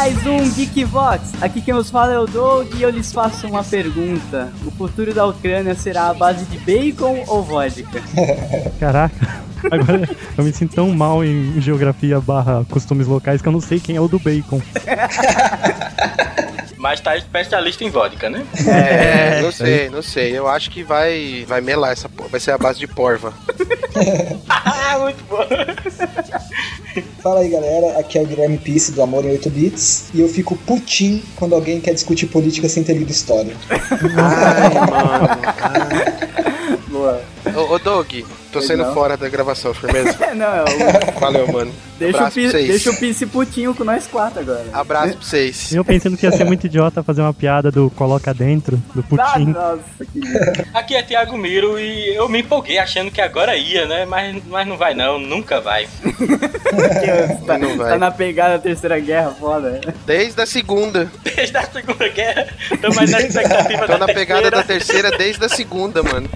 mais 0.00 0.26
um 0.26 0.50
Geekvox. 0.54 1.34
Aqui 1.42 1.60
quem 1.60 1.74
nos 1.74 1.90
fala 1.90 2.14
é 2.14 2.18
o 2.18 2.26
Doug 2.26 2.74
e 2.74 2.82
eu 2.82 2.88
lhes 2.88 3.12
faço 3.12 3.46
uma 3.46 3.62
pergunta. 3.62 4.50
O 4.64 4.70
futuro 4.70 5.12
da 5.12 5.26
Ucrânia 5.26 5.74
será 5.74 6.08
a 6.08 6.14
base 6.14 6.46
de 6.46 6.56
bacon 6.56 7.22
ou 7.26 7.42
vodka? 7.42 8.00
Caraca, 8.80 9.28
agora 9.70 10.08
eu 10.38 10.42
me 10.42 10.54
sinto 10.54 10.74
tão 10.74 10.90
mal 10.92 11.22
em 11.22 11.60
geografia 11.60 12.18
barra 12.18 12.64
costumes 12.70 13.06
locais 13.06 13.42
que 13.42 13.48
eu 13.48 13.52
não 13.52 13.60
sei 13.60 13.78
quem 13.78 13.96
é 13.96 14.00
o 14.00 14.08
do 14.08 14.18
bacon. 14.18 14.62
Mas 16.78 16.98
tá 16.98 17.14
especialista 17.14 17.84
em 17.84 17.90
vodka, 17.90 18.30
né? 18.30 18.42
É, 18.66 19.42
não 19.42 19.52
sei, 19.52 19.90
não 19.90 20.00
sei. 20.00 20.32
Eu 20.32 20.48
acho 20.48 20.70
que 20.70 20.82
vai, 20.82 21.44
vai 21.46 21.60
melar 21.60 21.92
essa 21.92 22.08
porra. 22.08 22.30
Vai 22.30 22.40
ser 22.40 22.52
a 22.52 22.58
base 22.58 22.78
de 22.78 22.86
porva. 22.86 23.34
ah, 24.48 24.98
muito 24.98 25.22
bom. 25.28 25.46
Fala 27.22 27.40
aí 27.40 27.50
galera, 27.50 27.98
aqui 27.98 28.16
é 28.18 28.22
o 28.22 28.26
Guilherme 28.26 28.56
Pisse 28.56 28.92
do 28.92 29.02
Amor 29.02 29.26
em 29.26 29.30
8 29.30 29.50
Bits 29.50 30.04
e 30.14 30.20
eu 30.20 30.28
fico 30.28 30.56
putinho 30.56 31.22
quando 31.36 31.54
alguém 31.54 31.78
quer 31.78 31.92
discutir 31.92 32.26
política 32.26 32.66
sem 32.66 32.82
ter 32.82 32.94
lido 32.94 33.10
história. 33.10 33.54
Ai, 33.68 34.74
mano. 34.74 35.28
Boa. 36.88 37.20
Ô, 37.54 37.74
ô 37.74 37.78
Doug, 37.78 38.08
tô 38.52 38.60
saindo 38.60 38.80
Legal. 38.80 38.94
fora 38.94 39.16
da 39.16 39.28
gravação, 39.28 39.72
firmeza? 39.74 40.16
Não, 40.34 40.46
é 40.46 40.64
o... 40.64 41.18
Valeu, 41.20 41.46
mano. 41.52 41.72
deixa, 41.98 42.24
o 42.24 42.30
Pi- 42.30 42.48
deixa 42.50 42.90
o 42.90 42.96
Pisse 42.96 43.26
putinho 43.26 43.74
com 43.74 43.84
nós 43.84 44.06
quatro 44.06 44.40
agora. 44.40 44.64
Abraço 44.72 45.16
pra 45.16 45.22
vocês. 45.26 45.72
Eu 45.72 45.84
pensando 45.84 46.16
que 46.16 46.26
ia 46.26 46.32
ser 46.32 46.44
muito 46.44 46.66
idiota 46.66 47.02
fazer 47.02 47.20
uma 47.20 47.34
piada 47.34 47.70
do 47.70 47.90
coloca 47.90 48.32
dentro, 48.34 48.76
do 48.94 49.04
Ah, 49.18 49.32
putim. 49.32 49.46
nossa, 49.46 49.80
que... 50.12 50.20
Aqui 50.74 50.94
é 50.96 51.02
Thiago 51.02 51.36
Miro 51.36 51.78
e 51.78 52.14
eu 52.14 52.28
me 52.28 52.40
empolguei 52.40 52.78
achando 52.78 53.10
que 53.10 53.20
agora 53.20 53.56
ia, 53.56 53.86
né? 53.86 54.04
Mas, 54.06 54.42
mas 54.46 54.66
não 54.66 54.76
vai 54.76 54.94
não, 54.94 55.18
nunca 55.18 55.60
vai. 55.60 55.86
tá, 57.46 57.58
Não 57.58 57.76
vai. 57.76 57.90
tá 57.90 57.98
na 57.98 58.10
pegada 58.10 58.54
da 58.54 58.58
terceira 58.62 58.98
guerra, 58.98 59.30
foda. 59.38 59.80
Desde 60.06 60.40
a 60.40 60.46
segunda. 60.46 61.10
Desde 61.24 61.56
a 61.56 61.62
Segunda 61.70 62.08
Guerra, 62.08 62.46
tô 62.82 62.92
mais 62.94 63.10
na 63.10 63.20
expectativa 63.20 63.80
Tô 63.86 63.92
da 63.92 63.98
na 63.98 64.06
pegada 64.06 64.50
da 64.50 64.62
terceira. 64.62 65.10
terceira 65.10 65.18
desde 65.18 65.44
a 65.44 65.48
segunda, 65.48 66.02
mano. 66.02 66.28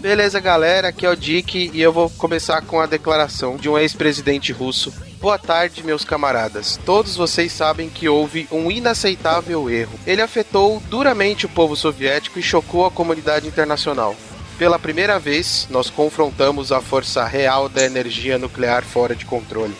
Beleza, 0.00 0.40
galera, 0.40 0.69
aqui 0.78 1.04
é 1.04 1.10
o 1.10 1.16
Dick 1.16 1.70
e 1.74 1.82
eu 1.82 1.92
vou 1.92 2.08
começar 2.10 2.62
com 2.62 2.80
a 2.80 2.86
declaração 2.86 3.56
de 3.56 3.68
um 3.68 3.76
ex-presidente 3.76 4.52
russo. 4.52 4.92
Boa 5.20 5.36
tarde, 5.36 5.82
meus 5.82 6.04
camaradas. 6.04 6.78
Todos 6.86 7.16
vocês 7.16 7.52
sabem 7.52 7.90
que 7.90 8.08
houve 8.08 8.46
um 8.52 8.70
inaceitável 8.70 9.68
erro. 9.68 9.98
Ele 10.06 10.22
afetou 10.22 10.80
duramente 10.88 11.44
o 11.44 11.48
povo 11.48 11.74
soviético 11.74 12.38
e 12.38 12.42
chocou 12.42 12.86
a 12.86 12.90
comunidade 12.90 13.48
internacional. 13.48 14.14
Pela 14.58 14.78
primeira 14.78 15.18
vez, 15.18 15.66
nós 15.70 15.90
confrontamos 15.90 16.70
a 16.70 16.80
força 16.80 17.24
real 17.24 17.68
da 17.68 17.84
energia 17.84 18.38
nuclear 18.38 18.84
fora 18.84 19.16
de 19.16 19.24
controle. 19.24 19.74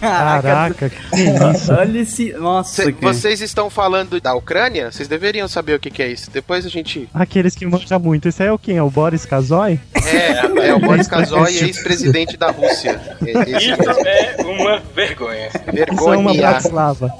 Caraca, 0.00 0.88
que 0.88 0.96
isso? 1.54 1.72
Olha 1.72 1.98
esse. 2.00 2.32
Nossa, 2.32 2.82
Cê- 2.84 2.92
que... 2.92 3.00
vocês 3.04 3.40
estão 3.40 3.68
falando 3.70 4.20
da 4.20 4.34
Ucrânia? 4.34 4.90
Vocês 4.90 5.08
deveriam 5.08 5.46
saber 5.48 5.74
o 5.74 5.80
que, 5.80 5.90
que 5.90 6.02
é 6.02 6.08
isso. 6.08 6.30
Depois 6.30 6.64
a 6.66 6.68
gente 6.68 7.08
Aqueles 7.14 7.54
que 7.54 7.66
manjam 7.66 7.98
muito. 8.00 8.28
Esse 8.28 8.42
aí 8.42 8.48
é 8.48 8.52
o 8.52 8.58
quem? 8.58 8.76
É 8.76 8.82
o 8.82 8.90
Boris 8.90 9.24
Kazoy? 9.24 9.78
É, 10.04 10.66
é 10.68 10.74
o 10.74 10.80
Boris 10.80 11.06
Kazoy, 11.08 11.56
ex-presidente 11.58 12.36
da 12.36 12.50
Rússia. 12.50 13.00
É, 13.24 13.50
Esse 13.56 13.70
Isso 13.70 13.82
é 13.82 14.42
uma 14.44 14.82
vergonha. 14.94 15.48
Isso 15.48 15.56
é 15.56 16.16
uma 16.16 16.32
vergonha, 16.32 16.40
Bratislava. 16.50 17.12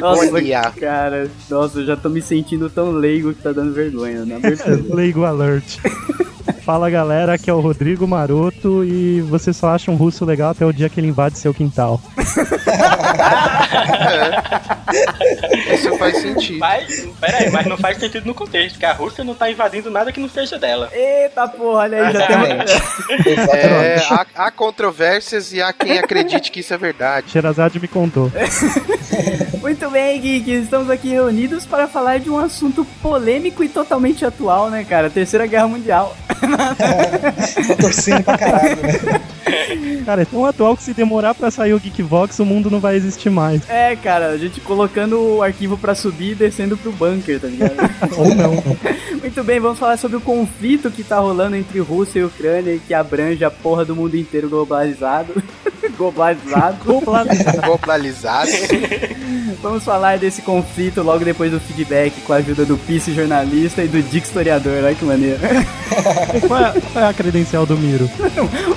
Nossa, 0.00 0.20
vergonha. 0.30 0.72
cara, 0.78 1.28
nossa, 1.50 1.80
eu 1.80 1.86
já 1.86 1.96
tô 1.96 2.08
me 2.08 2.22
sentindo 2.22 2.70
tão 2.70 2.90
leigo 2.90 3.32
que 3.34 3.42
tá 3.42 3.52
dando 3.52 3.72
vergonha, 3.72 4.24
na 4.24 4.36
abertura. 4.36 4.80
Leigo 4.94 5.24
Alert. 5.24 5.78
Fala 6.64 6.88
galera, 6.88 7.34
aqui 7.34 7.50
é 7.50 7.52
o 7.52 7.60
Rodrigo 7.60 8.08
Maroto 8.08 8.82
e 8.82 9.20
você 9.20 9.52
só 9.52 9.68
acha 9.68 9.90
um 9.90 9.96
russo 9.96 10.24
legal 10.24 10.50
até 10.50 10.64
o 10.64 10.72
dia 10.72 10.88
que 10.88 10.98
ele 10.98 11.08
invade 11.08 11.38
seu 11.38 11.52
quintal. 11.52 12.00
Isso 15.74 15.98
faz 15.98 16.16
sentido. 16.22 16.58
Mas, 16.58 17.06
pera 17.20 17.38
aí, 17.38 17.50
mas 17.50 17.66
não 17.66 17.76
faz 17.76 17.98
sentido 17.98 18.24
no 18.24 18.34
contexto, 18.34 18.78
que 18.78 18.86
a 18.86 18.94
Rússia 18.94 19.22
não 19.22 19.34
tá 19.34 19.50
invadindo 19.50 19.90
nada 19.90 20.10
que 20.10 20.20
não 20.20 20.28
seja 20.28 20.58
dela. 20.58 20.88
Eita 20.92 21.46
porra, 21.48 21.80
olha 21.80 22.06
aí, 22.06 22.12
já 22.14 22.26
tem 22.26 22.36
Exatamente. 23.32 23.56
É, 23.56 24.06
há, 24.10 24.26
há 24.34 24.50
controvérsias 24.50 25.52
e 25.52 25.60
há 25.60 25.70
quem 25.70 25.98
acredite 25.98 26.50
que 26.50 26.60
isso 26.60 26.72
é 26.72 26.78
verdade. 26.78 27.30
Sherazade 27.30 27.78
me 27.78 27.88
contou. 27.88 28.32
Muito 29.60 29.90
bem, 29.90 30.20
Geeks, 30.20 30.64
estamos 30.64 30.90
aqui 30.90 31.08
reunidos 31.08 31.64
para 31.66 31.88
falar 31.88 32.20
de 32.20 32.28
um 32.30 32.38
assunto 32.38 32.84
polêmico 33.02 33.64
e 33.64 33.68
totalmente 33.68 34.24
atual, 34.24 34.70
né, 34.70 34.84
cara? 34.84 35.08
Terceira 35.08 35.46
Guerra 35.46 35.68
Mundial. 35.68 36.14
Tô 37.66 37.76
torcendo 37.76 38.22
pra 38.22 38.38
caralho, 38.38 38.76
né? 38.82 39.20
Cara, 40.04 40.22
é 40.22 40.24
tão 40.24 40.44
atual 40.44 40.76
que 40.76 40.82
se 40.82 40.92
demorar 40.92 41.34
pra 41.34 41.50
sair 41.50 41.72
o 41.72 41.78
Geekvox, 41.80 42.38
o 42.38 42.44
mundo 42.44 42.70
não 42.70 42.80
vai 42.80 42.96
existir 42.96 43.30
mais. 43.30 43.62
É, 43.68 43.96
cara, 43.96 44.28
a 44.28 44.36
gente 44.36 44.60
colocando 44.60 45.36
o 45.36 45.42
arquivo 45.42 45.78
pra 45.78 45.94
subir 45.94 46.32
e 46.32 46.34
descendo 46.34 46.76
pro 46.76 46.92
bunker, 46.92 47.40
tá 47.40 47.48
ligado? 47.48 47.74
Ou 48.16 48.34
não. 48.34 48.52
Muito 49.20 49.42
bem, 49.42 49.58
vamos 49.60 49.78
falar 49.78 49.96
sobre 49.96 50.16
o 50.16 50.20
conflito 50.20 50.90
que 50.90 51.02
tá 51.02 51.18
rolando 51.18 51.56
entre 51.56 51.78
Rússia 51.80 52.20
e 52.20 52.24
Ucrânia 52.24 52.74
e 52.74 52.78
que 52.78 52.92
abrange 52.92 53.44
a 53.44 53.50
porra 53.50 53.84
do 53.84 53.96
mundo 53.96 54.16
inteiro 54.16 54.48
globalizado. 54.48 55.42
globalizado. 55.96 56.76
Globalizado. 56.84 58.50
Vamos 59.62 59.84
falar 59.84 60.18
desse 60.18 60.42
conflito 60.42 61.02
logo 61.02 61.24
depois 61.24 61.50
do 61.50 61.60
feedback 61.60 62.20
com 62.22 62.32
a 62.32 62.36
ajuda 62.36 62.64
do 62.64 62.76
Pisse 62.76 63.14
jornalista 63.14 63.82
e 63.82 63.88
do 63.88 64.02
Dick 64.02 64.26
historiador, 64.26 64.84
olha 64.84 64.94
que 64.94 65.04
maneiro. 65.04 65.38
Qual 66.48 66.60
é, 66.60 66.80
qual 66.92 67.04
é 67.04 67.08
a 67.08 67.14
credencial 67.14 67.64
do 67.64 67.76
Miro? 67.76 68.10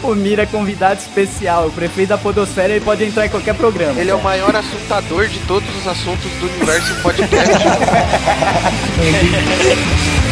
o 0.03 0.13
Mira 0.13 0.43
é 0.43 0.45
convidado 0.45 0.99
especial, 0.99 1.67
o 1.67 1.71
prefeito 1.71 2.09
da 2.09 2.17
podosfera 2.17 2.73
ele 2.73 2.83
pode 2.83 3.03
entrar 3.03 3.25
em 3.25 3.29
qualquer 3.29 3.55
programa. 3.55 3.99
Ele 3.99 4.11
é 4.11 4.15
o 4.15 4.21
maior 4.21 4.55
assuntador 4.55 5.27
de 5.27 5.39
todos 5.39 5.67
os 5.77 5.88
assuntos 5.88 6.29
do 6.39 6.45
universo 6.45 6.94
podcast. 7.01 7.53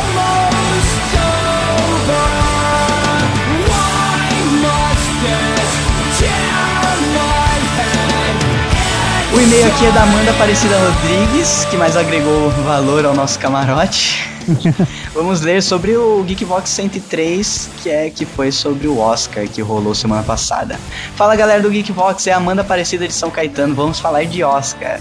O 9.33 9.41
e-mail 9.41 9.67
aqui 9.67 9.85
é 9.85 9.91
da 9.91 10.03
Amanda 10.03 10.31
Aparecida 10.31 10.75
Rodrigues, 10.77 11.65
que 11.69 11.77
mais 11.77 11.95
agregou 11.95 12.49
valor 12.65 13.05
ao 13.05 13.13
nosso 13.13 13.37
camarote. 13.39 14.28
Vamos 15.13 15.41
ler 15.41 15.61
sobre 15.61 15.95
o 15.95 16.23
Geekbox 16.23 16.69
103, 16.69 17.69
que 17.81 17.89
é 17.89 18.09
que 18.09 18.25
foi 18.25 18.51
sobre 18.51 18.87
o 18.87 18.99
Oscar 18.99 19.47
que 19.47 19.61
rolou 19.61 19.93
semana 19.93 20.23
passada. 20.23 20.79
Fala 21.15 21.35
galera 21.35 21.61
do 21.61 21.69
Geekbox, 21.69 22.27
é 22.27 22.33
a 22.33 22.37
Amanda 22.37 22.61
Aparecida 22.61 23.07
de 23.07 23.13
São 23.13 23.29
Caetano, 23.29 23.75
vamos 23.75 23.99
falar 23.99 24.25
de 24.25 24.43
Oscar. 24.43 24.99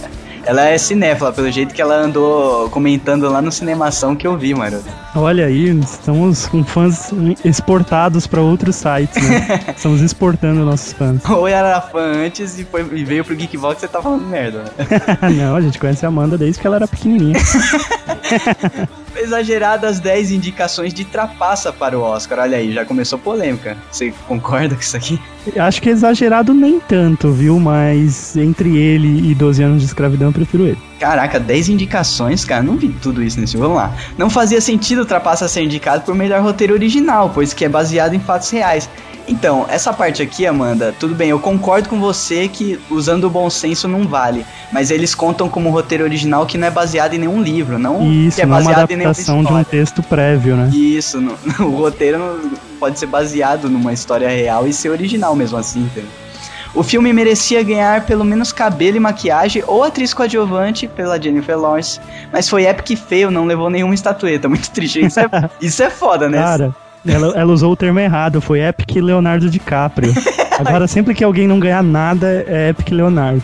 Ela 0.48 0.64
é 0.64 0.78
cinéfila, 0.78 1.30
pelo 1.30 1.50
jeito 1.50 1.74
que 1.74 1.82
ela 1.82 1.94
andou 1.96 2.70
comentando 2.70 3.28
lá 3.28 3.42
no 3.42 3.52
Cinemação 3.52 4.16
que 4.16 4.26
eu 4.26 4.34
vi, 4.34 4.54
mano. 4.54 4.82
Olha 5.14 5.44
aí, 5.44 5.68
estamos 5.78 6.46
com 6.46 6.64
fãs 6.64 7.10
exportados 7.44 8.26
para 8.26 8.40
outros 8.40 8.76
sites, 8.76 9.22
né? 9.28 9.60
estamos 9.76 10.00
exportando 10.00 10.64
nossos 10.64 10.94
fãs. 10.94 11.22
Ou 11.28 11.46
era 11.46 11.78
fã 11.82 12.00
antes 12.24 12.58
e, 12.58 12.64
foi, 12.64 12.80
e 12.92 13.04
veio 13.04 13.22
pro 13.26 13.36
Geekbox 13.36 13.76
e 13.76 13.80
você 13.80 13.88
tá 13.88 14.00
falando 14.00 14.26
merda. 14.26 14.64
Né? 14.64 15.36
Não, 15.36 15.54
a 15.54 15.60
gente 15.60 15.78
conhece 15.78 16.06
a 16.06 16.08
Amanda 16.08 16.38
desde 16.38 16.58
que 16.58 16.66
ela 16.66 16.76
era 16.76 16.88
pequenininha. 16.88 17.36
Exageradas 19.20 20.00
10 20.00 20.30
indicações 20.30 20.94
de 20.94 21.04
trapaça 21.04 21.70
para 21.74 21.98
o 21.98 22.00
Oscar. 22.00 22.38
Olha 22.38 22.56
aí, 22.56 22.72
já 22.72 22.86
começou 22.86 23.18
polêmica. 23.18 23.76
Você 23.92 24.14
concorda 24.26 24.74
com 24.74 24.80
isso 24.80 24.96
aqui? 24.96 25.20
Acho 25.56 25.80
que 25.82 25.88
exagerado 25.90 26.52
nem 26.52 26.80
tanto, 26.80 27.30
viu? 27.32 27.58
Mas 27.58 28.36
entre 28.36 28.76
ele 28.76 29.30
e 29.30 29.34
12 29.34 29.62
anos 29.62 29.80
de 29.80 29.86
escravidão, 29.86 30.28
eu 30.28 30.32
prefiro 30.32 30.64
ele. 30.66 30.78
Caraca, 30.98 31.38
10 31.38 31.68
indicações, 31.68 32.44
cara, 32.44 32.62
não 32.62 32.76
vi 32.76 32.88
tudo 32.88 33.22
isso 33.22 33.40
nesse. 33.40 33.56
Vamos 33.56 33.76
lá. 33.76 33.94
Não 34.16 34.28
fazia 34.28 34.60
sentido 34.60 35.02
o 35.02 35.06
Trapaça 35.06 35.46
ser 35.48 35.62
indicado 35.62 36.02
por 36.02 36.14
melhor 36.14 36.42
roteiro 36.42 36.74
original, 36.74 37.30
pois 37.32 37.52
que 37.54 37.64
é 37.64 37.68
baseado 37.68 38.14
em 38.14 38.20
fatos 38.20 38.50
reais. 38.50 38.88
Então, 39.30 39.66
essa 39.68 39.92
parte 39.92 40.22
aqui, 40.22 40.46
Amanda, 40.46 40.94
tudo 40.98 41.14
bem, 41.14 41.28
eu 41.28 41.38
concordo 41.38 41.86
com 41.86 42.00
você 42.00 42.48
que 42.48 42.80
usando 42.90 43.24
o 43.24 43.30
bom 43.30 43.50
senso 43.50 43.86
não 43.86 44.08
vale. 44.08 44.44
Mas 44.72 44.90
eles 44.90 45.14
contam 45.14 45.50
como 45.50 45.68
roteiro 45.68 46.02
original 46.02 46.46
que 46.46 46.56
não 46.56 46.66
é 46.66 46.70
baseado 46.70 47.12
em 47.12 47.18
nenhum 47.18 47.42
livro, 47.42 47.78
não 47.78 48.10
Isso, 48.10 48.36
que 48.36 48.42
é 48.42 48.46
não 48.46 48.56
é 48.56 48.60
uma 48.60 48.70
baseado 48.70 48.90
em 48.90 48.96
nenhuma 48.96 49.10
adaptação 49.10 49.44
de 49.44 49.52
um 49.52 49.62
texto 49.64 50.02
prévio, 50.02 50.56
né? 50.56 50.70
Isso, 50.72 51.20
no- 51.20 51.36
o 51.60 51.76
roteiro 51.76 52.18
pode 52.78 52.98
ser 52.98 53.06
baseado 53.06 53.68
numa 53.68 53.92
história 53.92 54.28
real 54.28 54.66
e 54.66 54.72
ser 54.72 54.90
original 54.90 55.34
mesmo 55.34 55.58
assim, 55.58 55.80
entendeu? 55.80 56.10
O 56.74 56.82
filme 56.82 57.12
merecia 57.12 57.62
ganhar 57.62 58.04
pelo 58.04 58.24
menos 58.24 58.52
cabelo 58.52 58.96
e 58.96 59.00
maquiagem 59.00 59.64
ou 59.66 59.82
atriz 59.82 60.12
coadjuvante 60.12 60.86
pela 60.86 61.20
Jennifer 61.20 61.58
Lawrence, 61.58 61.98
mas 62.32 62.48
foi 62.48 62.64
épico 62.64 62.92
e 62.92 62.96
feio, 62.96 63.30
não 63.30 63.46
levou 63.46 63.70
nenhuma 63.70 63.94
estatueta. 63.94 64.48
Muito 64.48 64.70
triste. 64.70 65.04
Isso 65.04 65.18
é, 65.18 65.28
isso 65.60 65.82
é 65.82 65.90
foda, 65.90 66.28
né? 66.28 66.38
Cara, 66.38 66.74
ela, 67.06 67.32
ela 67.36 67.52
usou 67.52 67.72
o 67.72 67.76
termo 67.76 67.98
errado, 67.98 68.40
foi 68.40 68.60
Epic 68.60 68.96
Leonardo 68.96 69.48
DiCaprio. 69.48 70.12
Agora, 70.58 70.86
sempre 70.86 71.14
que 71.14 71.22
alguém 71.22 71.46
não 71.46 71.58
ganhar 71.58 71.82
nada, 71.82 72.44
é 72.46 72.70
Epic 72.70 72.90
Leonardo. 72.90 73.42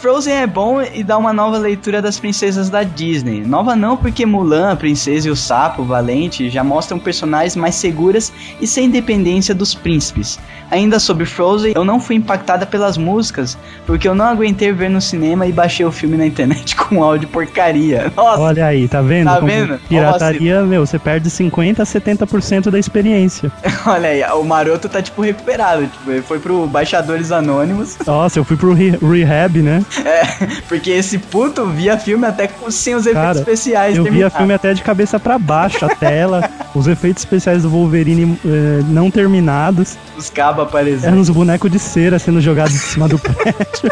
Frozen 0.00 0.32
é 0.34 0.46
bom 0.46 0.80
e 0.80 1.04
dá 1.04 1.18
uma 1.18 1.30
nova 1.30 1.58
leitura 1.58 2.00
das 2.00 2.18
princesas 2.18 2.70
da 2.70 2.82
Disney. 2.82 3.42
Nova 3.42 3.76
não 3.76 3.98
porque 3.98 4.24
Mulan, 4.24 4.72
a 4.72 4.76
princesa 4.76 5.28
e 5.28 5.30
o 5.30 5.36
sapo, 5.36 5.84
Valente, 5.84 6.48
já 6.48 6.64
mostram 6.64 6.98
personagens 6.98 7.54
mais 7.54 7.74
seguras 7.74 8.32
e 8.60 8.66
sem 8.66 8.88
dependência 8.88 9.54
dos 9.54 9.74
príncipes. 9.74 10.38
Ainda 10.70 10.98
sobre 10.98 11.26
Frozen, 11.26 11.72
eu 11.74 11.84
não 11.84 12.00
fui 12.00 12.16
impactada 12.16 12.64
pelas 12.64 12.96
músicas, 12.96 13.58
porque 13.84 14.08
eu 14.08 14.14
não 14.14 14.24
aguentei 14.24 14.72
ver 14.72 14.88
no 14.88 15.00
cinema 15.00 15.44
e 15.46 15.52
baixei 15.52 15.84
o 15.84 15.90
filme 15.92 16.16
na 16.16 16.24
internet 16.26 16.76
com 16.80 17.02
áudio 17.02 17.28
porcaria. 17.28 18.10
Nossa, 18.16 18.40
Olha 18.40 18.66
aí, 18.66 18.88
tá 18.88 19.02
vendo? 19.02 19.26
Tá 19.26 19.40
vendo? 19.40 19.78
Pirataria, 19.88 20.62
meu, 20.62 20.86
você 20.86 20.98
perde 20.98 21.28
50 21.28 21.82
a 21.82 21.86
70% 21.86 22.70
da 22.70 22.78
experiência. 22.78 23.52
olha 23.84 24.08
aí, 24.08 24.22
o 24.32 24.44
maroto 24.44 24.88
tá 24.88 25.02
tipo 25.02 25.20
recuperado, 25.20 25.86
tipo, 25.86 26.10
ele 26.10 26.22
foi 26.22 26.38
pro 26.38 26.66
Baixadores 26.66 27.30
Anônimos, 27.32 27.98
Nossa, 28.06 28.38
eu 28.38 28.44
fui 28.44 28.56
pro 28.56 28.72
re- 28.72 28.96
rehab, 29.02 29.60
né? 29.60 29.84
É, 30.04 30.22
porque 30.68 30.90
esse 30.90 31.18
puto 31.18 31.66
via 31.66 31.98
filme 31.98 32.26
até 32.26 32.46
com- 32.48 32.70
sem 32.70 32.94
os 32.94 33.02
efeitos 33.06 33.22
Cara, 33.22 33.38
especiais. 33.38 33.96
Eu 33.96 34.04
via 34.04 34.30
filme 34.30 34.54
até 34.54 34.72
de 34.74 34.82
cabeça 34.82 35.18
pra 35.18 35.38
baixo, 35.38 35.84
a 35.84 35.88
tela, 35.94 36.48
os 36.74 36.86
efeitos 36.86 37.22
especiais 37.22 37.62
do 37.62 37.70
Wolverine 37.70 38.38
eh, 38.44 38.82
não 38.88 39.10
terminados, 39.10 39.96
Os 40.16 40.30
cabos 40.30 40.64
aparecendo. 40.64 41.06
eram 41.06 41.18
uns 41.18 41.30
bonecos 41.30 41.70
de 41.70 41.78
cera 41.78 42.18
sendo 42.18 42.40
jogados 42.40 42.74
em 42.74 42.78
cima 42.78 43.08
do 43.08 43.18
prédio. 43.20 43.90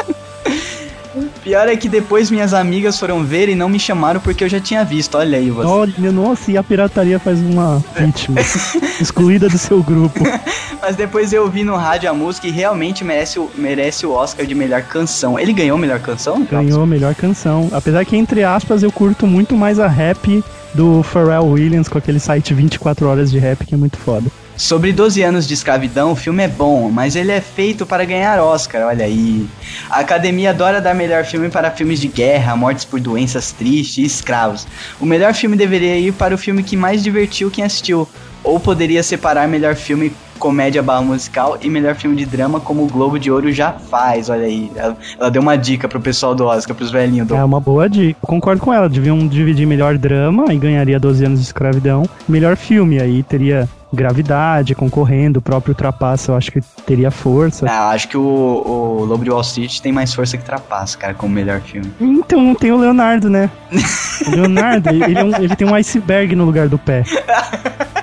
Pior 1.49 1.67
é 1.67 1.75
que 1.79 1.89
depois 1.89 2.31
minhas 2.31 2.53
amigas 2.53 2.99
foram 2.99 3.25
ver 3.25 3.49
e 3.49 3.55
não 3.55 3.71
me 3.71 3.81
chamaram 3.81 4.21
porque 4.21 4.45
eu 4.45 4.51
já 4.51 4.61
tinha 4.61 4.85
visto. 4.85 5.17
Olha 5.17 5.39
aí 5.39 5.51
você. 5.51 5.67
Olha, 5.67 6.13
nossa, 6.13 6.53
e 6.53 6.59
a 6.59 6.63
pirataria 6.63 7.19
faz 7.19 7.41
uma 7.41 7.83
vítima 7.97 8.39
excluída 9.01 9.49
do 9.49 9.57
seu 9.57 9.83
grupo. 9.83 10.21
Mas 10.83 10.95
depois 10.95 11.33
eu 11.33 11.45
ouvi 11.45 11.65
no 11.65 11.75
rádio 11.75 12.11
a 12.11 12.13
música 12.13 12.47
e 12.47 12.51
realmente 12.51 13.03
merece 13.03 13.39
o, 13.39 13.51
merece 13.55 14.05
o 14.05 14.13
Oscar 14.13 14.45
de 14.45 14.55
melhor 14.55 14.83
canção. 14.83 15.39
Ele 15.39 15.55
ganhou 15.55 15.79
melhor 15.79 16.01
canção? 16.01 16.45
Ganhou 16.45 16.83
a 16.83 16.87
melhor 16.87 17.15
canção. 17.15 17.71
Apesar 17.73 18.05
que, 18.05 18.15
entre 18.15 18.45
aspas, 18.45 18.83
eu 18.83 18.93
curto 18.93 19.27
muito 19.27 19.57
mais 19.57 19.81
a 19.81 19.87
rap 19.87 20.45
do 20.75 21.03
Pharrell 21.03 21.47
Williams 21.47 21.89
com 21.89 21.97
aquele 21.97 22.21
site 22.21 22.53
24 22.53 23.09
horas 23.09 23.31
de 23.31 23.39
rap 23.39 23.65
que 23.65 23.73
é 23.73 23.79
muito 23.79 23.97
foda. 23.97 24.31
Sobre 24.59 24.93
12 24.93 25.23
anos 25.23 25.47
de 25.47 25.55
escravidão, 25.55 26.11
o 26.11 26.17
filme 26.17 26.43
é 26.43 26.49
bom, 26.49 26.91
mas 26.91 27.15
ele 27.15 27.31
é 27.31 27.41
feito 27.41 27.87
para 27.87 28.05
ganhar 28.05 28.43
Oscar, 28.43 28.89
olha 28.89 29.05
aí. 29.05 29.47
A 29.89 30.01
academia 30.01 30.51
adora 30.51 30.81
dar 30.81 30.97
melhor 30.97 31.25
filme 31.25 31.49
para 31.49 31.71
filmes 31.71 32.01
de 32.01 32.09
guerra, 32.09 32.57
mortes 32.57 32.85
por 32.85 32.99
doenças 32.99 33.53
tristes 33.53 33.99
e 33.99 34.05
escravos. 34.05 34.67
O 35.01 35.07
melhor 35.07 35.33
filme 35.33 35.57
deveria 35.57 35.97
ir 35.97 36.13
para 36.13 36.35
o 36.35 36.39
filme 36.39 36.65
que 36.65 36.77
mais 36.77 37.05
divertiu 37.05 37.53
quem 37.53 37.63
assistiu. 37.63 38.09
Ou 38.43 38.59
poderia 38.59 39.01
separar 39.05 39.47
melhor 39.47 39.77
filme 39.77 40.13
comédia 40.39 40.83
barra 40.83 41.03
musical 41.03 41.59
e 41.61 41.69
melhor 41.69 41.95
filme 41.95 42.17
de 42.17 42.25
drama, 42.25 42.61
como 42.61 42.85
o 42.85 42.87
Globo 42.87 43.19
de 43.19 43.31
Ouro 43.31 43.53
já 43.53 43.73
faz, 43.73 44.29
olha 44.31 44.47
aí. 44.47 44.71
Ela, 44.75 44.97
ela 45.19 45.31
deu 45.31 45.43
uma 45.43 45.57
dica 45.57 45.89
pro 45.89 46.01
pessoal 46.01 46.35
do 46.35 46.47
Oscar, 46.47 46.75
pros 46.75 46.91
velhinhos 46.91 47.29
do 47.29 47.35
É 47.35 47.45
uma 47.45 47.61
boa 47.61 47.89
dica. 47.89 48.19
Eu 48.23 48.29
concordo 48.29 48.63
com 48.63 48.73
ela. 48.73 48.89
Deviam 48.89 49.27
dividir 49.27 49.67
melhor 49.67 49.99
drama 49.99 50.53
e 50.53 50.59
ganharia 50.59 50.99
12 50.99 51.25
anos 51.25 51.41
de 51.41 51.47
escravidão. 51.47 52.05
Melhor 52.29 52.57
filme, 52.57 53.01
aí 53.01 53.23
teria 53.23 53.69
Gravidade 53.91 54.75
concorrendo, 54.75 55.39
o 55.39 55.43
próprio 55.43 55.75
Trapaça 55.75 56.31
eu 56.31 56.37
acho 56.37 56.53
que 56.53 56.61
teria 56.85 57.11
força. 57.11 57.67
Ah, 57.69 57.91
acho 57.91 58.07
que 58.07 58.19
o, 58.19 58.23
o 58.23 59.05
Lobo 59.07 59.25
de 59.25 59.31
Wall 59.31 59.41
Street 59.41 59.81
tem 59.81 59.93
mais 59.93 60.13
força 60.13 60.37
que 60.37 60.45
Trapaça, 60.45 60.97
cara, 60.99 61.15
como 61.15 61.35
melhor 61.35 61.61
filme. 61.63 61.91
Então 61.99 62.55
tem 62.55 62.71
o 62.71 62.77
Leonardo, 62.77 63.31
né? 63.31 63.51
O 64.27 64.31
Leonardo, 64.31 64.91
ele, 64.91 65.05
é 65.05 65.43
ele 65.43 65.57
tem 65.57 65.67
um 65.67 65.75
iceberg 65.75 66.35
no 66.35 66.45
lugar 66.45 66.69
do 66.69 66.77
pé. 66.77 67.05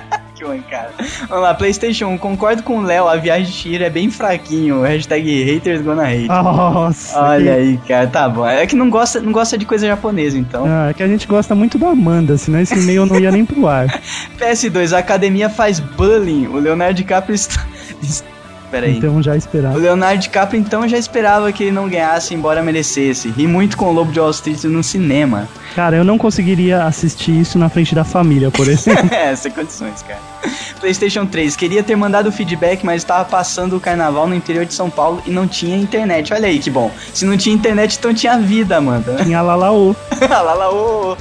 Que 0.56 0.62
ruim, 0.62 0.62
cara. 0.70 0.90
Vamos 1.28 1.42
lá, 1.44 1.54
PlayStation 1.54 2.06
1. 2.06 2.18
Concordo 2.18 2.62
com 2.62 2.78
o 2.78 2.82
Léo, 2.82 3.08
a 3.08 3.16
viagem 3.16 3.46
de 3.46 3.52
Shiro 3.52 3.84
é 3.84 3.90
bem 3.90 4.10
fraquinho. 4.10 4.82
Hashtag 4.82 5.44
haters 5.44 5.82
gonna 5.82 6.04
hate. 6.04 6.28
Nossa. 6.28 7.18
Olha 7.20 7.42
que- 7.44 7.48
aí, 7.50 7.80
cara, 7.88 8.06
tá 8.06 8.28
bom. 8.28 8.46
É 8.46 8.66
que 8.66 8.76
não 8.76 8.90
gosta, 8.90 9.20
não 9.20 9.32
gosta 9.32 9.56
de 9.58 9.64
coisa 9.64 9.86
japonesa, 9.86 10.38
então. 10.38 10.64
Ah, 10.66 10.88
é 10.90 10.94
que 10.94 11.02
a 11.02 11.08
gente 11.08 11.26
gosta 11.26 11.54
muito 11.54 11.78
da 11.78 11.88
Amanda, 11.88 12.36
senão 12.36 12.60
esse 12.60 12.74
e-mail 12.74 13.06
não 13.06 13.18
ia 13.18 13.30
nem 13.30 13.44
pro 13.44 13.66
ar. 13.66 13.86
PS2, 14.38 14.92
a 14.92 14.98
academia 14.98 15.48
faz 15.48 15.80
bullying. 15.80 16.46
O 16.46 16.58
Leonardo 16.58 16.94
DiCaprio 16.94 17.34
está. 17.34 17.64
Pera 18.70 18.86
aí. 18.86 18.96
Então 18.96 19.22
já 19.22 19.32
O 19.32 19.36
esperava. 19.36 19.76
Leonardo 19.76 20.20
DiCaprio 20.20 20.60
então 20.60 20.88
já 20.88 20.98
esperava 20.98 21.50
que 21.52 21.64
ele 21.64 21.72
não 21.72 21.88
ganhasse, 21.88 22.34
embora 22.34 22.62
merecesse. 22.62 23.28
Ri 23.28 23.46
muito 23.46 23.76
com 23.76 23.86
o 23.86 23.92
Lobo 23.92 24.12
de 24.12 24.20
Wall 24.20 24.30
Street 24.30 24.64
no 24.64 24.82
cinema. 24.82 25.48
Cara, 25.74 25.96
eu 25.96 26.04
não 26.04 26.18
conseguiria 26.18 26.84
assistir 26.84 27.38
isso 27.38 27.58
na 27.58 27.68
frente 27.68 27.94
da 27.94 28.04
família, 28.04 28.50
por 28.50 28.68
exemplo. 28.68 29.08
é, 29.14 29.34
sem 29.36 29.52
condições, 29.52 30.02
cara. 30.02 30.20
PlayStation 30.80 31.26
3, 31.26 31.56
queria 31.56 31.82
ter 31.82 31.96
mandado 31.96 32.30
feedback, 32.30 32.84
mas 32.84 33.02
estava 33.02 33.24
passando 33.24 33.76
o 33.76 33.80
carnaval 33.80 34.26
no 34.26 34.34
interior 34.34 34.64
de 34.64 34.74
São 34.74 34.88
Paulo 34.90 35.22
e 35.26 35.30
não 35.30 35.46
tinha 35.46 35.76
internet. 35.76 36.32
Olha 36.32 36.48
aí 36.48 36.58
que 36.58 36.70
bom. 36.70 36.90
Se 37.12 37.24
não 37.24 37.36
tinha 37.36 37.54
internet, 37.54 37.96
então 37.98 38.12
tinha 38.12 38.38
vida, 38.38 38.76
Amanda. 38.76 39.16
Tinha 39.26 39.42
Lalaô. 39.42 39.94
lá, 40.20 40.42
lá, 40.54 40.70
ô, 40.70 41.12
ô. 41.12 41.16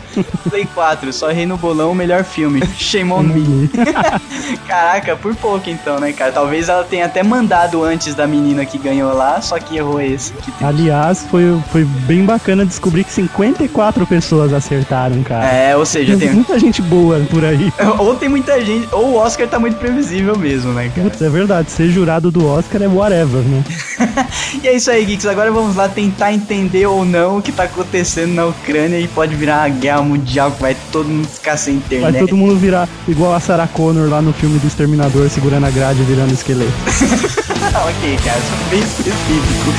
Play 0.49 0.65
4, 0.73 1.11
só 1.11 1.31
errei 1.31 1.45
no 1.45 1.57
bolão 1.57 1.91
o 1.91 1.95
melhor 1.95 2.23
filme. 2.23 2.61
Shame 2.77 3.11
on 3.11 3.23
me. 3.23 3.69
Caraca, 4.67 5.15
por 5.15 5.35
pouco 5.35 5.69
então, 5.69 5.99
né, 5.99 6.13
cara? 6.13 6.31
Talvez 6.31 6.69
ela 6.69 6.83
tenha 6.83 7.05
até 7.05 7.23
mandado 7.23 7.35
antes 7.84 8.13
da 8.15 8.27
menina 8.27 8.65
que 8.65 8.77
ganhou 8.77 9.13
lá, 9.13 9.42
só 9.42 9.58
que 9.60 9.77
errou 9.77 10.00
esse. 10.01 10.34
Que 10.34 10.51
Aliás, 10.63 11.25
foi, 11.30 11.60
foi 11.72 11.84
bem 11.84 12.25
bacana 12.25 12.65
descobrir 12.65 13.04
que 13.04 13.12
54 13.12 14.06
pessoas 14.06 14.54
acertaram, 14.54 15.22
cara. 15.24 15.46
É, 15.46 15.75
ou 15.75 15.86
seja, 15.86 16.12
Tem 16.18 16.27
tem. 16.27 16.36
muita 16.36 16.58
gente 16.60 16.82
boa 16.82 17.20
por 17.30 17.44
aí. 17.44 17.72
Ou 18.00 18.15
tem 18.15 18.30
muita 18.30 18.63
gente, 18.63 18.88
ou 18.92 19.12
o 19.12 19.15
Oscar 19.15 19.48
tá 19.48 19.58
muito 19.60 19.77
previsível 19.77 20.38
mesmo, 20.38 20.72
né, 20.74 20.92
cara? 20.94 21.10
Putz, 21.10 21.22
é 21.22 21.30
verdade, 21.30 21.72
ser 21.72 21.89
jurado 21.89 22.30
do 22.32 22.46
Oscar 22.48 22.82
é 22.82 22.88
whatever, 22.88 23.42
né? 23.42 23.63
E 24.63 24.68
é 24.68 24.75
isso 24.75 24.89
aí, 24.92 25.04
Geeks. 25.06 25.25
Agora 25.25 25.51
vamos 25.51 25.75
lá 25.75 25.88
tentar 25.88 26.32
entender 26.34 26.86
ou 26.86 27.04
não 27.06 27.38
o 27.38 27.42
que 27.42 27.51
tá 27.51 27.63
acontecendo 27.63 28.34
na 28.34 28.46
Ucrânia 28.46 29.00
e 29.00 29.08
pode 29.08 29.36
virar 29.36 29.62
uma 29.62 29.70
guerra 29.70 30.01
mundial 30.01 30.51
que 30.51 30.62
vai 30.62 30.75
todo 30.92 31.08
mundo 31.10 31.27
ficar 31.27 31.58
sem 31.58 31.75
Vai 31.77 31.98
internet. 32.00 32.20
todo 32.20 32.38
mundo 32.38 32.56
virar 32.58 32.88
igual 33.08 33.34
a 33.34 33.39
Sarah 33.39 33.68
Connor 33.68 34.10
lá 34.10 34.22
no 34.22 34.34
filme 34.34 34.58
do 34.60 34.68
Exterminador, 34.68 35.30
segurando 35.30 35.65
a 35.65 35.70
grade 35.72 36.01
e 36.01 36.06
virando 36.06 36.34
esqueleto. 36.34 36.72
ok, 37.25 38.17
cara, 38.24 38.41
bem 38.70 38.79
específico. 38.79 39.74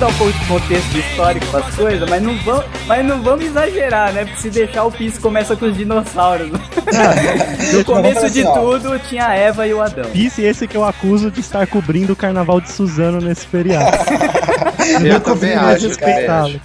dar 0.00 0.06
um 0.08 0.12
pouco 0.14 0.32
de 0.32 0.46
contexto 0.46 0.96
histórico 0.98 1.46
para 1.48 1.60
as 1.66 1.74
coisas, 1.74 2.08
mas 2.08 2.22
não 2.22 2.34
vamos, 2.38 2.64
mas 2.86 3.04
não 3.04 3.22
vamos 3.22 3.44
exagerar, 3.44 4.12
né? 4.14 4.24
Porque 4.24 4.40
se 4.40 4.48
deixar 4.50 4.84
o 4.84 4.90
piso 4.90 5.20
começa 5.20 5.54
com 5.54 5.66
os 5.66 5.76
dinossauros. 5.76 6.50
no 7.72 7.84
começo 7.84 8.30
de 8.30 8.42
tudo 8.44 8.98
tinha 9.08 9.26
a 9.26 9.34
Eva 9.34 9.66
e 9.66 9.74
o 9.74 9.80
Adão. 9.82 10.10
Disse 10.12 10.42
esse 10.42 10.66
que 10.66 10.74
eu 10.76 10.84
acuso 10.84 11.30
de 11.30 11.40
estar 11.40 11.66
cobrindo 11.66 12.14
o 12.14 12.16
carnaval 12.16 12.60
de 12.62 12.70
Suzano 12.72 13.20
nesse 13.20 13.46
feriado. 13.46 13.90
Eu 15.04 15.20
também 15.20 15.56
Vou 15.56 15.68
acho, 15.68 15.86
eu 15.86 15.96
também 15.96 16.14
respeitá-lo. 16.14 16.60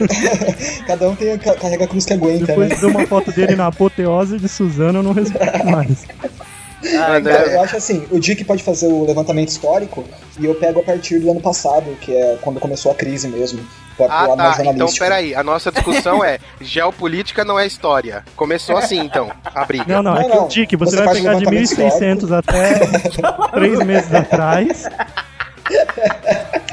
acho. 0.00 0.84
Cada 0.86 1.08
um 1.08 1.14
tem, 1.14 1.38
ca- 1.38 1.54
carrega 1.54 1.84
a 1.84 1.88
cruz 1.88 2.04
que 2.04 2.12
aguenta, 2.12 2.46
Depois 2.46 2.68
né? 2.68 2.74
de 2.74 2.80
ver 2.80 2.86
uma 2.88 3.06
foto 3.06 3.32
dele 3.32 3.56
na 3.56 3.68
apoteose 3.68 4.38
de 4.38 4.48
Suzano, 4.48 4.98
eu 4.98 5.02
não 5.02 5.12
respeito 5.12 5.64
mais. 5.66 6.04
Ah, 6.96 7.16
André, 7.16 7.34
Cara, 7.34 7.50
eu 7.50 7.60
acho 7.62 7.76
assim, 7.76 8.06
o 8.10 8.18
Dick 8.18 8.44
pode 8.44 8.62
fazer 8.62 8.86
o 8.86 9.04
levantamento 9.04 9.48
histórico 9.48 10.04
e 10.38 10.44
eu 10.44 10.54
pego 10.54 10.80
a 10.80 10.82
partir 10.82 11.18
do 11.18 11.30
ano 11.30 11.40
passado, 11.40 11.96
que 12.00 12.14
é 12.14 12.38
quando 12.40 12.60
começou 12.60 12.92
a 12.92 12.94
crise 12.94 13.28
mesmo. 13.28 13.60
Ah, 14.08 14.24
pular 14.24 14.36
mais 14.36 14.56
tá. 14.56 14.64
Então, 14.64 14.88
peraí. 14.98 15.34
A 15.34 15.42
nossa 15.42 15.70
discussão 15.70 16.24
é 16.24 16.38
geopolítica 16.60 17.44
não 17.44 17.58
é 17.58 17.66
história. 17.66 18.24
Começou 18.34 18.78
assim, 18.78 18.98
então, 18.98 19.30
a 19.44 19.64
briga. 19.64 19.84
Não, 19.86 20.02
não, 20.02 20.16
é 20.16 20.22
Não, 20.22 20.30
que 20.30 20.38
o 20.38 20.48
Dick, 20.48 20.76
você, 20.76 20.96
Você 20.96 21.04
vai 21.04 21.14
pegar 21.14 21.34
de 21.34 21.44
levantamento 21.44 21.76
1600 21.76 22.32
até 22.32 22.80
3 23.52 23.78
meses 23.84 24.14
atrás. 24.14 24.88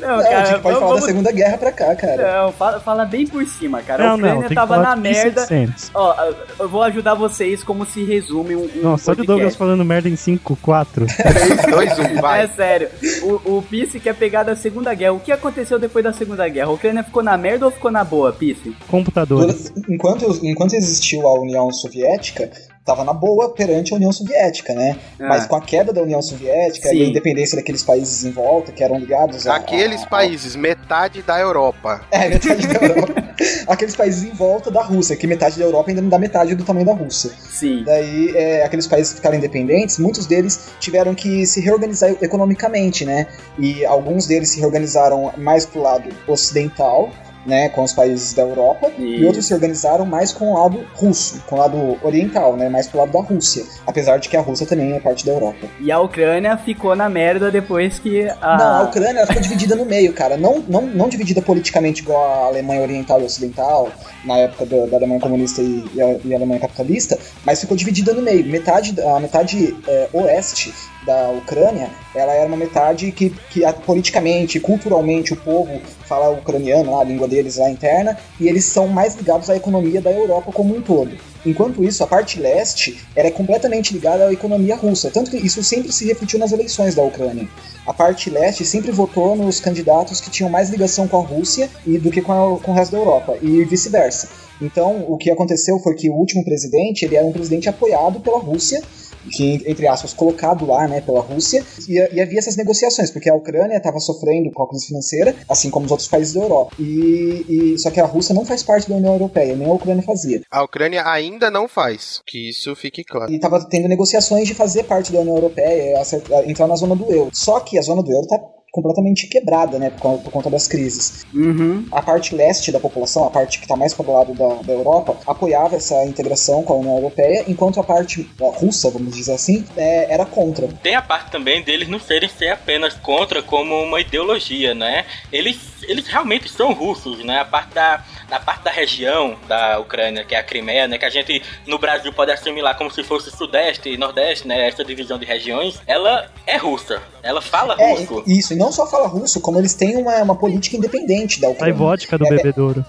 Não, 0.00 0.08
Não, 0.08 0.18
o 0.18 0.22
cara, 0.22 0.42
Dick 0.42 0.60
pode 0.60 0.62
vamos, 0.62 0.62
falar 0.62 0.78
vamos- 0.86 1.00
da 1.00 1.06
Segunda 1.06 1.32
Guerra 1.32 1.58
pra 1.58 1.72
cá, 1.72 1.94
cara. 1.96 2.42
Não, 2.44 2.52
fala, 2.52 2.80
fala 2.80 3.04
bem 3.04 3.26
por 3.26 3.44
cima, 3.46 3.82
cara. 3.82 4.04
a 4.04 4.06
Não, 4.08 4.14
Ucrânia 4.16 4.34
não, 4.34 4.40
tem 4.42 4.48
que 4.50 4.54
tava 4.54 4.74
falar 4.74 4.88
na 4.90 4.94
de 4.96 5.00
merda. 5.02 5.40
1600. 5.48 5.90
Ó, 5.94 6.14
eu 6.60 6.68
vou 6.68 6.82
ajudar 6.82 7.14
vocês 7.14 7.62
como 7.64 7.84
se 7.86 8.04
resume 8.04 8.54
um, 8.56 8.64
um 8.76 8.82
Nossa, 8.82 9.10
olha 9.10 9.22
o 9.22 9.26
Douglas 9.26 9.56
falando 9.56 9.84
merda 9.84 10.08
em 10.08 10.16
5, 10.16 10.56
4. 10.62 11.06
3, 11.06 11.66
2, 11.66 11.98
1, 11.98 12.02
É 12.02 12.20
vai. 12.20 12.48
sério, 12.48 12.88
o, 13.22 13.56
o 13.58 13.62
Pisse 13.62 13.98
quer 14.00 14.14
pegar 14.14 14.42
da 14.42 14.54
Segunda 14.56 14.92
Guerra. 14.94 15.12
O 15.12 15.20
que 15.20 15.32
aconteceu 15.32 15.78
depois 15.78 16.04
da 16.04 16.12
Segunda 16.12 16.48
Guerra? 16.48 16.68
A 16.68 16.72
Ucrânia 16.72 17.02
ficou 17.02 17.22
na 17.22 17.36
merda 17.36 17.66
ou 17.66 17.70
ficou 17.72 17.90
na 17.90 18.04
boa, 18.04 18.32
Pisse? 18.32 18.76
Computadores. 18.88 19.72
Enquanto, 19.88 20.38
enquanto 20.42 20.74
existiu 20.74 21.26
a 21.26 21.40
União 21.40 21.70
Soviética, 21.72 22.50
tava 22.86 23.04
na 23.04 23.12
boa 23.12 23.50
perante 23.50 23.92
a 23.92 23.96
União 23.96 24.12
Soviética, 24.12 24.72
né? 24.72 24.96
Ah. 25.18 25.26
Mas 25.28 25.46
com 25.46 25.56
a 25.56 25.60
queda 25.60 25.92
da 25.92 26.00
União 26.00 26.22
Soviética 26.22 26.88
Sim. 26.88 26.96
e 26.96 27.02
a 27.02 27.06
independência 27.06 27.56
daqueles 27.56 27.82
países 27.82 28.24
em 28.24 28.30
volta, 28.30 28.70
que 28.70 28.82
eram 28.82 28.96
ligados 28.96 29.44
a... 29.46 29.56
Aqueles 29.56 30.04
a- 30.04 30.06
países, 30.06 30.54
metade 30.54 31.20
da 31.20 31.38
Europa. 31.38 32.00
É, 32.12 32.28
metade 32.28 32.66
da 32.68 32.86
Europa. 32.86 33.26
Aqueles 33.66 33.96
países 33.96 34.22
em 34.22 34.32
volta 34.32 34.70
da 34.70 34.82
Rússia, 34.82 35.16
que 35.16 35.26
metade 35.26 35.58
da 35.58 35.64
Europa 35.64 35.90
ainda 35.90 36.00
não 36.00 36.08
dá 36.08 36.18
metade 36.18 36.54
do 36.54 36.64
tamanho 36.64 36.86
da 36.86 36.94
Rússia. 36.94 37.30
Sim. 37.36 37.82
Daí, 37.84 38.32
é, 38.36 38.64
aqueles 38.64 38.86
países 38.86 39.12
que 39.12 39.16
ficaram 39.16 39.36
independentes, 39.36 39.98
muitos 39.98 40.24
deles 40.24 40.68
tiveram 40.78 41.14
que 41.14 41.44
se 41.44 41.60
reorganizar 41.60 42.10
economicamente, 42.22 43.04
né? 43.04 43.26
E 43.58 43.84
alguns 43.84 44.26
deles 44.26 44.50
se 44.50 44.60
reorganizaram 44.60 45.32
mais 45.36 45.66
pro 45.66 45.82
lado 45.82 46.08
ocidental, 46.26 47.10
né, 47.46 47.68
com 47.68 47.82
os 47.82 47.92
países 47.92 48.32
da 48.34 48.42
Europa, 48.42 48.90
e 48.98 49.16
Isso. 49.16 49.26
outros 49.26 49.46
se 49.46 49.54
organizaram 49.54 50.04
mais 50.04 50.32
com 50.32 50.52
o 50.52 50.62
lado 50.62 50.84
russo, 50.94 51.40
com 51.46 51.54
o 51.54 51.58
lado 51.58 51.96
oriental, 52.02 52.56
né, 52.56 52.68
mais 52.68 52.86
pro 52.88 52.98
lado 52.98 53.12
da 53.12 53.20
Rússia, 53.20 53.64
apesar 53.86 54.18
de 54.18 54.28
que 54.28 54.36
a 54.36 54.40
Rússia 54.40 54.66
também 54.66 54.92
é 54.92 55.00
parte 55.00 55.24
da 55.24 55.32
Europa. 55.32 55.66
E 55.80 55.90
a 55.92 56.00
Ucrânia 56.00 56.56
ficou 56.56 56.94
na 56.96 57.08
merda 57.08 57.50
depois 57.50 57.98
que 57.98 58.28
a. 58.40 58.56
Não, 58.58 58.76
a 58.78 58.82
Ucrânia 58.82 59.18
ela 59.20 59.26
ficou 59.26 59.42
dividida 59.42 59.76
no 59.76 59.84
meio, 59.84 60.12
cara. 60.12 60.36
Não, 60.36 60.62
não, 60.68 60.82
não 60.82 61.08
dividida 61.08 61.40
politicamente 61.40 62.02
igual 62.02 62.24
a 62.44 62.46
Alemanha 62.48 62.82
Oriental 62.82 63.20
e 63.20 63.24
Ocidental, 63.24 63.90
na 64.24 64.38
época 64.38 64.66
do- 64.66 64.86
da 64.88 64.96
Alemanha 64.96 65.20
comunista 65.20 65.60
e, 65.62 65.84
e, 65.94 66.02
a, 66.02 66.16
e 66.24 66.32
a 66.32 66.36
Alemanha 66.36 66.60
capitalista, 66.60 67.18
mas 67.44 67.60
ficou 67.60 67.76
dividida 67.76 68.12
no 68.12 68.22
meio. 68.22 68.44
Metade, 68.46 69.00
a 69.00 69.20
metade 69.20 69.76
é, 69.86 70.08
oeste 70.12 70.72
da 71.06 71.30
Ucrânia, 71.30 71.88
ela 72.14 72.32
era 72.32 72.46
uma 72.48 72.56
metade 72.56 73.12
que, 73.12 73.30
que 73.50 73.60
politicamente, 73.86 74.58
culturalmente, 74.58 75.32
o 75.32 75.36
povo 75.36 75.80
fala 76.04 76.30
ucraniano, 76.30 76.92
lá, 76.92 77.00
a 77.00 77.04
língua 77.04 77.28
deles 77.28 77.56
lá 77.56 77.70
interna, 77.70 78.18
e 78.40 78.48
eles 78.48 78.64
são 78.64 78.88
mais 78.88 79.14
ligados 79.14 79.48
à 79.48 79.56
economia 79.56 80.00
da 80.00 80.10
Europa 80.10 80.50
como 80.52 80.76
um 80.76 80.82
todo. 80.82 81.16
Enquanto 81.44 81.84
isso, 81.84 82.02
a 82.02 82.06
parte 82.06 82.40
leste 82.40 83.00
era 83.14 83.30
completamente 83.30 83.92
ligada 83.94 84.26
à 84.26 84.32
economia 84.32 84.74
russa, 84.74 85.10
tanto 85.10 85.30
que 85.30 85.36
isso 85.36 85.62
sempre 85.62 85.92
se 85.92 86.04
refletiu 86.06 86.38
nas 86.38 86.50
eleições 86.52 86.94
da 86.94 87.02
Ucrânia 87.02 87.48
a 87.86 87.94
parte 87.94 88.28
leste 88.28 88.64
sempre 88.64 88.90
votou 88.90 89.36
nos 89.36 89.60
candidatos 89.60 90.20
que 90.20 90.28
tinham 90.28 90.50
mais 90.50 90.70
ligação 90.70 91.06
com 91.06 91.18
a 91.18 91.24
Rússia 91.24 91.70
e 91.86 91.98
do 91.98 92.10
que 92.10 92.20
com, 92.20 92.32
a- 92.32 92.58
com 92.58 92.72
o 92.72 92.74
resto 92.74 92.90
da 92.90 92.98
Europa, 92.98 93.36
e 93.40 93.64
vice-versa. 93.64 94.28
Então, 94.60 95.04
o 95.08 95.16
que 95.16 95.30
aconteceu 95.30 95.78
foi 95.78 95.94
que 95.94 96.10
o 96.10 96.14
último 96.14 96.44
presidente, 96.44 97.04
ele 97.04 97.14
era 97.14 97.24
um 97.24 97.30
presidente 97.32 97.68
apoiado 97.68 98.18
pela 98.18 98.38
Rússia, 98.40 98.82
que, 99.30 99.62
entre 99.66 99.86
aspas, 99.86 100.12
colocado 100.12 100.66
lá, 100.66 100.86
né, 100.88 101.00
pela 101.00 101.20
Rússia, 101.20 101.64
e, 101.88 101.94
e 102.14 102.20
havia 102.20 102.38
essas 102.38 102.56
negociações, 102.56 103.10
porque 103.10 103.28
a 103.30 103.34
Ucrânia 103.34 103.76
estava 103.76 103.98
sofrendo 103.98 104.50
com 104.52 104.62
a 104.62 104.68
crise 104.68 104.86
financeira, 104.86 105.34
assim 105.48 105.70
como 105.70 105.86
os 105.86 105.90
outros 105.90 106.08
países 106.08 106.34
da 106.34 106.40
Europa. 106.40 106.74
E, 106.78 107.44
e- 107.48 107.78
só 107.78 107.90
que 107.90 108.00
a 108.00 108.06
Rússia 108.06 108.34
não 108.34 108.44
faz 108.44 108.62
parte 108.62 108.88
da 108.88 108.96
União 108.96 109.12
Europeia, 109.12 109.54
nem 109.54 109.68
a 109.68 109.72
Ucrânia 109.72 110.02
fazia. 110.02 110.40
A 110.50 110.62
Ucrânia 110.62 111.06
ainda 111.06 111.50
não 111.50 111.68
faz. 111.68 112.20
Que 112.26 112.48
isso 112.50 112.74
fique 112.74 113.04
claro. 113.04 113.30
E 113.30 113.36
estava 113.36 113.64
tendo 113.68 113.88
negociações 113.88 114.46
de 114.46 114.54
fazer 114.54 114.84
parte 114.84 115.12
da 115.12 115.20
União 115.20 115.36
Europeia, 115.36 116.00
entrar 116.46 116.66
na 116.66 116.76
zona 116.76 116.94
do 116.94 117.10
euro. 117.12 117.30
Só 117.32 117.60
que 117.60 117.78
a 117.78 117.82
zona 117.82 118.02
do 118.02 118.10
euro 118.10 118.24
está 118.24 118.38
completamente 118.76 119.26
quebrada, 119.26 119.78
né, 119.78 119.88
por, 119.88 120.18
por 120.18 120.30
conta 120.30 120.50
das 120.50 120.68
crises. 120.68 121.24
Uhum. 121.34 121.86
A 121.90 122.02
parte 122.02 122.34
leste 122.34 122.70
da 122.70 122.78
população, 122.78 123.24
a 123.24 123.30
parte 123.30 123.58
que 123.58 123.64
está 123.64 123.74
mais 123.74 123.94
para 123.94 124.06
o 124.06 124.12
lado 124.12 124.34
da, 124.34 124.62
da 124.62 124.72
Europa, 124.72 125.16
apoiava 125.26 125.76
essa 125.76 126.04
integração 126.04 126.62
com 126.62 126.74
a 126.74 126.76
União 126.76 126.96
Europeia, 126.96 127.44
enquanto 127.48 127.80
a 127.80 127.84
parte 127.84 128.28
eh, 128.38 128.50
russa, 128.56 128.90
vamos 128.90 129.16
dizer 129.16 129.32
assim, 129.32 129.64
eh, 129.78 130.06
era 130.10 130.26
contra. 130.26 130.68
Tem 130.82 130.94
a 130.94 131.00
parte 131.00 131.30
também 131.30 131.62
deles 131.62 131.88
não 131.88 131.98
serem 131.98 132.28
ser 132.28 132.50
apenas 132.50 132.92
contra 132.94 133.42
como 133.42 133.74
uma 133.82 133.98
ideologia, 133.98 134.74
né? 134.74 135.06
Eles, 135.32 135.56
eles 135.88 136.06
realmente 136.06 136.48
são 136.48 136.72
russos, 136.72 137.24
né? 137.24 137.40
A 137.40 137.44
parte 137.44 137.74
da, 137.74 138.04
da 138.28 138.38
parte 138.40 138.62
da 138.64 138.70
região 138.70 139.36
da 139.48 139.78
Ucrânia, 139.78 140.24
que 140.24 140.34
é 140.34 140.38
a 140.38 140.42
Crimeia, 140.42 140.86
né? 140.88 140.98
Que 140.98 141.04
a 141.04 141.10
gente 141.10 141.42
no 141.66 141.78
Brasil 141.78 142.12
pode 142.12 142.30
assimilar 142.32 142.76
como 142.76 142.90
se 142.90 143.02
fosse 143.02 143.30
Sudeste 143.30 143.88
e 143.88 143.96
Nordeste, 143.96 144.46
né? 144.46 144.68
Essa 144.68 144.84
divisão 144.84 145.18
de 145.18 145.24
regiões. 145.24 145.80
Ela 145.86 146.30
é 146.46 146.56
russa. 146.56 147.00
Ela 147.22 147.40
fala 147.40 147.76
É, 147.78 147.94
russo. 147.94 148.22
isso, 148.26 148.52
e 148.52 148.56
não 148.56 148.70
só 148.70 148.86
fala 148.86 149.06
russo, 149.08 149.40
como 149.40 149.58
eles 149.58 149.74
têm 149.74 149.96
uma, 149.96 150.16
uma 150.22 150.36
política 150.36 150.76
independente 150.76 151.40
da 151.40 151.48
Ucrânia. 151.48 151.74
vodka 151.74 152.16
do 152.18 152.24
É, 152.24 152.28
é- 152.28 152.36
bebedouro. 152.36 152.84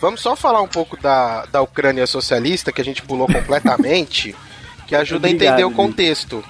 Vamos 0.00 0.20
só 0.20 0.34
falar 0.36 0.60
um 0.62 0.68
pouco 0.68 1.00
da, 1.00 1.46
da 1.46 1.60
Ucrânia 1.62 2.06
socialista, 2.06 2.72
que 2.72 2.80
a 2.80 2.84
gente 2.84 3.02
pulou 3.02 3.26
completamente, 3.26 4.34
que 4.86 4.94
ajuda 4.94 5.28
Obrigado, 5.28 5.42
a 5.42 5.46
entender 5.54 5.64
o 5.64 5.70
contexto. 5.70 6.44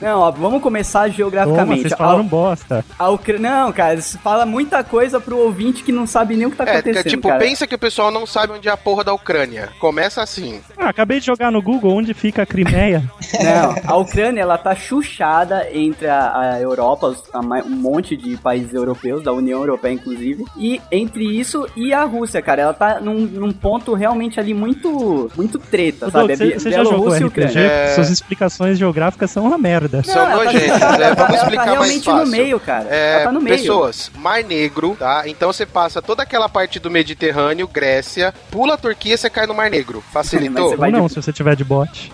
Não, 0.00 0.20
ó, 0.20 0.30
vamos 0.30 0.62
começar 0.62 1.02
Toma, 1.04 1.12
geograficamente. 1.14 1.80
vocês 1.82 1.92
A- 1.92 1.96
falaram 1.96 2.24
bosta. 2.24 2.84
a 2.98 3.08
Ucrânia. 3.08 3.50
Não, 3.50 3.72
cara, 3.72 3.94
isso 3.94 4.18
fala 4.18 4.44
muita 4.46 4.82
coisa 4.84 5.20
pro 5.20 5.38
ouvinte 5.38 5.82
que 5.82 5.92
não 5.92 6.06
sabe 6.06 6.36
nem 6.36 6.46
o 6.46 6.50
que 6.50 6.56
tá 6.56 6.64
É, 6.64 6.70
acontecendo. 6.78 7.02
que, 7.02 7.08
tipo, 7.10 7.28
cara. 7.28 7.40
pensa 7.40 7.66
que 7.66 7.74
o 7.74 7.78
pessoal 7.78 8.10
não 8.10 8.26
sabe 8.26 8.52
onde 8.52 8.68
é 8.68 8.70
a 8.70 8.76
porra 8.76 9.04
da 9.04 9.12
Ucrânia. 9.12 9.68
Começa 9.78 10.22
assim. 10.22 10.60
Ah, 10.76 10.88
acabei 10.88 11.20
de 11.20 11.26
jogar 11.26 11.50
no 11.50 11.60
Google 11.62 11.92
onde 11.94 12.12
fica 12.14 12.42
a 12.42 12.46
Crimeia. 12.46 13.02
Não, 13.42 13.74
a 13.94 13.96
Ucrânia 13.96 14.40
ela 14.42 14.58
tá 14.58 14.74
chuchada 14.74 15.66
entre 15.72 16.06
a, 16.08 16.38
a 16.54 16.60
Europa, 16.60 17.06
os- 17.08 17.22
a 17.32 17.38
um 17.40 17.70
monte 17.70 18.16
de 18.16 18.36
países 18.36 18.72
europeus, 18.74 19.22
da 19.22 19.32
União 19.32 19.60
Europeia 19.60 19.92
inclusive, 19.92 20.44
e 20.56 20.80
entre 20.90 21.24
isso 21.24 21.66
e 21.76 21.92
a 21.92 22.04
Rússia, 22.04 22.40
cara, 22.42 22.62
ela 22.62 22.74
tá 22.74 23.00
num, 23.00 23.14
num 23.20 23.52
ponto 23.52 23.94
realmente 23.94 24.38
ali 24.40 24.52
muito 24.54 25.30
muito 25.36 25.58
treta, 25.58 26.06
Ô, 26.06 26.10
sabe? 26.10 26.32
É 26.32 26.36
Você 26.36 26.58
você 26.58 26.70
já 26.70 26.84
jogou 26.84 27.14
e 27.16 27.18
RPG? 27.18 27.58
É. 27.78 27.94
Suas 27.94 28.10
explicações 28.10 28.78
geográficas 28.78 29.30
são 29.30 29.44
uma 29.44 29.58
merda. 29.58 30.02
São 30.02 30.14
tá 30.14 30.36
nojentas, 30.36 30.60
é, 30.60 30.74
ela 30.74 30.80
tá- 30.80 30.88
vamos 30.88 31.00
ela 31.04 31.16
tá 31.16 31.34
explicar 31.36 31.56
mais 31.66 31.70
realmente 31.70 32.04
fácil. 32.04 32.24
no 32.24 32.30
meio, 32.30 32.60
cara. 32.60 32.86
É, 32.90 33.12
ela 33.14 33.24
tá 33.24 33.32
no 33.32 33.40
meio. 33.40 33.56
pessoas, 33.56 34.10
Mar 34.16 34.42
Negro, 34.42 34.96
tá? 34.98 35.22
Então 35.26 35.52
você 35.52 35.64
passa 35.66 36.00
toda 36.02 36.22
aquela 36.22 36.48
parte 36.48 36.78
do 36.78 36.90
Mediterrâneo, 36.90 37.68
Grécia, 37.68 38.34
pula 38.50 38.74
a 38.74 38.76
Turquia, 38.76 39.16
você 39.16 39.28
cai 39.30 39.46
no 39.46 39.54
Mar 39.54 39.70
Negro. 39.70 40.02
Facilitou? 40.12 40.70
você 40.70 40.76
vai 40.76 40.90
Ou 40.92 40.98
não, 40.98 41.06
de- 41.06 41.12
se 41.14 41.22
você 41.22 41.32
tiver 41.32 41.54
de 41.56 41.64
bot. 41.64 42.12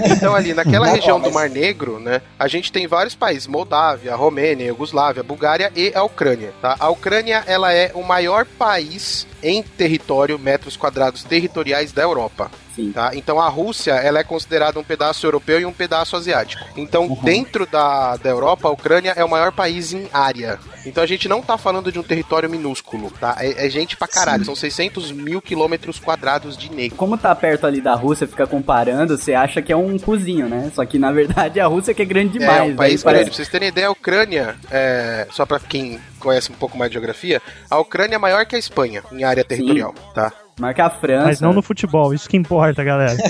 Então 0.00 0.34
ali 0.34 0.54
naquela 0.54 0.86
Não, 0.86 0.94
região 0.94 1.20
do 1.20 1.30
Mar 1.30 1.48
Negro, 1.50 1.98
né, 2.00 2.22
a 2.38 2.48
gente 2.48 2.72
tem 2.72 2.86
vários 2.86 3.14
países, 3.14 3.46
Moldávia, 3.46 4.14
Romênia, 4.16 4.66
Iugoslávia, 4.66 5.22
Bulgária 5.22 5.70
e 5.76 5.92
a 5.94 6.02
Ucrânia, 6.02 6.52
tá? 6.62 6.74
A 6.78 6.88
Ucrânia, 6.88 7.42
ela 7.46 7.72
é 7.72 7.90
o 7.94 8.02
maior 8.02 8.46
país 8.46 9.26
em 9.42 9.62
território, 9.62 10.38
metros 10.38 10.76
quadrados 10.76 11.22
territoriais 11.24 11.92
da 11.92 12.02
Europa. 12.02 12.50
Sim. 12.80 12.92
Tá? 12.92 13.10
Então 13.14 13.40
a 13.40 13.48
Rússia 13.48 13.92
ela 13.92 14.18
é 14.18 14.24
considerada 14.24 14.78
um 14.78 14.84
pedaço 14.84 15.26
europeu 15.26 15.60
e 15.60 15.66
um 15.66 15.72
pedaço 15.72 16.16
asiático. 16.16 16.64
Então, 16.76 17.08
dentro 17.22 17.66
da, 17.66 18.16
da 18.16 18.30
Europa, 18.30 18.68
a 18.68 18.70
Ucrânia 18.70 19.12
é 19.16 19.24
o 19.24 19.28
maior 19.28 19.52
país 19.52 19.92
em 19.92 20.08
área. 20.12 20.58
Então 20.86 21.02
a 21.02 21.06
gente 21.06 21.28
não 21.28 21.42
tá 21.42 21.58
falando 21.58 21.92
de 21.92 21.98
um 21.98 22.02
território 22.02 22.48
minúsculo, 22.48 23.10
tá? 23.20 23.36
É, 23.38 23.66
é 23.66 23.70
gente 23.70 23.96
pra 23.96 24.08
caralho. 24.08 24.44
São 24.44 24.54
600 24.56 25.12
mil 25.12 25.40
quilômetros 25.42 25.98
quadrados 25.98 26.56
de 26.56 26.70
negro. 26.70 26.96
Como 26.96 27.18
tá 27.18 27.34
perto 27.34 27.66
ali 27.66 27.80
da 27.80 27.94
Rússia, 27.94 28.26
fica 28.26 28.46
comparando, 28.46 29.16
você 29.16 29.34
acha 29.34 29.60
que 29.60 29.72
é 29.72 29.76
um 29.76 29.98
cozinho, 29.98 30.48
né? 30.48 30.70
Só 30.74 30.84
que 30.86 30.98
na 30.98 31.12
verdade 31.12 31.60
a 31.60 31.66
Rússia 31.66 31.92
que 31.92 32.02
é 32.02 32.04
grande 32.04 32.38
demais. 32.38 32.58
É 32.58 32.62
um 32.62 32.76
país 32.76 32.76
né? 32.76 32.76
grande. 32.76 33.04
Parece- 33.04 33.24
Pra 33.30 33.34
vocês 33.36 33.48
terem 33.48 33.68
ideia, 33.68 33.88
a 33.88 33.90
Ucrânia, 33.90 34.56
é, 34.70 35.26
só 35.30 35.44
pra 35.44 35.60
quem 35.60 36.00
conhece 36.18 36.50
um 36.50 36.54
pouco 36.54 36.76
mais 36.76 36.90
de 36.90 36.94
geografia, 36.94 37.40
a 37.70 37.78
Ucrânia 37.78 38.14
é 38.16 38.18
maior 38.18 38.44
que 38.46 38.56
a 38.56 38.58
Espanha 38.58 39.02
em 39.12 39.24
área 39.24 39.44
territorial, 39.44 39.94
tá? 40.14 40.32
Marca 40.60 40.84
a 40.86 40.90
França. 40.90 41.26
Mas 41.26 41.40
não 41.40 41.52
no 41.54 41.62
futebol, 41.62 42.12
isso 42.12 42.28
que 42.28 42.36
importa, 42.36 42.84
galera. 42.84 43.16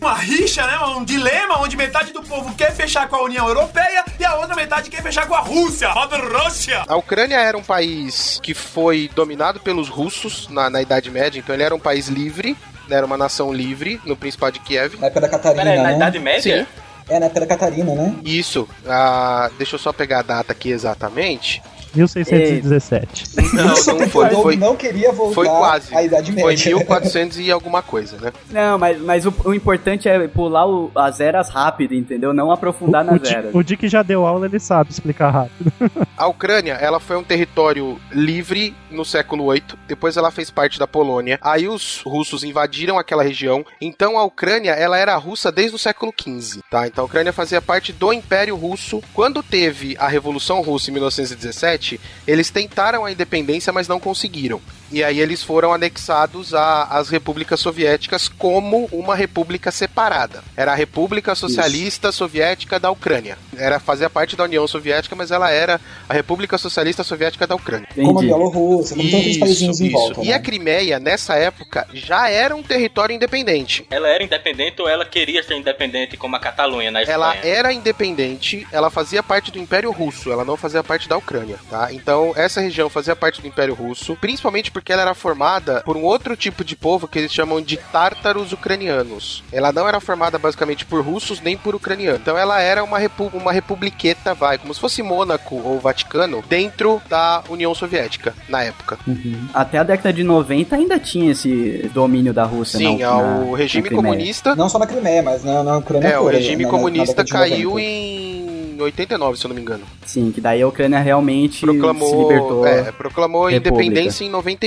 Uma 0.00 0.14
rixa, 0.14 0.64
né? 0.66 0.78
Um 0.96 1.04
dilema 1.04 1.60
onde 1.60 1.76
metade 1.76 2.12
do 2.12 2.22
povo 2.22 2.54
quer 2.54 2.72
fechar 2.72 3.08
com 3.08 3.16
a 3.16 3.22
União 3.24 3.46
Europeia 3.46 4.04
e 4.18 4.24
a 4.24 4.36
outra 4.36 4.54
metade 4.54 4.88
quer 4.88 5.02
fechar 5.02 5.26
com 5.26 5.34
a 5.34 5.40
Rússia. 5.40 5.92
Mother 5.92 6.20
Rússia! 6.32 6.84
A 6.86 6.96
Ucrânia 6.96 7.36
era 7.36 7.58
um 7.58 7.62
país 7.62 8.40
que 8.42 8.54
foi 8.54 9.10
dominado 9.14 9.60
pelos 9.60 9.88
russos 9.88 10.48
na, 10.48 10.70
na 10.70 10.80
Idade 10.80 11.10
Média, 11.10 11.38
então 11.38 11.54
ele 11.54 11.64
era 11.64 11.74
um 11.74 11.80
país 11.80 12.06
livre, 12.08 12.56
né, 12.88 12.96
era 12.96 13.04
uma 13.04 13.18
nação 13.18 13.52
livre 13.52 14.00
no 14.06 14.16
Principado 14.16 14.52
de 14.52 14.60
Kiev. 14.60 14.96
Na 14.98 15.08
época 15.08 15.20
da 15.22 15.28
Catarina, 15.28 15.62
Pera 15.64 15.74
aí, 15.74 15.82
na 15.82 15.88
né? 15.90 15.96
Idade 15.96 16.18
Média? 16.20 16.60
Sim. 16.60 16.66
É, 17.08 17.18
na 17.18 17.26
época 17.26 17.40
da 17.40 17.46
Catarina, 17.46 17.94
né? 17.94 18.14
Isso, 18.24 18.68
ah, 18.86 19.50
deixa 19.58 19.74
eu 19.74 19.78
só 19.78 19.92
pegar 19.92 20.20
a 20.20 20.22
data 20.22 20.52
aqui 20.52 20.70
exatamente. 20.70 21.60
1617. 21.94 23.24
Não, 23.54 23.64
não 23.98 24.08
foi, 24.08 24.30
foi, 24.30 24.56
não 24.56 24.76
queria 24.76 25.12
voltar 25.12 25.34
foi 25.34 25.46
quase. 25.46 25.94
à 25.94 26.02
Idade 26.02 26.32
Foi 26.32 26.52
Média. 26.52 26.74
1400 26.76 27.38
e 27.38 27.50
alguma 27.50 27.82
coisa, 27.82 28.16
né? 28.18 28.32
Não, 28.50 28.78
mas, 28.78 29.00
mas 29.00 29.26
o, 29.26 29.34
o 29.44 29.54
importante 29.54 30.08
é 30.08 30.26
pular 30.28 30.66
o- 30.66 30.90
as 30.94 31.20
eras 31.20 31.48
rápido, 31.48 31.94
entendeu? 31.94 32.32
Não 32.32 32.50
aprofundar 32.50 33.04
O, 33.04 33.08
o, 33.08 33.12
nas 33.12 33.22
Di- 33.22 33.34
eras. 33.34 33.54
o 33.54 33.62
Dick 33.62 33.88
já 33.88 34.02
deu 34.02 34.26
aula, 34.26 34.46
ele 34.46 34.58
sabe 34.58 34.90
explicar 34.90 35.30
rápido. 35.30 35.72
A 36.16 36.26
Ucrânia, 36.26 36.74
ela 36.74 36.98
foi 37.00 37.16
um 37.16 37.22
território 37.24 37.98
livre 38.12 38.74
no 38.90 39.04
século 39.04 39.52
VIII, 39.52 39.62
depois 39.86 40.16
ela 40.16 40.30
fez 40.30 40.50
parte 40.50 40.78
da 40.78 40.86
Polônia, 40.86 41.38
aí 41.42 41.68
os 41.68 42.00
russos 42.04 42.42
invadiram 42.44 42.98
aquela 42.98 43.22
região, 43.22 43.64
então 43.80 44.18
a 44.18 44.24
Ucrânia, 44.24 44.72
ela 44.72 44.96
era 44.98 45.14
russa 45.16 45.50
desde 45.52 45.74
o 45.76 45.78
século 45.78 46.12
XV, 46.18 46.60
tá? 46.70 46.86
Então 46.86 47.04
a 47.04 47.06
Ucrânia 47.06 47.32
fazia 47.32 47.60
parte 47.60 47.92
do 47.92 48.12
Império 48.12 48.56
Russo. 48.56 49.02
Quando 49.12 49.42
teve 49.42 49.96
a 49.98 50.08
Revolução 50.08 50.60
Russa 50.62 50.90
em 50.90 50.94
1917, 50.94 51.85
eles 52.26 52.50
tentaram 52.50 53.04
a 53.04 53.12
independência, 53.12 53.72
mas 53.72 53.88
não 53.88 54.00
conseguiram. 54.00 54.60
E 54.90 55.02
aí 55.02 55.20
eles 55.20 55.42
foram 55.42 55.72
anexados 55.72 56.54
às 56.54 57.08
repúblicas 57.08 57.60
soviéticas 57.60 58.28
como 58.28 58.88
uma 58.92 59.14
república 59.14 59.70
separada. 59.70 60.42
Era 60.56 60.72
a 60.72 60.74
República 60.74 61.34
Socialista 61.34 62.12
Soviética 62.12 62.78
da 62.78 62.90
Ucrânia. 62.90 63.36
Era 63.56 63.80
fazia 63.80 64.08
parte 64.08 64.36
da 64.36 64.44
União 64.44 64.66
Soviética, 64.66 65.16
mas 65.16 65.30
ela 65.30 65.50
era 65.50 65.80
a 66.08 66.14
República 66.14 66.56
Socialista 66.56 67.02
Soviética 67.02 67.46
da 67.46 67.54
Ucrânia. 67.54 67.88
Como 67.94 68.06
a 68.06 68.12
Entendi. 68.12 68.26
Bielorrússia, 68.26 68.96
como 68.96 69.10
todos 69.10 69.20
aqueles 69.20 69.38
paísinhos 69.38 69.80
em 69.80 69.90
volta. 69.90 70.22
E 70.22 70.28
né? 70.28 70.34
a 70.34 70.38
Crimeia, 70.38 70.98
nessa 71.00 71.34
época, 71.34 71.86
já 71.92 72.28
era 72.28 72.54
um 72.54 72.62
território 72.62 73.14
independente. 73.14 73.86
Ela 73.90 74.08
era 74.08 74.22
independente 74.22 74.80
ou 74.80 74.88
ela 74.88 75.04
queria 75.04 75.42
ser 75.42 75.56
independente 75.56 76.16
como 76.16 76.36
a 76.36 76.40
Catalunha 76.40 76.90
na 76.90 77.02
Espanha? 77.02 77.14
Ela 77.14 77.36
era 77.36 77.72
independente, 77.72 78.66
ela 78.70 78.90
fazia 78.90 79.22
parte 79.22 79.50
do 79.50 79.58
Império 79.58 79.90
Russo, 79.90 80.30
ela 80.30 80.44
não 80.44 80.56
fazia 80.56 80.82
parte 80.84 81.08
da 81.08 81.16
Ucrânia, 81.16 81.58
tá? 81.68 81.92
Então, 81.92 82.32
essa 82.36 82.60
região 82.60 82.88
fazia 82.88 83.16
parte 83.16 83.40
do 83.40 83.48
Império 83.48 83.74
Russo, 83.74 84.16
principalmente 84.16 84.70
porque 84.76 84.92
ela 84.92 85.00
era 85.00 85.14
formada 85.14 85.80
por 85.86 85.96
um 85.96 86.02
outro 86.02 86.36
tipo 86.36 86.62
de 86.62 86.76
povo 86.76 87.08
que 87.08 87.18
eles 87.18 87.32
chamam 87.32 87.62
de 87.62 87.78
tártaros 87.78 88.52
ucranianos. 88.52 89.42
Ela 89.50 89.72
não 89.72 89.88
era 89.88 89.98
formada 90.00 90.38
basicamente 90.38 90.84
por 90.84 91.00
russos 91.02 91.40
nem 91.40 91.56
por 91.56 91.74
ucranianos. 91.74 92.20
Então, 92.20 92.36
ela 92.36 92.60
era 92.60 92.84
uma, 92.84 92.98
repu 92.98 93.30
uma 93.32 93.52
republiqueta, 93.52 94.34
vai, 94.34 94.58
como 94.58 94.74
se 94.74 94.78
fosse 94.80 95.02
Mônaco 95.02 95.56
ou 95.64 95.80
Vaticano, 95.80 96.44
dentro 96.46 97.00
da 97.08 97.42
União 97.48 97.74
Soviética, 97.74 98.34
na 98.50 98.64
época. 98.64 98.98
Uhum. 99.06 99.48
Até 99.54 99.78
a 99.78 99.82
década 99.82 100.12
de 100.12 100.22
90 100.22 100.76
ainda 100.76 100.98
tinha 100.98 101.32
esse 101.32 101.90
domínio 101.94 102.34
da 102.34 102.44
Rússia. 102.44 102.76
Sim, 102.78 102.98
na, 102.98 103.10
na- 103.16 103.38
o 103.46 103.54
regime 103.54 103.88
na 103.88 103.96
comunista 103.96 104.54
Não 104.54 104.68
só 104.68 104.78
na 104.78 104.86
Crimeia, 104.86 105.22
mas 105.22 105.42
na, 105.42 105.62
na 105.64 105.78
Ucrânia 105.78 106.06
É, 106.08 106.18
o 106.18 106.24
toda, 106.24 106.36
regime 106.36 106.64
na 106.64 106.68
comunista 106.70 107.24
caiu 107.24 107.70
90. 107.70 107.80
em 107.88 108.36
89, 108.78 109.38
se 109.38 109.46
eu 109.46 109.48
não 109.48 109.54
me 109.56 109.62
engano. 109.62 109.84
Sim, 110.04 110.30
que 110.30 110.38
daí 110.38 110.60
a 110.60 110.68
Ucrânia 110.68 110.98
realmente 110.98 111.54
se 111.54 111.60
Proclamou, 111.62 112.28
libertou. 112.28 112.66
é, 112.66 112.92
proclamou 112.92 113.46
República. 113.48 113.82
independência 113.84 114.22
em 114.24 114.28
91. 114.28 114.65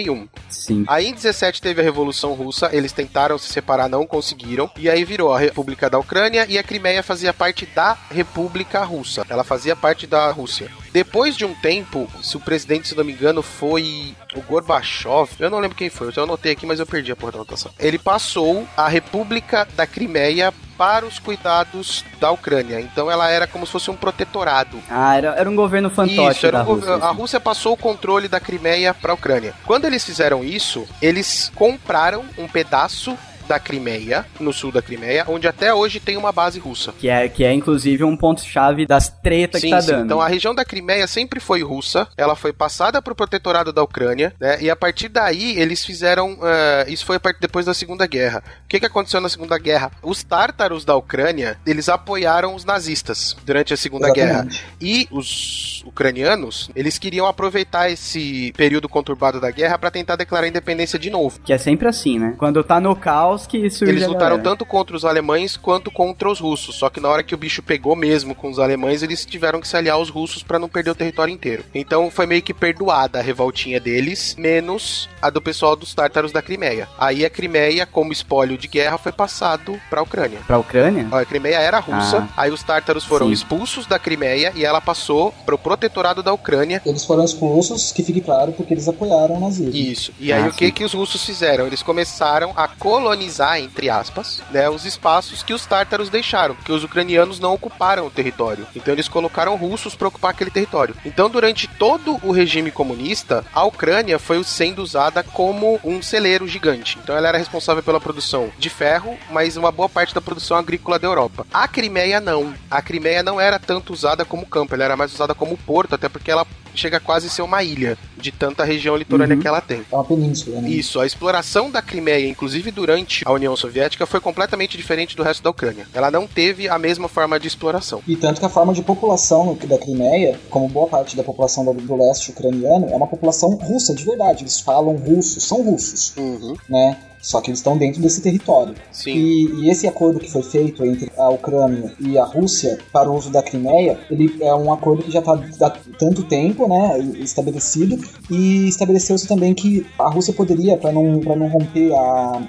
Sim. 0.49 0.85
Aí 0.87 1.07
em 1.07 1.13
17 1.13 1.61
teve 1.61 1.81
a 1.81 1.83
Revolução 1.83 2.33
Russa, 2.33 2.69
eles 2.71 2.91
tentaram 2.91 3.37
se 3.37 3.51
separar, 3.51 3.89
não 3.89 4.05
conseguiram, 4.05 4.69
e 4.77 4.89
aí 4.89 5.03
virou 5.03 5.33
a 5.33 5.39
República 5.39 5.89
da 5.89 5.99
Ucrânia 5.99 6.45
e 6.47 6.57
a 6.57 6.63
Crimeia 6.63 7.03
fazia 7.03 7.33
parte 7.33 7.65
da 7.65 7.97
República 8.11 8.83
Russa. 8.83 9.25
Ela 9.29 9.43
fazia 9.43 9.75
parte 9.75 10.07
da 10.07 10.29
Rússia. 10.31 10.71
Depois 10.91 11.35
de 11.35 11.45
um 11.45 11.53
tempo, 11.55 12.07
se 12.21 12.37
o 12.37 12.39
presidente, 12.39 12.87
se 12.87 12.95
não 12.95 13.03
me 13.03 13.13
engano, 13.13 13.41
foi 13.41 14.15
o 14.35 14.41
Gorbachev, 14.41 15.29
eu 15.39 15.49
não 15.49 15.59
lembro 15.59 15.77
quem 15.77 15.89
foi, 15.89 16.11
eu 16.15 16.23
anotei 16.23 16.51
aqui, 16.51 16.65
mas 16.65 16.79
eu 16.79 16.85
perdi 16.85 17.11
a 17.11 17.15
porra 17.15 17.33
da 17.33 17.37
anotação. 17.39 17.71
Ele 17.79 17.97
passou 17.97 18.67
a 18.75 18.87
República 18.87 19.67
da 19.75 19.85
Crimeia 19.85 20.53
para 20.79 21.05
os 21.05 21.19
cuidados 21.19 22.05
da 22.21 22.31
Ucrânia. 22.31 22.79
Então 22.79 23.11
ela 23.11 23.29
era 23.29 23.45
como 23.45 23.65
se 23.65 23.71
fosse 23.73 23.91
um 23.91 23.97
protetorado. 23.97 24.81
Ah, 24.89 25.17
era, 25.17 25.35
era 25.35 25.49
um 25.49 25.55
governo 25.55 25.89
fantoche 25.89 26.37
Isso, 26.37 26.47
era 26.47 26.61
um 26.61 26.63
Rússia. 26.63 26.93
a 26.93 27.09
assim. 27.09 27.17
Rússia 27.17 27.39
passou 27.41 27.73
o 27.73 27.77
controle 27.77 28.29
da 28.29 28.39
Crimeia 28.39 28.93
para 28.93 29.11
a 29.11 29.15
Ucrânia. 29.15 29.53
Quando 29.65 29.83
eles 29.83 30.05
fizeram 30.05 30.41
isso, 30.41 30.87
eles 31.01 31.51
compraram 31.53 32.23
um 32.37 32.47
pedaço 32.47 33.17
da 33.49 33.59
Crimeia, 33.59 34.27
no 34.39 34.53
sul 34.53 34.71
da 34.71 34.79
Crimeia, 34.79 35.25
onde 35.27 35.47
até 35.47 35.73
hoje 35.73 35.99
tem 35.99 36.15
uma 36.15 36.31
base 36.31 36.59
russa. 36.59 36.93
Que 36.97 37.09
é, 37.09 37.27
que 37.27 37.43
é 37.43 37.51
inclusive 37.51 38.03
um 38.03 38.15
ponto-chave 38.15 38.85
das 38.85 39.09
tretas 39.09 39.59
que 39.59 39.69
tá 39.71 39.81
dando. 39.81 40.05
Então 40.05 40.21
a 40.21 40.27
região 40.27 40.53
da 40.53 40.63
Crimeia 40.63 41.07
sempre 41.07 41.39
foi 41.39 41.63
russa, 41.63 42.07
ela 42.15 42.35
foi 42.35 42.53
passada 42.53 43.01
para 43.01 43.11
o 43.11 43.15
protetorado 43.15 43.73
da 43.73 43.81
Ucrânia, 43.81 44.33
né? 44.39 44.61
E 44.61 44.69
a 44.69 44.75
partir 44.75 45.09
daí 45.09 45.59
eles 45.59 45.83
fizeram. 45.83 46.37
eh, 46.43 46.85
isso 46.89 47.05
foi 47.05 47.15
a 47.15 47.19
partir 47.19 47.41
depois 47.41 47.65
da 47.65 47.73
Segunda 47.73 48.05
Guerra. 48.05 48.43
O 48.65 48.67
que, 48.67 48.79
que 48.79 48.85
aconteceu 48.85 49.19
na 49.19 49.29
Segunda 49.29 49.57
Guerra? 49.57 49.91
Os 50.03 50.23
tártaros 50.23 50.85
da 50.85 50.95
Ucrânia 50.95 51.57
eles 51.65 51.89
apoiaram 51.89 52.53
os 52.53 52.63
nazistas 52.63 53.35
durante 53.43 53.73
a 53.73 53.77
Segunda 53.77 54.13
Guerra. 54.13 54.45
Exatamente. 54.47 54.65
E 54.79 55.07
os 55.09 55.83
ucranianos, 55.87 56.69
eles 56.75 56.99
queriam 56.99 57.25
aproveitar 57.25 57.89
esse 57.89 58.53
período 58.55 58.87
conturbado 58.87 59.39
da 59.41 59.49
guerra 59.49 59.77
para 59.79 59.89
tentar 59.89 60.15
declarar 60.15 60.47
independência 60.47 60.99
de 60.99 61.09
novo. 61.09 61.39
Que 61.43 61.53
é 61.53 61.57
sempre 61.57 61.87
assim, 61.87 62.19
né? 62.19 62.35
Quando 62.37 62.63
tá 62.63 62.79
no 62.79 62.95
caos 62.95 63.38
que 63.47 63.69
surge 63.69 63.91
Eles 63.91 64.03
a 64.03 64.07
lutaram 64.07 64.37
galera. 64.37 64.43
tanto 64.49 64.65
contra 64.65 64.95
os 64.95 65.05
alemães 65.05 65.55
quanto 65.57 65.89
contra 65.91 66.29
os 66.29 66.39
russos. 66.39 66.75
Só 66.75 66.89
que 66.89 66.99
na 66.99 67.09
hora 67.09 67.23
que 67.23 67.33
o 67.33 67.37
bicho 67.37 67.61
pegou 67.61 67.95
mesmo 67.95 68.33
com 68.35 68.49
os 68.49 68.59
alemães, 68.59 69.03
eles 69.03 69.25
tiveram 69.25 69.59
que 69.61 69.67
se 69.67 69.75
aliar 69.77 69.95
aos 69.95 70.09
russos 70.09 70.43
para 70.43 70.59
não 70.59 70.69
perder 70.69 70.91
o 70.91 70.95
território 70.95 71.33
inteiro. 71.33 71.63
Então 71.73 72.09
foi 72.11 72.25
meio 72.25 72.41
que 72.41 72.53
perdoada 72.53 73.19
a 73.19 73.21
revoltinha 73.21 73.79
deles, 73.79 74.35
menos 74.37 75.09
a 75.21 75.29
do 75.29 75.41
pessoal 75.41 75.75
dos 75.75 75.93
tártaros 75.93 76.31
da 76.31 76.41
Crimeia. 76.41 76.87
Aí 76.97 77.25
a 77.25 77.29
Crimeia, 77.29 77.85
como 77.85 78.11
espólio 78.11 78.57
de 78.57 78.67
guerra, 78.67 78.97
foi 78.97 79.11
passado 79.11 79.79
para 79.89 79.99
a 79.99 80.03
Ucrânia. 80.03 80.39
Pra 80.47 80.57
Ucrânia? 80.57 81.07
Ó, 81.11 81.17
A 81.17 81.25
Crimeia 81.25 81.57
era 81.59 81.79
russa, 81.79 82.27
Ah. 82.35 82.41
aí 82.43 82.51
os 82.51 82.63
tártaros 82.63 83.03
foram 83.05 83.27
Sim. 83.27 83.33
expulsos 83.33 83.85
da 83.85 83.99
Crimeia 83.99 84.51
e 84.55 84.63
ela 84.65 84.79
passou 84.81 85.31
para 85.45 85.55
o 85.55 85.57
protetorado 85.57 86.23
da 86.23 86.31
Ucrânia. 86.33 86.81
Eles 86.85 87.03
foram 87.05 87.23
expulsos, 87.25 87.91
que 87.91 88.03
fique 88.03 88.21
claro, 88.21 88.51
porque 88.53 88.73
eles 88.73 88.87
apoiaram 88.87 89.35
o 89.35 89.39
nazismo. 89.39 89.75
Isso. 89.75 90.11
E 90.19 90.31
aí 90.31 90.43
Ah, 90.43 90.47
o 90.47 90.53
que 90.53 90.65
sim. 90.67 90.71
que 90.71 90.83
os 90.83 90.93
russos 90.93 91.23
fizeram? 91.25 91.67
Eles 91.67 91.83
começaram 91.83 92.51
a 92.55 92.67
colonizar, 92.67 93.19
entre 93.59 93.89
aspas, 93.89 94.41
né, 94.51 94.69
os 94.69 94.85
espaços 94.85 95.43
que 95.43 95.53
os 95.53 95.65
tártaros 95.65 96.09
deixaram, 96.09 96.55
porque 96.55 96.71
os 96.71 96.83
ucranianos 96.83 97.39
não 97.39 97.53
ocuparam 97.53 98.07
o 98.07 98.09
território. 98.09 98.65
Então 98.75 98.93
eles 98.93 99.07
colocaram 99.07 99.55
russos 99.55 99.95
para 99.95 100.07
ocupar 100.07 100.31
aquele 100.31 100.49
território. 100.49 100.95
Então 101.05 101.29
durante 101.29 101.67
todo 101.67 102.19
o 102.23 102.31
regime 102.31 102.71
comunista, 102.71 103.45
a 103.53 103.63
Ucrânia 103.63 104.17
foi 104.17 104.43
sendo 104.43 104.81
usada 104.81 105.21
como 105.23 105.79
um 105.83 106.01
celeiro 106.01 106.47
gigante. 106.47 106.97
Então 107.01 107.15
ela 107.15 107.27
era 107.27 107.37
responsável 107.37 107.83
pela 107.83 107.99
produção 107.99 108.51
de 108.57 108.69
ferro, 108.69 109.17
mas 109.29 109.57
uma 109.57 109.71
boa 109.71 109.89
parte 109.89 110.15
da 110.15 110.21
produção 110.21 110.57
agrícola 110.57 110.97
da 110.97 111.07
Europa. 111.07 111.45
A 111.53 111.67
Crimeia 111.67 112.19
não. 112.19 112.53
A 112.69 112.81
Crimeia 112.81 113.21
não 113.21 113.39
era 113.39 113.59
tanto 113.59 113.93
usada 113.93 114.23
como 114.25 114.45
campo, 114.45 114.73
ela 114.73 114.85
era 114.85 114.97
mais 114.97 115.13
usada 115.13 115.35
como 115.35 115.57
porto, 115.57 115.95
até 115.95 116.07
porque 116.07 116.31
ela 116.31 116.45
chega 116.79 116.99
quase 116.99 117.27
a 117.27 117.29
ser 117.29 117.41
uma 117.41 117.63
ilha 117.63 117.97
de 118.17 118.31
tanta 118.31 118.63
região 118.63 118.95
litorânea 118.95 119.35
Uhum. 119.35 119.41
que 119.41 119.47
ela 119.47 119.61
tem. 119.61 119.81
É 119.91 119.95
uma 119.95 120.03
península, 120.03 120.61
né? 120.61 120.69
Isso, 120.69 120.99
a 120.99 121.05
exploração 121.05 121.69
da 121.69 121.81
Crimeia, 121.81 122.27
inclusive 122.27 122.71
durante 122.71 123.23
a 123.25 123.31
União 123.31 123.55
Soviética, 123.55 124.05
foi 124.05 124.19
completamente 124.19 124.77
diferente 124.77 125.15
do 125.15 125.23
resto 125.23 125.43
da 125.43 125.49
Ucrânia. 125.49 125.87
Ela 125.93 126.09
não 126.09 126.25
teve 126.27 126.67
a 126.69 126.77
mesma 126.79 127.07
forma 127.07 127.39
de 127.39 127.47
exploração. 127.47 128.01
E 128.07 128.15
tanto 128.15 128.39
que 128.39 128.45
a 128.45 128.49
forma 128.49 128.73
de 128.73 128.81
população 128.81 129.57
da 129.67 129.77
Crimeia, 129.77 130.39
como 130.49 130.67
boa 130.67 130.87
parte 130.87 131.15
da 131.15 131.23
população 131.23 131.65
do, 131.65 131.73
do 131.73 131.95
leste 131.95 132.31
ucraniano, 132.31 132.87
é 132.89 132.95
uma 132.95 133.07
população 133.07 133.55
russa 133.55 133.93
de 133.93 134.03
verdade. 134.05 134.43
Eles 134.43 134.59
falam 134.59 134.95
russo, 134.95 135.39
são 135.41 135.61
russos, 135.61 136.13
Uhum. 136.17 136.55
né? 136.69 136.97
Só 137.21 137.41
que 137.41 137.49
eles 137.49 137.59
estão 137.59 137.77
dentro 137.77 138.01
desse 138.01 138.21
território. 138.21 138.73
Sim. 138.91 139.11
E, 139.11 139.45
e 139.65 139.69
esse 139.69 139.87
acordo 139.87 140.19
que 140.19 140.31
foi 140.31 140.41
feito 140.41 140.85
entre 140.85 141.11
a 141.17 141.29
Ucrânia 141.29 141.91
e 141.99 142.17
a 142.17 142.23
Rússia 142.23 142.77
para 142.93 143.09
o 143.09 143.15
uso 143.15 143.29
da 143.29 143.43
Crimeia, 143.43 143.99
ele 144.09 144.37
é 144.41 144.53
um 144.55 144.71
acordo 144.71 145.03
que 145.03 145.11
já 145.11 145.19
está 145.19 145.33
há 145.33 145.69
tanto 145.97 146.23
tempo, 146.23 146.67
né, 146.67 146.97
estabelecido, 147.19 147.97
e 148.29 148.67
estabeleceu-se 148.67 149.27
também 149.27 149.53
que 149.53 149.85
a 149.99 150.09
Rússia 150.09 150.33
poderia, 150.33 150.77
para 150.77 150.91
não, 150.91 151.19
pra 151.19 151.35
não 151.35 151.47
romper 151.49 151.91
a, 151.93 152.41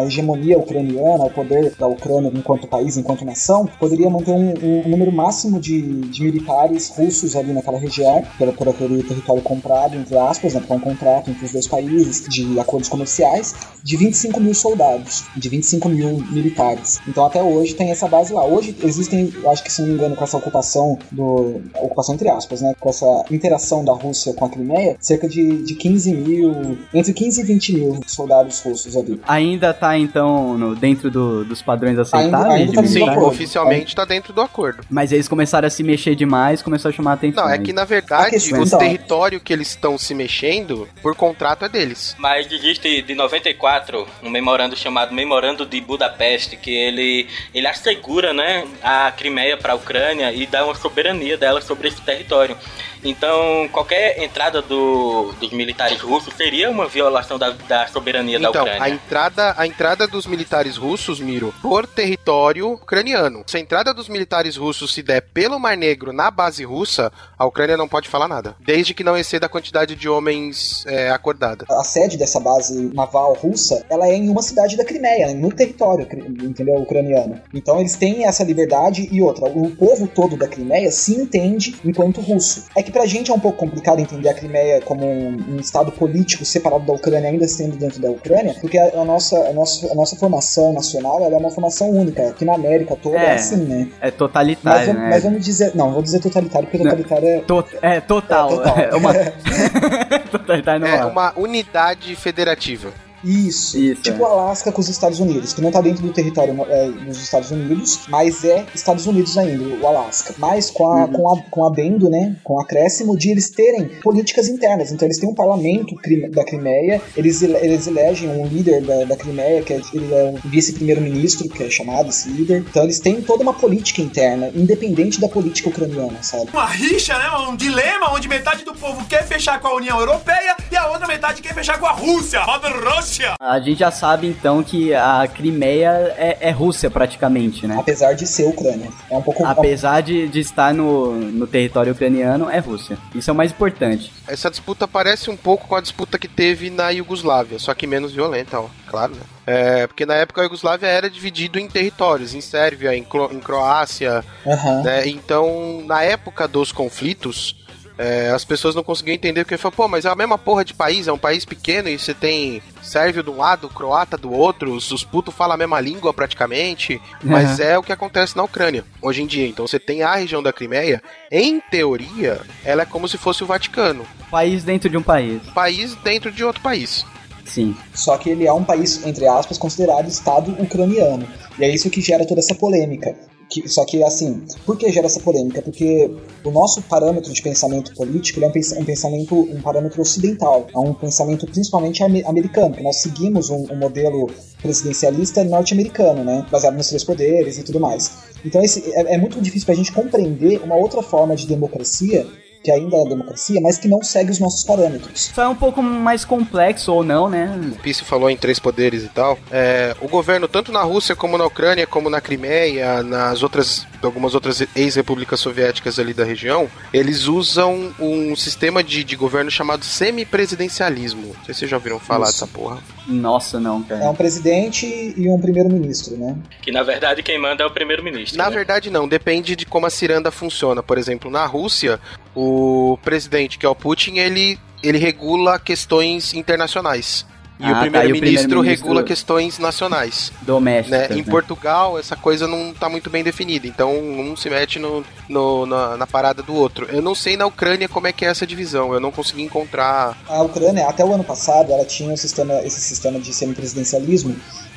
a 0.00 0.04
hegemonia 0.06 0.58
ucraniana, 0.58 1.24
o 1.24 1.30
poder 1.30 1.72
da 1.78 1.86
Ucrânia 1.86 2.30
enquanto 2.34 2.66
país, 2.66 2.96
enquanto 2.96 3.24
nação, 3.24 3.68
poderia 3.78 4.10
manter 4.10 4.32
um, 4.32 4.54
um- 4.62 4.88
número 4.88 5.12
máximo 5.12 5.60
de, 5.60 5.82
de 5.82 6.22
militares 6.24 6.88
russos 6.88 7.36
ali 7.36 7.52
naquela 7.52 7.78
região, 7.78 8.24
pelo, 8.38 8.52
por 8.52 8.68
aquele 8.68 9.02
território 9.02 9.42
comprado, 9.42 9.96
entre 9.96 10.16
aspas, 10.18 10.54
né, 10.54 10.62
um 10.68 10.80
contrato 10.80 11.30
entre 11.30 11.44
os 11.44 11.52
dois 11.52 11.66
países, 11.68 12.24
de 12.28 12.58
acordos 12.58 12.88
comerciais, 12.88 13.54
de 13.82 13.96
25 13.96 14.15
mil 14.40 14.54
soldados, 14.54 15.24
de 15.36 15.48
25 15.48 15.88
mil 15.88 16.18
militares. 16.30 17.00
Então 17.06 17.24
até 17.26 17.42
hoje 17.42 17.74
tem 17.74 17.90
essa 17.90 18.08
base 18.08 18.32
lá. 18.32 18.44
Hoje 18.44 18.76
existem, 18.82 19.32
eu 19.42 19.50
acho 19.50 19.62
que 19.62 19.72
se 19.72 19.80
não 19.82 19.88
me 19.88 19.94
engano, 19.94 20.16
com 20.16 20.24
essa 20.24 20.36
ocupação 20.36 20.98
do. 21.10 21.60
ocupação 21.74 22.14
entre 22.14 22.28
aspas, 22.28 22.60
né? 22.60 22.72
Com 22.78 22.88
essa 22.90 23.24
interação 23.30 23.84
da 23.84 23.92
Rússia 23.92 24.32
com 24.34 24.44
a 24.44 24.48
Crimeia, 24.48 24.96
cerca 25.00 25.28
de, 25.28 25.62
de 25.62 25.74
15 25.74 26.12
mil. 26.14 26.78
entre 26.94 27.12
15 27.12 27.40
e 27.40 27.44
20 27.44 27.72
mil 27.74 28.00
soldados 28.06 28.60
russos 28.60 28.96
ali. 28.96 29.20
Ainda 29.26 29.72
tá, 29.74 29.96
então, 29.98 30.56
no- 30.56 30.74
dentro 30.74 31.10
do- 31.10 31.44
dos 31.44 31.62
padrões 31.62 31.98
aceitáveis 31.98 32.52
ainda 32.60 32.70
de 32.70 32.76
tá 32.76 32.86
Sim, 32.86 33.08
acordo. 33.08 33.26
oficialmente 33.28 33.88
está 33.88 34.04
dentro 34.04 34.32
do 34.32 34.40
acordo. 34.40 34.82
Mas 34.90 35.12
eles 35.12 35.28
começaram 35.28 35.66
a 35.66 35.70
se 35.70 35.82
mexer 35.82 36.14
demais, 36.14 36.62
começou 36.62 36.88
a 36.90 36.92
chamar 36.92 37.12
a 37.12 37.14
atenção. 37.14 37.44
Não, 37.44 37.50
é 37.50 37.58
que 37.58 37.72
na 37.72 37.84
verdade 37.84 38.30
questão, 38.30 38.60
o 38.60 38.64
então, 38.64 38.78
território 38.78 39.40
que 39.40 39.52
eles 39.52 39.68
estão 39.68 39.98
se 39.98 40.14
mexendo, 40.14 40.88
por 41.02 41.14
contrato, 41.14 41.64
é 41.64 41.68
deles. 41.68 42.14
Mas 42.18 42.50
existe 42.50 43.02
de 43.02 43.14
94 43.14 44.05
um 44.22 44.30
memorando 44.30 44.76
chamado 44.76 45.14
Memorando 45.14 45.66
de 45.66 45.80
Budapeste, 45.80 46.56
que 46.56 46.70
ele, 46.70 47.28
ele 47.54 47.66
assegura 47.66 48.32
né, 48.32 48.66
a 48.82 49.12
Crimeia 49.12 49.56
para 49.56 49.72
a 49.72 49.76
Ucrânia 49.76 50.32
e 50.32 50.46
dá 50.46 50.64
uma 50.64 50.74
soberania 50.74 51.36
dela 51.36 51.60
sobre 51.60 51.88
esse 51.88 52.00
território. 52.00 52.56
Então, 53.04 53.68
qualquer 53.72 54.22
entrada 54.22 54.60
do- 54.62 55.32
dos 55.40 55.50
militares 55.52 56.00
russos 56.00 56.34
seria 56.34 56.70
uma 56.70 56.86
violação 56.86 57.38
da, 57.38 57.50
da 57.50 57.86
soberania 57.86 58.38
da 58.38 58.48
Então, 58.48 58.62
a 58.62 58.64
Ucrânia. 58.64 58.94
entrada, 58.94 59.54
a 59.56 59.66
entrada 59.66 60.06
dos 60.06 60.26
militares 60.26 60.76
russos, 60.76 61.20
Miro, 61.20 61.54
por 61.62 61.86
território 61.86 62.72
ucraniano. 62.72 63.44
Se 63.46 63.56
a 63.56 63.60
entrada 63.60 63.92
dos 63.94 64.08
militares 64.08 64.56
russos 64.56 64.92
se 64.94 65.02
der 65.02 65.20
pelo 65.22 65.58
Mar 65.58 65.76
Negro 65.76 66.12
na 66.12 66.30
base 66.30 66.64
russa, 66.64 67.12
a 67.38 67.44
Ucrânia 67.46 67.76
não 67.76 67.88
pode 67.88 68.08
falar 68.08 68.28
nada. 68.28 68.56
Desde 68.60 68.94
que 68.94 69.04
não 69.04 69.16
exceda 69.16 69.46
a 69.46 69.48
quantidade 69.48 69.94
de 69.94 70.08
homens 70.08 70.84
é, 70.86 71.10
acordada. 71.10 71.64
A 71.70 71.84
sede 71.84 72.16
dessa 72.16 72.40
base 72.40 72.90
naval 72.94 73.34
russa, 73.34 73.84
ela 73.90 74.06
é 74.08 74.14
em 74.14 74.28
uma 74.28 74.42
cidade 74.42 74.76
da 74.76 74.84
Crimeia, 74.84 75.34
no 75.34 75.52
território, 75.52 76.06
entendeu, 76.42 76.74
ucraniano. 76.76 77.40
Então 77.54 77.78
eles 77.80 77.96
têm 77.96 78.26
essa 78.26 78.42
liberdade 78.44 79.08
e 79.10 79.22
outra, 79.22 79.46
o 79.46 79.70
povo 79.76 80.06
todo 80.08 80.36
da 80.36 80.48
Crimeia 80.48 80.90
se 80.90 81.14
entende 81.14 81.76
enquanto 81.84 82.20
russo. 82.20 82.64
É 82.74 82.82
que 82.86 82.92
pra 82.92 83.04
gente 83.04 83.30
é 83.30 83.34
um 83.34 83.38
pouco 83.38 83.58
complicado 83.58 83.98
entender 84.00 84.28
a 84.28 84.34
Crimeia 84.34 84.80
como 84.80 85.04
um, 85.04 85.36
um 85.50 85.56
estado 85.56 85.90
político 85.92 86.44
separado 86.44 86.86
da 86.86 86.92
Ucrânia, 86.92 87.28
ainda 87.28 87.46
sendo 87.48 87.76
dentro 87.76 88.00
da 88.00 88.10
Ucrânia, 88.10 88.54
porque 88.60 88.78
a, 88.78 89.00
a 89.00 89.04
nossa, 89.04 89.36
a, 89.48 89.52
nossa, 89.52 89.92
a 89.92 89.94
nossa 89.94 90.16
formação 90.16 90.72
nacional 90.72 91.22
ela 91.24 91.34
é 91.34 91.38
uma 91.38 91.50
formação 91.50 91.90
única. 91.90 92.28
Aqui 92.28 92.44
na 92.44 92.54
América 92.54 92.96
toda 92.96 93.18
é, 93.18 93.26
É. 93.26 93.34
assim, 93.34 93.56
né? 93.64 93.88
É 94.00 94.06
Mas, 94.06 94.14
totalitário, 94.14 94.86
vamos- 94.86 95.02
né? 95.02 95.08
mas 95.10 95.22
vamos 95.24 95.44
dizer. 95.44 95.72
Não, 95.74 95.92
vou 95.92 96.02
dizer 96.02 96.20
totalitário, 96.20 96.68
porque 96.68 96.78
Não. 96.78 96.84
totalitário 96.90 97.28
é. 97.28 97.38
To- 97.40 97.64
é, 97.82 98.00
total. 98.00 98.52
É, 98.52 98.56
total. 98.56 98.78
É 98.78 98.94
uma... 98.94 99.12
totalitário 100.30 100.80
não 100.80 100.88
É 100.88 100.96
é. 100.98 101.04
uma 101.04 101.32
unidade 101.36 102.14
federativa. 102.16 102.90
Isso. 103.24 103.78
Isso, 103.78 104.02
tipo 104.02 104.22
o 104.22 104.26
Alasca 104.26 104.70
com 104.72 104.80
os 104.80 104.88
Estados 104.88 105.20
Unidos, 105.20 105.52
que 105.52 105.60
não 105.60 105.70
tá 105.70 105.80
dentro 105.80 106.02
do 106.02 106.12
território 106.12 106.54
é, 106.68 106.88
dos 106.90 107.20
Estados 107.22 107.50
Unidos, 107.50 108.00
mas 108.08 108.44
é 108.44 108.64
Estados 108.74 109.06
Unidos 109.06 109.36
ainda, 109.38 109.64
o 109.64 109.86
Alasca. 109.86 110.34
Mas 110.38 110.70
com, 110.70 110.86
a, 110.86 111.04
Uhum. 111.06 111.12
com, 111.12 111.34
a, 111.34 111.42
com 111.50 111.66
adendo, 111.66 112.08
né? 112.10 112.36
Com 112.44 112.60
acréscimo 112.60 113.16
de 113.16 113.30
eles 113.30 113.50
terem 113.50 113.86
políticas 114.02 114.48
internas. 114.48 114.92
Então 114.92 115.06
eles 115.06 115.18
têm 115.18 115.28
um 115.28 115.34
parlamento 115.34 115.94
da 116.30 116.44
Crimeia, 116.44 117.00
eles, 117.16 117.42
ele- 117.42 117.56
eles 117.56 117.86
elegem 117.86 118.28
um 118.28 118.46
líder 118.46 118.82
da, 118.82 119.04
da 119.04 119.16
Crimeia, 119.16 119.62
que 119.62 119.72
é, 119.72 119.80
ele 119.92 120.12
é 120.14 120.24
um 120.24 120.48
vice-primeiro-ministro, 120.48 121.48
que 121.48 121.62
é 121.64 121.70
chamado 121.70 122.10
esse 122.10 122.28
líder. 122.28 122.64
Então 122.68 122.82
eles 122.84 123.00
têm 123.00 123.20
toda 123.22 123.42
uma 123.42 123.54
política 123.54 124.02
interna, 124.02 124.50
independente 124.54 125.20
da 125.20 125.28
política 125.28 125.68
ucraniana, 125.68 126.22
sabe? 126.22 126.50
Uma 126.52 126.66
rixa, 126.66 127.16
né? 127.18 127.30
Um 127.48 127.56
dilema 127.56 128.12
onde 128.12 128.28
metade 128.28 128.64
do 128.64 128.74
povo 128.74 129.04
quer 129.06 129.24
fechar 129.26 129.60
com 129.60 129.68
a 129.68 129.74
União 129.76 129.98
Europeia 129.98 130.56
e 130.70 130.76
a 130.76 130.88
outra 130.90 131.06
metade 131.06 131.40
quer 131.42 131.54
fechar 131.54 131.78
com 131.78 131.86
a 131.86 131.92
Rússia. 131.92 132.44
Mother 132.46 132.72
Russia! 132.84 133.05
A 133.40 133.60
gente 133.60 133.78
já 133.80 133.90
sabe 133.90 134.26
então 134.26 134.62
que 134.62 134.94
a 134.94 135.26
Crimeia 135.32 136.14
é, 136.16 136.38
é 136.40 136.50
Rússia 136.50 136.90
praticamente, 136.90 137.66
né? 137.66 137.76
Apesar 137.78 138.12
de 138.14 138.26
ser 138.26 138.44
Ucrânia. 138.44 138.90
É 139.10 139.16
um 139.16 139.22
pouco. 139.22 139.44
Apesar 139.44 140.00
de, 140.00 140.28
de 140.28 140.40
estar 140.40 140.74
no, 140.74 141.12
no 141.14 141.46
território 141.46 141.92
ucraniano, 141.92 142.50
é 142.50 142.58
Rússia. 142.58 142.98
Isso 143.14 143.30
é 143.30 143.32
o 143.32 143.36
mais 143.36 143.50
importante. 143.50 144.12
Essa 144.26 144.50
disputa 144.50 144.88
parece 144.88 145.30
um 145.30 145.36
pouco 145.36 145.66
com 145.68 145.76
a 145.76 145.80
disputa 145.80 146.18
que 146.18 146.28
teve 146.28 146.70
na 146.70 146.90
Iugoslávia, 146.90 147.58
só 147.58 147.72
que 147.74 147.86
menos 147.86 148.12
violenta, 148.12 148.60
ó, 148.60 148.66
claro, 148.88 149.12
né? 149.14 149.20
É, 149.46 149.86
porque 149.86 150.04
na 150.04 150.14
época 150.14 150.40
a 150.40 150.44
Iugoslávia 150.44 150.88
era 150.88 151.08
dividido 151.08 151.58
em 151.58 151.68
territórios, 151.68 152.34
em 152.34 152.40
Sérvia, 152.40 152.96
em, 152.96 153.04
Cro- 153.04 153.30
em 153.32 153.38
Croácia, 153.38 154.24
Aham. 154.44 154.82
né? 154.82 155.06
Então, 155.08 155.82
na 155.86 156.02
época 156.02 156.48
dos 156.48 156.72
conflitos, 156.72 157.54
é, 157.98 158.30
as 158.30 158.44
pessoas 158.44 158.74
não 158.74 158.82
conseguiam 158.82 159.14
entender 159.14 159.44
porque 159.44 159.56
falam, 159.56 159.76
pô, 159.76 159.88
mas 159.88 160.04
é 160.04 160.08
a 160.08 160.14
mesma 160.14 160.36
porra 160.36 160.64
de 160.64 160.74
país, 160.74 161.08
é 161.08 161.12
um 161.12 161.18
país 161.18 161.44
pequeno 161.44 161.88
e 161.88 161.98
você 161.98 162.12
tem 162.12 162.62
sérvio 162.82 163.22
de 163.22 163.30
um 163.30 163.38
lado, 163.38 163.68
croata 163.68 164.16
do 164.16 164.32
outro, 164.32 164.72
os, 164.72 164.90
os 164.90 165.04
putos 165.04 165.34
falam 165.34 165.54
a 165.54 165.58
mesma 165.58 165.80
língua 165.80 166.12
praticamente, 166.12 167.00
mas 167.22 167.58
é 167.58 167.78
o 167.78 167.82
que 167.82 167.92
acontece 167.92 168.36
na 168.36 168.44
Ucrânia 168.44 168.84
hoje 169.00 169.22
em 169.22 169.26
dia. 169.26 169.46
Então 169.46 169.66
você 169.66 169.78
tem 169.78 170.02
a 170.02 170.14
região 170.14 170.42
da 170.42 170.52
Crimeia, 170.52 171.02
em 171.30 171.60
teoria, 171.60 172.40
ela 172.64 172.82
é 172.82 172.86
como 172.86 173.08
se 173.08 173.18
fosse 173.18 173.42
o 173.42 173.46
Vaticano, 173.46 174.06
País 174.30 174.64
dentro 174.64 174.90
de 174.90 174.96
um 174.96 175.02
país. 175.02 175.40
país 175.54 175.94
dentro 175.96 176.32
de 176.32 176.44
outro 176.44 176.60
país. 176.60 177.04
Sim. 177.44 177.76
Só 177.94 178.18
que 178.18 178.28
ele 178.28 178.46
é 178.46 178.52
um 178.52 178.64
país, 178.64 179.06
entre 179.06 179.26
aspas, 179.26 179.56
considerado 179.56 180.08
Estado 180.08 180.50
ucraniano. 180.60 181.26
E 181.58 181.64
é 181.64 181.72
isso 181.72 181.88
que 181.88 182.00
gera 182.00 182.26
toda 182.26 182.40
essa 182.40 182.54
polêmica. 182.54 183.16
Que- 183.62 183.68
só 183.68 183.84
que, 183.86 184.02
assim, 184.04 184.42
por 184.66 184.76
que 184.76 184.90
gera 184.92 185.06
essa 185.06 185.20
polêmica? 185.20 185.62
Porque 185.62 186.10
o 186.44 186.50
nosso 186.50 186.82
parâmetro 186.82 187.32
de 187.32 187.40
pensamento 187.40 187.94
político 187.94 188.42
é 188.44 188.46
um, 188.46 188.52
pens- 188.52 188.72
pensamento, 188.84 189.34
um 189.34 189.62
parâmetro 189.62 190.02
ocidental. 190.02 190.66
É 190.74 190.78
um 190.78 190.92
pensamento 190.92 191.46
principalmente 191.46 192.02
ame- 192.02 192.22
americano. 192.26 192.74
que 192.74 192.82
Nós 192.82 192.96
seguimos 192.96 193.48
um, 193.48 193.64
um 193.72 193.76
modelo 193.76 194.28
presidencialista 194.60 195.42
norte-americano, 195.44 196.22
né? 196.22 196.44
Baseado 196.50 196.74
nos 196.76 196.88
três 196.88 197.02
poderes 197.04 197.56
e 197.58 197.62
tudo 197.62 197.80
mais. 197.80 198.10
Então 198.44 198.62
esse, 198.62 198.82
é, 198.92 199.14
é 199.14 199.18
muito 199.18 199.40
difícil 199.40 199.64
pra 199.66 199.74
gente 199.74 199.90
compreender 199.92 200.60
uma 200.62 200.74
outra 200.76 201.02
forma 201.02 201.34
de 201.34 201.46
democracia 201.46 202.26
que 202.66 202.72
ainda 202.72 202.96
é 202.96 203.04
democracia, 203.04 203.60
mas 203.62 203.78
que 203.78 203.86
não 203.86 204.02
segue 204.02 204.32
os 204.32 204.40
nossos 204.40 204.64
parâmetros. 204.64 205.30
Só 205.32 205.44
é 205.44 205.48
um 205.48 205.54
pouco 205.54 205.80
mais 205.80 206.24
complexo 206.24 206.92
ou 206.92 207.04
não, 207.04 207.28
né? 207.28 207.56
O 207.72 207.78
Pisse 207.80 208.02
falou 208.02 208.28
em 208.28 208.36
três 208.36 208.58
poderes 208.58 209.04
e 209.04 209.08
tal. 209.08 209.38
É, 209.52 209.94
o 210.00 210.08
governo, 210.08 210.48
tanto 210.48 210.72
na 210.72 210.82
Rússia 210.82 211.14
como 211.14 211.38
na 211.38 211.46
Ucrânia, 211.46 211.86
como 211.86 212.10
na 212.10 212.20
Crimeia, 212.20 213.04
nas 213.04 213.44
outras, 213.44 213.86
algumas 214.02 214.34
outras 214.34 214.66
ex-repúblicas 214.74 215.38
soviéticas 215.38 216.00
ali 216.00 216.12
da 216.12 216.24
região, 216.24 216.68
eles 216.92 217.28
usam 217.28 217.94
um 218.00 218.34
sistema 218.34 218.82
de, 218.82 219.04
de 219.04 219.14
governo 219.14 219.48
chamado 219.48 219.84
semipresidencialismo. 219.84 221.28
Não 221.28 221.44
sei 221.44 221.54
se 221.54 221.60
vocês 221.60 221.70
já 221.70 221.76
ouviram 221.76 222.00
falar 222.00 222.28
Isso. 222.28 222.40
dessa 222.40 222.46
porra. 222.48 222.78
Nossa, 223.06 223.60
não, 223.60 223.82
É 223.82 223.90
cara. 223.90 224.10
um 224.10 224.14
presidente 224.14 225.14
e 225.16 225.28
um 225.28 225.38
primeiro-ministro, 225.40 226.16
né? 226.16 226.36
Que 226.62 226.72
na 226.72 226.82
verdade 226.82 227.22
quem 227.22 227.40
manda 227.40 227.62
é 227.62 227.66
o 227.66 227.70
primeiro-ministro. 227.70 228.36
Na 228.36 228.50
né? 228.50 228.56
verdade, 228.56 228.90
não. 228.90 229.06
Depende 229.06 229.54
de 229.54 229.64
como 229.64 229.86
a 229.86 229.90
ciranda 229.90 230.32
funciona. 230.32 230.82
Por 230.82 230.98
exemplo, 230.98 231.30
na 231.30 231.46
Rússia, 231.46 232.00
o 232.36 232.98
presidente, 233.02 233.58
que 233.58 233.64
é 233.64 233.68
o 233.68 233.74
Putin, 233.74 234.18
ele, 234.18 234.58
ele 234.82 234.98
regula 234.98 235.58
questões 235.58 236.34
internacionais. 236.34 237.24
E 237.58 237.64
Ah, 237.64 237.68
o 237.68 237.72
tá, 237.72 237.80
primeiro-ministro 237.80 238.18
e 238.20 238.34
o 238.34 238.36
primeiro-ministro- 238.48 238.86
regula 238.86 239.02
questões 239.02 239.58
nacionais. 239.58 240.30
Domésticas. 240.42 241.08
Né? 241.08 241.16
Em 241.16 241.22
né? 241.22 241.30
Portugal, 241.30 241.98
essa 241.98 242.14
coisa 242.14 242.46
não 242.46 242.74
tá 242.74 242.86
muito 242.86 243.08
bem 243.08 243.24
definida, 243.24 243.66
então 243.66 243.98
um 243.98 244.36
se 244.36 244.50
mete 244.50 244.78
no, 244.78 245.02
no- 245.26 245.64
na, 245.64 245.96
na 245.96 246.06
parada 246.06 246.42
do 246.42 246.54
outro. 246.54 246.86
Eu 246.92 247.00
não 247.00 247.14
sei 247.14 247.34
na 247.34 247.46
Ucrânia 247.46 247.88
como 247.88 248.06
é 248.08 248.12
que 248.12 248.26
é 248.26 248.28
essa 248.28 248.46
divisão, 248.46 248.92
eu 248.92 249.00
não 249.00 249.10
consegui 249.10 249.40
encontrar. 249.42 250.14
A 250.28 250.42
Ucrânia, 250.42 250.86
até 250.86 251.02
o 251.02 251.14
ano 251.14 251.24
passado, 251.24 251.72
ela 251.72 251.86
tinha 251.86 252.12
um 252.12 252.16
sistema, 252.18 252.60
esse 252.62 252.78
sistema 252.78 253.18
de 253.18 253.32
semipresidencialismo 253.32 254.36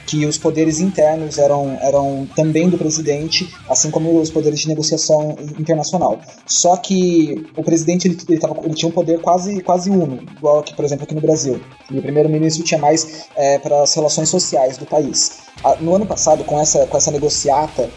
que 0.10 0.26
os 0.26 0.38
poderes 0.40 0.80
internos 0.80 1.38
eram, 1.38 1.78
eram 1.82 2.28
também 2.36 2.68
do 2.68 2.78
presidente, 2.80 3.48
assim 3.70 3.92
como 3.92 4.20
os 4.20 4.32
poderes 4.32 4.60
de 4.62 4.68
negociação 4.68 5.36
internacional. 5.60 6.20
Só 6.48 6.76
que 6.78 7.46
o 7.56 7.64
presidente 7.64 8.08
ele, 8.08 8.18
ele, 8.28 8.40
tava- 8.40 8.60
ele 8.64 8.74
tinha 8.74 8.90
um 8.90 8.92
poder 8.92 9.20
quase, 9.22 9.62
quase 9.62 9.90
uno, 9.92 10.20
igual 10.38 10.60
aqui, 10.60 10.74
por 10.76 10.84
exemplo, 10.84 11.04
aqui 11.04 11.14
no 11.14 11.22
Brasil. 11.22 11.62
E 11.92 12.00
o 12.00 12.02
primeiro-ministro 12.02 12.64
tinha 12.64 12.80
mais 12.80 13.28
para 13.62 13.84
as 13.84 13.94
relações 13.94 14.30
sociais 14.30 14.78
do 14.78 14.86
país. 14.86 15.40
Ah, 15.64 15.76
No 15.80 15.94
ano 15.96 16.06
passado, 16.06 16.44
com 16.44 16.60
essa, 16.60 16.88
com 16.88 16.98
essa 16.98 17.12
negociata 17.12 17.90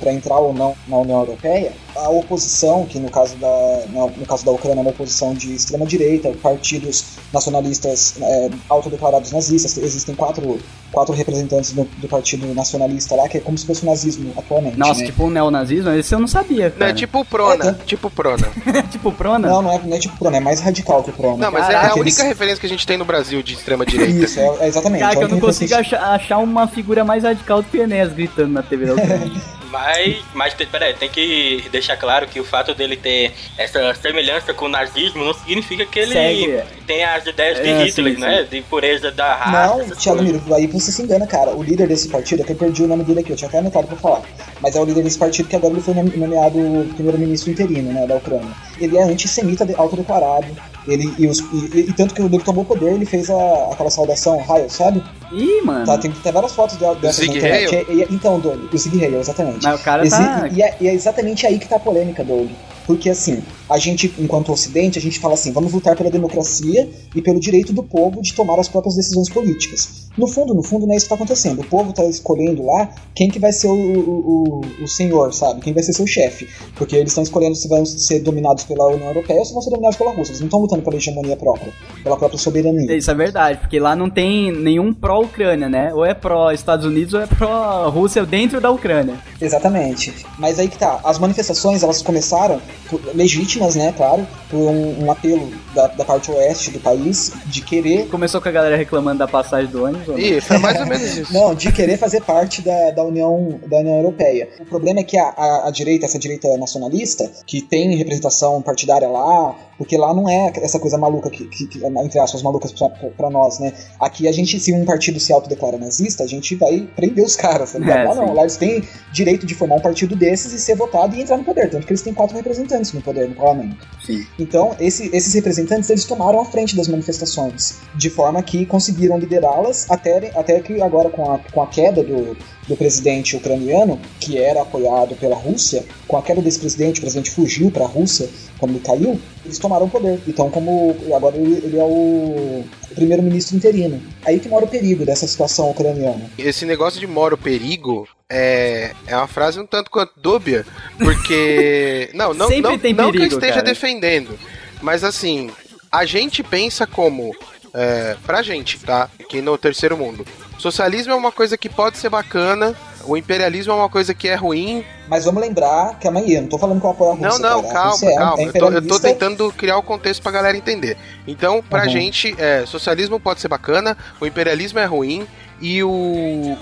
para 0.00 0.12
entrar 0.12 0.38
ou 0.38 0.52
não 0.52 0.74
na 0.86 0.98
União 0.98 1.20
Europeia, 1.20 1.72
a 1.96 2.10
oposição, 2.10 2.84
que 2.84 2.98
no 2.98 3.10
caso 3.10 3.36
da, 3.36 3.84
no, 3.88 4.26
caso 4.26 4.44
da 4.44 4.52
Ucrânia 4.52 4.80
é 4.80 4.82
uma 4.82 4.90
oposição 4.90 5.32
de 5.32 5.54
extrema 5.54 5.86
direita, 5.86 6.30
partidos 6.42 7.04
nacionalistas 7.32 8.14
é, 8.20 8.50
autodeclarados 8.68 9.32
nazistas, 9.32 9.76
existem 9.78 10.14
quatro, 10.14 10.58
quatro 10.90 11.14
representantes 11.14 11.72
do, 11.72 11.84
do 11.98 12.08
partido 12.08 12.52
nacionalista 12.54 13.14
lá, 13.14 13.28
que 13.28 13.38
é 13.38 13.40
como 13.40 13.56
se 13.56 13.66
fosse 13.66 13.82
o 13.82 13.86
nazismo 13.86 14.32
atualmente. 14.36 14.78
Nossa, 14.78 15.00
né? 15.00 15.06
tipo 15.06 15.24
o 15.24 15.30
neonazismo, 15.30 15.90
esse 15.92 16.14
eu 16.14 16.18
não 16.18 16.28
sabia, 16.28 16.68
Não, 16.70 16.76
cara. 16.78 16.90
é 16.90 16.94
tipo 16.94 17.20
o 17.20 17.24
Prona, 17.24 17.70
É, 17.80 17.84
tipo 17.84 18.08
o 18.08 18.10
Prona. 18.10 18.48
tipo 18.90 19.08
o 19.08 19.12
Prona? 19.12 19.48
Não, 19.48 19.62
não 19.62 19.72
é, 19.72 19.78
não 19.82 19.96
é 19.96 19.98
tipo 19.98 20.16
Prona, 20.18 20.36
é 20.36 20.40
mais 20.40 20.60
radical 20.60 21.02
que 21.02 21.10
o 21.10 21.12
Prona. 21.12 21.36
Não, 21.38 21.50
mas 21.50 21.68
é 21.68 21.72
Caraca, 21.72 21.94
a 21.94 22.00
única 22.00 22.20
eles- 22.20 22.28
referência 22.28 22.60
que 22.60 22.66
a 22.66 22.68
gente 22.68 22.86
tem 22.86 22.96
no 22.96 23.04
Brasil 23.04 23.42
de 23.42 23.54
extrema 23.54 23.86
direita. 23.86 24.24
Isso, 24.24 24.38
é, 24.38 24.56
é 24.60 24.68
exatamente. 24.68 25.00
Cara, 25.00 25.16
que 25.16 25.22
é 25.22 25.24
eu 25.24 25.28
não 25.28 25.40
consigo 25.40 25.74
achar, 25.74 26.02
achar 26.14 26.38
uma 26.38 26.66
figura 26.68 27.04
mais 27.04 27.22
radical 27.24 27.62
do 27.62 27.68
que 27.68 27.78
o 27.78 27.82
Enéas 27.82 28.12
gritando 28.12 28.52
na 28.52 28.62
TV 28.62 28.86
da. 28.86 28.94
Mas, 29.72 30.16
mas 30.34 30.52
peraí, 30.52 30.92
tem 30.92 31.08
que 31.08 31.64
deixar 31.72 31.96
claro 31.96 32.26
que 32.28 32.38
o 32.38 32.44
fato 32.44 32.74
dele 32.74 32.94
ter 32.94 33.32
essa 33.56 33.94
semelhança 33.94 34.52
com 34.52 34.66
o 34.66 34.68
nazismo 34.68 35.24
não 35.24 35.32
significa 35.32 35.86
que 35.86 35.98
ele 35.98 36.12
Segue. 36.12 36.60
tem 36.86 37.02
as 37.02 37.24
ideias 37.26 37.58
de 37.58 37.68
É, 37.70 37.84
Hitler, 37.84 38.14
sim, 38.14 38.20
né? 38.20 38.46
De 38.48 38.60
pureza 38.60 39.10
da 39.10 39.34
raça. 39.34 39.78
Não, 39.78 39.96
Thiago. 39.96 40.22
Miro, 40.22 40.54
aí 40.54 40.66
você 40.66 40.92
se 40.92 41.02
engana, 41.02 41.26
cara. 41.26 41.54
O 41.56 41.62
líder 41.62 41.88
desse 41.88 42.08
partido, 42.08 42.42
é 42.42 42.44
que 42.44 42.52
eu 42.52 42.56
perdi 42.56 42.82
o 42.82 42.86
nome 42.86 43.02
dele 43.02 43.20
aqui, 43.20 43.30
eu 43.30 43.36
tinha 43.36 43.48
até 43.48 43.58
anotado 43.58 43.86
pra 43.86 43.96
falar. 43.96 44.22
Mas 44.60 44.76
é 44.76 44.80
o 44.80 44.84
líder 44.84 45.02
desse 45.02 45.18
partido 45.18 45.48
que 45.48 45.56
agora 45.56 45.72
ele 45.72 45.82
foi 45.82 45.94
nome- 45.94 46.16
nomeado 46.16 46.58
primeiro-ministro 46.94 47.50
interino, 47.50 47.92
né, 47.94 48.06
da 48.06 48.16
Ucrânia. 48.16 48.46
Ele 48.78 48.98
é 48.98 49.02
antissemita 49.04 49.64
de- 49.64 49.74
autodeclarado. 49.74 50.46
Ele, 50.86 51.14
e, 51.16 51.28
os- 51.28 51.38
e- 51.38 51.86
e 51.88 51.92
tanto 51.92 52.12
que 52.12 52.20
quando 52.20 52.34
ele 52.34 52.42
tomou 52.42 52.64
o 52.64 52.66
poder, 52.66 52.92
ele 52.92 53.06
fez 53.06 53.30
a- 53.30 53.68
aquela 53.72 53.88
saudação 53.88 54.38
Heil, 54.40 54.68
sabe? 54.68 55.02
Ih, 55.30 55.62
mano. 55.62 55.86
Tá, 55.86 55.96
tem, 55.96 56.10
tem 56.10 56.32
várias 56.32 56.52
fotos 56.52 56.76
de, 56.76 56.84
dessas 56.96 57.16
Zig 57.24 57.30
na 57.30 57.36
internet. 57.38 57.74
Heil? 57.74 57.86
E- 57.88 58.02
e- 58.02 58.06
então, 58.10 58.40
Doug, 58.40 58.64
o 58.72 58.76
Zig 58.76 59.00
Heil, 59.02 59.20
exatamente. 59.20 59.61
Mas 59.62 59.80
o 59.80 59.84
cara 59.84 60.02
Exi- 60.04 60.16
tá. 60.16 60.48
e, 60.52 60.62
é, 60.62 60.76
e 60.80 60.88
é 60.88 60.94
exatamente 60.94 61.46
aí 61.46 61.58
que 61.58 61.68
tá 61.68 61.76
a 61.76 61.80
polêmica, 61.80 62.24
Doug. 62.24 62.50
Porque 62.86 63.10
assim, 63.10 63.42
a 63.68 63.78
gente, 63.78 64.12
enquanto 64.18 64.52
ocidente, 64.52 64.98
a 64.98 65.02
gente 65.02 65.18
fala 65.18 65.34
assim, 65.34 65.52
vamos 65.52 65.72
lutar 65.72 65.96
pela 65.96 66.10
democracia 66.10 66.88
e 67.14 67.22
pelo 67.22 67.40
direito 67.40 67.72
do 67.72 67.82
povo 67.82 68.20
de 68.20 68.34
tomar 68.34 68.58
as 68.58 68.68
próprias 68.68 68.96
decisões 68.96 69.28
políticas. 69.28 70.02
No 70.16 70.26
fundo, 70.26 70.52
no 70.52 70.62
fundo, 70.62 70.86
não 70.86 70.92
é 70.92 70.96
isso 70.96 71.06
que 71.06 71.08
tá 71.08 71.14
acontecendo. 71.14 71.60
O 71.60 71.66
povo 71.66 71.92
tá 71.92 72.04
escolhendo 72.04 72.66
lá 72.66 72.90
quem 73.14 73.30
que 73.30 73.38
vai 73.38 73.50
ser 73.50 73.68
o, 73.68 73.72
o, 73.72 74.60
o, 74.60 74.84
o 74.84 74.88
senhor, 74.88 75.32
sabe? 75.32 75.62
Quem 75.62 75.72
vai 75.72 75.82
ser 75.82 75.94
seu 75.94 76.06
chefe. 76.06 76.46
Porque 76.76 76.94
eles 76.96 77.12
estão 77.12 77.22
escolhendo 77.22 77.54
se 77.54 77.66
vão 77.66 77.84
ser 77.86 78.20
dominados 78.20 78.64
pela 78.64 78.88
União 78.88 79.08
Europeia 79.08 79.38
ou 79.38 79.46
se 79.46 79.54
vão 79.54 79.62
ser 79.62 79.70
dominados 79.70 79.96
pela 79.96 80.10
Rússia. 80.10 80.32
Eles 80.32 80.40
não 80.40 80.48
estão 80.48 80.60
lutando 80.60 80.82
pela 80.82 80.96
hegemonia 80.96 81.36
própria, 81.36 81.72
pela 82.02 82.16
própria 82.16 82.38
soberania. 82.38 82.94
Isso 82.94 83.10
é 83.10 83.14
verdade, 83.14 83.60
porque 83.60 83.80
lá 83.80 83.96
não 83.96 84.10
tem 84.10 84.52
nenhum 84.52 84.92
pró-Ucrânia, 84.92 85.68
né? 85.68 85.94
Ou 85.94 86.04
é 86.04 86.12
pró-Estados 86.12 86.84
Unidos 86.84 87.14
ou 87.14 87.20
é 87.20 87.26
pró-Rússia 87.26 88.26
dentro 88.26 88.60
da 88.60 88.70
Ucrânia. 88.70 89.16
Exatamente. 89.40 90.12
Mas 90.38 90.58
aí 90.58 90.68
que 90.68 90.76
tá, 90.76 91.00
as 91.04 91.18
manifestações 91.18 91.82
elas 91.82 92.02
começaram 92.02 92.60
por- 92.98 93.14
legítimas, 93.16 93.74
né, 93.74 93.92
claro, 93.96 94.26
por 94.50 94.58
um, 94.58 95.04
um 95.06 95.10
apelo 95.10 95.50
da, 95.74 95.86
da 95.88 96.04
parte 96.04 96.30
oeste 96.30 96.70
do 96.70 96.78
país 96.80 97.32
de 97.46 97.62
querer. 97.62 98.06
Começou 98.08 98.40
com 98.40 98.48
a 98.48 98.52
galera 98.52 98.76
reclamando 98.76 99.18
da 99.20 99.26
passagem 99.28 99.70
do 99.70 99.84
ônibus. 99.84 100.08
ou 100.08 100.14
não? 100.18 100.20
Ih, 100.22 100.40
foi 100.40 100.58
mais 100.58 100.78
ou 100.78 100.86
menos 100.86 101.02
isso. 101.16 101.32
Não, 101.32 101.54
de 101.54 101.72
querer 101.72 101.96
fazer 101.96 102.20
parte 102.22 102.60
da, 102.60 102.90
da, 102.90 103.02
União, 103.02 103.58
da 103.66 103.78
União 103.78 103.96
Europeia. 103.96 104.48
O 104.60 104.64
problema 104.66 105.00
é 105.00 105.04
que 105.04 105.16
a, 105.18 105.28
a, 105.28 105.68
a 105.68 105.70
direita, 105.70 106.04
essa 106.06 106.18
direita 106.18 106.48
nacionalista, 106.58 107.30
que 107.46 107.62
tem 107.62 107.96
representação 107.96 108.60
partidária 108.60 109.08
lá, 109.08 109.54
porque 109.82 109.98
lá 109.98 110.14
não 110.14 110.28
é 110.28 110.52
essa 110.62 110.78
coisa 110.78 110.96
maluca 110.96 111.28
que, 111.28 111.44
que, 111.48 111.66
que 111.66 111.84
entre 111.84 112.20
aspas, 112.20 112.40
malucas 112.40 112.70
pra, 112.70 112.88
pra 112.88 113.28
nós, 113.28 113.58
né? 113.58 113.72
Aqui 113.98 114.28
a 114.28 114.32
gente, 114.32 114.60
se 114.60 114.72
um 114.72 114.84
partido 114.84 115.18
se 115.18 115.32
autodeclara 115.32 115.76
nazista, 115.76 116.22
a 116.22 116.26
gente 116.28 116.54
vai 116.54 116.88
prender 116.94 117.24
os 117.24 117.34
caras, 117.34 117.72
tá 117.72 117.80
ligado? 117.80 117.98
É, 117.98 118.04
lá 118.04 118.14
não, 118.14 118.32
lá 118.32 118.42
eles 118.42 118.56
têm 118.56 118.84
direito 119.12 119.44
de 119.44 119.56
formar 119.56 119.74
um 119.74 119.80
partido 119.80 120.14
desses 120.14 120.52
e 120.52 120.58
ser 120.60 120.76
votado 120.76 121.16
e 121.16 121.20
entrar 121.22 121.36
no 121.36 121.42
poder, 121.42 121.68
tanto 121.68 121.84
que 121.84 121.92
eles 121.92 122.00
têm 122.02 122.14
quatro 122.14 122.36
representantes 122.36 122.92
no 122.92 123.02
poder, 123.02 123.28
no 123.28 123.34
parlamento. 123.34 123.84
Sim. 124.06 124.24
Então, 124.38 124.76
esse- 124.78 125.10
esses 125.12 125.34
representantes 125.34 125.90
eles 125.90 126.04
tomaram 126.04 126.40
a 126.40 126.44
frente 126.44 126.76
das 126.76 126.86
manifestações, 126.86 127.80
de 127.96 128.08
forma 128.08 128.40
que 128.40 128.64
conseguiram 128.64 129.18
liderá-las 129.18 129.90
até, 129.90 130.30
até 130.36 130.60
que 130.60 130.80
agora 130.80 131.10
com 131.10 131.28
a, 131.32 131.40
com 131.52 131.60
a 131.60 131.66
queda 131.66 132.04
do, 132.04 132.36
do 132.68 132.76
presidente 132.76 133.36
ucraniano, 133.36 134.00
que 134.20 134.38
era 134.38 134.62
apoiado 134.62 135.16
pela 135.16 135.34
Rússia, 135.36 135.84
com 136.06 136.16
a 136.16 136.22
queda 136.22 136.40
desse 136.40 136.58
presidente, 136.60 136.98
o 136.98 137.02
presidente 137.02 137.30
fugiu 137.30 137.70
para 137.70 137.84
a 137.84 137.88
Rússia 137.88 138.28
quando 138.58 138.72
ele 138.72 138.80
caiu, 138.80 139.20
eles 139.44 139.58
tomaram 139.58 139.86
o 139.86 139.90
poder. 139.90 140.20
Então, 140.26 140.48
como 140.48 140.96
agora 141.14 141.36
ele, 141.36 141.54
ele 141.64 141.78
é 141.78 141.82
o 141.82 142.64
primeiro-ministro 142.94 143.56
interino. 143.56 144.00
Aí 144.24 144.38
que 144.38 144.48
mora 144.48 144.64
o 144.64 144.68
perigo 144.68 145.04
dessa 145.04 145.26
situação 145.26 145.70
ucraniana. 145.70 146.30
Esse 146.38 146.64
negócio 146.64 147.00
de 147.00 147.06
mora 147.06 147.34
o 147.34 147.38
perigo 147.38 148.06
é, 148.30 148.92
é 149.06 149.16
uma 149.16 149.26
frase 149.26 149.58
um 149.58 149.66
tanto 149.66 149.90
quanto 149.90 150.12
dúbia, 150.20 150.64
porque. 150.98 152.08
Não, 152.14 152.32
não, 152.32 152.46
Sempre 152.48 152.62
não, 152.62 152.78
tem 152.78 152.94
não 152.94 153.04
que 153.10 153.16
eu 153.16 153.20
perigo, 153.20 153.34
esteja 153.34 153.54
cara. 153.54 153.66
defendendo, 153.66 154.38
mas 154.80 155.02
assim, 155.02 155.50
a 155.90 156.04
gente 156.04 156.42
pensa 156.42 156.86
como. 156.86 157.34
É, 157.74 158.16
pra 158.26 158.42
gente, 158.42 158.78
tá? 158.80 159.08
Aqui 159.18 159.40
no 159.40 159.56
terceiro 159.56 159.96
mundo. 159.96 160.26
Socialismo 160.62 161.12
é 161.12 161.16
uma 161.16 161.32
coisa 161.32 161.58
que 161.58 161.68
pode 161.68 161.98
ser 161.98 162.08
bacana, 162.08 162.72
o 163.04 163.16
imperialismo 163.16 163.72
é 163.72 163.74
uma 163.74 163.88
coisa 163.88 164.14
que 164.14 164.28
é 164.28 164.36
ruim. 164.36 164.84
Mas 165.08 165.24
vamos 165.24 165.42
lembrar 165.42 165.98
que 165.98 166.06
amanhã, 166.06 166.40
não 166.42 166.48
tô 166.48 166.56
falando 166.56 166.78
que 166.80 166.86
eu 166.86 166.90
apoio 166.90 167.10
a 167.10 167.14
Rússia. 167.14 167.28
Não, 167.30 167.38
não, 167.40 167.62
cara. 167.64 167.74
Calma, 167.74 168.06
é- 168.06 168.14
calma. 168.16 168.42
é 168.42 168.46
eu, 168.46 168.52
tô, 168.52 168.70
eu 168.70 168.86
tô 168.86 169.00
tentando 169.00 169.52
criar 169.54 169.76
o 169.78 169.82
contexto 169.82 170.22
pra 170.22 170.30
galera 170.30 170.56
entender. 170.56 170.96
Então, 171.26 171.60
pra 171.68 171.82
Uhum. 171.82 171.88
gente, 171.88 172.32
é, 172.38 172.64
socialismo 172.64 173.18
pode 173.18 173.40
ser 173.40 173.48
bacana, 173.48 173.98
o 174.20 174.24
imperialismo 174.26 174.78
é 174.78 174.84
ruim 174.84 175.26
e 175.60 175.82
o, 175.82 175.90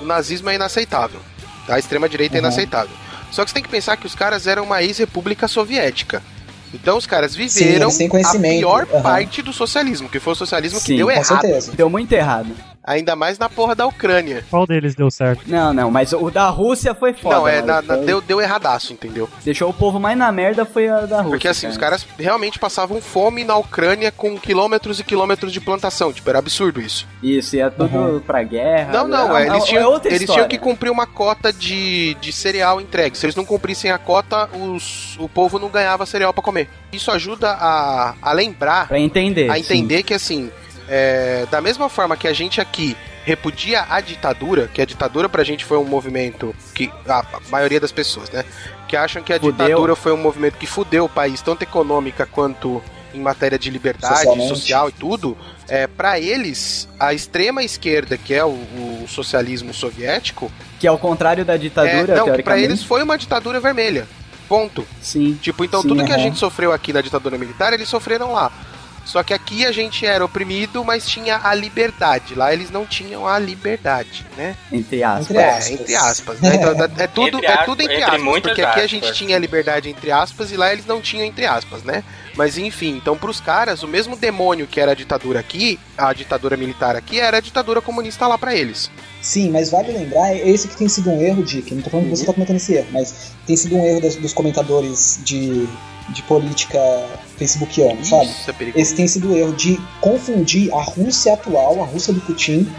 o 0.01 0.05
nazismo 0.07 0.49
é 0.49 0.55
inaceitável. 0.55 1.21
Tá? 1.67 1.75
A 1.75 1.79
extrema-direita 1.79 2.37
é 2.37 2.41
Uhum. 2.41 2.47
inaceitável. 2.47 2.97
Só 3.31 3.45
que 3.45 3.51
você 3.51 3.55
tem 3.55 3.63
que 3.63 3.69
pensar 3.69 3.99
que 3.99 4.07
os 4.07 4.15
caras 4.15 4.47
eram 4.47 4.65
uma 4.65 4.83
ex-república 4.83 5.47
soviética. 5.47 6.23
Então 6.73 6.97
os 6.97 7.05
caras 7.05 7.35
viveram 7.35 7.91
têm 7.91 8.09
a 8.25 8.31
pior 8.39 8.87
aham. 8.91 9.03
parte 9.03 9.43
do 9.43 9.53
socialismo, 9.53 10.09
que 10.09 10.19
foi 10.19 10.33
o 10.33 10.37
socialismo 10.37 10.81
Sim, 10.81 10.87
que 10.87 10.97
deu 10.97 11.07
Com 11.09 11.13
errado. 11.13 11.27
certeza. 11.27 11.73
Deu 11.73 11.91
muito 11.91 12.11
errado. 12.13 12.49
Ainda 12.83 13.15
mais 13.15 13.39
na 13.39 13.49
porra 13.49 13.75
da 13.75 13.87
Ucrânia. 13.87 14.43
Qual 14.51 14.67
deles 14.67 14.95
deu 14.95 15.11
certo? 15.11 15.43
Não, 15.47 15.73
não, 15.73 15.91
mas 15.91 16.13
o 16.15 16.31
da 16.31 16.49
Rússia 16.49 16.95
foi 16.95 17.13
foda. 17.13 17.37
não, 17.37 17.47
é, 17.49 17.61
na- 17.61 17.83
na- 17.83 17.97
deu, 17.97 18.21
deu 18.23 18.41
erradaço, 18.41 18.93
entendeu? 18.95 19.29
Deixou 19.45 19.69
o 19.69 19.73
povo 19.75 20.01
mais 20.01 20.17
na 20.17 20.33
merda 20.33 20.65
foi 20.65 20.89
a 20.89 21.01
da 21.03 21.17
Rússia. 21.19 21.31
Porque 21.31 21.47
assim, 21.49 21.63
cara. 21.67 21.73
os 21.73 21.79
caras 21.79 22.07
realmente 22.19 22.59
passavam 22.59 23.01
fome 23.01 23.45
na 23.45 23.55
Ucrânia 23.57 24.11
com 24.11 24.39
quilômetros 24.39 24.99
e 24.99 25.05
quilômetros 25.05 25.53
de 25.53 25.61
plantação. 25.61 26.11
Tipo, 26.13 26.31
era 26.31 26.39
absurdo 26.39 26.81
isso. 26.81 27.07
Isso, 27.23 27.55
ia 27.57 27.71
tudo 27.71 28.23
pra 28.27 28.43
guerra. 28.43 28.93
Não, 28.93 29.07
não, 29.07 29.37
é, 29.37 29.45
é, 29.45 29.47
eles, 29.49 29.63
é 29.63 29.67
tinham, 29.67 29.91
outra 29.91 30.15
eles 30.15 30.31
tinham 30.31 30.49
que 30.49 30.59
cumprir 30.59 30.91
uma 30.91 31.07
cota 31.07 31.53
de, 31.53 32.15
de 32.15 32.33
cereal 32.33 32.81
entregue. 32.81 33.17
Se 33.17 33.27
eles 33.27 33.37
não 33.37 33.45
cumprissem 33.45 33.91
a 33.91 33.99
cota, 33.99 34.49
os, 34.57 35.17
o 35.19 35.29
povo 35.29 35.59
não 35.59 35.69
ganhava 35.69 36.07
cereal 36.07 36.33
pra 36.33 36.43
comer. 36.43 36.69
Isso 36.93 37.11
ajuda 37.11 37.51
a, 37.53 38.15
a 38.23 38.33
lembrar, 38.33 38.89
Pra 38.89 38.99
entender. 38.99 39.51
a 39.51 39.55
sim. 39.55 39.61
entender 39.61 40.03
que 40.03 40.15
assim, 40.15 40.51
é, 40.91 41.47
da 41.49 41.61
mesma 41.61 41.89
forma 41.89 42.17
que 42.17 42.27
a 42.27 42.33
gente 42.33 42.61
aqui 42.61 42.97
repudia 43.25 43.87
a 43.89 44.01
ditadura, 44.01 44.67
que 44.67 44.83
a 44.83 44.85
ditadura 44.85 45.29
pra 45.29 45.45
gente 45.45 45.65
foi 45.65 45.79
um 45.79 45.85
movimento 45.85 46.55
que 46.75 46.91
a 47.07 47.25
maioria 47.49 47.79
das 47.79 47.93
pessoas, 47.93 48.29
né, 48.31 48.45
que 48.89 48.97
acham 48.97 49.23
que 49.23 49.33
a 49.33 49.39
Fudeu. 49.39 49.53
ditadura 49.53 49.95
foi 49.95 50.13
um 50.13 50.17
movimento 50.17 50.59
que 50.59 50.67
fudeu 50.67 51.05
o 51.05 51.09
país 51.09 51.41
tanto 51.41 51.63
econômica 51.63 52.27
quanto 52.27 52.83
em 53.15 53.21
matéria 53.21 53.59
de 53.59 53.71
liberdade 53.71 54.17
Socialmente. 54.17 54.49
social 54.49 54.89
e 54.89 54.93
tudo, 54.93 55.39
é, 55.69 55.87
para 55.87 56.19
eles 56.19 56.89
a 56.99 57.15
extrema 57.15 57.63
esquerda, 57.63 58.17
que 58.19 58.35
é 58.35 58.45
o, 58.45 58.51
o 58.51 59.05
socialismo 59.09 59.73
soviético, 59.73 60.51
Que 60.81 60.87
é 60.87 60.91
o 60.93 60.99
contrário 60.99 61.45
da 61.45 61.55
é, 61.55 61.59
ditadura, 61.59 62.17
não, 62.17 62.43
pra 62.43 62.59
eles 62.59 62.83
foi 62.83 63.03
uma 63.03 63.17
ditadura 63.17 63.61
vermelha. 63.61 64.09
Ponto. 64.49 64.85
Sim. 65.01 65.39
Tipo, 65.41 65.65
então 65.65 65.83
Sim, 65.83 65.89
tudo 65.89 66.05
que 66.05 66.13
a 66.13 66.19
gente 66.19 66.37
sofreu 66.37 66.73
aqui 66.73 66.93
na 66.93 67.01
ditadura 67.01 67.39
militar, 67.39 67.73
eles 67.73 67.89
sofreram 67.89 68.33
lá. 68.33 68.51
Só 69.11 69.25
que 69.25 69.35
aqui 69.35 69.67
a 69.67 69.73
gente 69.73 70.07
era 70.07 70.25
oprimido, 70.25 70.85
mas 70.85 71.05
tinha 71.05 71.41
a 71.43 71.53
liberdade. 71.53 72.37
Lá 72.37 72.53
eles 72.53 72.71
não 72.71 72.87
tinham 72.87 73.27
a 73.27 73.41
liberdade, 73.41 74.25
né? 74.37 74.55
Entre 74.71 75.03
aspas. 75.03 75.31
Entre 75.31 75.39
É, 75.43 75.51
aspas. 75.51 75.71
entre 75.81 75.95
aspas. 75.97 76.41
Né? 76.41 76.55
Então, 76.55 76.71
é, 76.97 77.07
tudo, 77.09 77.37
Entre 77.39 77.47
é 77.47 77.51
aspas, 77.51 77.65
tudo 77.67 77.83
entre, 77.83 77.95
entre 77.97 78.05
aspas, 78.05 78.41
porque 78.41 78.51
aqui 78.51 78.63
a 78.63 78.69
aspas. 78.85 78.91
gente 78.91 79.13
tinha 79.13 79.37
liberdade 79.37 79.89
entre 79.91 80.13
aspas 80.13 80.53
e 80.53 80.57
lá 80.57 80.73
eles 80.73 80.87
não 80.87 81.01
tinham 81.01 81.25
entre 81.27 81.45
aspas, 81.45 81.83
né? 81.83 82.05
Mas 82.37 82.57
enfim, 82.57 82.97
então 82.97 83.17
pros 83.19 83.41
caras, 83.41 83.83
o 83.83 83.89
mesmo 83.89 84.15
demônio 84.15 84.69
que 84.69 84.79
era 84.81 84.93
a 84.93 84.95
ditadura 84.95 85.41
aqui, 85.41 85.79
a 85.99 86.13
ditadura 86.13 86.57
militar 86.57 86.95
aqui, 86.95 87.19
era 87.19 87.39
a 87.39 87.41
ditadura 87.41 87.81
comunista 87.81 88.29
lá 88.29 88.39
pra 88.39 88.55
eles. 88.55 88.89
Sim, 89.21 89.51
mas 89.51 89.71
vale 89.71 89.91
lembrar, 89.93 90.33
é 90.33 90.49
esse 90.49 90.69
que 90.69 90.77
tem 90.77 90.89
sido 90.89 91.11
um 91.11 91.21
erro, 91.21 91.43
Dick. 91.43 91.75
Não 91.75 91.83
tô 91.83 91.91
falando 91.91 92.07
que 92.09 92.17
você 92.17 92.25
tá 92.25 92.33
cometendo 92.33 92.57
esse 92.57 92.75
erro, 92.75 92.87
mas 92.93 93.33
tem 93.47 93.57
sido 93.57 93.77
um 93.77 93.85
erro 93.85 94.01
das- 94.01 94.15
dos 94.17 94.33
comentadores 94.33 95.19
de, 95.25 95.69
de 96.11 96.23
política 96.23 96.79
facebookiano, 97.37 98.05
sabe? 98.05 98.27
Isso 98.27 98.51
é 98.51 98.53
perigoso. 98.53 98.83
Esse 98.83 98.95
tem 98.95 99.09
sido 99.09 99.33
o 99.33 99.37
erro 99.37 99.53
de 99.55 99.81
confundir 100.01 100.73
a 100.73 100.83
Rússia 100.83 101.35
atual, 101.35 101.83
a 101.83 101.87
Rússia 101.87 102.13
do 102.13 102.21
Putin, 102.21 102.71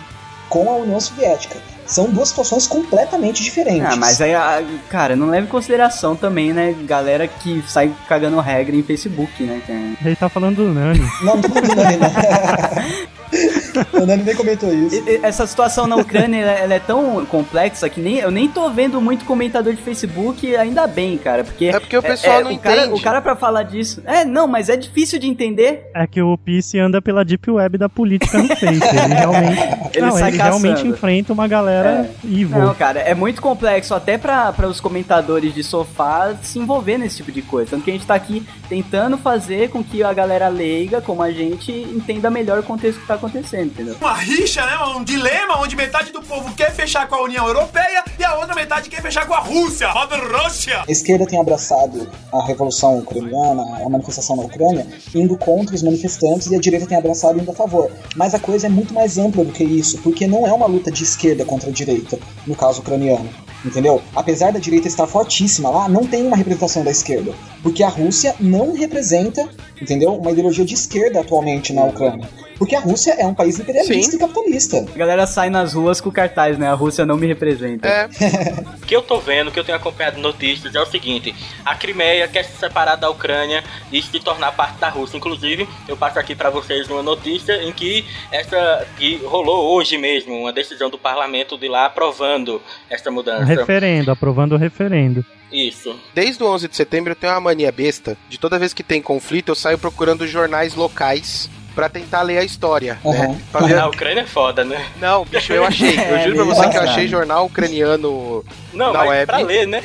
com 0.50 0.70
a 0.70 0.76
União 0.78 1.00
Soviética. 1.00 1.60
São 1.86 2.10
duas 2.10 2.30
situações 2.30 2.68
completamente 2.68 3.44
diferentes. 3.44 3.92
Ah, 3.92 3.96
mas 3.96 4.22
aí, 4.22 4.34
ah, 4.34 4.64
cara, 4.90 5.16
não 5.16 5.28
leva 5.28 5.46
em 5.46 5.50
consideração 5.50 6.16
também, 6.16 6.54
né, 6.54 6.74
galera 6.86 7.28
que 7.28 7.62
sai 7.68 7.94
cagando 8.08 8.40
regra 8.40 8.76
em 8.76 8.84
Facebook, 8.84 9.44
né, 9.44 9.62
cara? 9.66 9.80
Ele 10.06 10.16
tá 10.16 10.30
falando 10.30 10.58
do 10.58 10.74
Nani. 10.74 11.00
Não, 11.22 11.36
não 11.36 11.42
tô 11.42 11.50
falando 11.50 11.70
do 11.70 11.76
Nani, 11.76 11.98
não. 11.98 13.12
o 13.94 14.06
Nani 14.06 14.24
nem 14.24 14.36
comentou 14.36 14.74
isso. 14.74 15.04
Essa 15.24 15.48
situação 15.48 15.88
na 15.88 15.96
Ucrânia, 15.96 16.38
ela, 16.42 16.52
ela 16.52 16.74
é 16.74 16.80
tão 16.80 17.26
complexa 17.26 17.90
que 17.90 18.00
nem, 18.00 18.18
eu 18.18 18.32
nem 18.32 18.48
tô 18.48 18.70
vendo 18.70 19.02
muito 19.02 19.26
comentador 19.26 19.74
de 19.74 19.82
Facebook, 19.82 20.56
ainda 20.56 20.88
bem, 20.88 21.18
cara, 21.18 21.44
porque... 21.44 21.66
É 21.66 21.80
porque 21.80 21.98
o 21.98 22.02
pessoal 22.02 22.44
não 22.44 22.54
o 22.54 22.60
cara, 22.60 22.82
entende. 22.84 23.00
O 23.00 23.02
cara 23.02 23.22
pra 23.22 23.36
falar 23.36 23.64
disso... 23.64 24.02
É, 24.06 24.26
não, 24.26 24.48
mas 24.48 24.70
é 24.70 24.76
difícil 24.76 25.20
de 25.20 25.28
entender. 25.28 25.90
É 25.94 26.06
que 26.06 26.22
o 26.22 26.38
Peace 26.38 26.78
anda 26.78 27.02
pela 27.02 27.24
deep 27.24 27.50
web 27.50 27.78
da 27.78 27.90
política 27.90 28.38
no 28.38 28.48
Face. 28.48 28.66
Ele 28.66 28.80
realmente, 29.16 29.62
Ele 29.94 30.06
não, 30.06 30.12
sai 30.12 30.30
ele 30.30 30.38
realmente 30.38 30.88
enfrenta 30.88 31.34
uma 31.34 31.48
galera 31.48 32.10
evil. 32.24 32.60
Não, 32.60 32.74
cara, 32.76 33.00
é 33.00 33.14
muito 33.14 33.42
complexo 33.42 33.94
até 33.94 34.18
pra 34.18 34.52
pra 34.52 34.68
os 34.68 34.80
comentadores 34.80 35.54
de 35.54 35.64
sofá 35.64 36.36
se 36.42 36.60
envolver 36.60 36.98
nesse 36.98 37.18
tipo 37.18 37.32
de 37.32 37.42
coisa. 37.42 37.72
Tanto 37.72 37.84
que 37.84 37.90
a 37.90 37.94
gente 37.94 38.06
tá 38.06 38.16
aqui 38.16 38.46
tentando 38.70 39.18
fazer 39.18 39.70
com 39.70 39.84
que 39.84 40.04
a 40.04 40.14
galera 40.14 40.48
leiga, 40.48 41.02
como 41.02 41.22
a 41.22 41.32
gente, 41.32 41.72
entenda 41.72 42.30
melhor 42.30 42.60
o 42.60 42.64
contexto 42.64 43.02
que 43.02 43.08
tá 43.08 43.18
acontecendo, 43.26 43.68
entendeu? 43.68 43.96
Uma 44.02 44.14
rixa, 44.14 44.66
né? 44.66 44.78
Um 44.96 45.04
dilema 45.04 45.60
onde 45.60 45.76
metade 45.76 46.12
do 46.12 46.22
povo 46.22 46.54
quer 46.56 46.74
fechar 46.74 47.08
com 47.08 47.16
a 47.16 47.24
União 47.24 47.48
Europeia 47.48 48.04
e 48.18 48.24
a 48.24 48.36
outra 48.36 48.56
metade 48.56 48.90
quer 48.90 49.02
fechar 49.02 49.28
com 49.28 49.34
a 49.34 49.40
Rússia. 49.40 49.90
Roda 49.92 50.18
Rússia! 50.18 50.84
A 50.88 50.92
esquerda 50.92 51.26
tem 51.26 51.40
abraçado 51.40 52.10
a 52.34 52.46
revolução 52.46 53.00
ucraniana, 53.00 53.86
a 53.86 53.90
manifestação 53.90 54.36
na 54.36 54.44
Ucrânia, 54.44 54.88
indo 55.14 55.38
contra 55.38 55.76
os 55.76 55.84
manifestantes 55.84 56.48
e 56.48 56.56
a 56.56 56.60
direita 56.60 56.88
tem 56.88 56.98
abraçado 56.98 57.40
indo 57.40 57.52
a 57.52 57.56
favor. 57.56 57.92
Mas 58.16 58.34
a 58.34 58.40
coisa 58.40 58.68
é 58.68 58.70
muito 58.70 58.94
mais 58.94 59.18
ampla 59.18 59.46
do 59.46 59.52
que 59.52 59.64
isso, 59.64 60.00
porque 60.02 60.26
não 60.26 60.48
é 60.48 60.52
uma 60.52 60.66
luta 60.66 60.92
de 60.92 61.04
esquerda 61.04 61.46
contra 61.46 61.70
a 61.70 61.74
direita, 61.74 62.18
no 62.48 62.56
caso 62.56 62.82
ucraniano. 62.82 63.30
Entendeu? 63.64 64.02
Apesar 64.16 64.52
da 64.52 64.58
direita 64.58 64.88
estar 64.88 65.06
fortíssima 65.06 65.70
lá, 65.70 65.88
não 65.88 66.06
tem 66.06 66.26
uma 66.26 66.36
representação 66.36 66.84
da 66.84 66.90
esquerda. 66.90 67.32
Porque 67.62 67.84
a 67.84 67.90
Rússia 67.90 68.34
não 68.40 68.74
representa, 68.74 69.48
entendeu? 69.80 70.16
Uma 70.16 70.32
ideologia 70.32 70.66
de 70.66 70.74
esquerda 70.74 71.20
atualmente 71.20 71.72
na 71.72 71.84
Ucrânia. 71.84 72.28
Porque 72.62 72.76
a 72.76 72.80
Rússia 72.80 73.14
é 73.18 73.26
um 73.26 73.34
país 73.34 73.60
imperialista 73.60 74.12
Sim. 74.12 74.18
e 74.18 74.20
capitalista. 74.20 74.86
A 74.94 74.96
galera 74.96 75.26
sai 75.26 75.50
nas 75.50 75.74
ruas 75.74 76.00
com 76.00 76.12
cartaz, 76.12 76.60
né? 76.60 76.68
A 76.68 76.76
Rússia 76.76 77.04
não 77.08 77.18
me 77.18 77.26
representa. 77.26 77.88
É, 77.88 78.08
O 78.78 78.86
que 78.86 78.96
eu 78.96 79.02
tô 79.02 79.18
vendo, 79.20 79.48
o 79.48 79.52
que 79.52 79.60
eu 79.60 79.64
tenho 79.64 79.80
acompanhado 79.80 80.20
notícias 80.20 80.76
é 80.76 80.80
o 80.80 80.86
seguinte: 80.86 81.34
a 81.66 81.74
Crimeia 81.74 82.28
quer 82.28 82.44
se 82.44 82.56
separar 82.60 82.98
da 82.98 83.10
Ucrânia 83.10 83.64
e 83.92 84.00
se 84.00 84.20
tornar 84.20 84.52
parte 84.52 84.78
da 84.78 84.90
Rússia. 84.90 85.18
Inclusive, 85.18 85.68
eu 85.88 85.98
passo 85.98 86.20
aqui 86.20 86.36
pra 86.36 86.52
vocês 86.52 86.88
uma 86.88 87.02
notícia 87.02 87.64
em 87.64 87.72
que 87.72 88.06
essa 88.32 88.86
que 88.96 89.16
rolou 89.26 89.76
hoje 89.76 89.98
mesmo 89.98 90.36
uma 90.42 90.54
decisão 90.54 90.88
do 90.88 91.00
parlamento 91.00 91.58
de 91.58 91.68
lá 91.68 91.88
aprovando 91.88 92.62
essa 92.92 93.10
Um 93.10 93.14
mudança. 93.14 93.44
referendo, 93.46 94.12
aprovando 94.12 94.54
o 94.54 94.58
referendo. 94.60 95.26
Isso. 95.52 96.00
desde 96.16 96.42
o 96.42 96.48
11 96.48 96.68
de 96.70 96.76
setembro 96.78 97.12
eu 97.12 97.16
tenho 97.16 97.34
uma 97.34 97.42
mania 97.42 97.72
besta 97.74 98.16
de 98.30 98.40
toda 98.40 98.58
vez 98.58 98.72
que 98.74 98.82
tem 98.84 99.02
conflito 99.02 99.50
eu 99.50 99.56
saio 99.56 99.78
procurando 99.78 100.26
jornais 100.26 100.76
locais 100.76 101.50
pra 101.76 101.88
tentar 101.90 102.22
ler 102.22 102.38
a 102.40 102.44
história, 102.44 103.00
Uhum. 103.04 103.34
né? 103.34 103.42
Pra 103.52 103.62
ver- 103.66 103.80
A 103.80 103.88
Ucrânia 103.88 104.22
é 104.22 104.26
foda, 104.26 104.64
né? 104.64 104.86
Não, 105.00 105.24
bicho, 105.26 105.54
eu 105.54 105.66
achei. 105.66 105.96
Eu 105.98 106.16
É, 106.18 106.24
juro 106.24 106.36
pra 106.36 106.44
você 106.46 106.70
que 106.70 106.78
eu 106.78 106.82
achei 106.84 107.08
jornal 107.08 107.46
ucraniano 107.46 108.44
Não, 108.74 108.92
Na 108.94 109.00
mas 109.00 109.10
web. 109.10 109.26
pra 109.26 109.38
ler, 109.40 109.68
né? 109.68 109.82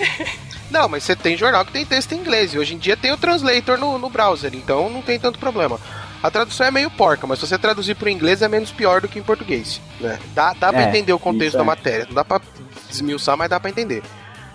Não, 0.71 0.89
mas 0.89 1.05
você 1.05 1.15
tem 1.15 1.37
jornal 1.37 1.65
que 1.65 1.73
tem 1.73 1.85
texto 1.87 2.13
em 2.13 2.19
inglês. 2.19 2.53
E 2.53 2.59
hoje 2.59 2.75
em 2.75 2.79
dia 2.79 2.97
tem 2.97 3.13
o 3.13 3.17
translator 3.17 3.79
no, 3.79 3.99
no 3.99 4.11
browser, 4.11 4.51
então 4.55 4.91
não 4.91 5.01
tem 5.01 5.19
tanto 5.19 5.39
problema. 5.39 5.79
A 6.23 6.31
tradução 6.31 6.67
é 6.67 6.71
meio 6.73 6.91
porca, 6.91 7.25
mas 7.27 7.39
se 7.39 7.47
você 7.47 7.57
traduzir 7.57 7.95
pro 7.95 8.09
inglês 8.09 8.43
é 8.43 8.49
menos 8.49 8.73
pior 8.73 9.01
do 9.01 9.07
que 9.07 9.19
em 9.19 9.23
português. 9.23 9.81
Né? 10.01 10.19
Dá, 10.35 10.53
dá 10.59 10.73
pra 10.73 10.83
É, 10.83 10.89
entender 10.89 11.13
o 11.13 11.19
contexto 11.21 11.49
isso 11.49 11.57
da 11.59 11.63
é. 11.63 11.67
matéria. 11.67 12.07
Não 12.07 12.15
dá 12.15 12.25
pra 12.25 12.41
desmiuçar, 12.89 13.37
mas 13.37 13.49
dá 13.49 13.61
pra 13.61 13.71
entender. 13.71 14.03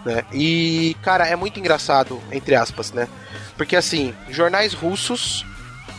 Né? 0.04 0.24
E, 0.34 0.98
cara, 1.02 1.26
é 1.28 1.36
muito 1.36 1.60
engraçado, 1.60 2.20
entre 2.32 2.56
aspas, 2.56 2.92
né? 2.92 3.08
Porque 3.56 3.76
assim, 3.76 4.14
jornais 4.30 4.74
russos 4.74 5.46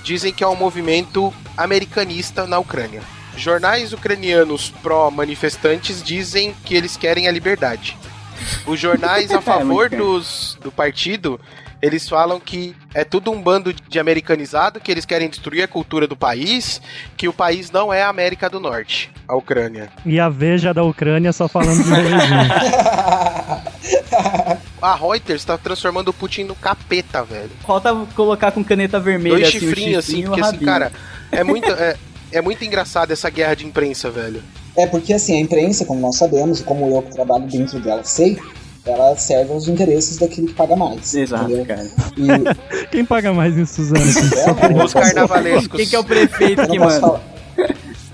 dizem 0.02 0.32
que 0.32 0.44
é 0.44 0.48
um 0.48 0.56
movimento 0.56 1.32
americanista 1.56 2.46
na 2.46 2.58
Ucrânia. 2.58 3.02
Jornais 3.36 3.92
ucranianos 3.92 4.72
pró-manifestantes 4.82 6.02
dizem 6.02 6.54
que 6.64 6.74
eles 6.74 6.96
querem 6.96 7.28
a 7.28 7.32
liberdade. 7.32 7.96
Os 8.66 8.78
jornais 8.78 9.30
a 9.30 9.40
favor 9.40 9.88
dos, 9.88 10.58
do 10.60 10.70
partido, 10.70 11.40
eles 11.82 12.08
falam 12.08 12.38
que 12.38 12.76
é 12.94 13.02
tudo 13.02 13.32
um 13.32 13.42
bando 13.42 13.72
de 13.72 13.98
americanizado, 13.98 14.78
que 14.78 14.90
eles 14.90 15.04
querem 15.04 15.28
destruir 15.28 15.64
a 15.64 15.68
cultura 15.68 16.06
do 16.06 16.16
país, 16.16 16.80
que 17.16 17.26
o 17.26 17.32
país 17.32 17.72
não 17.72 17.92
é 17.92 18.04
a 18.04 18.08
América 18.08 18.48
do 18.48 18.60
Norte, 18.60 19.10
a 19.26 19.36
Ucrânia. 19.36 19.90
E 20.06 20.20
a 20.20 20.28
Veja 20.28 20.72
da 20.72 20.84
Ucrânia 20.84 21.32
só 21.32 21.48
falando 21.48 21.82
de. 21.82 21.90
A 24.80 24.96
Reuters 24.96 25.44
tá 25.44 25.56
transformando 25.56 26.08
o 26.08 26.12
Putin 26.12 26.42
no 26.42 26.56
capeta, 26.56 27.22
velho. 27.22 27.50
Falta 27.64 27.94
colocar 28.16 28.50
com 28.50 28.64
caneta 28.64 28.98
vermelha 28.98 29.36
Dois 29.36 29.48
assim, 29.48 29.60
chifrinhos 29.60 29.98
assim, 29.98 30.16
chifrinho 30.16 30.26
e 30.26 30.28
porque 30.28 30.40
assim, 30.40 30.64
cara, 30.64 30.92
é 31.30 31.42
muito, 31.44 31.70
é, 31.70 31.96
é 32.32 32.40
muito 32.40 32.64
engraçado 32.64 33.12
essa 33.12 33.30
guerra 33.30 33.54
de 33.54 33.64
imprensa, 33.64 34.10
velho. 34.10 34.42
É 34.76 34.86
porque 34.86 35.12
assim, 35.12 35.36
a 35.36 35.40
imprensa, 35.40 35.84
como 35.84 36.00
nós 36.00 36.16
sabemos, 36.16 36.60
e 36.60 36.64
como 36.64 36.88
eu 36.88 37.02
que 37.02 37.12
trabalho 37.12 37.46
dentro 37.46 37.78
dela 37.78 38.02
sei, 38.02 38.40
ela 38.84 39.14
serve 39.16 39.52
aos 39.52 39.68
interesses 39.68 40.18
daquele 40.18 40.48
que 40.48 40.54
paga 40.54 40.74
mais. 40.76 41.14
Exato, 41.14 41.44
entendeu? 41.44 41.66
cara. 41.66 41.88
E 42.16 42.86
Quem 42.90 43.04
paga 43.04 43.32
mais 43.32 43.56
em 43.56 43.64
Suzano? 43.64 44.00
é, 44.00 44.84
Os 44.84 44.92
carnavalescos. 44.92 45.76
Quem 45.76 45.86
que 45.88 45.96
é 45.96 45.98
o 45.98 46.04
prefeito 46.04 46.66
que 46.68 46.78
manda? 46.78 47.00
falar. 47.00 47.20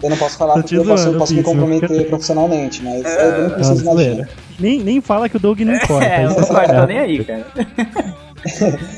Eu 0.01 0.11
não 0.11 0.17
posso 0.17 0.37
falar 0.39 0.55
Tô 0.55 0.61
porque 0.61 0.77
eu 0.77 0.85
posso, 0.85 1.09
eu 1.09 1.19
posso 1.19 1.35
me 1.35 1.43
comprometer 1.43 2.07
profissionalmente, 2.09 2.83
mas 2.85 3.05
eu 3.05 3.39
não 3.41 3.47
Ah, 3.47 3.51
preciso 3.51 3.83
imaginar. 3.83 3.93
zoeira. 3.95 4.29
Nem, 4.61 4.81
nem 4.81 5.01
fala 5.01 5.29
que 5.29 5.37
o 5.37 5.41
Doug 5.41 5.59
não 5.61 5.75
importa. 5.75 6.05
É, 6.07 6.25
não 6.25 6.31
é 6.39 6.45
tô 6.45 6.53
legal. 6.53 6.87
nem 6.87 6.99
aí, 6.99 7.25
cara. 7.25 7.47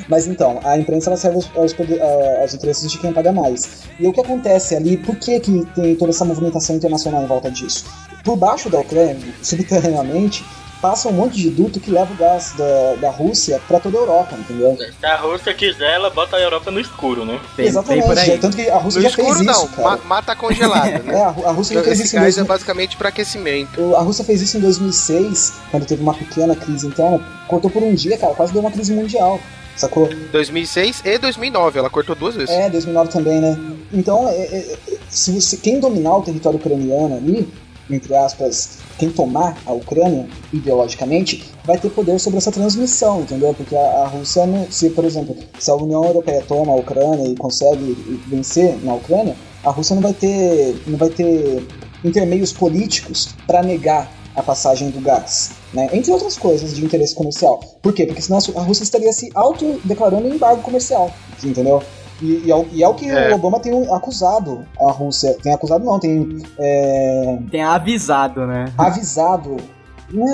Mas 0.09 0.27
então, 0.27 0.61
a 0.65 0.77
imprensa 0.77 1.09
ela 1.09 1.17
serve 1.17 1.37
aos, 1.37 1.51
aos, 1.57 1.75
aos 2.43 2.55
interesses 2.55 2.91
de 2.93 2.99
quem 2.99 3.13
paga 3.13 3.33
mais. 3.33 3.85
E 3.99 4.07
o 4.07 4.13
que 4.13 4.21
acontece 4.21 4.75
ali, 4.77 4.99
por 4.99 5.17
que, 5.17 5.41
que 5.41 5.65
tem 5.75 5.95
toda 5.97 6.11
essa 6.11 6.25
movimentação 6.27 6.77
internacional 6.77 7.23
em 7.23 7.27
volta 7.27 7.51
disso? 7.51 7.85
Por 8.23 8.37
baixo 8.37 8.69
da 8.69 8.81
Ucrânia, 8.81 9.17
subterraneamente, 9.43 10.45
passa 10.81 11.09
um 11.09 11.13
monte 11.13 11.37
de 11.37 11.51
duto 11.51 11.79
que 11.81 11.91
leva 11.91 12.13
o 12.13 12.17
gás 12.17 12.55
da, 12.57 12.95
da 13.01 13.11
Rússia 13.11 13.61
para 13.69 13.79
toda 13.81 13.99
a 13.99 14.01
Europa, 14.01 14.35
entendeu? 14.39 14.77
Se 14.99 15.07
a 15.07 15.17
Rússia 15.17 15.53
quiser, 15.55 15.95
ela 15.95 16.11
bota 16.11 16.37
a 16.37 16.41
Europa 16.41 16.71
no 16.71 16.81
escuro, 16.81 17.25
né? 17.25 17.39
Tem, 17.57 17.67
Exatamente, 17.67 18.01
tem 18.01 18.09
por 18.09 18.19
aí. 18.19 18.27
já- 18.27 18.39
tanto 18.39 18.57
que 18.57 18.69
a 18.71 18.77
Rússia 18.79 19.01
No 19.03 19.09
já 19.09 19.15
fez 19.15 19.29
escuro 19.29 19.45
isso, 19.45 19.61
não, 19.61 19.69
cara. 19.69 19.89
ma- 19.99 20.05
mata 20.05 20.35
congelada, 20.37 20.89
É, 20.99 21.03
né? 21.03 21.23
a, 21.23 21.29
Ru- 21.29 21.47
a 21.47 21.51
Rússia 21.53 21.75
já 21.75 21.83
fez 21.83 21.99
Esse 21.99 22.07
isso 22.09 22.17
em 22.17 22.21
gás 22.21 22.35
é 22.35 22.37
2000 22.39 22.45
basicamente 22.55 22.97
para 22.97 23.09
aquecimento. 23.11 23.95
A 23.97 24.01
Rússia 24.01 24.25
fez 24.25 24.41
isso 24.41 24.57
em 24.57 24.61
2006, 24.61 25.53
quando 25.71 25.87
teve 25.87 26.03
uma 26.03 26.15
pequena 26.15 26.55
crise 26.57 26.87
interna. 26.87 27.21
Cortou 27.47 27.71
por 27.71 27.83
um 27.83 27.95
dia, 27.95 28.17
cara, 28.17 28.35
quase 28.35 28.53
deu 28.53 28.61
uma 28.63 28.71
crise 28.71 28.93
mundial. 28.93 29.41
Sacou? 29.77 30.09
2006 30.33 31.03
e 31.05 31.17
2009, 31.19 31.79
ela 31.79 31.89
cortou 31.89 32.15
duas 32.15 32.35
vezes. 32.35 32.51
É, 32.51 32.69
2009 32.69 33.11
também, 33.11 33.41
né? 33.41 33.59
Então, 33.93 34.29
é, 34.29 34.33
é, 34.37 34.77
é, 34.89 34.97
se 35.09 35.31
você, 35.33 35.57
quem 35.57 35.81
dominar 35.81 36.17
o 36.17 36.23
território 36.23 36.59
ucraniano 36.59 37.17
ali, 37.17 37.49
entre 37.95 38.15
aspas, 38.15 38.79
quem 38.99 39.11
tomar 39.11 39.57
a 39.67 39.73
Ucrânia 39.73 40.27
ideologicamente, 40.53 41.51
vai 41.65 41.79
ter 41.79 41.91
poder 41.91 42.19
sobre 42.19 42.39
essa 42.39 42.53
transmissão, 42.53 43.23
entendeu? 43.23 43.55
Porque 43.55 43.75
a, 43.75 43.81
a 43.81 44.07
Rússia, 44.09 44.43
se 44.71 44.91
por 44.91 45.05
exemplo, 45.05 45.37
se 45.59 45.71
a 45.71 45.75
União 45.75 46.05
Europeia 46.05 46.43
toma 46.47 46.73
a 46.73 46.77
Ucrânia 46.77 47.29
e 47.29 47.37
consegue 47.37 48.23
vencer 48.27 48.77
na 48.85 48.95
Ucrânia, 48.95 49.37
a 49.65 49.71
Rússia 49.71 49.95
não 49.95 50.03
vai 50.03 50.13
ter, 50.13 50.77
não 50.87 50.99
vai 50.99 51.11
ter 51.11 51.67
intermeios 52.05 52.53
políticos 52.53 53.31
para 53.47 53.63
negar 53.63 54.11
a 54.35 54.43
passagem 54.43 54.91
do 54.91 55.01
gás, 55.01 55.51
né? 55.73 55.89
entre 55.93 56.11
outras 56.13 56.39
coisas 56.39 56.75
de 56.75 56.85
interesse 56.85 57.15
comercial. 57.15 57.61
Por 57.83 57.93
quê? 57.93 58.07
Porque 58.07 58.23
senão 58.23 58.39
a 58.57 58.63
Rússia 58.63 58.85
estaria 58.85 59.13
se 59.13 59.31
autodeclarando 59.35 60.29
em 60.29 60.35
embargo 60.35 60.63
comercial, 60.63 61.13
entendeu? 61.43 61.83
E, 62.23 62.43
e 62.47 62.51
é, 62.51 62.55
o, 62.55 62.67
e 62.73 62.83
é 62.83 62.89
o 62.89 62.95
que 62.95 63.09
É. 63.11 63.31
o 63.31 63.35
Obama 63.35 63.59
tem 63.61 63.73
acusado 63.93 64.65
a 64.81 64.93
Rússia. 64.93 65.37
Tem 65.43 65.53
acusado 65.55 65.85
não, 65.85 65.99
tem 65.99 66.39
é, 66.59 67.39
Tem 67.51 67.63
avisado, 67.63 68.47
né? 68.47 68.73
avisado 68.77 69.57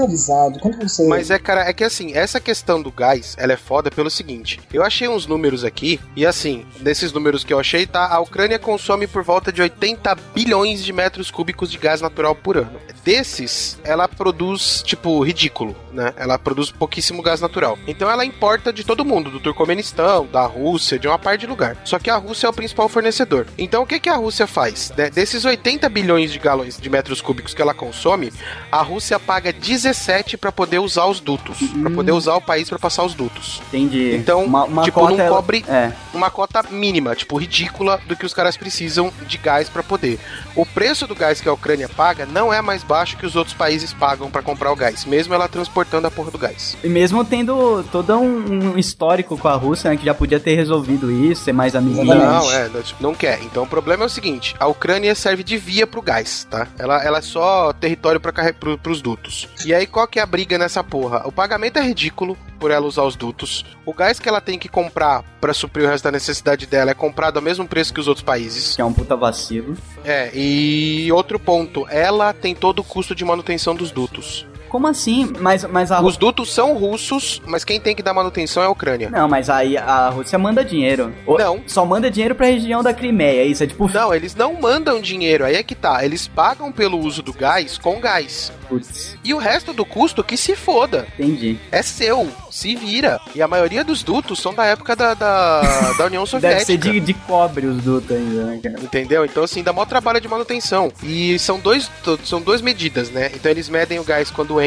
Avisado. 0.03 0.59
Quando 0.61 0.79
você. 0.89 1.07
Mas 1.09 1.31
é, 1.31 1.39
cara, 1.39 1.69
é 1.69 1.73
que 1.73 1.85
assim, 1.85 2.13
essa 2.15 2.41
questão 2.41 2.81
do 2.81 2.91
gás, 2.91 3.35
ela 3.39 3.53
é 3.53 3.57
foda 3.57 3.91
pelo 3.91 4.11
seguinte. 4.11 4.61
Eu 4.73 4.83
achei 4.83 5.09
uns 5.09 5.27
números 5.27 5.65
aqui, 5.65 6.01
e 6.15 6.25
assim, 6.25 6.65
nesses 6.81 7.13
números 7.13 7.45
que 7.45 7.53
eu 7.53 7.59
achei, 7.61 7.87
tá? 7.87 8.07
A 8.07 8.21
Ucrânia 8.21 8.59
consome 8.59 9.07
por 9.07 9.23
volta 9.23 9.53
de 9.53 9.61
80 9.63 10.15
bilhões 10.35 10.85
de 10.85 10.93
metros 10.93 11.31
cúbicos 11.31 11.71
de 11.71 11.79
gás 11.79 12.01
natural 12.01 12.35
por 12.35 12.57
ano. 12.57 12.79
Desses, 13.05 13.79
ela 13.85 14.09
produz, 14.09 14.83
tipo, 14.85 15.23
ridículo, 15.23 15.77
né? 15.93 16.13
Ela 16.17 16.39
produz 16.39 16.71
pouquíssimo 16.71 17.23
gás 17.23 17.41
natural. 17.41 17.79
Então 17.87 18.11
ela 18.11 18.25
importa 18.25 18.73
de 18.73 18.85
todo 18.85 19.05
mundo, 19.05 19.31
do 19.31 19.39
Turcomenistão, 19.41 20.27
da 20.27 20.45
Rússia, 20.45 20.99
de 20.99 21.07
uma 21.07 21.19
parte 21.19 21.41
de 21.43 21.47
lugar. 21.47 21.77
Só 21.85 21.99
que 21.99 22.11
a 22.11 22.17
Rússia 22.17 22.47
é 22.47 22.51
o 22.51 22.53
principal 22.53 22.89
fornecedor. 22.89 23.47
Então 23.57 23.83
o 23.83 23.87
que, 23.87 24.01
que 24.01 24.09
a 24.09 24.17
Rússia 24.17 24.47
faz? 24.47 24.91
De- 24.91 25.11
desses 25.11 25.45
80 25.45 25.89
bilhões 25.89 26.33
de 26.33 26.39
galões 26.39 26.77
de 26.79 26.91
metros 26.91 27.21
cúbicos 27.21 27.55
que 27.55 27.63
ela 27.63 27.75
consome, 27.75 28.33
a 28.73 28.83
Rússia 28.83 29.19
paga 29.21 29.53
17 29.67 30.37
para 30.37 30.53
poder 30.53 30.79
usar 30.79 31.07
os 31.07 31.21
dutos, 31.21 31.59
Pra 31.81 31.91
poder 31.91 32.13
usar 32.13 32.35
o 32.35 32.41
país 32.41 32.69
para 32.69 32.79
passar 32.79 33.05
os 33.05 33.15
dutos. 33.15 33.61
Entendi. 33.69 34.15
Então, 34.15 34.45
uma, 34.45 34.65
uma 34.65 34.83
tipo, 34.85 35.01
cota 35.01 35.13
não 35.17 35.25
ela- 35.25 35.37
cobre 35.37 35.65
É. 35.69 35.93
uma 36.15 36.31
cota 36.31 36.63
mínima, 36.71 37.15
tipo, 37.15 37.37
ridícula 37.37 38.01
do 38.07 38.15
que 38.17 38.25
os 38.25 38.33
caras 38.33 38.57
precisam 38.57 39.13
de 39.27 39.37
gás 39.39 39.69
para 39.69 39.83
poder. 39.83 40.19
O 40.55 40.65
preço 40.65 41.07
do 41.07 41.15
gás 41.15 41.41
que 41.41 41.49
a 41.49 41.53
Ucrânia 41.53 41.89
paga 41.89 42.27
não 42.27 42.53
é 42.53 42.63
mais 42.63 42.83
baixo 42.83 43.17
que 43.17 43.27
os 43.27 43.37
outros 43.37 43.55
países 43.55 43.93
pagam 43.93 44.31
para 44.31 44.43
comprar 44.43 44.73
o 44.73 44.77
gás, 44.77 45.05
mesmo 45.05 45.35
ela 45.35 45.49
transportando 45.49 46.07
a 46.07 46.11
porra 46.11 46.31
do 46.31 46.39
gás. 46.39 46.77
E 46.83 46.89
mesmo 46.89 47.25
tendo 47.25 47.83
todo 47.91 48.15
um, 48.17 48.73
um 48.75 48.79
histórico 48.79 49.37
com 49.37 49.49
a 49.49 49.55
Rússia, 49.55 49.91
né, 49.91 49.97
que 49.97 50.05
já 50.05 50.15
podia 50.15 50.39
ter 50.41 50.55
resolvido 50.55 51.11
isso, 51.11 51.43
ser 51.45 51.53
mais 51.53 51.75
amiguinho. 51.75 52.05
Não, 52.07 52.53
é, 52.53 52.69
não, 52.69 52.83
tipo, 52.83 53.03
não 53.03 53.15
quer. 53.15 53.43
Então 53.43 53.65
o 53.65 53.67
problema 53.67 54.05
é 54.05 54.07
o 54.07 54.11
seguinte: 54.11 54.55
a 54.59 54.67
Ucrânia 54.67 55.15
serve 55.15 55.43
de 55.43 55.57
via 55.57 55.87
pro 55.87 56.01
gás, 56.03 56.47
tá? 56.51 56.67
Ela, 56.79 57.03
ela 57.03 57.19
é 57.19 57.23
só 57.23 57.73
território 57.73 58.21
para 58.21 58.53
pro, 58.55 58.79
pros 58.79 59.01
dutos. 59.01 59.49
E 59.65 59.75
aí 59.75 59.87
qual 59.87 60.07
que 60.07 60.19
é 60.19 60.23
a 60.23 60.27
briga 60.27 60.59
nessa 60.59 60.85
porra? 60.85 61.27
O 61.27 61.33
pagamento 61.33 61.79
é 61.79 61.83
ridículo 61.83 62.37
por 62.59 62.71
ela 62.71 62.87
usar 62.87 63.03
os 63.05 63.17
dutos. 63.17 63.65
O 63.85 63.93
gás 63.93 64.19
que 64.19 64.29
ela 64.29 64.41
tem 64.41 64.59
que 64.59 64.69
comprar 64.69 65.23
para 65.41 65.55
suprir 65.55 65.87
o 65.87 65.89
resto 65.89 66.05
da 66.05 66.13
necessidade 66.13 66.67
dela 66.67 66.91
é 66.91 66.95
comprado 66.95 67.37
ao 67.39 67.43
mesmo 67.43 67.67
preço 67.67 67.93
que 67.93 68.01
os 68.01 68.09
outros 68.09 68.25
países. 68.25 68.77
Que 68.77 68.83
é 68.83 68.85
um 68.85 68.93
puta 68.93 69.17
vacilo. 69.17 69.77
É, 70.05 70.31
e 70.35 71.11
outro 71.13 71.39
ponto, 71.39 71.87
ela 71.89 72.33
tem 72.33 72.55
todo 72.55 72.81
o 72.81 72.85
custo 72.85 73.15
de 73.15 73.25
manutenção 73.25 73.75
dos 73.75 73.91
dutos. 73.91 74.47
Como 74.77 74.89
assim? 74.89 75.33
Mas, 75.41 75.65
mas 75.65 75.91
a 75.91 76.03
Os 76.03 76.19
dutos 76.19 76.53
são 76.53 76.75
russos, 76.75 77.41
mas 77.47 77.65
quem 77.65 77.81
tem 77.81 77.97
que 77.97 78.03
dar 78.03 78.13
manutenção 78.13 78.63
é 78.63 78.67
a 78.67 78.69
Ucrânia. 78.71 79.09
Não, 79.09 79.27
mas 79.27 79.49
aí 79.49 79.75
a 79.79 80.11
Rússia 80.11 80.39
manda 80.39 80.63
dinheiro. 80.63 81.15
O- 81.27 81.39
Não. 81.39 81.63
Só 81.67 81.83
manda 81.87 82.11
dinheiro 82.11 82.35
pra 82.35 82.47
região 82.47 82.83
da 82.83 82.93
Crimeia. 82.93 83.45
Isso 83.45 83.65
é 83.65 83.67
tipo. 83.67 83.91
Não, 83.91 84.13
eles 84.15 84.35
não 84.35 84.53
mandam 84.61 85.01
dinheiro, 85.01 85.47
aí 85.47 85.55
é 85.55 85.63
que 85.63 85.75
tá. 85.75 86.05
Eles 86.05 86.29
pagam 86.29 86.71
pelo 86.71 86.99
uso 86.99 87.23
do 87.23 87.33
gás 87.33 87.79
com 87.79 87.99
gás. 88.01 88.53
Putz, 88.69 89.17
E 89.25 89.33
o 89.33 89.39
resto 89.39 89.73
do 89.73 89.85
custo 89.87 90.23
que 90.25 90.37
se 90.37 90.55
foda. 90.57 91.07
entendi. 91.19 91.57
É 91.73 91.81
seu, 91.83 92.29
se 92.51 92.75
vira. 92.77 93.19
E 93.35 93.41
a 93.41 93.47
maioria 93.49 93.83
dos 93.85 94.03
dutos 94.03 94.41
são 94.41 94.53
da 94.53 94.65
época 94.67 94.95
da, 94.97 95.15
da, 95.15 95.93
da 95.97 96.05
União 96.07 96.25
Deve 96.27 96.31
Soviética. 96.31 96.65
ser 96.67 96.77
de, 96.77 97.01
de 97.01 97.15
cobre 97.15 97.65
os 97.67 97.81
dutos 97.83 98.11
ainda, 98.15 98.43
né, 98.45 98.61
cara? 98.63 98.81
Entendeu? 98.83 99.25
Então, 99.25 99.43
assim, 99.45 99.63
dá 99.63 99.73
maior 99.73 99.87
trabalho 99.87 100.21
de 100.21 100.29
manutenção. 100.29 100.93
E 101.03 101.39
são, 101.39 101.59
dois, 101.61 101.89
são 102.25 102.41
duas 102.43 102.61
medidas, 102.61 103.09
né? 103.09 103.31
Então, 103.35 103.51
eles 103.51 103.69
medem 103.69 104.01
o 104.01 104.05
gás 104.05 104.31
quando 104.33 104.61
entra 104.61 104.66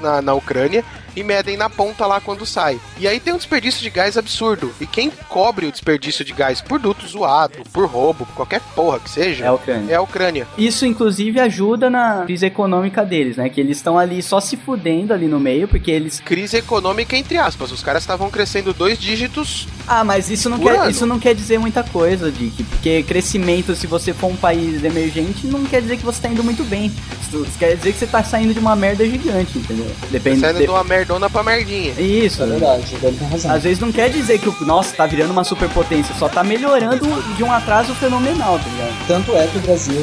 na, 0.00 0.20
na 0.20 0.34
Ucrânia 0.34 0.84
e 1.16 1.22
medem 1.24 1.56
na 1.56 1.68
ponta 1.68 2.06
lá 2.06 2.20
quando 2.20 2.46
sai. 2.46 2.78
E 2.98 3.08
aí 3.08 3.18
tem 3.18 3.32
um 3.32 3.36
desperdício 3.38 3.82
de 3.82 3.90
gás 3.90 4.16
absurdo. 4.16 4.72
E 4.80 4.86
quem 4.86 5.10
cobre 5.28 5.66
o 5.66 5.72
desperdício 5.72 6.24
de 6.24 6.32
gás 6.32 6.60
por 6.60 6.78
duto 6.78 7.06
zoado, 7.08 7.58
por 7.72 7.86
roubo, 7.88 8.24
por 8.24 8.34
qualquer 8.36 8.60
porra 8.74 9.00
que 9.00 9.10
seja, 9.10 9.44
É 9.44 9.48
a 9.48 9.52
Ucrânia. 9.52 9.92
é 9.92 9.96
a 9.96 10.00
Ucrânia. 10.00 10.46
Isso, 10.56 10.86
inclusive, 10.86 11.40
ajuda 11.40 11.90
na 11.90 12.22
crise 12.24 12.46
econômica 12.46 13.04
deles, 13.04 13.36
né? 13.36 13.48
Que 13.48 13.60
eles 13.60 13.78
estão 13.78 13.98
ali 13.98 14.22
só 14.22 14.40
se 14.40 14.56
fudendo 14.56 15.12
ali 15.12 15.26
no 15.26 15.40
meio, 15.40 15.66
porque 15.66 15.90
eles. 15.90 16.20
Crise 16.20 16.58
econômica, 16.58 17.16
entre 17.16 17.36
aspas. 17.36 17.72
Os 17.72 17.82
caras 17.82 18.02
estavam 18.04 18.30
crescendo 18.30 18.72
dois 18.72 18.96
dígitos. 18.98 19.66
Ah, 19.88 20.04
mas 20.04 20.30
isso 20.30 20.48
não, 20.48 20.58
Por 20.60 20.70
quer, 20.70 20.78
ano. 20.80 20.90
isso 20.90 21.06
não 21.06 21.18
quer 21.18 21.34
dizer 21.34 21.58
muita 21.58 21.82
coisa, 21.82 22.30
Dick. 22.30 22.62
Porque 22.62 23.02
crescimento, 23.02 23.74
se 23.74 23.86
você 23.88 24.12
for 24.12 24.28
um 24.28 24.36
país 24.36 24.84
emergente, 24.84 25.46
não 25.48 25.64
quer 25.64 25.80
dizer 25.82 25.96
que 25.96 26.04
você 26.04 26.20
tá 26.22 26.28
indo 26.28 26.44
muito 26.44 26.62
bem. 26.64 26.92
Isso 27.22 27.44
quer 27.58 27.74
dizer 27.76 27.92
que 27.92 27.98
você 27.98 28.06
tá 28.06 28.22
saindo 28.22 28.54
de 28.54 28.60
uma 28.60 28.76
merda 28.76 29.04
gigante, 29.04 29.37
entendeu? 29.40 29.86
Depende. 30.10 30.40
Saindo 30.40 30.58
de- 30.58 30.64
de 30.64 30.70
uma 30.70 30.84
merdona 30.84 31.28
pra 31.30 31.42
merdinha. 31.42 31.92
Isso. 31.98 32.42
É 32.42 32.46
verdade, 32.46 32.84
razão. 33.30 33.50
Às 33.52 33.62
vezes 33.62 33.78
não 33.78 33.90
quer 33.92 34.10
dizer 34.10 34.38
que 34.38 34.48
o 34.48 34.54
nossa 34.64 34.94
tá 34.94 35.06
virando 35.06 35.30
uma 35.32 35.44
superpotência, 35.44 36.14
só 36.18 36.28
tá 36.28 36.42
melhorando 36.44 37.06
de 37.36 37.42
um 37.44 37.52
atraso 37.52 37.94
fenomenal, 37.94 38.58
tá 38.58 38.64
ligado? 38.70 39.06
Tanto 39.06 39.36
é 39.36 39.46
que 39.46 39.58
o 39.58 39.60
Brasil 39.60 39.94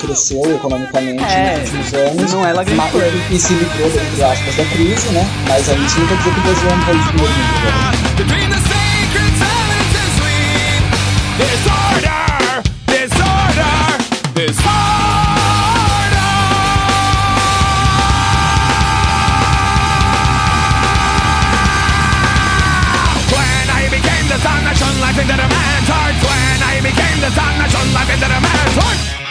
cresceu 0.00 0.54
economicamente 0.56 1.22
É, 1.24 1.58
nos 1.58 1.72
últimos 1.72 1.94
anos. 1.94 2.32
não 2.32 2.46
é 2.46 2.52
lá 2.52 2.62
grande 2.64 2.90
coisa. 2.90 3.12
E, 3.30 3.38
se 3.38 3.52
livrou, 3.54 3.86
entre 3.88 4.22
aspas, 4.24 4.56
da 4.56 4.64
crise, 4.66 5.08
né? 5.10 5.26
Mas 5.48 5.68
aí 5.68 5.84
isso 5.84 5.98
não 6.00 6.06
quer 6.08 6.16
dizer 6.16 6.32
que 6.34 6.40
o 6.40 6.42
Brasil 6.42 6.68
é 6.70 6.74
um 6.74 6.84
país 6.84 7.04
do 7.06 7.12
mundo. 7.18 7.28
né? 7.28 9.02
Disorder, 11.38 12.62
disorder, 12.86 13.98
disorder. 14.34 15.21
Sun 24.42 24.64
that 24.66 24.76
shone 24.76 24.98
life 25.00 25.18
into 25.18 25.36
the 25.38 25.48
man's 25.48 25.88
heart. 25.88 26.16
When 26.18 26.58
I 26.66 26.74
became 26.82 27.18
the 27.22 27.30
sun 27.30 27.52
that 27.62 27.70
shone 27.70 27.92
life 27.94 28.10
into 28.10 28.26
the 28.26 28.40
man's 28.42 28.76
heart. 28.76 29.21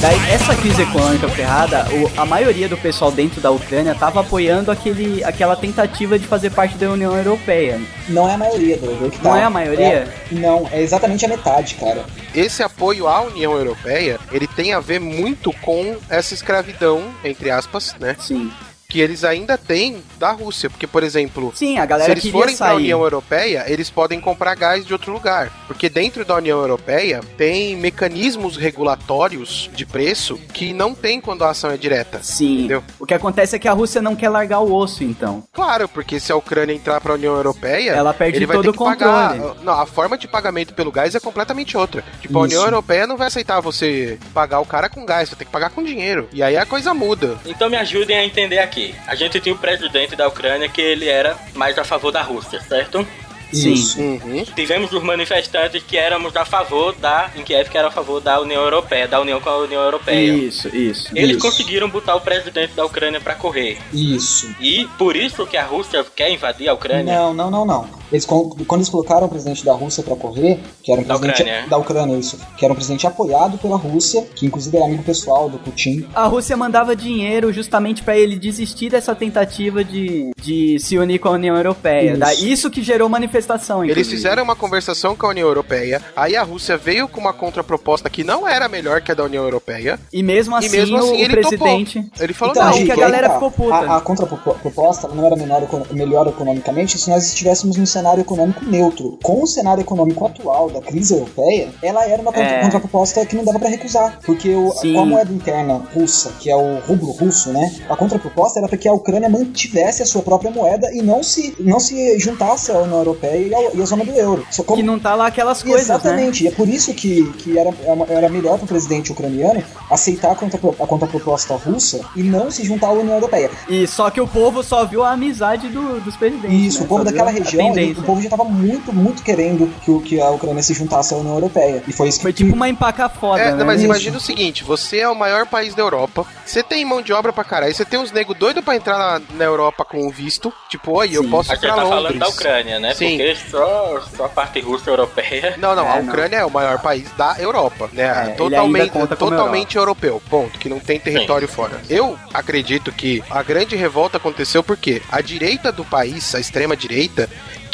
Daí, 0.00 0.16
essa 0.30 0.54
crise 0.54 0.82
econômica 0.82 1.28
ferrada, 1.28 1.84
o- 1.90 2.20
a 2.20 2.24
maioria 2.24 2.68
do 2.68 2.76
pessoal 2.76 3.10
dentro 3.10 3.40
da 3.40 3.50
Ucrânia 3.50 3.96
tava 3.96 4.20
apoiando 4.20 4.70
aquele, 4.70 5.24
aquela 5.24 5.56
tentativa 5.56 6.16
de 6.16 6.24
fazer 6.24 6.50
parte 6.50 6.76
da 6.78 6.88
União 6.90 7.16
Europeia. 7.16 7.80
Não 8.08 8.28
é 8.28 8.34
a 8.34 8.38
maioria, 8.38 8.76
Douglas. 8.76 9.10
que 9.12 9.18
tá. 9.18 9.28
Não 9.30 9.36
é 9.36 9.42
a 9.42 9.50
maioria? 9.50 9.86
É- 9.86 10.08
não, 10.30 10.68
é 10.70 10.80
exatamente 10.80 11.24
a 11.24 11.28
metade, 11.28 11.74
cara. 11.74 12.04
Esse 12.32 12.62
apoio 12.62 13.08
à 13.08 13.22
União 13.22 13.52
Europeia, 13.54 14.20
ele 14.30 14.46
tem 14.46 14.72
a 14.72 14.78
ver 14.78 15.00
muito 15.00 15.52
com 15.62 15.96
essa 16.08 16.32
escravidão, 16.32 17.02
entre 17.24 17.50
aspas, 17.50 17.96
né? 17.98 18.14
Sim. 18.20 18.52
Que 18.90 19.00
eles 19.02 19.22
ainda 19.22 19.58
têm 19.58 20.02
da 20.18 20.32
Rússia. 20.32 20.70
Porque, 20.70 20.86
por 20.86 21.02
exemplo, 21.02 21.52
Sim, 21.54 21.76
a 21.78 21.82
se 21.82 21.86
galera 21.86 22.12
eles 22.12 22.22
queria 22.22 22.40
forem 22.40 22.56
para 22.56 22.70
a. 22.70 22.74
União 22.76 23.02
Europeia, 23.02 23.64
eles 23.68 23.90
podem 23.90 24.18
comprar 24.18 24.54
gás 24.54 24.86
de 24.86 24.94
outro 24.94 25.12
lugar. 25.12 25.52
Porque 25.66 25.90
dentro 25.90 26.24
da 26.24 26.36
União 26.36 26.58
Europeia 26.58 27.20
tem 27.36 27.76
mecanismos 27.76 28.56
regulatórios 28.56 29.68
de 29.74 29.84
preço 29.84 30.38
que 30.54 30.72
não 30.72 30.94
tem 30.94 31.20
quando 31.20 31.44
a 31.44 31.50
ação 31.50 31.70
é 31.70 31.76
direta. 31.76 32.20
Sim. 32.22 32.60
Entendeu? 32.60 32.82
O 32.98 33.04
que 33.04 33.12
acontece 33.12 33.54
é 33.54 33.58
que 33.58 33.68
a 33.68 33.74
Rússia 33.74 34.00
não 34.00 34.16
quer 34.16 34.30
largar 34.30 34.60
o 34.60 34.72
osso, 34.74 35.04
então. 35.04 35.44
Claro, 35.52 35.86
porque 35.86 36.18
se 36.18 36.32
a 36.32 36.36
Ucrânia 36.36 36.72
entrar 36.72 36.98
para 37.02 37.12
a 37.12 37.16
União 37.16 37.36
Europeia, 37.36 37.90
Ela 37.90 38.14
perde 38.14 38.38
ele 38.38 38.46
vai 38.46 38.56
todo 38.56 38.64
ter 38.64 38.70
o 38.70 38.72
que 38.72 38.78
pagar. 38.78 39.32
controle. 39.36 39.64
Não, 39.64 39.78
a 39.78 39.84
forma 39.84 40.16
de 40.16 40.26
pagamento 40.26 40.72
pelo 40.72 40.90
gás 40.90 41.14
é 41.14 41.20
completamente 41.20 41.76
outra. 41.76 42.02
Tipo, 42.22 42.38
a 42.38 42.46
Isso. 42.46 42.56
União 42.56 42.64
Europeia 42.64 43.06
não 43.06 43.18
vai 43.18 43.26
aceitar 43.26 43.60
você 43.60 44.18
pagar 44.32 44.60
o 44.60 44.64
cara 44.66 44.88
com 44.88 45.04
gás, 45.04 45.28
você 45.28 45.36
tem 45.36 45.46
que 45.46 45.52
pagar 45.52 45.68
com 45.68 45.84
dinheiro. 45.84 46.26
E 46.32 46.42
aí 46.42 46.56
a 46.56 46.64
coisa 46.64 46.94
muda. 46.94 47.36
Então 47.44 47.68
me 47.68 47.76
ajudem 47.76 48.16
a 48.16 48.24
entender 48.24 48.58
aqui. 48.60 48.77
A 49.06 49.14
gente 49.14 49.40
tinha 49.40 49.54
o 49.54 49.58
presidente 49.58 50.14
da 50.16 50.28
Ucrânia 50.28 50.68
que 50.68 50.80
ele 50.80 51.08
era 51.08 51.36
mais 51.54 51.78
a 51.78 51.84
favor 51.84 52.12
da 52.12 52.22
Rússia, 52.22 52.60
certo? 52.60 53.06
Sim. 53.52 53.72
Isso. 53.72 54.00
Uhum. 54.00 54.44
Tivemos 54.54 54.92
os 54.92 55.02
manifestantes 55.02 55.82
que 55.82 55.96
éramos 55.96 56.34
a 56.36 56.44
favor 56.44 56.94
da, 56.94 57.30
em 57.36 57.42
Kiev, 57.42 57.68
que 57.70 57.78
era 57.78 57.88
a 57.88 57.90
favor 57.90 58.20
da 58.20 58.40
União 58.40 58.62
Europeia, 58.62 59.08
da 59.08 59.20
união 59.20 59.40
com 59.40 59.48
a 59.48 59.58
União 59.58 59.82
Europeia. 59.82 60.32
Isso, 60.32 60.68
isso. 60.74 61.08
Eles 61.14 61.36
Isso. 61.36 61.40
conseguiram 61.46 61.88
botar 61.88 62.14
o 62.16 62.20
presidente 62.20 62.72
da 62.74 62.84
Ucrânia 62.84 63.20
pra 63.20 63.34
correr. 63.34 63.78
Isso. 63.92 64.54
E 64.60 64.86
por 64.98 65.16
isso 65.16 65.46
que 65.46 65.56
a 65.56 65.64
Rússia 65.64 66.04
quer 66.14 66.30
invadir 66.30 66.68
a 66.68 66.74
Ucrânia. 66.74 67.14
Não, 67.14 67.34
não, 67.34 67.50
não, 67.50 67.64
não. 67.64 67.98
Eles, 68.10 68.24
quando 68.24 68.56
eles 68.78 68.88
colocaram 68.88 69.26
o 69.26 69.28
presidente 69.28 69.64
da 69.64 69.72
Rússia 69.74 70.02
pra 70.02 70.16
correr, 70.16 70.58
que 70.82 70.90
era 70.90 71.00
um 71.00 71.04
Da 71.04 71.18
presidente 71.18 71.42
Ucrânia. 71.42 71.68
da 71.68 71.76
Ucrânia, 71.78 72.16
isso, 72.16 72.38
que 72.56 72.64
era 72.64 72.72
um 72.72 72.76
presidente 72.76 73.06
apoiado 73.06 73.58
pela 73.58 73.76
Rússia, 73.76 74.26
que 74.34 74.46
inclusive 74.46 74.76
era 74.76 74.86
amigo 74.86 75.02
pessoal 75.02 75.48
do 75.50 75.58
Putin. 75.58 76.06
A 76.14 76.26
Rússia 76.26 76.56
mandava 76.56 76.96
dinheiro 76.96 77.52
justamente 77.52 78.02
pra 78.02 78.16
ele 78.16 78.38
desistir 78.38 78.88
dessa 78.90 79.14
tentativa 79.14 79.84
de, 79.84 80.30
de 80.40 80.78
se 80.78 80.96
unir 80.96 81.18
com 81.18 81.28
a 81.28 81.32
União 81.32 81.54
Europeia. 81.56 82.10
Isso. 82.12 82.18
Da- 82.20 82.34
Isso 82.34 82.70
que 82.70 82.82
gerou 82.82 83.08
manifestação, 83.42 83.84
Eles 83.84 83.92
inclusive. 83.96 84.16
fizeram 84.16 84.42
uma 84.42 84.56
conversação 84.56 85.14
com 85.16 85.26
a 85.26 85.30
União 85.30 85.46
Europeia, 85.46 86.02
aí 86.16 86.36
a 86.36 86.42
Rússia 86.42 86.76
veio 86.76 87.08
com 87.08 87.20
uma 87.20 87.32
contraproposta 87.32 88.10
que 88.10 88.24
não 88.24 88.46
era 88.48 88.68
melhor 88.68 89.00
que 89.00 89.12
a 89.12 89.14
da 89.14 89.24
União 89.24 89.44
Europeia, 89.44 89.98
E 90.12 90.22
mesmo 90.22 90.56
assim, 90.56 90.66
e 90.66 90.70
mesmo 90.70 90.96
assim 90.98 91.12
o, 91.12 91.14
ele 91.14 91.28
presidente... 91.34 92.02
topou. 92.02 92.24
Ele 92.24 92.32
falou, 92.32 92.52
Então, 92.54 92.64
não, 92.70 92.84
que 92.84 92.92
a 92.92 92.96
galera 92.96 93.28
tá. 93.28 93.34
ficou 93.34 93.50
puta. 93.50 93.74
A, 93.74 93.96
a 93.96 94.00
contraproposta 94.00 95.08
não 95.08 95.24
era 95.26 95.36
menor, 95.36 95.62
econo- 95.62 95.86
melhor 95.92 96.26
economicamente 96.26 96.98
se 96.98 97.08
nós 97.10 97.26
estivéssemos 97.26 97.76
num 97.76 97.86
cenário 97.86 98.20
econômico 98.20 98.64
neutro. 98.64 99.18
Com 99.22 99.42
o 99.42 99.46
cenário 99.46 99.80
econômico 99.82 100.26
atual 100.26 100.70
da 100.70 100.80
crise 100.80 101.14
europeia, 101.14 101.68
ela 101.82 102.04
era 102.06 102.20
uma 102.20 102.32
contra- 102.32 102.48
É. 102.48 102.60
contraproposta 102.62 103.24
que 103.26 103.36
não 103.36 103.44
dava 103.44 103.58
pra 103.58 103.68
recusar. 103.68 104.18
Porque 104.24 104.48
o, 104.54 104.70
Sim. 104.72 104.96
a 104.98 105.04
moeda 105.04 105.32
interna 105.32 105.82
russa, 105.94 106.32
que 106.40 106.50
é 106.50 106.56
o 106.56 106.78
rublo 106.80 107.12
russo, 107.12 107.50
né? 107.52 107.70
A 107.88 107.96
contraproposta 107.96 108.58
era 108.58 108.68
para 108.68 108.78
que 108.78 108.88
a 108.88 108.92
Ucrânia 108.92 109.28
mantivesse 109.28 110.02
a 110.02 110.06
sua 110.06 110.22
própria 110.22 110.50
moeda 110.50 110.90
e 110.92 111.02
não 111.02 111.22
se, 111.22 111.54
não 111.60 111.78
se 111.80 112.18
juntasse 112.18 112.70
à 112.72 112.78
União 112.78 112.98
Europeia 112.98 113.27
e, 113.36 113.54
ao- 113.54 113.74
e 113.76 113.82
à 113.82 113.84
zona 113.84 114.04
do 114.04 114.12
euro. 114.12 114.46
Só 114.50 114.62
como- 114.62 114.76
Que 114.80 114.82
não 114.86 114.98
tá 114.98 115.14
lá 115.14 115.26
aquelas 115.26 115.62
coisas, 115.62 115.88
né? 115.88 115.94
Exatamente, 115.94 116.44
e 116.44 116.48
é 116.48 116.50
por 116.50 116.68
isso 116.68 116.92
que, 116.94 117.24
que 117.38 117.58
era, 117.58 117.70
era 118.08 118.28
melhor 118.28 118.56
para 118.56 118.64
o 118.64 118.68
presidente 118.68 119.12
ucraniano 119.12 119.62
aceitar 119.90 120.32
a, 120.32 120.34
contrapro- 120.34 120.76
a 120.80 120.86
contraproposta 120.86 121.54
russa 121.54 122.00
e 122.14 122.22
não 122.22 122.50
se 122.50 122.64
juntar 122.64 122.88
à 122.88 122.92
União 122.92 123.14
Europeia. 123.14 123.50
E 123.68 123.86
só 123.86 124.10
que 124.10 124.20
o 124.20 124.26
povo 124.26 124.62
só 124.62 124.84
viu 124.84 125.02
a 125.02 125.12
amizade 125.12 125.68
do- 125.68 126.00
dos 126.00 126.16
presidentes. 126.16 126.66
Isso, 126.66 126.78
né? 126.80 126.84
o 126.84 126.88
povo 126.88 127.04
Só 127.04 127.10
daquela 127.10 127.30
a 127.30 127.32
região, 127.32 127.76
ele- 127.76 127.92
o 127.98 128.02
povo 128.02 128.20
já 128.20 128.26
estava 128.26 128.44
muito, 128.44 128.92
muito 128.92 129.22
querendo 129.22 129.68
que, 129.84 129.90
o- 129.90 130.00
que 130.00 130.20
a 130.20 130.30
Ucrânia 130.30 130.62
se 130.62 130.74
juntasse 130.74 131.14
à 131.14 131.16
União 131.16 131.34
Europeia. 131.34 131.82
E 131.86 131.92
foi 131.92 132.08
isso 132.08 132.18
que 132.18 132.22
Foi 132.22 132.32
tipo 132.32 132.54
uma 132.54 132.68
empaca 132.68 133.08
foda, 133.08 133.40
É, 133.42 133.54
né? 133.54 133.64
mas 133.64 133.76
Isso. 133.76 133.84
imagina 133.86 134.16
o 134.16 134.20
seguinte, 134.20 134.64
você 134.64 134.98
é 134.98 135.08
o 135.08 135.14
maior 135.14 135.46
país 135.46 135.74
da 135.74 135.82
Europa, 135.82 136.24
você 136.44 136.62
tem 136.62 136.84
mão 136.84 137.00
de 137.02 137.12
obra 137.12 137.32
pra 137.32 137.44
caralho, 137.44 137.74
você 137.74 137.84
tem 137.84 137.98
uns 137.98 138.12
nego 138.12 138.34
doido 138.34 138.62
pra 138.62 138.76
entrar 138.76 138.98
na, 138.98 139.22
na 139.36 139.44
Europa 139.44 139.84
com 139.84 140.06
um 140.06 140.10
visto, 140.10 140.52
tipo, 140.68 140.92
oi, 140.92 141.10
eu 141.12 141.24
posso 141.28 141.50
A 141.50 141.54
ir 141.54 141.58
pra 141.58 141.70
tá 141.70 141.82
Londres. 141.82 141.90
falando 141.94 142.18
da 142.18 142.28
Ucrânia, 142.28 142.78
né? 142.80 142.94
Sim. 142.94 143.17
Porque 143.18 143.34
só, 143.50 144.00
só 144.16 144.24
a 144.26 144.28
parte 144.28 144.60
russa 144.60 144.90
europeia. 144.90 145.56
Não, 145.58 145.74
não, 145.74 145.86
a 145.86 145.96
É, 145.96 146.02
não. 146.02 146.08
Ucrânia 146.08 146.36
é 146.36 146.44
o 146.44 146.50
maior 146.50 146.80
país 146.80 147.10
da 147.16 147.36
Europa, 147.38 147.90
né? 147.92 148.04
É, 148.04 148.06
ele 148.06 148.20
ainda 148.20 148.36
totalmente 148.36 149.16
totalmente 149.16 149.76
europeu, 149.76 150.22
ponto, 150.30 150.58
que 150.58 150.68
não 150.68 150.78
tem 150.78 151.00
território 151.00 151.48
fora. 151.48 151.80
Eu 151.90 152.18
acredito 152.32 152.92
que 152.92 153.22
a 153.28 153.42
grande 153.42 153.74
revolta 153.74 154.18
aconteceu 154.18 154.62
porque 154.62 155.02
a 155.10 155.20
direita 155.20 155.72
do 155.72 155.84
país, 155.84 156.34
a 156.34 156.40
extrema 156.40 156.76
direita, 156.76 157.28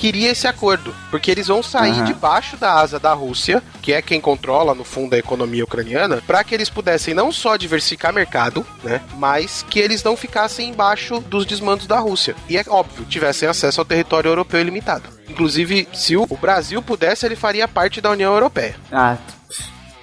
queria 0.05 0.33
esse 0.33 0.47
acordo, 0.47 0.95
porque 1.11 1.31
eles 1.31 1.47
vão 1.47 1.63
sair 1.63 1.93
Aham. 1.93 2.05
debaixo 2.05 2.59
da 2.59 2.75
asa 2.75 3.01
da 3.01 3.15
Rússia, 3.15 3.63
que 3.81 3.91
é 3.91 4.03
quem 4.03 4.21
controla 4.21 4.75
no 4.75 4.85
fundo 4.85 5.15
a 5.15 5.19
economia 5.19 5.65
ucraniana, 5.65 6.23
para 6.27 6.45
que 6.45 6.55
eles 6.55 6.69
pudessem 6.69 7.15
não 7.15 7.33
só 7.33 7.57
diversificar 7.57 8.13
mercado, 8.13 8.67
né, 8.83 9.01
mas 9.17 9.65
que 9.71 9.81
eles 9.81 10.05
não 10.05 10.15
ficassem 10.15 10.69
embaixo 10.69 11.21
dos 11.21 11.47
desmandos 11.47 11.87
da 11.87 11.99
Rússia. 11.99 12.37
E 12.51 12.59
é 12.59 12.65
óbvio, 12.69 13.07
tivessem 13.07 13.49
acesso 13.49 13.81
ao 13.81 13.85
território 13.87 14.29
europeu 14.29 14.61
ilimitado. 14.61 15.09
Inclusive, 15.27 15.89
se 15.95 16.19
o 16.19 16.27
o 16.29 16.37
Brasil 16.37 16.83
pudesse, 16.83 17.25
ele 17.25 17.37
faria 17.37 17.67
parte 17.67 18.01
da 18.01 18.11
União 18.11 18.35
Europeia. 18.35 18.77
Ah, 18.93 19.17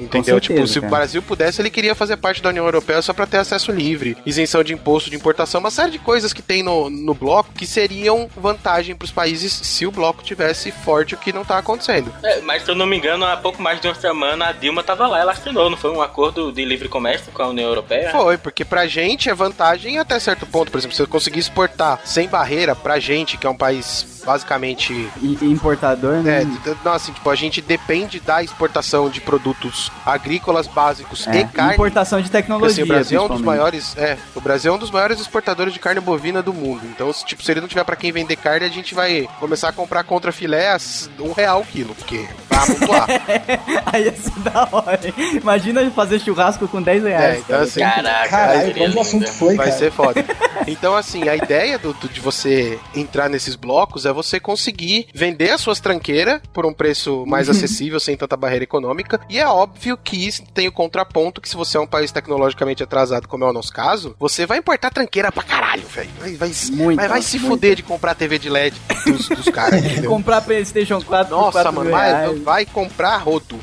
Entendeu? 0.02 0.36
certeza, 0.36 0.40
tipo, 0.56 0.68
se 0.68 0.80
o 0.80 0.82
cara. 0.82 0.96
Brasil 0.96 1.22
pudesse, 1.22 1.62
ele 1.62 1.70
queria 1.70 1.96
fazer 1.96 2.18
parte 2.18 2.42
da 2.42 2.50
União 2.50 2.66
Europeia 2.66 3.02
só 3.02 3.14
pra 3.14 3.26
ter 3.28 3.38
acesso 3.38 3.72
livre, 3.72 4.18
isenção 4.26 4.64
de 4.64 4.74
imposto 4.74 5.10
de 5.10 5.16
importação, 5.16 5.60
uma 5.60 5.72
série 5.72 5.92
de 5.92 6.00
coisas 6.00 6.34
que 6.34 6.42
tem 6.42 6.64
no, 6.64 6.90
no 6.90 7.14
bloco 7.14 7.54
que 7.54 7.66
seriam 7.66 8.30
vantagem 8.36 8.96
pros 8.96 9.12
países 9.12 9.52
se 9.52 9.86
o 9.86 9.92
bloco 9.92 10.24
tivesse 10.24 10.72
forte, 10.72 11.16
o 11.16 11.18
que 11.18 11.34
não 11.34 11.46
tá 11.46 11.58
acontecendo. 11.58 12.12
É, 12.24 12.42
mas 12.42 12.64
se 12.64 12.72
eu 12.72 12.76
não 12.76 12.86
me 12.86 12.98
engano, 12.98 13.26
há 13.26 13.38
pouco 13.38 13.62
mais 13.62 13.80
de 13.80 13.88
uma 13.88 13.96
semana 13.96 14.48
a 14.48 14.52
Dilma 14.52 14.84
tava 14.84 15.08
lá, 15.08 15.20
ela 15.20 15.32
assinou, 15.32 15.70
não 15.70 15.78
foi 15.78 15.92
um 15.92 16.02
acordo 16.02 16.52
de 16.52 16.66
livre 16.66 16.88
comércio 16.90 17.32
com 17.32 17.44
a 17.44 17.48
União 17.48 17.70
Europeia? 17.70 18.12
Foi, 18.12 18.38
porque 18.38 18.66
pra 18.66 18.88
gente 18.88 19.30
é 19.30 19.34
vantagem 19.34 19.98
até 20.00 20.20
certo 20.20 20.46
ponto. 20.46 20.72
Por 20.72 20.78
exemplo, 20.78 20.96
se 20.96 21.02
eu 21.02 21.08
conseguir 21.08 21.40
exportar 21.40 22.00
sem 22.06 22.28
barreira 22.28 22.76
pra 22.76 23.00
gente, 23.00 23.38
que 23.38 23.46
é 23.46 23.50
um 23.50 23.58
país 23.58 24.22
basicamente 24.26 24.94
e- 25.22 25.38
importador, 25.42 26.22
né? 26.22 26.42
É, 26.44 26.76
não, 26.84 26.94
assim, 26.94 27.12
tipo, 27.12 27.30
a 27.30 27.36
gente 27.36 27.62
depende 27.62 28.20
da 28.20 28.44
exportação 28.44 29.10
de 29.10 29.20
produtos 29.20 29.91
agrícolas 30.06 30.68
básicos 30.68 31.28
É, 31.28 31.40
e 31.42 31.46
carne. 31.48 31.74
Importação 31.74 32.22
de 32.22 32.30
tecnologia. 32.30 32.72
assim, 32.72 32.84
o 32.84 32.88
Brasil 32.88 33.20
é 33.20 33.24
um 33.24 33.28
dos 33.28 33.42
maiores, 33.42 33.96
é, 33.98 34.18
o 34.36 34.42
Brasil 34.42 34.72
é 34.72 34.76
um 34.76 34.80
dos 34.80 34.92
maiores 34.92 35.20
exportadores 35.20 35.74
de 35.74 35.80
carne 35.80 36.00
bovina 36.02 36.42
do 36.42 36.54
mundo. 36.54 36.82
Então, 36.86 37.12
se, 37.14 37.26
tipo, 37.26 37.44
se 37.44 37.52
ele 37.52 37.62
não 37.62 37.68
tiver 37.68 37.84
pra 37.84 37.96
quem 37.96 38.12
vender 38.12 38.36
carne, 38.36 38.66
a 38.66 38.70
gente 38.70 38.94
vai 38.96 39.28
começar 39.40 39.70
a 39.70 39.74
comprar 39.74 40.04
contra 40.04 40.32
filé 40.32 40.70
a 40.72 40.78
um 41.20 41.32
real 41.34 41.62
o 41.62 41.66
quilo, 41.66 41.94
porque 41.96 42.26
pra 42.50 42.64
amontoar. 42.64 43.08
Aí 43.86 44.06
ia 44.06 44.16
ser 44.16 44.40
da 44.40 44.68
hora. 44.72 45.00
hein? 45.04 45.14
Imagina 45.42 45.90
fazer 45.92 46.20
churrasco 46.20 46.68
com 46.68 46.82
10 46.82 47.04
reais. 47.04 47.36
é, 47.36 47.40
então 47.40 47.60
assim, 47.62 47.80
Caraca, 47.82 48.30
Caralho, 48.30 48.96
o 48.96 49.02
assunto 49.02 49.28
foi, 49.32 49.56
vai 49.56 49.68
cara? 49.68 49.78
ser 49.78 49.92
foda. 49.92 50.26
Então, 50.68 50.96
assim, 50.96 51.28
a 51.30 51.36
ideia 51.36 51.78
do, 51.78 51.94
do- 51.94 52.10
de 52.10 52.20
você 52.20 52.80
entrar 52.96 53.30
nesses 53.30 53.56
blocos 53.56 54.06
é 54.06 54.14
você 54.14 54.40
conseguir 54.40 55.08
vender 55.14 55.52
as 55.52 55.62
suas 55.62 55.80
tranqueiras 55.80 56.42
por 56.54 56.66
um 56.66 56.74
preço 56.74 57.26
mais 57.26 57.50
acessível, 57.50 58.00
sem 58.00 58.16
tanta 58.16 58.36
barreira 58.38 58.64
econômica. 58.64 59.20
E 59.30 59.40
é 59.40 59.48
óbvio 59.48 59.81
que 59.98 60.28
isso 60.28 60.44
tem 60.54 60.68
o 60.68 60.72
contraponto 60.72 61.42
que 61.42 61.50
se 61.50 61.56
você 61.56 61.78
é 61.78 61.80
um 61.80 61.88
país 61.88 62.12
tecnologicamente 62.12 62.84
atrasado, 62.84 63.28
como 63.28 63.44
é 63.44 63.50
o 63.50 63.54
nosso 63.54 63.72
caso, 63.74 64.16
você 64.20 64.46
vai 64.46 64.60
importar 64.60 64.90
tranqueira 64.92 65.32
pra 65.32 65.44
caralho, 65.44 65.88
velho. 65.88 66.10
Vai, 66.20 66.36
vai, 66.36 66.52
Muita, 66.72 67.02
vai, 67.02 67.10
vai 67.10 67.22
se 67.22 67.38
muita. 67.40 67.56
fuder 67.56 67.76
de 67.76 67.84
comprar 67.84 68.16
TV 68.16 68.38
de 68.38 68.50
LED 68.50 68.80
dos, 69.06 69.28
dos 69.30 69.50
caras? 69.50 69.82
Comprar 70.06 70.42
Playstation 70.42 71.02
4 71.02 71.28
por 71.34 71.42
Nossa, 71.42 71.64
4 71.64 71.74
mano, 71.74 71.90
vai, 71.92 72.36
vai 72.40 72.66
comprar 72.66 73.18
rodo. 73.18 73.60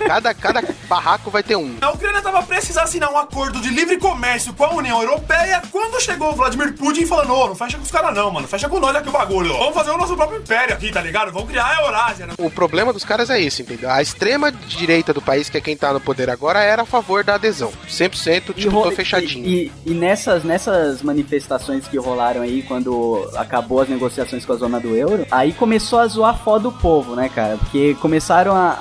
Cada, 0.00 0.34
cada 0.34 0.62
barraco 0.88 1.30
vai 1.30 1.42
ter 1.42 1.56
um. 1.56 1.76
A 1.80 1.90
Ucrânia 1.90 2.20
tava 2.22 2.42
prestes 2.42 2.76
a 2.76 2.82
assinar 2.82 3.10
um 3.12 3.18
acordo 3.18 3.60
de 3.60 3.68
livre 3.68 3.96
comércio 3.98 4.52
com 4.54 4.64
a 4.64 4.74
União 4.74 5.00
Europeia 5.02 5.62
quando 5.70 6.00
chegou 6.00 6.30
o 6.30 6.36
Vladimir 6.36 6.74
Putin 6.74 7.06
falando: 7.06 7.32
Ô, 7.34 7.46
não 7.48 7.54
fecha 7.54 7.76
com 7.76 7.82
os 7.82 7.90
caras 7.90 8.14
não, 8.14 8.30
mano. 8.30 8.46
Fecha 8.48 8.68
com 8.68 8.78
nós 8.80 8.94
aqui 8.96 9.08
o 9.08 9.12
bagulho. 9.12 9.52
ó. 9.54 9.58
Vamos 9.58 9.74
fazer 9.74 9.90
o 9.90 9.96
nosso 9.98 10.16
próprio 10.16 10.38
império 10.40 10.74
aqui, 10.74 10.90
tá 10.92 11.00
ligado? 11.00 11.32
Vamos 11.32 11.48
criar 11.48 11.66
a 11.66 11.82
Eurásia, 11.82 12.26
né? 12.26 12.34
O 12.38 12.50
problema 12.50 12.92
dos 12.92 13.04
caras 13.04 13.30
é 13.30 13.38
isso, 13.40 13.62
entendeu? 13.62 13.90
A 13.90 14.02
extrema 14.02 14.50
direita 14.52 15.12
do 15.12 15.22
país, 15.22 15.48
que 15.48 15.58
é 15.58 15.60
quem 15.60 15.76
tá 15.76 15.92
no 15.92 16.00
poder 16.00 16.28
agora, 16.30 16.62
era 16.62 16.82
a 16.82 16.86
favor 16.86 17.22
da 17.24 17.34
adesão. 17.34 17.72
100%, 17.88 18.54
tipo, 18.54 18.70
ro- 18.70 18.82
tô 18.84 18.90
fechadinho. 18.92 19.46
E, 19.46 19.72
e- 19.86 19.92
e 19.92 19.94
nessas, 19.94 20.44
nessas 20.44 21.02
manifestações 21.02 21.86
que 21.88 21.96
rolaram 21.98 22.42
aí, 22.42 22.62
quando 22.62 23.28
acabou 23.36 23.80
as 23.80 23.88
negociações 23.88 24.44
com 24.44 24.52
a 24.52 24.56
zona 24.56 24.78
do 24.80 24.94
euro, 24.96 25.26
aí 25.30 25.52
começou 25.52 25.98
a 25.98 26.06
zoar 26.06 26.38
foda 26.42 26.68
o 26.68 26.72
povo, 26.72 27.14
né, 27.14 27.28
cara? 27.28 27.56
Porque 27.58 27.94
começaram 28.00 28.54
a, 28.54 28.76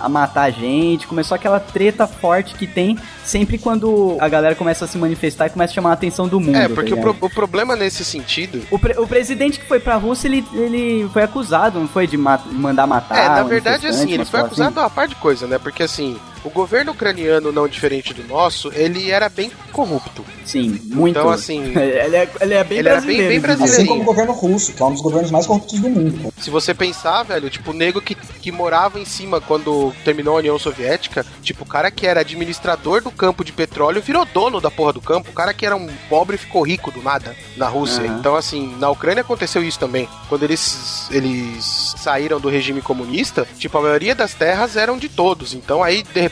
a, 0.00 0.06
a 0.06 0.08
matar 0.08 0.39
gente, 0.48 1.06
começou 1.08 1.34
aquela 1.34 1.58
treta 1.58 2.06
forte 2.06 2.54
que 2.54 2.66
tem 2.66 2.96
sempre 3.24 3.58
quando 3.58 4.16
a 4.20 4.28
galera 4.28 4.54
começa 4.54 4.84
a 4.84 4.88
se 4.88 4.96
manifestar 4.96 5.46
e 5.46 5.50
começa 5.50 5.72
a 5.72 5.74
chamar 5.74 5.90
a 5.90 5.94
atenção 5.94 6.28
do 6.28 6.38
mundo. 6.40 6.56
É, 6.56 6.68
tá 6.68 6.74
porque 6.74 6.92
o, 6.92 6.96
ligado? 6.96 7.14
pro- 7.16 7.26
o 7.26 7.30
problema 7.30 7.74
nesse 7.76 8.04
sentido. 8.04 8.62
O, 8.70 8.78
pre- 8.78 8.98
o 8.98 9.06
presidente 9.06 9.58
que 9.58 9.66
foi 9.66 9.80
pra 9.80 9.96
Rússia, 9.96 10.28
ele, 10.28 10.44
ele 10.54 11.08
foi 11.12 11.22
acusado, 11.24 11.78
não 11.80 11.88
foi? 11.88 12.06
De 12.06 12.16
ma- 12.16 12.36
de 12.36 12.54
mandar 12.54 12.86
matar. 12.86 13.18
É, 13.18 13.28
na 13.28 13.42
verdade, 13.42 13.86
assim, 13.86 14.12
ele 14.12 14.24
foi 14.24 14.40
acusado 14.40 14.72
de 14.72 14.78
uma 14.78 14.88
par 14.88 15.08
de 15.08 15.16
coisa, 15.16 15.46
né? 15.46 15.58
Porque, 15.58 15.82
assim, 15.82 16.16
o 16.44 16.50
governo 16.50 16.92
ucraniano, 16.92 17.52
não 17.52 17.68
diferente 17.68 18.12
do 18.14 18.22
nosso, 18.26 18.70
ele 18.74 19.10
era 19.10 19.28
bem 19.28 19.50
corrupto. 19.72 20.24
Sim, 20.44 20.80
muito. 20.86 21.18
Então, 21.18 21.30
assim, 21.30 21.62
ele 21.78 22.16
é, 22.16 22.28
ele 22.40 22.54
é 22.54 22.64
bem 22.64 22.78
ele 22.78 22.88
era 22.88 23.00
bem- 23.00 23.16
brasileiro. 23.16 23.28
bem 23.28 23.38
inclusive. 23.38 23.64
Assim 23.64 23.86
como 23.86 24.02
o 24.02 24.04
governo 24.04 24.32
russo, 24.32 24.72
que 24.72 24.82
é 24.82 24.86
um 24.86 24.92
dos 24.92 25.02
governos 25.02 25.30
mais 25.30 25.46
corruptos 25.46 25.78
do 25.78 25.88
mundo. 25.88 26.32
Se 26.38 26.50
você 26.50 26.74
pensar, 26.74 27.22
velho, 27.22 27.48
tipo, 27.50 27.70
o 27.70 27.74
nego 27.74 28.00
que, 28.00 28.14
que 28.14 28.50
morava 28.50 28.98
em 28.98 29.04
cima 29.04 29.40
quando 29.40 29.92
terminou 30.04 30.34
a 30.36 30.38
União 30.38 30.58
Soviética, 30.58 31.24
tipo, 31.42 31.64
o 31.64 31.66
cara 31.66 31.90
que 31.90 32.06
era 32.06 32.20
administrador 32.20 33.02
do 33.02 33.10
campo 33.10 33.44
de 33.44 33.52
petróleo 33.52 34.02
virou 34.02 34.24
dono 34.24 34.60
da 34.60 34.70
porra 34.70 34.92
do 34.92 35.00
campo. 35.00 35.30
O 35.30 35.34
cara 35.34 35.52
que 35.54 35.64
era 35.66 35.76
um 35.76 35.88
pobre 36.08 36.36
ficou 36.36 36.62
rico 36.62 36.90
do 36.90 37.02
nada 37.02 37.36
na 37.56 37.68
Rússia. 37.68 38.02
Aham. 38.02 38.18
Então, 38.18 38.34
assim, 38.34 38.74
na 38.78 38.90
Ucrânia 38.90 39.20
aconteceu 39.20 39.62
isso 39.62 39.78
também. 39.78 40.08
Quando 40.28 40.42
eles, 40.42 41.06
eles 41.10 41.94
saíram 41.98 42.40
do 42.40 42.48
regime 42.48 42.80
comunista, 42.82 43.46
tipo, 43.58 43.76
a 43.78 43.82
maioria 43.82 44.14
das 44.14 44.34
terras 44.34 44.76
eram 44.76 44.96
de 44.98 45.08
todos. 45.08 45.54
Então, 45.54 45.82
aí, 45.82 46.02
de 46.02 46.20
repente, 46.20 46.29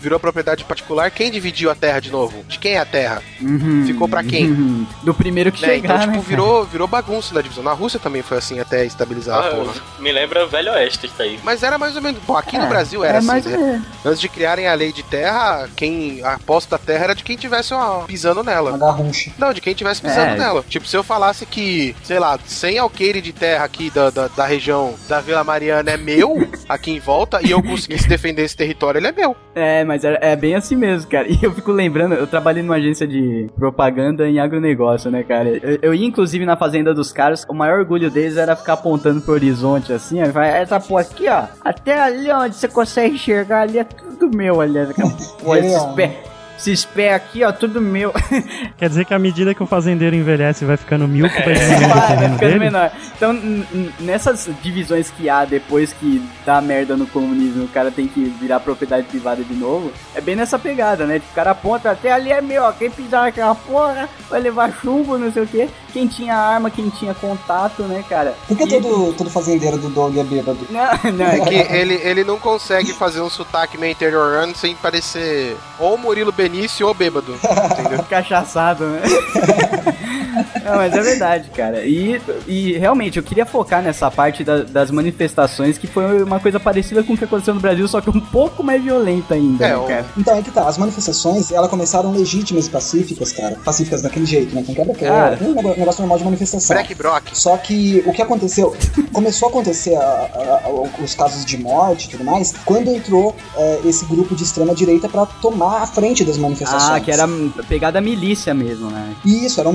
virou 0.00 0.18
propriedade 0.20 0.64
particular. 0.64 1.10
Quem 1.10 1.30
dividiu 1.30 1.70
a 1.70 1.74
terra 1.74 2.00
de 2.00 2.10
novo? 2.10 2.44
De 2.48 2.58
quem 2.58 2.72
é 2.74 2.78
a 2.78 2.84
terra? 2.84 3.22
Uhum, 3.40 3.84
Ficou 3.86 4.08
pra 4.08 4.22
quem? 4.22 4.46
uhum. 4.50 4.86
Do 5.02 5.14
primeiro 5.14 5.50
que 5.52 5.62
Né? 5.62 5.68
chegar, 5.74 5.94
Então, 5.96 6.00
tipo, 6.00 6.16
né, 6.18 6.24
virou, 6.26 6.64
virou 6.64 6.86
bagunça 6.88 7.34
na 7.34 7.40
divisão. 7.40 7.62
Na 7.64 7.72
Rússia 7.72 7.98
também 7.98 8.22
foi 8.22 8.38
assim 8.38 8.60
até 8.60 8.84
estabilizar 8.84 9.38
a 9.38 9.50
porra. 9.50 9.72
Ah, 9.76 10.00
me 10.02 10.12
lembra 10.12 10.46
Velho 10.46 10.72
Oeste 10.72 11.06
isso 11.06 11.20
aí. 11.22 11.38
Mas 11.42 11.62
era 11.62 11.78
mais 11.78 11.96
ou 11.96 12.02
menos. 12.02 12.20
Bom, 12.26 12.36
aqui 12.36 12.56
no 12.58 12.64
É, 12.64 12.68
Brasil 12.68 13.04
era 13.04 13.14
é 13.14 13.18
assim, 13.18 13.26
mais 13.26 13.44
né? 13.44 13.56
menos. 13.56 13.82
Antes 14.04 14.20
de 14.20 14.28
criarem 14.28 14.68
a 14.68 14.74
lei 14.74 14.92
de 14.92 15.02
terra, 15.02 15.68
quem. 15.76 16.22
A 16.24 16.38
posse 16.38 16.68
da 16.68 16.78
terra 16.78 17.04
era 17.04 17.14
de 17.14 17.24
quem 17.24 17.36
tivesse 17.36 17.72
ó, 17.74 18.02
pisando 18.02 18.42
nela. 18.42 18.70
Uma 18.72 18.78
garruncha. 18.78 19.30
Não, 19.38 19.52
de 19.52 19.60
quem 19.60 19.74
tivesse 19.74 20.00
pisando 20.02 20.32
É. 20.32 20.36
nela. 20.36 20.64
Tipo, 20.68 20.86
se 20.86 20.96
eu 20.96 21.02
falasse 21.02 21.46
que, 21.46 21.94
sei 22.02 22.18
lá, 22.18 22.38
100 22.44 22.78
alqueire 22.78 23.20
de 23.20 23.32
terra 23.32 23.64
aqui 23.64 23.90
da, 23.90 24.10
da, 24.10 24.28
da 24.28 24.46
região 24.46 24.94
da 25.08 25.20
Vila 25.20 25.42
Mariana 25.44 25.90
é 25.90 25.96
meu, 25.96 26.48
aqui 26.68 26.90
em 26.90 26.98
volta, 27.00 27.40
e 27.42 27.50
eu 27.50 27.62
conseguisse 27.62 28.08
defender 28.08 28.42
esse 28.44 28.56
território, 28.56 28.98
ele 28.98 29.06
é 29.08 29.12
meu. 29.12 29.21
É, 29.54 29.84
mas 29.84 30.04
é, 30.04 30.18
é 30.20 30.36
bem 30.36 30.54
assim 30.54 30.76
mesmo, 30.76 31.10
cara. 31.10 31.26
E 31.32 31.38
eu 31.42 31.52
fico 31.52 31.70
lembrando, 31.72 32.14
eu 32.14 32.26
trabalhei 32.26 32.62
numa 32.62 32.76
agência 32.76 33.06
de 33.06 33.48
propaganda 33.58 34.28
em 34.28 34.38
agronegócio, 34.38 35.10
né, 35.10 35.22
cara? 35.22 35.48
Eu, 35.48 35.78
eu 35.82 35.94
ia, 35.94 36.06
inclusive, 36.06 36.44
na 36.46 36.56
fazenda 36.56 36.92
dos 36.94 37.12
caras, 37.12 37.44
o 37.48 37.54
maior 37.54 37.78
orgulho 37.80 38.10
deles 38.10 38.36
era 38.36 38.54
ficar 38.56 38.74
apontando 38.74 39.20
pro 39.20 39.34
horizonte, 39.34 39.92
assim, 39.92 40.20
ó. 40.22 40.26
e 40.26 40.30
Vai, 40.30 40.48
essa 40.62 40.78
porra 40.80 41.02
aqui, 41.02 41.28
ó. 41.28 41.44
Até 41.64 42.00
ali 42.00 42.30
onde 42.32 42.54
você 42.56 42.68
consegue 42.68 43.14
enxergar 43.14 43.62
ali 43.62 43.78
é 43.78 43.84
tudo 43.84 44.34
meu, 44.36 44.60
ali. 44.60 44.78
Aquela 44.78 45.10
porra, 45.10 45.58
esses, 45.60 45.82
um- 45.82 45.94
pé, 45.94 46.16
esses 46.68 46.84
pés 46.84 47.14
aqui, 47.14 47.42
ó, 47.44 47.52
tudo 47.52 47.80
meu. 47.80 48.12
Quer 48.78 48.88
dizer 48.88 49.04
que 49.04 49.12
à 49.14 49.18
medida 49.18 49.54
que 49.54 49.62
o 49.62 49.66
fazendeiro 49.66 50.14
envelhece 50.16 50.64
vai 50.64 50.76
ficando 50.76 51.06
milco, 51.08 51.34
vai 51.34 51.54
diminuindo 51.54 51.84
o 51.84 51.88
Vai, 51.88 52.06
terreno 52.08 52.34
ficando 52.34 52.38
dele? 52.52 52.58
menor. 52.58 52.90
Então, 53.16 53.32
nessas 54.00 54.48
divisões 54.62 55.10
que 55.10 55.28
há 55.28 55.44
depois 55.44 55.92
que 55.92 56.22
dá 56.44 56.60
merda 56.60 56.96
no 56.96 57.06
comunismo, 57.06 57.64
o 57.64 57.68
cara 57.68 57.90
tem 57.90 58.06
que 58.06 58.24
virar 58.40 58.60
propriedade 58.60 59.06
privada 59.06 59.42
de 59.42 59.54
novo, 59.54 59.92
é 60.14 60.20
bem 60.20 60.36
nessa 60.36 60.58
pegada, 60.58 61.04
né? 61.06 61.14
Tipo, 61.14 61.32
O 61.32 61.34
cara 61.34 61.50
aponta 61.52 61.90
até 61.90 62.12
ali 62.12 62.30
é 62.30 62.40
meu, 62.40 62.62
ó, 62.62 62.72
quem 62.72 62.90
pisar 62.90 63.22
naquela 63.24 63.54
porra 63.54 64.08
vai 64.30 64.40
levar 64.40 64.72
chumbo, 64.80 65.18
não 65.18 65.32
sei 65.32 65.42
o 65.42 65.46
quê. 65.46 65.68
Quem 65.92 66.06
tinha 66.06 66.34
arma, 66.34 66.70
quem 66.70 66.88
tinha 66.90 67.12
contato, 67.14 67.82
né, 67.82 68.02
cara? 68.08 68.34
Por 68.48 68.56
que 68.56 68.64
E- 68.64 68.68
todo, 68.68 69.12
todo 69.14 69.28
fazendeiro 69.30 69.76
do 69.78 69.88
Dog 69.90 70.18
é 70.18 70.24
bêbado? 70.24 70.58
Não, 70.70 70.82
não, 71.12 71.26
É 71.26 71.38
é 71.38 71.44
que 71.44 71.54
ele, 71.74 71.94
ele 72.02 72.24
não 72.24 72.38
consegue 72.38 72.92
fazer 72.92 73.20
um 73.20 73.28
sotaque 73.30 73.76
meio 73.78 73.92
interiorano 73.92 74.54
sem 74.54 74.74
parecer 74.74 75.56
ou 75.78 75.96
Murilo 75.98 76.30
Benício 76.32 76.51
ou 76.84 76.94
bêbado. 76.94 77.34
Entendeu? 77.78 78.02
cachaçado, 78.04 78.84
né? 78.84 79.02
Não, 80.64 80.76
mas 80.76 80.92
é 80.94 81.00
verdade, 81.00 81.50
cara. 81.50 81.84
E, 81.84 82.20
e 82.46 82.72
realmente, 82.78 83.16
eu 83.18 83.22
queria 83.22 83.44
focar 83.46 83.82
nessa 83.82 84.10
parte 84.10 84.42
da- 84.44 84.62
das 84.62 84.90
manifestações, 84.90 85.78
que 85.78 85.86
foi 85.86 86.22
uma 86.22 86.40
coisa 86.40 86.58
parecida 86.58 87.02
com 87.02 87.12
o 87.14 87.16
que 87.18 87.24
aconteceu 87.24 87.54
no 87.54 87.60
Brasil, 87.60 87.86
só 87.88 88.00
que 88.00 88.10
um 88.10 88.20
pouco 88.20 88.62
mais 88.62 88.82
violenta 88.82 89.34
ainda, 89.34 89.64
É, 89.66 89.76
né, 89.76 89.86
cara? 89.86 90.06
Então 90.16 90.36
é 90.36 90.42
que 90.42 90.50
tá, 90.50 90.66
as 90.66 90.78
manifestações, 90.78 91.50
elas 91.52 91.68
começaram 91.70 92.12
legítimas 92.12 92.66
e 92.66 92.70
pacíficas, 92.70 93.32
cara. 93.32 93.56
Pacíficas 93.64 94.02
daquele 94.02 94.26
jeito, 94.26 94.54
né? 94.54 94.62
Com 94.66 94.74
quebra-quebra, 94.74 95.36
Cara. 95.36 95.38
um 95.42 95.54
negócio 95.78 96.00
normal 96.00 96.18
de 96.18 96.24
manifestação. 96.24 96.74
Black 96.76 96.94
Brock. 96.94 97.24
Só 97.34 97.56
que 97.56 98.02
o 98.06 98.12
que 98.12 98.22
aconteceu, 98.22 98.74
começou 99.12 99.48
a 99.48 99.50
acontecer 99.50 99.94
a- 99.96 100.00
a- 100.00 100.60
a- 100.68 101.02
os 101.02 101.14
casos 101.14 101.44
de 101.44 101.58
morte 101.58 102.06
e 102.06 102.10
tudo 102.10 102.24
mais, 102.24 102.54
quando 102.64 102.88
entrou 102.94 103.34
é, 103.56 103.80
esse 103.84 104.04
grupo 104.06 104.34
de 104.34 104.42
extrema 104.44 104.74
direita 104.74 105.08
pra 105.08 105.26
tomar 105.26 105.82
a 105.82 105.86
frente 105.86 106.24
das 106.24 106.36
manifestações. 106.38 106.90
Ah, 106.92 107.00
que 107.00 107.10
era 107.10 107.28
pegada 107.68 108.00
milícia 108.00 108.54
mesmo, 108.54 108.90
né? 108.90 109.14
Isso, 109.24 109.60
eram 109.60 109.72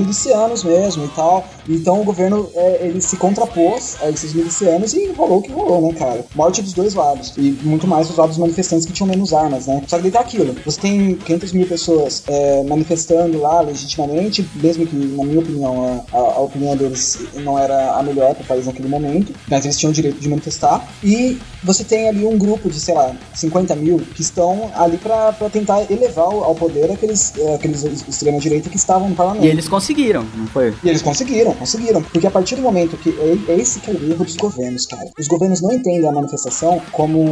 mesmo 0.63 1.05
e 1.05 1.07
tal. 1.09 1.45
Então 1.67 2.01
o 2.01 2.03
governo 2.03 2.49
é, 2.55 2.79
ele 2.87 3.01
se 3.01 3.17
contrapôs 3.17 3.97
a 4.01 4.09
esses 4.09 4.33
milicianos 4.33 4.93
e 4.93 5.07
rolou 5.11 5.39
o 5.39 5.41
que 5.41 5.51
rolou, 5.51 5.81
né, 5.81 5.93
cara? 5.93 6.25
Morte 6.35 6.61
dos 6.61 6.73
dois 6.73 6.93
lados. 6.93 7.33
E 7.37 7.57
muito 7.63 7.87
mais 7.87 8.07
dos 8.07 8.17
lados 8.17 8.37
manifestantes 8.37 8.85
que 8.85 8.93
tinham 8.93 9.07
menos 9.09 9.33
armas, 9.33 9.67
né? 9.67 9.81
Só 9.87 9.97
que 9.97 10.03
daí 10.03 10.11
tá 10.11 10.19
aquilo. 10.21 10.55
Você 10.65 10.79
tem 10.79 11.15
500 11.15 11.51
mil 11.53 11.67
pessoas 11.67 12.23
é, 12.27 12.63
manifestando 12.63 13.39
lá 13.39 13.61
legitimamente, 13.61 14.47
mesmo 14.55 14.85
que, 14.85 14.95
na 14.95 15.23
minha 15.23 15.39
opinião, 15.39 16.03
a, 16.11 16.17
a- 16.17 16.33
a 16.37 16.39
opinião 16.39 16.75
deles 16.75 17.19
não 17.43 17.57
era 17.57 17.91
a 17.97 18.03
melhor 18.03 18.33
para 18.35 18.43
o 18.43 18.47
país 18.47 18.65
naquele 18.65 18.87
momento, 18.87 19.33
mas 19.49 19.65
eles 19.65 19.77
tinham 19.77 19.91
o 19.91 19.93
direito 19.93 20.19
de 20.19 20.29
manifestar. 20.29 20.87
E 21.03 21.37
você 21.63 21.83
tem 21.83 22.07
ali 22.07 22.25
um 22.25 22.37
grupo 22.37 22.69
de, 22.69 22.79
sei 22.79 22.93
lá, 22.93 23.15
50 23.33 23.75
mil 23.75 23.99
que 24.15 24.21
estão 24.21 24.71
ali 24.75 24.97
pra 24.97 25.33
tentar 25.51 25.81
elevar 25.91 26.25
ao 26.25 26.37
ao 26.47 26.55
poder 26.55 26.91
aqueles, 26.91 27.33
é, 27.37 27.55
aqueles 27.55 27.83
extrema-direita 28.07 28.69
que 28.69 28.77
estavam 28.77 29.09
no 29.09 29.15
parlamento. 29.15 29.45
E 29.45 29.49
eles 29.49 29.67
conseguiram, 29.67 30.25
não 30.37 30.47
foi? 30.47 30.73
E 30.83 30.89
eles 30.89 31.01
conseguiram, 31.01 31.53
conseguiram. 31.53 32.01
Porque 32.01 32.27
a 32.27 32.31
partir 32.31 32.55
do 32.55 32.61
momento 32.61 32.95
que. 32.97 33.09
É, 33.09 33.51
é 33.51 33.55
esse 33.57 33.79
que 33.79 33.91
é 33.91 33.93
o 33.93 34.11
erro 34.11 34.23
dos 34.23 34.35
governos, 34.35 34.85
cara. 34.85 35.09
Os 35.19 35.27
governos 35.27 35.61
não 35.61 35.71
entendem 35.71 36.07
a 36.07 36.11
manifestação 36.11 36.81
como, 36.91 37.25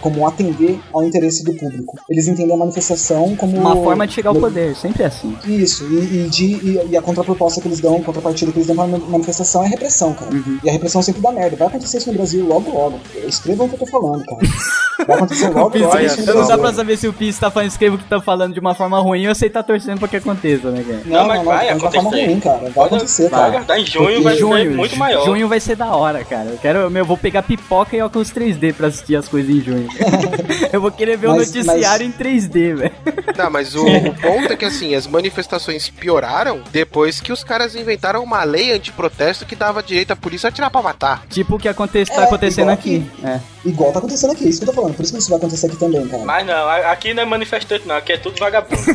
como 0.00 0.26
atender 0.26 0.78
ao 0.92 1.02
interesse 1.04 1.44
do 1.44 1.54
público. 1.54 1.96
Eles 2.08 2.28
entendem 2.28 2.54
a 2.54 2.58
manifestação 2.58 3.34
como. 3.36 3.56
Uma 3.58 3.76
forma 3.76 4.06
de 4.06 4.12
chegar 4.14 4.30
ao 4.30 4.36
poder, 4.36 4.74
sempre 4.76 5.02
é 5.02 5.06
assim. 5.06 5.36
Isso, 5.44 5.84
e, 5.84 6.24
e 6.24 6.28
de, 6.28 6.44
e, 6.44 6.80
e 6.90 6.96
a 6.96 7.02
contraproposta 7.02 7.60
que 7.60 7.68
eles 7.68 7.80
dão, 7.80 7.96
a 7.96 8.02
contrapartida 8.02 8.50
que 8.52 8.58
eles 8.58 8.66
dão 8.66 8.76
pra 8.76 8.86
ma- 8.86 8.98
manifestação 8.98 9.64
é 9.64 9.68
repressão, 9.68 10.14
cara. 10.14 10.34
Uhum. 10.34 10.58
E 10.62 10.68
a 10.68 10.72
repressão 10.72 11.02
sempre 11.02 11.20
dá 11.22 11.32
merda. 11.32 11.56
Vai 11.56 11.68
acontecer 11.68 11.98
isso 11.98 12.08
no 12.10 12.16
Brasil 12.16 12.46
logo, 12.46 12.70
logo. 12.70 13.00
Escrevam 13.26 13.66
o 13.66 13.68
que 13.68 13.74
eu 13.74 13.78
tô 13.80 13.86
falando, 13.86 14.24
cara. 14.24 14.40
Vai 15.06 15.16
acontecer 15.16 15.48
logo, 15.50 15.76
no 15.78 16.34
Não 16.34 16.46
dá 16.48 16.56
pra 16.58 16.72
saber 16.72 16.96
se 16.96 17.08
o 17.08 17.12
Pis 17.12 17.38
tá 17.38 17.50
falando, 17.50 17.68
escreva 17.68 17.96
o 17.96 17.98
que 17.98 18.04
tá 18.04 18.20
falando 18.20 18.54
de 18.54 18.60
uma 18.60 18.74
forma 18.74 18.98
ruim 19.00 19.26
ou 19.26 19.34
se 19.34 19.44
ele 19.46 19.52
tá 19.52 19.62
torcendo 19.62 19.98
pra 19.98 20.08
que 20.08 20.16
aconteça, 20.16 20.70
né, 20.70 20.82
cara? 20.86 21.02
Não, 21.04 21.20
Não, 21.20 21.26
mas 21.28 21.38
não, 21.38 21.44
vai 21.44 21.70
não, 21.70 21.76
de 21.76 21.82
uma 21.84 21.90
forma 21.92 22.08
acontecer. 22.08 22.26
ruim, 22.26 22.40
cara. 22.40 22.58
Vai 22.58 22.70
Pode- 22.72 22.86
acontecer, 22.94 23.22
vai 23.28 23.30
cara. 23.40 23.46
aguardar. 23.52 23.78
Em 23.78 23.86
junho 23.86 24.06
Porque 24.06 24.20
vai 24.22 24.36
junho, 24.36 24.56
ser 24.70 24.76
muito 24.76 24.96
maior. 24.96 25.24
Junho 25.24 25.48
vai 25.48 25.60
ser 25.60 25.76
da 25.76 25.86
hora, 25.94 26.24
cara. 26.24 26.50
Eu 26.50 26.58
quero, 26.58 26.90
meu, 26.90 27.02
eu 27.02 27.06
vou 27.06 27.16
pegar 27.16 27.42
pipoca 27.42 27.96
e 27.96 28.00
óculos 28.00 28.30
3D 28.32 28.72
pra 28.74 28.86
assistir 28.88 29.16
as 29.16 29.28
coisas 29.28 29.50
em 29.54 29.60
junho. 29.60 29.88
eu 30.72 30.80
vou 30.80 30.90
querer 30.90 31.16
ver 31.16 31.28
o 31.28 31.36
Mas- 31.36 31.52
noticiário 31.54 32.06
em 32.06 32.12
3D, 32.12 32.74
velho. 32.76 32.92
Não, 33.36 33.50
mas 33.50 33.74
o, 33.74 33.84
o 33.86 34.14
ponto 34.14 34.52
é 34.52 34.56
que 34.56 34.64
assim, 34.64 34.94
as 34.94 35.06
manifestações 35.06 35.88
pioraram 35.90 36.60
depois 36.72 37.20
que 37.20 37.32
os 37.32 37.44
caras 37.44 37.74
inventaram 37.74 38.22
uma 38.22 38.42
lei 38.44 38.72
antiprotesto 38.72 39.44
que 39.44 39.54
dava 39.54 39.82
direito 39.82 40.12
à 40.12 40.16
polícia 40.16 40.48
a 40.48 40.52
tirar 40.52 40.70
pra 40.70 40.80
matar. 40.82 41.22
Tipo 41.28 41.56
o 41.56 41.58
que 41.58 41.68
aconte 41.68 42.04
tá 42.06 42.22
É, 42.22 42.24
acontecendo 42.24 42.62
igual 42.72 42.74
aqui. 42.74 43.04
É. 43.24 43.40
Igual 43.66 43.92
tá 43.92 43.98
acontecendo 43.98 44.32
aqui, 44.32 44.48
isso 44.48 44.60
que 44.60 44.64
eu 44.68 44.72
tô 44.72 44.80
falando. 44.80 44.94
Por 44.94 45.02
isso 45.02 45.12
que 45.12 45.18
isso 45.18 45.28
vai 45.28 45.38
acontecer 45.38 45.66
aqui 45.66 45.76
também, 45.76 46.06
cara. 46.08 46.24
Mas 46.24 46.46
não, 46.46 46.68
aqui 46.68 47.12
não 47.14 47.22
é 47.22 47.26
manifestante 47.26 47.86
não, 47.86 47.96
aqui 47.96 48.12
é 48.12 48.16
tudo 48.16 48.38
vagabundo. 48.38 48.76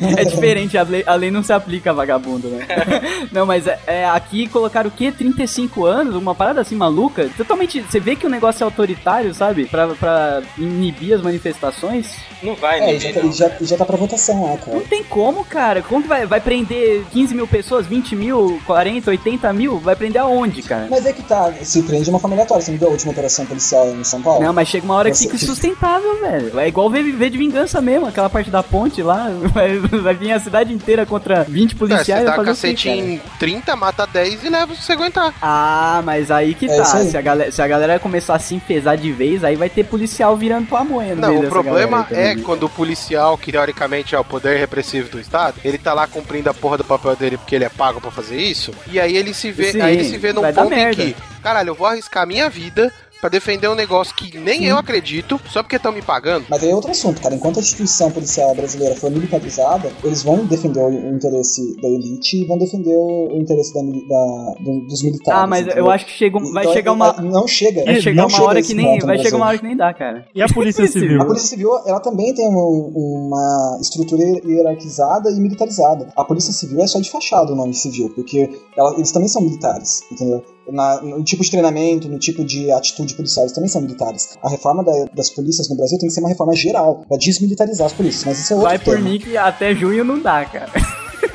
É 0.00 0.24
diferente, 0.24 0.78
a 0.78 0.82
lei, 0.82 1.02
a 1.06 1.14
lei 1.14 1.30
não 1.30 1.42
se 1.42 1.52
aplica 1.52 1.90
a 1.90 1.92
vagabundo, 1.92 2.48
né? 2.48 2.66
não, 3.30 3.44
mas 3.44 3.66
é, 3.66 3.78
é, 3.86 4.04
aqui 4.06 4.48
colocaram 4.48 4.88
o 4.88 4.92
quê? 4.92 5.12
35 5.12 5.84
anos? 5.84 6.14
Uma 6.14 6.34
parada 6.34 6.60
assim 6.60 6.74
maluca? 6.74 7.28
Totalmente. 7.36 7.80
Você 7.82 8.00
vê 8.00 8.16
que 8.16 8.26
o 8.26 8.30
negócio 8.30 8.62
é 8.62 8.64
autoritário, 8.64 9.34
sabe? 9.34 9.66
Pra, 9.66 9.88
pra 9.88 10.42
inibir 10.56 11.14
as 11.14 11.22
manifestações. 11.22 12.16
Não 12.42 12.54
vai, 12.54 12.80
É, 12.80 12.90
e 12.90 12.92
ninguém, 12.98 13.32
já, 13.32 13.48
tá- 13.48 13.56
já, 13.58 13.64
já 13.66 13.76
tá 13.76 13.84
pra 13.84 13.96
votação 13.96 14.42
lá, 14.50 14.56
cara. 14.56 14.78
Não 14.78 14.86
tem 14.86 15.04
como, 15.04 15.44
cara. 15.44 15.82
Como 15.82 16.02
que 16.02 16.08
vai, 16.08 16.24
vai 16.26 16.40
prender 16.40 17.04
15 17.12 17.34
mil 17.34 17.46
pessoas, 17.46 17.86
20 17.86 18.16
mil, 18.16 18.60
40, 18.66 19.10
80 19.10 19.52
mil? 19.52 19.78
Vai 19.78 19.94
prender 19.96 20.22
aonde, 20.22 20.62
cara? 20.62 20.86
Mas 20.90 21.04
é 21.04 21.12
que 21.12 21.22
tá, 21.22 21.52
se 21.62 21.82
prende 21.82 22.04
de 22.04 22.10
uma 22.10 22.18
forma 22.18 22.34
aleatória. 22.36 22.64
Você 22.64 22.70
não 22.70 22.78
viu 22.78 22.88
a 22.88 22.92
última 22.92 23.12
operação 23.12 23.44
policial 23.44 23.79
em 23.88 24.04
São 24.04 24.20
Paulo? 24.22 24.42
Não, 24.44 24.52
mas 24.52 24.68
chega 24.68 24.84
uma 24.84 24.94
hora 24.94 25.10
que 25.10 25.18
fica 25.18 25.36
insustentável, 25.36 26.20
velho. 26.20 26.58
É 26.60 26.68
igual 26.68 26.88
ver, 26.90 27.02
ver 27.12 27.30
de 27.30 27.38
vingança 27.38 27.80
mesmo, 27.80 28.06
aquela 28.06 28.28
parte 28.30 28.50
da 28.50 28.62
ponte 28.62 29.02
lá. 29.02 29.28
Vai, 29.52 29.78
vai 29.78 30.14
vir 30.14 30.32
a 30.32 30.38
cidade 30.40 30.72
inteira 30.72 31.04
contra 31.04 31.44
20 31.44 31.72
É, 31.72 31.74
policiais. 31.76 32.06
você 32.22 32.26
vai 32.28 32.36
dá 32.38 32.44
cacete 32.44 32.88
cara? 32.88 32.96
em 33.00 33.20
30, 33.38 33.76
mata 33.76 34.06
10 34.06 34.44
e 34.44 34.48
leva 34.48 34.74
se 34.74 34.82
você 34.82 34.92
aguentar. 34.92 35.34
Ah, 35.42 36.00
mas 36.04 36.30
aí 36.30 36.54
que 36.54 36.66
É 36.66 36.76
tá. 36.76 36.96
aí. 36.98 37.08
Se 37.10 37.16
a, 37.16 37.20
galera, 37.20 37.50
se 37.52 37.60
a 37.62 37.66
galera 37.66 37.98
começar 37.98 38.34
a 38.34 38.38
se 38.38 38.54
enfesar 38.54 38.96
de 38.96 39.10
vez, 39.12 39.42
aí 39.42 39.56
vai 39.56 39.68
ter 39.68 39.84
policial 39.84 40.36
virando 40.36 40.66
pamonha 40.68 41.14
no 41.14 41.20
Não, 41.22 41.40
o 41.40 41.48
problema 41.48 42.06
é 42.10 42.36
quando 42.36 42.64
o 42.64 42.68
policial, 42.68 43.36
que 43.36 43.50
teoricamente 43.52 44.14
é 44.14 44.18
o 44.18 44.24
poder 44.24 44.58
repressivo 44.58 45.08
do 45.10 45.20
Estado, 45.20 45.56
ele 45.64 45.78
tá 45.78 45.92
lá 45.92 46.06
cumprindo 46.06 46.48
a 46.50 46.54
porra 46.54 46.78
do 46.78 46.84
papel 46.84 47.16
dele 47.16 47.36
porque 47.36 47.54
ele 47.54 47.64
é 47.64 47.68
pago 47.68 48.00
pra 48.00 48.10
fazer 48.10 48.36
isso, 48.40 48.72
e 48.90 49.00
aí 49.00 49.16
ele 49.16 49.34
se 49.34 49.50
vê, 49.50 49.72
Sim, 49.72 49.80
aí 49.80 49.94
ele 49.96 50.04
se 50.04 50.16
vê 50.18 50.32
num 50.32 50.42
ponto 50.52 50.72
em 50.74 50.90
que, 50.94 51.16
caralho, 51.42 51.70
eu 51.70 51.74
vou 51.74 51.86
arriscar 51.86 52.26
minha 52.26 52.48
vida 52.48 52.92
pra 53.20 53.28
defender 53.30 53.68
um 53.68 53.74
negócio 53.74 54.14
que 54.14 54.38
nem 54.38 54.64
eu 54.64 54.76
acredito, 54.78 55.40
só 55.50 55.62
porque 55.62 55.76
estão 55.76 55.92
me 55.92 56.02
pagando. 56.02 56.46
Mas 56.48 56.62
aí 56.62 56.70
é 56.70 56.74
outro 56.74 56.90
assunto, 56.90 57.20
cara. 57.20 57.34
Enquanto 57.34 57.58
a 57.58 57.60
instituição 57.60 58.10
policial 58.10 58.54
brasileira 58.54 58.94
for 58.96 59.10
militarizada, 59.10 59.90
eles 60.02 60.22
vão 60.22 60.44
defender 60.46 60.80
o 60.80 61.14
interesse 61.14 61.76
da 61.80 61.88
elite 61.88 62.42
e 62.42 62.44
vão 62.46 62.58
defender 62.58 62.96
o 62.96 63.36
interesse 63.36 63.74
da, 63.74 63.80
da- 63.82 64.54
do- 64.60 64.80
dos 64.86 65.02
militares. 65.02 65.42
Ah, 65.42 65.46
mas 65.46 65.66
entendeu? 65.66 65.84
eu 65.84 65.90
acho 65.90 66.06
que 66.06 66.12
chega, 66.12 66.38
vai 66.38 66.62
Então, 66.64 66.72
chegar 66.74 66.92
uma. 66.92 67.12
Não 67.20 67.46
chega. 67.46 67.84
Vai 67.84 68.00
chegar 68.00 68.16
não 68.16 68.24
uma 68.28 68.30
chega 68.30 68.44
hora 68.48 68.62
que 68.62 68.74
nem. 68.74 68.86
Vai 68.86 68.98
chegar 68.98 69.14
Brasil. 69.16 69.36
uma 69.36 69.46
hora 69.46 69.58
que 69.58 69.64
nem 69.64 69.76
dá, 69.76 69.92
cara. 69.94 70.26
E 70.34 70.42
a 70.42 70.46
Polícia 70.48 70.86
Civil? 70.86 71.20
A 71.20 71.24
Polícia 71.24 71.48
Civil, 71.48 71.70
ela 71.86 72.00
também 72.00 72.32
tem 72.34 72.48
um- 72.48 72.92
uma 73.28 73.78
estrutura 73.80 74.22
hierarquizada 74.44 75.30
e 75.30 75.40
militarizada. 75.40 76.12
A 76.16 76.24
Polícia 76.24 76.52
Civil 76.52 76.80
é 76.80 76.86
só 76.86 77.00
de 77.00 77.10
fachada 77.10 77.52
o 77.52 77.56
nome 77.56 77.74
civil, 77.74 78.10
porque 78.14 78.50
ela- 78.76 78.94
eles 78.94 79.10
também 79.12 79.28
são 79.28 79.42
militares, 79.42 80.02
entendeu? 80.10 80.42
Na- 80.72 81.00
no 81.02 81.22
tipo 81.24 81.42
de 81.42 81.50
treinamento, 81.50 82.08
no 82.08 82.18
tipo 82.18 82.44
de 82.44 82.70
atitude 82.72 83.14
policial, 83.14 83.44
eles 83.44 83.52
também 83.54 83.68
são 83.68 83.80
militares. 83.80 84.38
A 84.42 84.48
reforma 84.48 84.84
da- 84.84 85.06
das 85.14 85.30
polícias 85.30 85.68
no 85.68 85.76
Brasil 85.76 85.98
tem 85.98 86.08
que 86.08 86.14
ser 86.14 86.20
uma 86.20 86.28
reforma 86.28 86.54
geral, 86.54 87.04
pra 87.08 87.16
desmilitarizar 87.18 87.86
as 87.86 87.92
polícias, 87.92 88.24
mas 88.24 88.38
isso 88.38 88.52
é 88.52 88.56
outro 88.56 88.68
Vai 88.70 88.78
por 88.78 88.98
mim 89.00 89.18
que 89.18 89.36
até 89.36 89.74
junho 89.74 90.04
não 90.04 90.18
dá, 90.20 90.44
cara. 90.44 90.70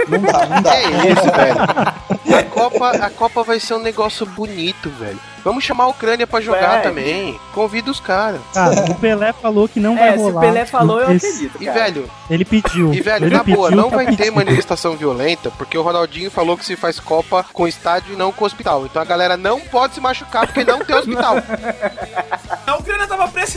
Não 0.09 0.21
dá, 0.21 0.45
não 0.47 0.61
dá. 0.61 0.71
Que 0.71 0.87
isso, 1.13 1.23
velho? 1.35 2.14
A 2.33 2.43
Copa, 2.43 2.89
a 2.91 3.09
Copa 3.09 3.43
vai 3.43 3.59
ser 3.59 3.73
um 3.75 3.79
negócio 3.79 4.25
bonito, 4.25 4.89
velho. 4.89 5.19
Vamos 5.43 5.63
chamar 5.63 5.83
a 5.83 5.87
Ucrânia 5.89 6.25
pra 6.25 6.41
jogar 6.41 6.81
também. 6.81 7.39
Convida 7.53 7.91
os 7.91 7.99
caras. 7.99 8.41
Cara, 8.51 8.91
o 8.91 8.95
Pelé 8.95 9.31
falou 9.31 9.69
que 9.69 9.79
não 9.79 9.95
vai 9.95 10.09
É, 10.09 10.13
se 10.13 10.17
o 10.17 10.21
rolar. 10.23 10.41
Pelé 10.41 10.65
falou, 10.65 10.99
eu 10.99 11.15
acredito. 11.15 11.61
E, 11.61 11.65
cara. 11.65 11.79
velho, 11.83 12.09
Ele 12.31 12.43
pediu. 12.43 12.91
E, 12.91 12.99
velho, 12.99 13.25
ele 13.27 13.35
na 13.37 13.43
boa, 13.43 13.69
não 13.69 13.91
tá 13.91 13.97
vai 13.97 14.15
ter 14.15 14.31
manifestação 14.31 14.97
violenta, 14.97 15.51
porque 15.51 15.77
o 15.77 15.83
Ronaldinho 15.83 16.31
falou 16.31 16.57
que 16.57 16.65
se 16.65 16.75
faz 16.75 16.99
Copa 16.99 17.45
com 17.53 17.67
estádio 17.67 18.13
e 18.13 18.17
não 18.17 18.31
com 18.31 18.43
hospital. 18.43 18.85
Então 18.87 18.99
a 18.99 19.05
galera 19.05 19.37
não 19.37 19.59
pode 19.59 19.93
se 19.93 20.01
machucar 20.01 20.47
porque 20.47 20.63
não 20.63 20.79
tem 20.79 20.95
hospital. 20.95 21.35
A 22.65 22.77
Ucrânia 22.77 23.04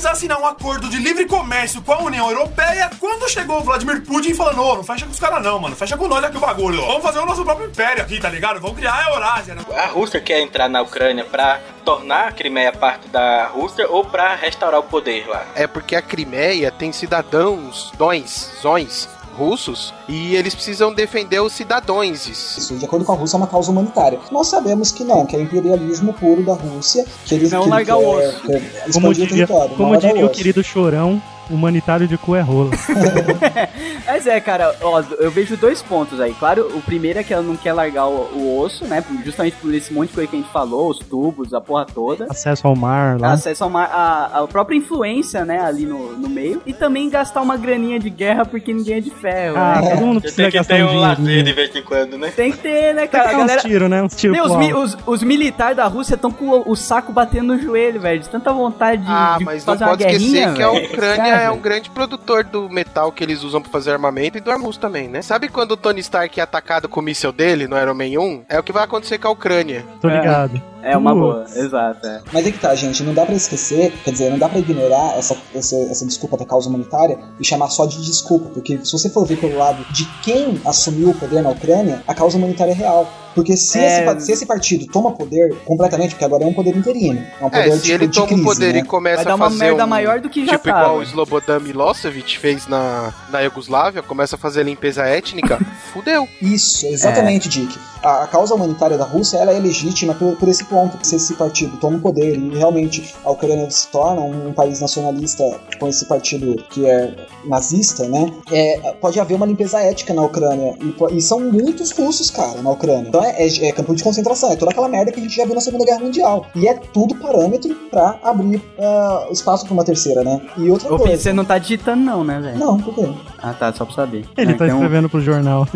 a 0.08 0.12
assinar 0.12 0.40
um 0.40 0.46
acordo 0.46 0.88
de 0.88 0.96
livre 0.96 1.26
comércio 1.26 1.82
com 1.82 1.92
a 1.92 2.02
União 2.02 2.30
Europeia 2.30 2.90
quando 2.98 3.28
chegou 3.28 3.58
o 3.58 3.62
Vladimir 3.62 4.02
Putin 4.02 4.34
falando: 4.34 4.62
Ô, 4.62 4.76
não 4.76 4.84
fecha 4.84 5.04
com 5.04 5.12
os 5.12 5.20
caras 5.20 5.42
não, 5.42 5.58
mano. 5.58 5.76
Fecha 5.76 5.96
com 5.96 6.08
nós 6.08 6.24
aqui 6.24 6.36
o 6.36 6.40
bagulho. 6.40 6.84
Vamos 6.84 7.02
fazer 7.02 7.18
o 7.18 7.26
nosso 7.26 7.44
próprio 7.44 7.68
império 7.68 8.02
aqui, 8.02 8.18
tá 8.18 8.28
ligado? 8.28 8.60
Vamos 8.60 8.76
criar 8.76 8.94
a 8.94 9.10
Eurásia, 9.10 9.54
né? 9.54 9.62
A 9.76 9.86
Rússia 9.86 10.20
quer 10.20 10.40
entrar 10.40 10.68
na 10.68 10.82
Ucrânia 10.82 11.24
pra 11.24 11.60
tornar 11.84 12.28
a 12.28 12.32
Crimeia 12.32 12.72
parte 12.72 13.08
da 13.08 13.46
Rússia 13.46 13.88
ou 13.88 14.04
pra 14.04 14.34
restaurar 14.34 14.80
o 14.80 14.84
poder 14.84 15.26
lá? 15.28 15.44
É 15.54 15.66
porque 15.66 15.94
a 15.94 16.02
Crimeia 16.02 16.70
tem 16.70 16.92
cidadãos, 16.92 17.92
dões, 17.96 18.52
zões 18.60 19.08
russos 19.38 19.94
e 20.08 20.34
eles 20.34 20.54
precisam 20.54 20.92
defender 20.92 21.40
os 21.40 21.52
cidadãos. 21.52 22.26
Isso, 22.26 22.76
de 22.76 22.84
acordo 22.84 23.04
com 23.04 23.12
a 23.12 23.14
Rússia, 23.14 23.36
é 23.36 23.38
uma 23.38 23.46
causa 23.46 23.70
humanitária. 23.70 24.18
Nós 24.30 24.48
sabemos 24.48 24.90
que 24.90 25.04
não, 25.04 25.24
que 25.24 25.36
é 25.36 25.40
imperialismo 25.40 26.12
puro 26.12 26.42
da 26.42 26.54
Rússia, 26.54 27.06
que 27.24 27.34
eles 27.34 27.52
Não 27.52 27.60
que 27.60 27.66
ele 27.66 27.70
largar 27.70 27.96
o 27.96 28.18
osso. 28.18 28.42
quer 28.42 28.92
Como 28.92 29.08
o 29.08 29.14
diria, 29.14 29.46
como 29.46 29.96
diria 29.96 30.26
o 30.26 30.28
querido 30.28 30.62
Chorão, 30.62 31.22
humanitário 31.50 32.06
de 32.08 32.16
cu 32.18 32.34
é 32.36 32.40
rola. 32.40 32.70
Mas 34.06 34.26
é, 34.26 34.40
cara, 34.40 34.74
ó, 34.82 35.02
eu 35.18 35.30
vejo 35.30 35.56
dois 35.56 35.82
pontos 35.82 36.20
aí. 36.20 36.34
Claro, 36.34 36.70
o 36.74 36.80
primeiro 36.80 37.18
é 37.18 37.22
que 37.22 37.32
ela 37.32 37.42
não 37.42 37.56
quer 37.56 37.72
largar 37.72 38.06
o, 38.06 38.28
o 38.34 38.60
osso, 38.60 38.84
né? 38.86 39.02
Justamente 39.24 39.56
por 39.56 39.72
esse 39.74 39.92
monte 39.92 40.08
de 40.08 40.14
coisa 40.14 40.30
que 40.30 40.36
a 40.36 40.40
gente 40.40 40.50
falou, 40.52 40.90
os 40.90 40.98
tubos, 40.98 41.52
a 41.52 41.60
porra 41.60 41.86
toda. 41.86 42.26
Acesso 42.28 42.66
ao 42.66 42.74
mar 42.76 43.18
lá. 43.20 43.32
Acesso 43.32 43.64
ao 43.64 43.70
mar, 43.70 43.90
a, 43.92 44.40
a 44.42 44.46
própria 44.46 44.76
influência, 44.76 45.44
né, 45.44 45.60
ali 45.60 45.84
no, 45.84 46.12
no 46.16 46.28
meio. 46.28 46.62
E 46.66 46.72
também 46.72 47.08
gastar 47.10 47.42
uma 47.42 47.56
graninha 47.56 47.98
de 47.98 48.10
guerra 48.10 48.44
porque 48.44 48.72
ninguém 48.72 48.96
é 48.96 49.00
de 49.00 49.10
ferro. 49.10 49.56
Ah, 49.56 49.80
né? 49.80 49.90
todo 49.90 50.06
mundo 50.06 50.20
precisa 50.20 50.42
tem 50.42 50.50
que 50.50 50.56
gastar 50.58 50.74
ter 50.76 50.84
um 50.84 50.88
um 50.92 51.00
lazer 51.00 51.42
de 51.42 51.52
vez 51.52 51.74
em 51.76 51.82
quando, 51.82 52.16
né? 52.18 52.32
Tem 52.34 52.50
que 52.52 52.58
ter, 52.58 52.94
né, 52.94 53.02
Tem 53.06 53.08
cara? 53.08 53.28
que 53.28 53.28
A 53.28 53.32
dar 53.32 53.38
galera... 53.38 53.58
uns 53.58 53.62
tiros, 53.64 53.90
né? 53.90 54.02
Uns 54.02 54.16
tiros 54.16 54.36
Meu, 54.36 54.44
os, 54.46 54.56
mi- 54.56 54.74
os, 54.74 54.96
os 55.06 55.22
militares 55.22 55.76
da 55.76 55.86
Rússia 55.86 56.14
estão 56.14 56.30
com 56.30 56.46
o, 56.48 56.70
o 56.72 56.76
saco 56.76 57.12
batendo 57.12 57.54
no 57.54 57.60
joelho, 57.60 58.00
velho. 58.00 58.20
De 58.20 58.28
tanta 58.28 58.52
vontade 58.52 59.02
de, 59.02 59.08
Ah, 59.10 59.36
de 59.38 59.44
mas 59.44 59.64
não 59.64 59.74
fazer 59.76 59.84
pode 59.90 60.02
esquecer 60.04 60.30
guerrinha, 60.30 60.52
que 60.54 60.62
a. 60.62 60.70
Ucrânia 60.72 61.37
é 61.40 61.50
um 61.50 61.58
grande 61.58 61.90
produtor 61.90 62.44
do 62.44 62.68
metal 62.68 63.10
que 63.12 63.22
eles 63.22 63.42
usam 63.42 63.60
pra 63.60 63.70
fazer 63.70 63.92
armamento 63.92 64.38
e 64.38 64.40
do 64.40 64.50
armus 64.50 64.76
também, 64.76 65.08
né? 65.08 65.22
Sabe 65.22 65.48
quando 65.48 65.72
o 65.72 65.76
Tony 65.76 66.00
Stark 66.00 66.38
é 66.38 66.42
atacado 66.42 66.88
com 66.88 67.00
o 67.00 67.02
míssil 67.02 67.32
dele 67.32 67.66
no 67.66 67.78
Iron 67.78 67.94
Man 67.94 68.20
1? 68.20 68.44
É 68.48 68.58
o 68.58 68.62
que 68.62 68.72
vai 68.72 68.84
acontecer 68.84 69.18
com 69.18 69.28
a 69.28 69.30
Ucrânia. 69.30 69.84
Tô 70.00 70.08
ligado. 70.08 70.60
É 70.77 70.77
uma 70.96 71.12
Putz. 71.12 71.52
boa, 71.54 71.64
exato. 71.64 72.06
É. 72.06 72.20
Mas 72.32 72.46
é 72.46 72.52
que 72.52 72.58
tá, 72.58 72.74
gente, 72.74 73.02
não 73.02 73.12
dá 73.14 73.24
pra 73.26 73.34
esquecer, 73.34 73.92
quer 74.04 74.10
dizer, 74.12 74.30
não 74.30 74.38
dá 74.38 74.48
pra 74.48 74.58
ignorar 74.58 75.16
essa, 75.18 75.36
essa, 75.54 75.76
essa 75.76 76.06
desculpa 76.06 76.36
da 76.36 76.44
causa 76.44 76.68
humanitária 76.68 77.18
e 77.40 77.44
chamar 77.44 77.68
só 77.68 77.84
de 77.86 78.00
desculpa, 78.04 78.50
porque 78.50 78.78
se 78.84 78.92
você 78.92 79.08
for 79.10 79.26
ver 79.26 79.38
pelo 79.38 79.56
lado 79.58 79.84
de 79.92 80.04
quem 80.22 80.60
assumiu 80.64 81.10
o 81.10 81.14
poder 81.14 81.42
na 81.42 81.50
Ucrânia, 81.50 82.02
a 82.06 82.14
causa 82.14 82.36
humanitária 82.38 82.72
é 82.72 82.74
real. 82.74 83.08
Porque 83.34 83.56
se, 83.56 83.78
É. 83.78 84.04
esse, 84.16 84.26
se 84.26 84.32
esse 84.32 84.46
partido 84.46 84.86
toma 84.90 85.12
poder 85.12 85.54
completamente, 85.64 86.10
porque 86.10 86.24
agora 86.24 86.42
é 86.42 86.46
um 86.46 86.52
poder 86.54 86.74
interino, 86.76 87.24
é 87.40 87.44
um 87.44 87.48
poder 87.50 87.68
É, 87.68 87.70
se 87.76 87.82
tipo, 87.82 87.94
ele 87.94 88.06
de 88.08 88.14
toma 88.14 88.24
o 88.26 88.28
crise, 88.30 88.44
poder 88.44 88.72
né? 88.72 88.78
e 88.80 88.82
começa 88.84 89.16
Vai 89.16 89.24
dar 89.26 89.32
a 89.32 89.36
uma 89.36 89.44
fazer 89.50 89.58
merda 89.64 89.84
um, 89.84 89.86
maior 89.86 90.20
do 90.20 90.28
que 90.28 90.44
já 90.44 90.52
Tipo 90.52 90.64
tava. 90.64 90.80
igual 90.80 90.96
o 90.98 91.02
Slobodan 91.04 91.60
Milosevic 91.60 92.36
fez 92.38 92.66
na, 92.66 93.12
na 93.30 93.40
Iugoslávia, 93.40 94.02
começa 94.02 94.34
a 94.34 94.38
fazer 94.38 94.64
limpeza 94.64 95.04
étnica, 95.04 95.58
fudeu. 95.92 96.26
Isso, 96.42 96.84
exatamente, 96.86 97.48
Dick. 97.48 97.78
A, 98.02 98.24
a 98.24 98.26
causa 98.26 98.54
humanitária 98.56 98.98
da 98.98 99.04
Rússia 99.04 99.36
ela 99.36 99.52
é 99.52 99.58
legítima 99.60 100.14
por, 100.14 100.34
por 100.36 100.48
esse 100.48 100.64
ponto. 100.68 100.98
Se 101.06 101.16
esse 101.16 101.34
partido 101.34 101.76
toma 101.78 101.96
o 101.96 102.00
poder 102.00 102.36
e 102.36 102.56
realmente 102.56 103.14
a 103.24 103.30
Ucrânia 103.30 103.70
se 103.70 103.88
torna 103.88 104.20
um, 104.20 104.52
país 104.52 104.80
nacionalista 104.80 105.42
com 105.78 105.88
esse 105.88 106.04
partido 106.06 106.56
que 106.70 106.86
é 106.86 107.14
nazista, 107.46 108.06
né? 108.08 108.32
É, 108.50 108.92
pode 109.00 109.18
haver 109.20 109.34
uma 109.34 109.46
limpeza 109.46 109.78
ética 109.80 110.12
na 110.14 110.22
Ucrânia. 110.22 110.74
E, 110.80 111.16
e 111.16 111.20
são 111.22 111.40
muitos 111.40 111.90
russos, 111.92 112.30
cara, 112.30 112.60
na 112.62 112.70
Ucrânia. 112.70 113.08
Então 113.08 113.24
é, 113.24 113.42
é- 113.46 113.68
é 113.68 113.72
campo 113.72 113.94
de 113.94 114.02
concentração, 114.02 114.50
é 114.52 114.56
toda 114.56 114.70
aquela 114.70 114.88
merda 114.88 115.10
que 115.12 115.20
a 115.20 115.22
gente 115.22 115.34
já 115.34 115.44
viu 115.44 115.54
na 115.54 115.60
Segunda 115.60 115.84
Guerra 115.84 116.00
Mundial. 116.00 116.46
E 116.54 116.66
é 116.68 116.74
tudo 116.74 117.14
parâmetro 117.16 117.74
pra 117.90 118.18
abrir 118.22 118.62
ah, 118.78 119.28
espaço 119.30 119.64
pra 119.64 119.74
uma 119.74 119.84
terceira, 119.84 120.22
né? 120.22 120.40
E 120.56 120.70
outra 120.70 120.92
Ô, 120.92 120.98
coisa. 120.98 121.16
você 121.16 121.32
não 121.32 121.44
tá 121.44 121.58
digitando 121.58 122.02
não, 122.02 122.22
né, 122.24 122.40
velho? 122.40 122.58
Não, 122.58 122.76
por 122.78 122.94
quê? 122.94 123.08
Ah, 123.42 123.52
tá, 123.54 123.72
só 123.72 123.84
pra 123.84 123.94
saber. 123.94 124.24
Ele 124.36 124.52
Ah, 124.52 124.56
tá 124.56 124.64
então- 124.66 124.78
escrevendo 124.78 125.08
pro 125.08 125.20
jornal. 125.20 125.66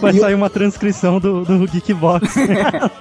Vai 0.00 0.12
sair 0.14 0.34
uma 0.34 0.50
transcrição 0.50 1.18
do, 1.20 1.44
do 1.44 1.66
Geekbox. 1.66 2.34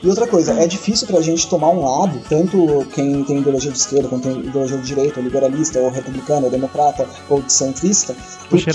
E 0.02 0.08
outra 0.08 0.28
coisa, 0.28 0.54
é 0.54 0.66
difícil 0.66 1.06
pra 1.08 1.20
gente 1.22 1.48
tomar 1.50 1.70
um 1.70 1.84
lado, 1.84 2.22
tanto 2.30 2.86
quem 2.94 3.22
tem 3.26 3.40
ideologia 3.40 3.70
de 3.72 3.78
esquerda, 3.78 4.08
quem 4.08 4.20
tem 4.20 4.40
ideologia 4.40 4.78
de 4.78 4.86
direita, 4.86 5.20
ou 5.20 5.24
liberalista, 5.26 5.78
ou 5.80 5.90
republicano, 5.92 6.46
ou 6.46 6.52
democrata, 6.52 7.06
ou 7.30 7.42
de 7.42 7.52
centrista. 7.52 8.14
O 8.14 8.50
Porque, 8.50 8.72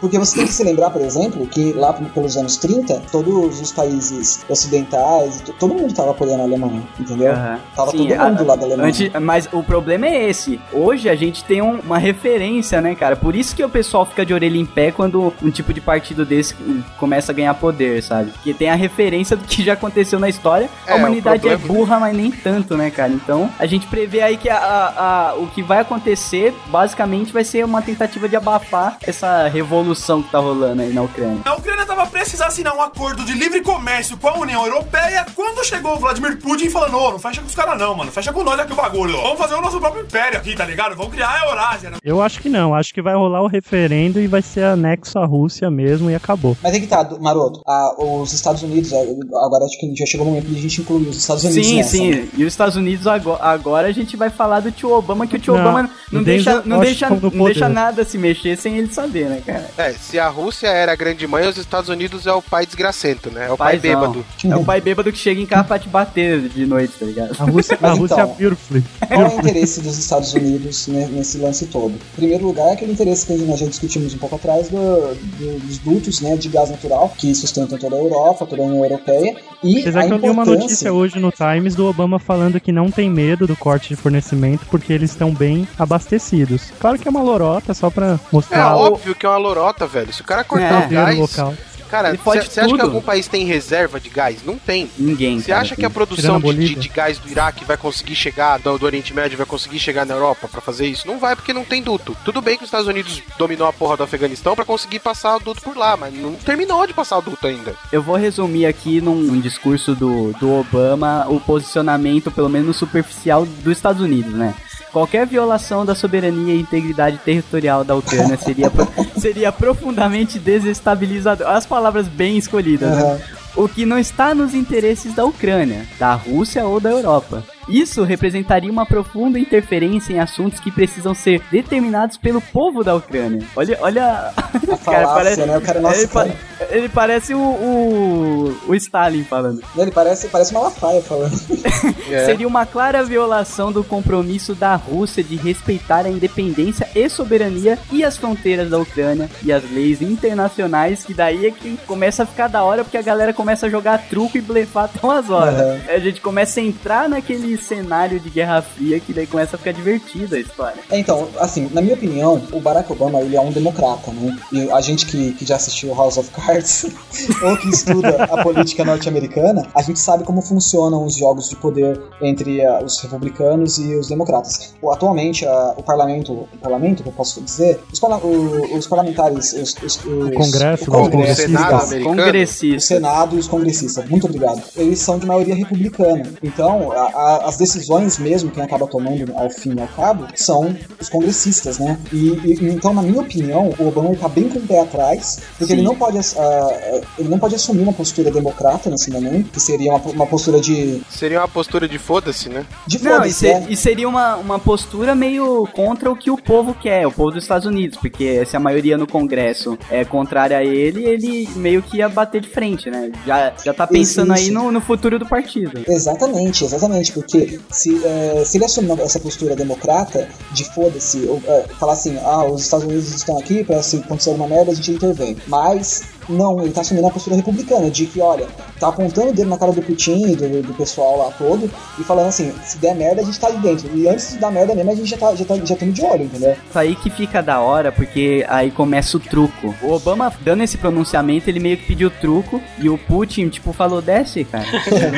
porque 0.00 0.18
você 0.18 0.36
tem 0.36 0.46
que 0.46 0.52
se 0.52 0.64
lembrar, 0.64 0.90
por 0.90 1.00
exemplo, 1.00 1.46
que 1.46 1.72
lá 1.72 1.92
pelos 1.92 2.36
anos 2.36 2.56
30, 2.56 3.02
todos 3.10 3.60
os 3.60 3.72
países 3.72 4.44
ocidentais, 4.48 5.40
to- 5.40 5.52
todo 5.58 5.74
mundo 5.74 5.94
tava 5.94 6.10
apoiando 6.10 6.42
a 6.42 6.44
Alemanha, 6.44 6.82
entendeu? 6.98 7.32
Aham. 7.32 7.58
Tava 7.74 7.90
Sim, 7.92 8.08
todo 8.08 8.20
a- 8.20 8.28
mundo 8.30 8.44
lá 8.44 8.56
da 8.56 8.64
Alemanha. 8.66 8.88
Antes- 8.88 9.10
mas 9.20 9.48
o 9.52 9.62
problema 9.62 10.06
é 10.06 10.28
esse. 10.28 10.60
Hoje 10.72 11.08
a 11.08 11.14
gente 11.14 11.44
tem 11.44 11.62
um- 11.62 11.78
uma 11.80 11.98
referência, 11.98 12.80
né, 12.80 12.94
cara? 12.94 13.16
Por 13.16 13.34
isso 13.34 13.54
que 13.56 13.64
o 13.64 13.68
pessoal 13.68 14.04
fica 14.04 14.26
de 14.26 14.34
orelha 14.34 14.58
em 14.58 14.66
pé 14.66 14.90
quando 14.90 15.32
um 15.42 15.50
tipo 15.50 15.72
de 15.72 15.80
partido 15.80 16.24
desse 16.26 16.54
começa 16.98 17.31
a 17.32 17.34
ganhar 17.36 17.54
poder, 17.54 18.02
sabe? 18.02 18.30
Porque 18.30 18.54
tem 18.54 18.70
a 18.70 18.74
referência 18.74 19.36
do 19.36 19.44
que 19.44 19.62
já 19.64 19.72
aconteceu 19.72 20.18
na 20.20 20.28
história. 20.28 20.68
É, 20.86 20.92
a 20.92 20.96
humanidade 20.96 21.46
é 21.48 21.56
problema- 21.56 21.74
burra, 21.80 21.98
mas 22.00 22.16
nem 22.16 22.30
tanto, 22.30 22.76
né, 22.76 22.90
cara? 22.90 23.12
Então 23.12 23.50
a 23.58 23.66
gente 23.66 23.86
prevê 23.86 24.20
aí 24.22 24.36
que 24.36 24.48
a- 24.48 24.56
a- 24.58 25.28
a- 25.30 25.34
o 25.34 25.46
que 25.48 25.62
vai 25.62 25.78
acontecer, 25.80 26.54
basicamente, 26.68 27.32
vai 27.32 27.44
ser 27.44 27.64
uma 27.64 27.80
tentativa 27.82 28.28
de 28.28 28.36
abafar 28.36 28.96
essa 29.02 29.48
revolução 29.48 30.22
que 30.22 30.30
tá 30.30 30.38
rolando 30.38 30.82
aí 30.82 30.92
na 30.92 31.02
Ucrânia. 31.02 31.40
A 31.44 31.54
Ucrânia 31.54 31.86
tava 31.86 32.06
prestes 32.06 32.40
a 32.40 32.46
assinar 32.46 32.74
um 32.76 32.82
acordo 32.82 33.24
de 33.24 33.32
livre 33.32 33.60
comércio 33.62 34.16
com 34.16 34.28
a 34.28 34.38
União 34.38 34.64
Europeia 34.66 35.24
quando 35.34 35.64
chegou 35.64 35.94
o 35.94 35.98
Vladimir 35.98 36.38
Putin 36.38 36.68
falando: 36.70 36.96
Ô, 36.96 37.10
não 37.12 37.18
fecha 37.18 37.40
com 37.40 37.46
os 37.46 37.54
caras 37.54 37.78
não, 37.78 37.94
mano. 37.94 38.10
Fecha 38.12 38.32
com 38.32 38.42
nós 38.44 38.58
aqui 38.60 38.72
o 38.72 38.76
bagulho. 38.76 39.16
Vamos 39.20 39.38
fazer 39.38 39.54
o 39.54 39.60
nosso 39.60 39.78
próprio 39.80 40.02
império 40.04 40.38
aqui, 40.38 40.54
tá 40.54 40.64
ligado? 40.64 40.94
Vamos 40.96 41.12
criar 41.12 41.30
a 41.30 41.46
Eurásia. 41.46 41.90
né? 41.90 41.96
Eu 42.04 42.20
acho 42.22 42.40
que 42.40 42.48
não. 42.48 42.74
Acho 42.74 42.92
que 42.92 43.00
vai 43.02 43.14
rolar 43.14 43.42
o 43.42 43.46
referendo 43.46 44.20
e 44.20 44.26
vai 44.26 44.42
ser 44.42 44.64
anexo 44.64 45.18
à 45.18 45.24
Rússia 45.24 45.70
mesmo 45.70 46.10
e 46.10 46.14
acabou. 46.14 46.56
Mas 46.62 46.74
é 46.74 46.80
que 46.80 46.86
tá, 46.86 47.02
Maroto, 47.22 47.60
a- 47.66 47.94
os 47.98 48.32
Estados 48.32 48.62
Unidos, 48.62 48.92
agora 48.92 49.64
acho 49.64 49.78
que 49.78 49.94
já 49.96 50.04
chegou 50.06 50.26
o 50.26 50.30
momento 50.30 50.46
de 50.48 50.56
a 50.56 50.60
gente 50.60 50.80
incluir 50.80 51.08
os 51.08 51.16
Estados 51.16 51.44
Unidos 51.44 51.66
Sim, 51.66 51.76
nessa. 51.76 51.90
sim. 51.90 52.28
E 52.36 52.44
os 52.44 52.52
Estados 52.52 52.76
Unidos 52.76 53.06
agora, 53.06 53.42
agora 53.42 53.88
a 53.88 53.92
gente 53.92 54.16
vai 54.16 54.30
falar 54.30 54.60
do 54.60 54.70
tio 54.72 54.90
Obama, 54.92 55.26
que 55.26 55.36
o 55.36 55.38
tio 55.38 55.54
Não, 55.54 55.60
Obama 55.60 55.90
não 56.10 56.22
deixa, 56.22 56.62
não 56.64 56.80
deixa, 56.80 57.08
não 57.10 57.44
deixa 57.44 57.68
nada 57.68 58.04
se 58.04 58.18
mexer 58.18 58.56
sem 58.58 58.76
ele 58.78 58.92
saber, 58.92 59.28
né, 59.28 59.42
cara? 59.44 59.70
É, 59.78 59.92
se 59.92 60.18
a 60.18 60.28
Rússia 60.28 60.66
era 60.68 60.92
a 60.92 60.96
grande 60.96 61.26
mãe, 61.26 61.46
os 61.48 61.56
Estados 61.56 61.88
Unidos 61.88 62.26
é 62.26 62.32
o 62.32 62.42
pai 62.42 62.66
desgracento, 62.66 63.30
né? 63.30 63.46
É 63.48 63.52
o 63.52 63.56
pai 63.56 63.78
Paizão. 63.78 64.00
bêbado. 64.00 64.24
É 64.44 64.56
o 64.56 64.64
pai 64.64 64.80
bêbado 64.80 65.12
que 65.12 65.18
chega 65.18 65.40
em 65.40 65.46
casa 65.46 65.64
pra 65.64 65.78
te 65.78 65.88
bater 65.88 66.40
de 66.48 66.66
noite, 66.66 66.94
tá 66.98 67.06
ligado? 67.06 67.36
A 67.38 67.44
Rússia, 67.44 67.78
a 67.80 67.88
Mas 67.88 67.98
Rússia 67.98 68.14
então, 68.14 68.30
é 68.30 68.34
beautifully. 68.34 68.84
Qual 69.06 69.20
é 69.22 69.28
o 69.28 69.38
interesse 69.38 69.80
dos 69.80 69.98
Estados 69.98 70.32
Unidos 70.34 70.86
ne- 70.88 71.06
nesse 71.06 71.38
lance 71.38 71.66
todo? 71.66 71.92
Em 71.94 72.16
primeiro 72.16 72.46
lugar, 72.46 72.68
é 72.68 72.72
aquele 72.72 72.92
interesse 72.92 73.26
que 73.26 73.34
nós 73.44 73.60
já 73.60 73.66
discutimos 73.66 74.14
um 74.14 74.18
pouco 74.18 74.34
atrás 74.36 74.68
do- 74.68 75.14
do- 75.14 75.58
dos 75.66 75.78
dutos 75.78 76.20
né, 76.20 76.36
de 76.36 76.48
gás 76.48 76.70
natural 76.70 77.11
que 77.16 77.34
sustentam 77.34 77.78
toda 77.78 77.96
a 77.96 77.98
Europa, 77.98 78.46
toda 78.46 78.62
a 78.62 78.64
União 78.66 78.84
Europeia. 78.84 79.36
E 79.62 79.80
Apesar 79.80 80.00
a 80.00 80.06
que 80.06 80.12
eu 80.12 80.16
li 80.16 80.28
uma 80.28 80.42
importância- 80.42 80.60
notícia 80.62 80.92
hoje 80.92 81.18
no 81.20 81.30
Times 81.30 81.74
do 81.74 81.86
Obama 81.86 82.18
falando 82.18 82.58
que 82.60 82.72
não 82.72 82.90
tem 82.90 83.08
medo 83.08 83.46
do 83.46 83.54
corte 83.56 83.90
de 83.90 83.96
fornecimento 83.96 84.66
porque 84.70 84.92
eles 84.92 85.10
estão 85.10 85.32
bem 85.32 85.66
abastecidos. 85.78 86.72
Claro 86.80 86.98
que 86.98 87.06
é 87.06 87.10
uma 87.10 87.22
lorota 87.22 87.72
só 87.74 87.88
pra 87.90 88.14
É 88.14 88.18
mostrar 88.32 88.76
o 88.76 88.80
óbvio 88.80 89.14
que 89.14 89.24
é 89.24 89.28
uma 89.28 89.38
lorota, 89.38 89.86
velho. 89.86 90.12
Se 90.12 90.20
o 90.20 90.24
cara 90.24 90.42
cortar 90.44 90.82
É. 90.82 90.86
o 90.86 90.88
gás. 90.90 91.18
local. 91.18 91.54
Cara, 91.92 92.14
você 92.14 92.58
acha 92.58 92.74
que 92.74 92.80
algum 92.80 93.02
país 93.02 93.28
tem 93.28 93.44
reserva 93.44 94.00
de 94.00 94.08
gás? 94.08 94.38
Não 94.42 94.56
tem. 94.56 94.90
Ninguém. 94.98 95.38
Você 95.38 95.52
acha 95.52 95.76
que 95.76 95.84
a 95.84 95.90
produção 95.90 96.40
de, 96.40 96.54
de, 96.54 96.74
de 96.74 96.88
gás 96.88 97.18
do 97.18 97.28
Iraque 97.28 97.66
vai 97.66 97.76
conseguir 97.76 98.14
chegar, 98.14 98.58
do, 98.58 98.78
do 98.78 98.86
Oriente 98.86 99.12
Médio 99.12 99.36
vai 99.36 99.44
conseguir 99.44 99.78
chegar 99.78 100.06
na 100.06 100.14
Europa 100.14 100.48
pra 100.48 100.62
fazer 100.62 100.86
isso? 100.86 101.06
Não 101.06 101.18
vai, 101.18 101.36
porque 101.36 101.52
não 101.52 101.66
tem 101.66 101.82
duto. 101.82 102.16
Tudo 102.24 102.40
bem 102.40 102.56
que 102.56 102.64
os 102.64 102.68
Estados 102.68 102.86
Unidos 102.86 103.22
dominou 103.36 103.68
a 103.68 103.74
porra 103.74 103.98
do 103.98 104.04
Afeganistão 104.04 104.56
pra 104.56 104.64
conseguir 104.64 105.00
passar 105.00 105.36
o 105.36 105.40
duto 105.40 105.60
por 105.60 105.76
lá, 105.76 105.94
mas 105.94 106.14
não 106.14 106.32
terminou 106.32 106.86
de 106.86 106.94
passar 106.94 107.18
o 107.18 107.22
duto 107.22 107.46
ainda. 107.46 107.74
Eu 107.92 108.00
vou 108.00 108.16
resumir 108.16 108.64
aqui 108.64 109.02
num, 109.02 109.16
num 109.16 109.38
discurso 109.38 109.94
do, 109.94 110.32
do 110.40 110.50
Obama 110.50 111.26
o 111.28 111.38
posicionamento, 111.40 112.30
pelo 112.30 112.48
menos 112.48 112.78
superficial, 112.78 113.44
dos 113.44 113.76
Estados 113.76 114.00
Unidos, 114.00 114.32
né? 114.32 114.54
Qualquer 114.92 115.26
violação 115.26 115.86
da 115.86 115.94
soberania 115.94 116.54
e 116.54 116.60
integridade 116.60 117.16
territorial 117.16 117.82
da 117.82 117.94
Ucrânia 117.94 118.36
seria, 118.36 118.70
seria 119.16 119.50
profundamente 119.50 120.38
desestabilizador. 120.38 121.48
As 121.48 121.64
palavras 121.64 121.81
bem 122.08 122.36
escolhidas, 122.36 122.90
né? 122.90 123.02
Aham. 123.02 123.20
o 123.56 123.68
que 123.68 123.84
não 123.84 123.98
está 123.98 124.34
nos 124.34 124.54
interesses 124.54 125.14
da 125.14 125.24
Ucrânia, 125.24 125.86
da 125.98 126.14
Rússia 126.14 126.64
ou 126.64 126.78
da 126.80 126.90
Europa. 126.90 127.44
Isso 127.68 128.02
representaria 128.04 128.70
uma 128.70 128.84
profunda 128.86 129.38
interferência 129.38 130.12
em 130.12 130.18
assuntos 130.18 130.58
que 130.60 130.70
precisam 130.70 131.14
ser 131.14 131.40
determinados 131.50 132.16
pelo 132.16 132.40
povo 132.40 132.82
da 132.82 132.94
Ucrânia. 132.94 133.42
Olha, 133.56 133.78
olha. 133.80 134.32
A 134.36 134.76
falácia, 134.78 135.46
né? 135.46 135.56
O 135.58 135.60
cara, 135.60 135.80
nossa, 135.80 135.98
ele, 135.98 136.06
pa- 136.08 136.24
cara, 136.24 136.36
ele 136.70 136.88
parece 136.88 137.34
o, 137.34 137.38
o, 137.40 138.56
o 138.68 138.74
Stalin 138.74 139.24
falando. 139.24 139.62
ele 139.76 139.90
parece, 139.90 140.28
parece 140.28 140.52
Malafaia 140.52 141.02
falando. 141.02 141.32
É. 142.10 142.26
Seria 142.26 142.46
uma 142.46 142.66
clara 142.66 143.02
violação 143.02 143.72
do 143.72 143.82
compromisso 143.82 144.54
da 144.54 144.74
Rússia 144.74 145.22
de 145.24 145.34
respeitar 145.36 146.04
a 146.04 146.10
independência 146.10 146.86
e 146.94 147.08
soberania 147.08 147.78
e 147.90 148.04
as 148.04 148.16
fronteiras 148.18 148.68
da 148.70 148.78
Ucrânia 148.78 149.30
e 149.42 149.50
as 149.52 149.62
leis 149.70 150.02
internacionais, 150.02 151.04
que 151.04 151.14
daí 151.14 151.46
é 151.46 151.50
que 151.50 151.76
começa 151.86 152.22
a 152.24 152.26
ficar 152.26 152.48
da 152.48 152.62
hora 152.64 152.84
porque 152.84 152.98
a 152.98 153.02
galera 153.02 153.32
começa 153.32 153.66
a 153.66 153.70
jogar 153.70 153.98
truco 154.08 154.36
e 154.36 154.40
blefar 154.42 154.84
até 154.84 154.98
umas 155.06 155.30
horas. 155.30 155.54
Aham. 155.58 155.80
A 155.88 155.98
gente 155.98 156.20
começa 156.20 156.60
a 156.60 156.62
entrar 156.62 157.08
naquele 157.08 157.51
cenário 157.56 158.18
de 158.20 158.30
Guerra 158.30 158.62
Fria 158.62 158.98
que 159.00 159.12
daí 159.12 159.26
começa 159.26 159.56
a 159.56 159.58
ficar 159.58 159.72
divertida 159.72 160.36
a 160.36 160.40
história. 160.40 160.80
É, 160.90 160.98
então, 160.98 161.28
assim, 161.38 161.68
na 161.72 161.80
minha 161.80 161.94
opinião, 161.94 162.42
o 162.52 162.60
Barack 162.60 162.90
Obama, 162.92 163.20
ele 163.20 163.36
é 163.36 163.40
um 163.40 163.50
democrata, 163.52 164.10
né? 164.12 164.36
E 164.52 164.70
a 164.70 164.80
gente 164.80 165.06
que, 165.06 165.32
que 165.32 165.44
já 165.44 165.56
assistiu 165.56 165.94
House 165.94 166.16
of 166.16 166.30
Cards, 166.30 166.86
ou 167.42 167.56
que 167.56 167.68
estuda 167.68 168.24
a 168.24 168.42
política 168.42 168.84
norte-americana, 168.84 169.66
a 169.74 169.82
gente 169.82 169.98
sabe 169.98 170.24
como 170.24 170.40
funcionam 170.42 171.04
os 171.04 171.16
jogos 171.16 171.48
de 171.48 171.56
poder 171.56 172.00
entre 172.20 172.64
ah, 172.64 172.80
os 172.84 173.00
republicanos 173.00 173.78
e 173.78 173.94
os 173.96 174.08
democratas. 174.08 174.74
O- 174.80 174.90
atualmente, 174.92 175.46
ah, 175.46 175.74
o 175.76 175.82
parlamento, 175.82 176.32
o 176.32 176.48
parlamento, 176.60 177.02
que 177.02 177.08
eu 177.08 177.12
posso 177.12 177.40
dizer, 177.40 177.80
os, 177.92 177.98
parla- 178.00 178.18
o- 178.18 178.76
os 178.76 178.86
parlamentares, 178.86 179.52
os, 179.52 179.74
os- 179.82 180.04
os- 180.04 180.34
Congresso, 180.34 180.90
o 180.90 180.94
o 180.94 181.10
Congresso, 181.10 181.42
Senado 181.42 181.64
obrigado. 181.84 182.08
americano. 182.08 182.76
O. 182.76 182.80
Senado 182.80 183.36
e 183.36 183.38
os 183.38 183.48
congressistas, 183.48 184.08
muito 184.08 184.26
obrigado. 184.26 184.62
Eles 184.76 184.98
são 185.00 185.18
de 185.18 185.26
maioria 185.26 185.54
republicana. 185.54 186.32
Então, 186.42 186.92
a, 186.92 186.96
a- 187.00 187.36
a- 187.41 187.41
as 187.44 187.56
decisões 187.56 188.18
mesmo, 188.18 188.50
quem 188.50 188.62
acaba 188.62 188.86
tomando 188.86 189.32
ao 189.36 189.50
fim 189.50 189.74
e 189.76 189.80
ao 189.80 189.88
cabo, 189.88 190.26
são 190.34 190.74
os 191.00 191.08
congressistas, 191.08 191.78
né? 191.78 191.98
E, 192.12 192.28
e- 192.44 192.58
então, 192.72 192.92
na 192.94 193.02
minha 193.02 193.20
opinião, 193.20 193.72
o 193.78 193.88
Obama 193.88 194.12
está 194.12 194.28
bem 194.28 194.48
com 194.48 194.58
o 194.58 194.62
pé 194.66 194.80
atrás, 194.80 195.40
porque 195.58 195.72
ele 195.72 195.82
não, 195.82 195.94
pode, 195.94 196.18
ah, 196.18 197.00
ele 197.18 197.28
não 197.28 197.38
pode 197.38 197.54
assumir 197.54 197.82
uma 197.82 197.92
postura 197.92 198.30
democrata 198.30 198.88
nesse 198.90 199.10
momento, 199.10 199.50
que 199.50 199.60
seria 199.60 199.92
uma, 199.94 199.98
uma 200.12 200.26
postura 200.26 200.60
de, 200.60 201.00
Seria 201.10 201.40
uma 201.40 201.48
postura 201.48 201.88
de 201.88 201.98
foda-se, 201.98 202.48
né? 202.48 202.64
de 202.86 203.02
Não, 203.02 203.12
e, 203.12 203.14
foda-se, 203.16 203.34
se- 203.34 203.46
né? 203.54 203.66
e 203.68 203.76
seria 203.76 204.08
uma, 204.08 204.36
uma 204.36 204.58
postura 204.58 205.14
meio 205.14 205.66
contra 205.72 206.10
o 206.10 206.16
que 206.16 206.30
o 206.30 206.36
povo 206.36 206.74
quer, 206.74 207.06
o 207.06 207.12
povo 207.12 207.30
dos 207.32 207.42
Estados 207.44 207.66
Unidos, 207.66 207.98
porque 207.98 208.44
se 208.46 208.56
a 208.56 208.60
maioria 208.60 208.96
no 208.96 209.06
Congresso 209.06 209.78
é 209.90 210.04
contrária 210.04 210.56
a 210.58 210.64
ele, 210.64 211.04
ele 211.04 211.48
meio 211.56 211.82
que 211.82 211.98
ia 211.98 212.08
bater 212.08 212.40
de 212.40 212.48
frente, 212.48 212.90
né? 212.90 213.10
Já, 213.26 213.52
já 213.64 213.74
tá 213.74 213.86
pensando 213.86 214.32
Isso, 214.34 214.42
aí 214.42 214.42
isso. 214.50 214.52
no, 214.54 214.72
no 214.72 214.80
futuro 214.80 215.18
do 215.18 215.26
partido. 215.26 215.82
Exatamente, 215.88 216.64
exatamente, 216.64 217.12
porque 217.12 217.31
se, 217.70 218.04
eh, 218.04 218.42
se 218.44 218.56
ele 218.56 218.64
assumir 218.64 218.98
essa 219.00 219.18
postura 219.18 219.56
democrata, 219.56 220.28
de 220.52 220.64
foda-se, 220.64 221.28
eh, 221.46 221.66
falar 221.78 221.92
assim, 221.94 222.18
ah, 222.22 222.44
os 222.44 222.62
Estados 222.62 222.86
Unidos 222.86 223.08
estão 223.12 223.38
aqui 223.38 223.64
pra 223.64 223.82
se 223.82 223.96
acontecer 223.96 224.30
alguma 224.30 224.48
merda, 224.48 224.72
a 224.72 224.74
gente 224.74 224.92
intervém. 224.92 225.36
Mas, 225.46 226.02
não, 226.28 226.60
ele 226.62 226.72
tá 226.72 226.80
assumindo 226.80 227.06
a 227.06 227.10
postura 227.10 227.36
republicana, 227.36 227.90
de 227.90 228.06
que, 228.06 228.20
olha, 228.20 228.46
tá 228.78 228.88
apontando 228.88 229.28
o 229.28 229.32
dedo 229.32 229.48
na 229.48 229.58
cara 229.58 229.72
do 229.72 229.82
Putin 229.82 230.32
e 230.32 230.36
do, 230.36 230.62
do 230.62 230.74
pessoal 230.74 231.18
lá 231.18 231.30
todo, 231.32 231.70
e 231.98 232.04
falando 232.04 232.28
assim, 232.28 232.52
se 232.64 232.78
der 232.78 232.94
merda, 232.94 233.22
a 233.22 233.24
gente 233.24 233.38
tá 233.38 233.48
ali 233.48 233.58
dentro. 233.58 233.90
E 233.96 234.08
antes 234.08 234.32
de 234.32 234.38
dar 234.38 234.50
merda 234.50 234.74
mesmo, 234.74 234.90
a 234.90 234.94
gente 234.94 235.08
já 235.08 235.16
tá, 235.16 235.34
já 235.34 235.44
tá, 235.44 235.56
já 235.56 235.74
estamos 235.74 235.94
de 235.94 236.02
olho, 236.02 236.24
entendeu? 236.24 236.56
Isso 236.68 236.78
aí 236.78 236.94
que 236.96 237.10
fica 237.10 237.42
da 237.42 237.60
hora, 237.60 237.92
porque 237.92 238.44
aí 238.48 238.70
começa 238.70 239.16
o 239.16 239.20
truco. 239.20 239.74
O 239.82 239.92
Obama, 239.92 240.32
dando 240.40 240.62
esse 240.62 240.78
pronunciamento, 240.78 241.48
ele 241.48 241.60
meio 241.60 241.76
que 241.76 241.86
pediu 241.86 242.10
truco, 242.10 242.60
e 242.78 242.88
o 242.88 242.98
Putin, 242.98 243.48
tipo, 243.48 243.72
falou, 243.72 244.00
desce, 244.00 244.44
cara. 244.44 244.66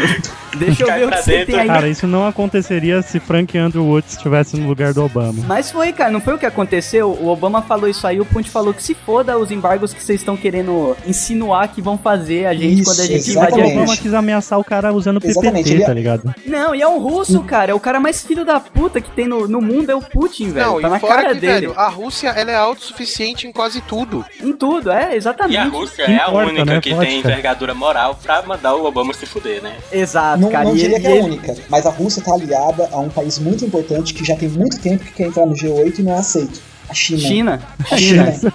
Deixa 0.56 0.84
eu 0.84 0.92
ver 0.92 1.08
o 1.08 1.10
que 1.10 1.22
você 1.22 1.44
tem 1.44 1.58
aí. 1.58 1.66
Cara, 1.66 1.88
isso 1.88 2.06
não 2.06 2.26
aconteceria 2.26 3.02
se 3.02 3.18
Frank 3.18 3.56
Andrew 3.58 3.84
Woods 3.84 4.12
estivesse 4.12 4.56
no 4.56 4.68
lugar 4.68 4.92
do 4.92 5.04
Obama. 5.04 5.42
Mas 5.46 5.70
foi, 5.70 5.92
cara, 5.92 6.10
não 6.10 6.20
foi 6.20 6.34
o 6.34 6.38
que 6.38 6.46
aconteceu? 6.46 7.10
O 7.10 7.28
Obama 7.28 7.62
falou 7.62 7.88
isso 7.88 8.06
aí, 8.06 8.20
o 8.20 8.24
Putin 8.24 8.50
falou 8.50 8.72
que 8.72 8.82
se 8.82 8.94
foda 8.94 9.36
os 9.38 9.50
embargos 9.50 9.92
que 9.92 10.02
vocês 10.02 10.20
estão 10.20 10.36
querendo 10.36 10.93
insinuar 11.06 11.68
que 11.68 11.80
vão 11.82 11.96
fazer 11.98 12.46
a 12.46 12.54
gente 12.54 12.80
Isso, 12.80 12.84
quando 12.90 13.00
a 13.00 13.06
gente 13.06 13.28
O 13.28 13.30
invadir 13.32 13.38
a 13.38 13.48
exatamente. 13.58 13.78
Obama 13.82 13.96
quis 13.96 14.14
ameaçar 14.14 14.58
o 14.58 14.64
cara 14.64 14.92
usando 14.92 15.20
Exatamente, 15.24 15.54
PPT, 15.64 15.70
ele 15.74 15.82
é- 15.82 15.86
tá 15.86 15.94
ligado? 15.94 16.34
Não, 16.46 16.74
e 16.74 16.82
é 16.82 16.88
um 16.88 16.98
russo, 16.98 17.42
cara. 17.42 17.72
É 17.72 17.74
o 17.74 17.80
cara 17.80 17.98
mais 18.00 18.22
filho 18.22 18.44
da 18.44 18.58
puta 18.60 19.00
que 19.00 19.10
tem 19.10 19.26
no, 19.28 19.46
no 19.48 19.60
mundo, 19.60 19.90
é 19.90 19.94
o 19.94 20.00
Putin, 20.00 20.50
velho. 20.50 20.66
Não, 20.66 20.80
tá 20.80 20.88
na 20.88 20.98
fora 21.00 21.14
cara 21.14 21.34
que, 21.34 21.40
dele. 21.40 21.52
velho, 21.68 21.74
a 21.76 21.88
Rússia, 21.88 22.28
ela 22.30 22.50
é 22.50 22.54
autossuficiente 22.56 23.46
em 23.46 23.52
quase 23.52 23.80
tudo. 23.82 24.24
Em 24.42 24.52
tudo, 24.52 24.90
é, 24.90 25.14
exatamente. 25.16 25.54
E 25.54 25.58
a 25.58 25.64
Rússia 25.64 26.04
Que 26.06 26.12
é 26.12 26.20
a 26.20 26.30
única 26.30 26.64
né? 26.64 26.80
que 26.80 26.90
Pode, 26.94 27.06
tem 27.06 27.22
cara. 27.22 27.32
envergadura 27.34 27.74
moral 27.74 28.18
pra 28.22 28.42
mandar 28.42 28.74
o 28.74 28.84
Obama 28.84 29.12
se 29.14 29.26
fuder, 29.26 29.62
né? 29.62 29.72
Exato, 29.92 30.40
Não, 30.40 30.50
cara. 30.50 30.64
não 30.64 30.74
e 30.74 30.78
diria 30.78 30.96
ele- 30.96 31.00
que 31.00 31.06
é 31.06 31.10
a 31.10 31.14
ele- 31.16 31.24
única, 31.24 31.54
mas 31.68 31.86
a 31.86 31.90
Rússia 31.90 32.22
tá 32.22 32.32
aliada 32.34 32.88
a 32.92 32.98
um 32.98 33.08
país 33.08 33.38
muito 33.38 33.64
importante 33.64 34.14
que 34.14 34.24
já 34.24 34.36
tem 34.36 34.48
muito 34.48 34.78
tempo 34.80 35.04
que 35.04 35.12
quer 35.12 35.26
entrar 35.28 35.46
no 35.46 35.54
G8 35.54 35.98
e 35.98 36.02
não 36.02 36.12
é 36.12 36.18
aceito. 36.18 36.60
A 36.88 36.94
China. 36.94 37.20
China. 37.20 37.62
A 37.90 37.96
China. 37.96 38.32
China. 38.32 38.52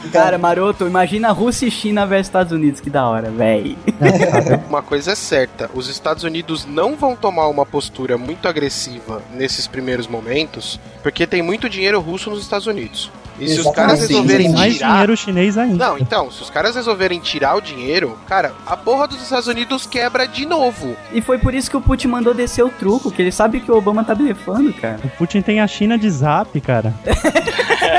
Então, 0.00 0.10
Cara, 0.10 0.38
maroto, 0.38 0.86
imagina 0.86 1.30
Rússia 1.30 1.66
e 1.66 1.70
China 1.70 2.06
versus 2.06 2.26
Estados 2.28 2.52
Unidos, 2.52 2.80
que 2.80 2.90
da 2.90 3.06
hora, 3.06 3.30
véi. 3.30 3.76
Uma 4.68 4.82
coisa 4.82 5.12
é 5.12 5.14
certa, 5.14 5.70
os 5.74 5.88
Estados 5.88 6.24
Unidos 6.24 6.64
não 6.66 6.96
vão 6.96 7.14
tomar 7.14 7.48
uma 7.48 7.64
postura 7.64 8.18
muito 8.18 8.48
agressiva 8.48 9.22
nesses 9.34 9.66
primeiros 9.66 10.06
momentos, 10.06 10.80
porque 11.02 11.26
tem 11.26 11.42
muito 11.42 11.68
dinheiro 11.68 12.00
russo 12.00 12.30
nos 12.30 12.40
Estados 12.40 12.66
Unidos. 12.66 13.10
E 13.40 13.48
se 13.48 13.60
os 13.60 13.70
caras 13.72 14.00
resolverem 14.00 14.48
sim. 14.48 14.54
Mais 14.56 14.74
tirar. 14.76 14.92
dinheiro 14.92 15.16
chinês 15.16 15.58
ainda. 15.58 15.86
Não, 15.88 15.98
então, 15.98 16.30
se 16.30 16.42
os 16.42 16.50
caras 16.50 16.74
resolverem 16.74 17.18
tirar 17.20 17.54
o 17.56 17.60
dinheiro, 17.60 18.16
cara, 18.26 18.52
a 18.66 18.76
porra 18.76 19.06
dos 19.06 19.22
Estados 19.22 19.46
Unidos 19.46 19.86
quebra 19.86 20.26
de 20.26 20.44
novo. 20.46 20.96
E 21.12 21.20
foi 21.20 21.38
por 21.38 21.54
isso 21.54 21.70
que 21.70 21.76
o 21.76 21.80
Putin 21.80 22.08
mandou 22.08 22.34
descer 22.34 22.62
o 22.64 22.68
truco, 22.70 23.10
que 23.10 23.22
ele 23.22 23.32
sabe 23.32 23.60
que 23.60 23.70
o 23.70 23.76
Obama 23.76 24.04
tá 24.04 24.14
blefando, 24.14 24.72
cara. 24.74 24.98
O 25.04 25.08
Putin 25.10 25.40
tem 25.42 25.60
a 25.60 25.66
China 25.66 25.96
de 25.98 26.08
zap, 26.10 26.60
cara. 26.60 26.94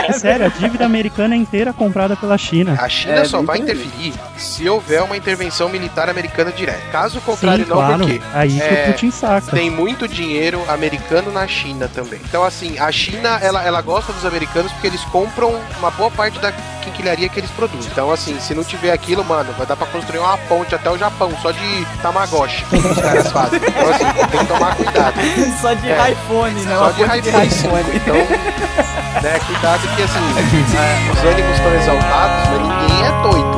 É 0.04 0.14
sério, 0.14 0.46
a 0.46 0.50
dívida 0.50 0.86
americana 0.86 1.36
é 1.36 1.38
inteira 1.38 1.72
comprada 1.74 2.16
pela 2.16 2.38
China. 2.38 2.78
A 2.80 2.90
China 2.90 3.14
É, 3.16 3.26
só 3.26 3.42
vai 3.42 3.58
aí. 3.58 3.64
interferir 3.64 4.14
se 4.38 4.68
houver 4.68 5.02
uma 5.04 5.16
intervenção 5.16 5.70
militar 5.70 6.10
americana 6.10 6.52
direta. 6.52 6.80
Caso 6.92 7.20
contrário, 7.22 7.64
Sim, 7.66 7.70
não, 7.70 7.78
claro. 7.78 8.00
porque 8.08 8.22
Aí 8.34 8.50
que 8.52 8.62
É, 8.62 8.84
o 8.88 8.92
Putin 8.92 9.12
saca. 9.12 9.52
tem 9.52 9.70
muito 9.70 10.08
dinheiro 10.08 10.62
americano 10.68 11.32
na 11.32 11.48
China 11.48 11.88
também. 11.94 12.20
Então, 12.28 12.44
assim, 12.44 12.78
a 12.80 12.92
China, 12.92 13.40
ela, 13.42 13.64
ela 13.64 13.82
gosta 13.82 14.12
dos 14.12 14.26
americanos 14.26 14.72
porque 14.74 14.88
eles 14.88 15.02
compram 15.06 15.31
uma 15.80 15.92
boa 15.92 16.12
parte 16.12 16.38
da 16.40 16.52
quinquilharia 16.84 17.30
que 17.30 17.40
eles 17.40 17.50
produzem. 17.52 17.90
Então, 17.92 18.12
assim, 18.12 18.40
se 18.40 18.54
não 18.56 18.64
tiver 18.64 18.92
aquilo, 18.92 19.24
mano, 19.24 19.54
vai 19.58 19.66
dar 19.68 19.76
pra 19.76 19.88
construir 19.88 20.20
uma 20.20 20.38
ponte 20.38 20.74
até 20.76 20.90
o 20.90 20.98
Japão, 20.98 21.32
só 21.42 21.52
de 21.52 21.86
Tamagotchi, 22.02 22.66
que 22.66 22.76
os 22.78 22.98
caras 23.00 23.32
fazem. 23.32 23.60
Então, 23.66 23.90
assim, 23.90 24.28
tem 24.30 24.40
que 24.40 24.46
tomar 24.46 24.76
cuidado. 24.76 25.16
Só 25.62 25.74
de 25.74 25.90
É. 25.92 26.12
iPhone, 26.12 26.62
né? 26.66 26.76
Só 26.78 26.92
de 26.92 27.04
ponte 27.04 27.30
iPhone. 27.30 27.84
Então, 27.96 28.16
né, 28.16 29.40
cuidado 29.46 29.88
que, 29.96 30.04
assim, 30.04 30.76
é, 30.78 31.12
os 31.12 31.20
ânimos 31.24 31.56
estão 31.56 31.74
exaltados, 31.76 32.50
mas 32.50 32.62
ninguém 32.62 33.06
é 33.06 33.22
doido. 33.22 33.51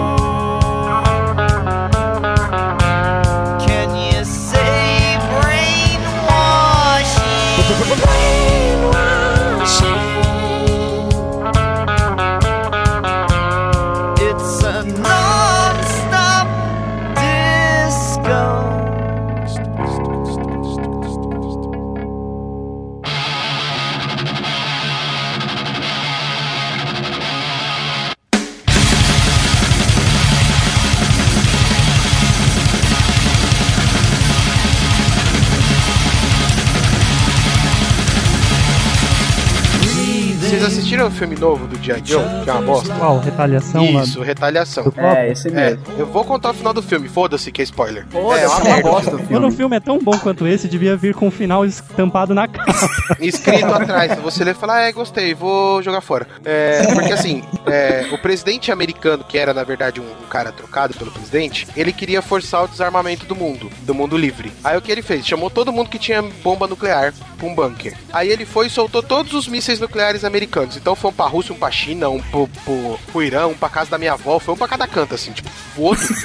Assistiram 40.94 41.08
o 41.08 41.12
filme 41.12 41.36
novo 41.36 41.66
do 41.68 41.82
G.I. 41.84 42.02
Joe, 42.06 42.24
que 42.44 42.50
é 42.50 42.54
uma 42.54 42.62
bosta? 42.62 42.94
Qual? 42.94 43.20
Retaliação 43.20 43.84
Isso, 43.84 44.22
retaliação. 44.22 44.84
do 44.84 44.92
Copa? 44.92 45.18
É, 45.18 45.32
esse 45.32 45.48
É, 45.48 45.52
mesmo. 45.52 45.84
eu 45.98 46.06
vou 46.06 46.24
contar 46.24 46.52
o 46.52 46.54
final 46.54 46.74
do 46.74 46.82
filme, 46.84 47.08
foda-se 47.10 47.52
que 47.52 47.62
é 47.62 47.64
spoiler. 47.64 48.06
Foda-se, 48.10 48.44
é 48.44 48.48
uma 48.48 48.54
é 48.54 48.58
uma 48.60 48.74
merda. 48.76 48.90
bosta 48.90 49.10
o 49.10 49.18
Quando 49.18 49.28
filme. 49.28 49.46
o 49.48 49.52
filme 49.52 49.76
é 49.78 49.80
tão 49.80 50.00
bom 50.00 50.18
quanto 50.20 50.46
esse, 50.46 50.68
devia 50.68 50.96
vir 50.96 51.16
com 51.16 51.28
o 51.28 51.32
final 51.32 51.66
estampado 51.66 52.34
na 52.36 52.48
capa. 52.48 52.74
Escrito 53.20 53.66
atrás, 53.74 54.20
você 54.22 54.44
lê 54.44 54.52
e 54.52 54.54
fala, 54.54 54.76
ah, 54.76 54.82
é, 54.82 54.92
gostei, 54.92 55.34
vou 55.34 55.82
jogar 55.82 56.02
fora. 56.02 56.28
É, 56.46 56.86
porque 56.94 57.14
assim, 57.14 57.44
é, 57.66 58.08
o 58.12 58.18
presidente 58.20 58.72
americano, 58.72 59.24
que 59.24 59.38
era 59.38 59.54
na 59.54 59.64
verdade 59.64 60.00
um, 60.00 60.04
um 60.04 60.28
cara 60.30 60.52
trocado 60.52 60.94
pelo 60.96 61.12
presidente, 61.12 61.68
ele 61.76 61.92
queria 61.92 62.22
forçar 62.22 62.64
o 62.64 62.68
desarmamento 62.68 63.26
do 63.26 63.36
mundo, 63.36 63.70
do 63.82 63.94
mundo 63.96 64.16
livre. 64.18 64.52
Aí 64.64 64.78
o 64.78 64.82
que 64.82 64.92
ele 64.92 65.02
fez? 65.02 65.26
Chamou 65.26 65.50
todo 65.50 65.72
mundo 65.72 65.90
que 65.90 65.98
tinha 65.98 66.22
bomba 66.44 66.68
nuclear 66.68 67.14
pra 67.38 67.48
um 67.48 67.56
bunker. 67.56 67.96
Aí 68.12 68.30
ele 68.30 68.46
foi 68.46 68.68
e 68.68 68.70
soltou 68.70 69.02
todos 69.02 69.34
os 69.34 69.48
mísseis 69.48 69.80
nucleares 69.80 70.24
americanos. 70.24 70.76
Então 70.84 70.98
foi 70.98 71.12
um 71.12 71.14
pra 71.14 71.28
Rússia, 71.28 71.56
um 71.56 71.58
pra 71.58 71.72
China, 71.72 72.10
um 72.10 72.22
pro, 72.22 72.46
pro, 72.66 73.00
pro 73.10 73.24
Irã, 73.24 73.48
um 73.48 73.54
pra 73.54 73.70
casa 73.70 73.92
da 73.92 73.98
minha 73.98 74.12
avó, 74.12 74.38
foi 74.38 74.54
um 74.54 74.58
pra 74.58 74.68
cada 74.68 74.86
canto, 74.86 75.16
assim, 75.16 75.32
tipo, 75.32 75.50
voou 75.78 75.96
tudo. 75.96 76.20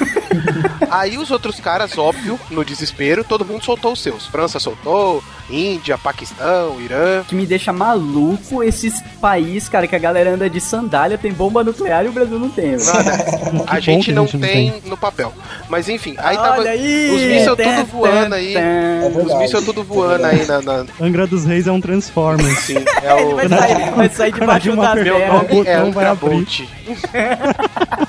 Aí 0.91 1.17
os 1.17 1.31
outros 1.31 1.61
caras, 1.61 1.97
óbvio, 1.97 2.37
no 2.51 2.65
desespero, 2.65 3.23
todo 3.23 3.45
mundo 3.45 3.63
soltou 3.63 3.93
os 3.93 4.01
seus. 4.01 4.25
França 4.25 4.59
soltou, 4.59 5.23
Índia, 5.49 5.97
Paquistão, 5.97 6.79
Irã. 6.79 7.21
O 7.21 7.25
que 7.25 7.35
me 7.35 7.45
deixa 7.45 7.73
maluco 7.73 8.63
esses 8.63 9.01
países, 9.21 9.67
cara, 9.69 9.87
que 9.87 9.95
a 9.95 9.99
galera 9.99 10.31
anda 10.31 10.49
de 10.49 10.59
sandália, 10.61 11.17
tem 11.17 11.31
bomba 11.31 11.63
nuclear 11.63 12.05
e 12.05 12.07
o 12.09 12.11
Brasil 12.11 12.37
não 12.39 12.49
tem. 12.49 12.77
Nada. 12.77 13.63
A 13.67 13.79
gente 13.79 14.05
que 14.05 14.11
a 14.11 14.15
não 14.15 14.25
gente 14.25 14.37
não 14.37 14.47
tem 14.47 14.73
no 14.85 14.97
papel. 14.97 15.33
Mas 15.67 15.87
enfim, 15.89 16.15
aí 16.17 16.35
tava. 16.37 16.59
Olha 16.59 16.71
aí! 16.71 17.09
os 17.11 17.21
mísseis 17.21 17.45
tudo 17.55 17.85
voando 17.91 18.35
aí. 18.35 18.55
É 18.55 19.11
Os 19.25 19.37
mísseis 19.37 19.65
tudo 19.65 19.83
voando 19.83 20.25
aí 20.25 20.45
na. 20.45 20.61
na- 20.61 20.85
Angra 21.01 21.25
dos 21.27 21.45
Reis 21.45 21.67
é 21.67 21.71
um 21.71 21.81
Transformers. 21.81 22.59
Sim, 22.59 22.75
é 23.03 23.13
o. 23.13 23.35
Vai 23.35 23.47
sair, 23.49 23.91
vai 23.95 24.09
sair 24.09 24.31
debaixo 24.33 24.71
uma 24.71 24.83
da 24.95 24.95
Meu 25.03 25.15
terra. 25.17 25.33
o 25.33 25.37
nome 25.55 25.67
é 25.67 25.75
Angra 25.75 26.11
abrir. 26.11 26.29
Bolt. 26.29 26.59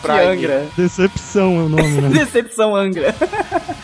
Prime. 0.00 0.20
Angra. 0.20 0.66
Decepção 0.76 1.60
é 1.60 1.62
o 1.64 1.68
nome, 1.68 2.00
né? 2.00 2.08
Decepção 2.24 2.74
Angra. 2.74 3.14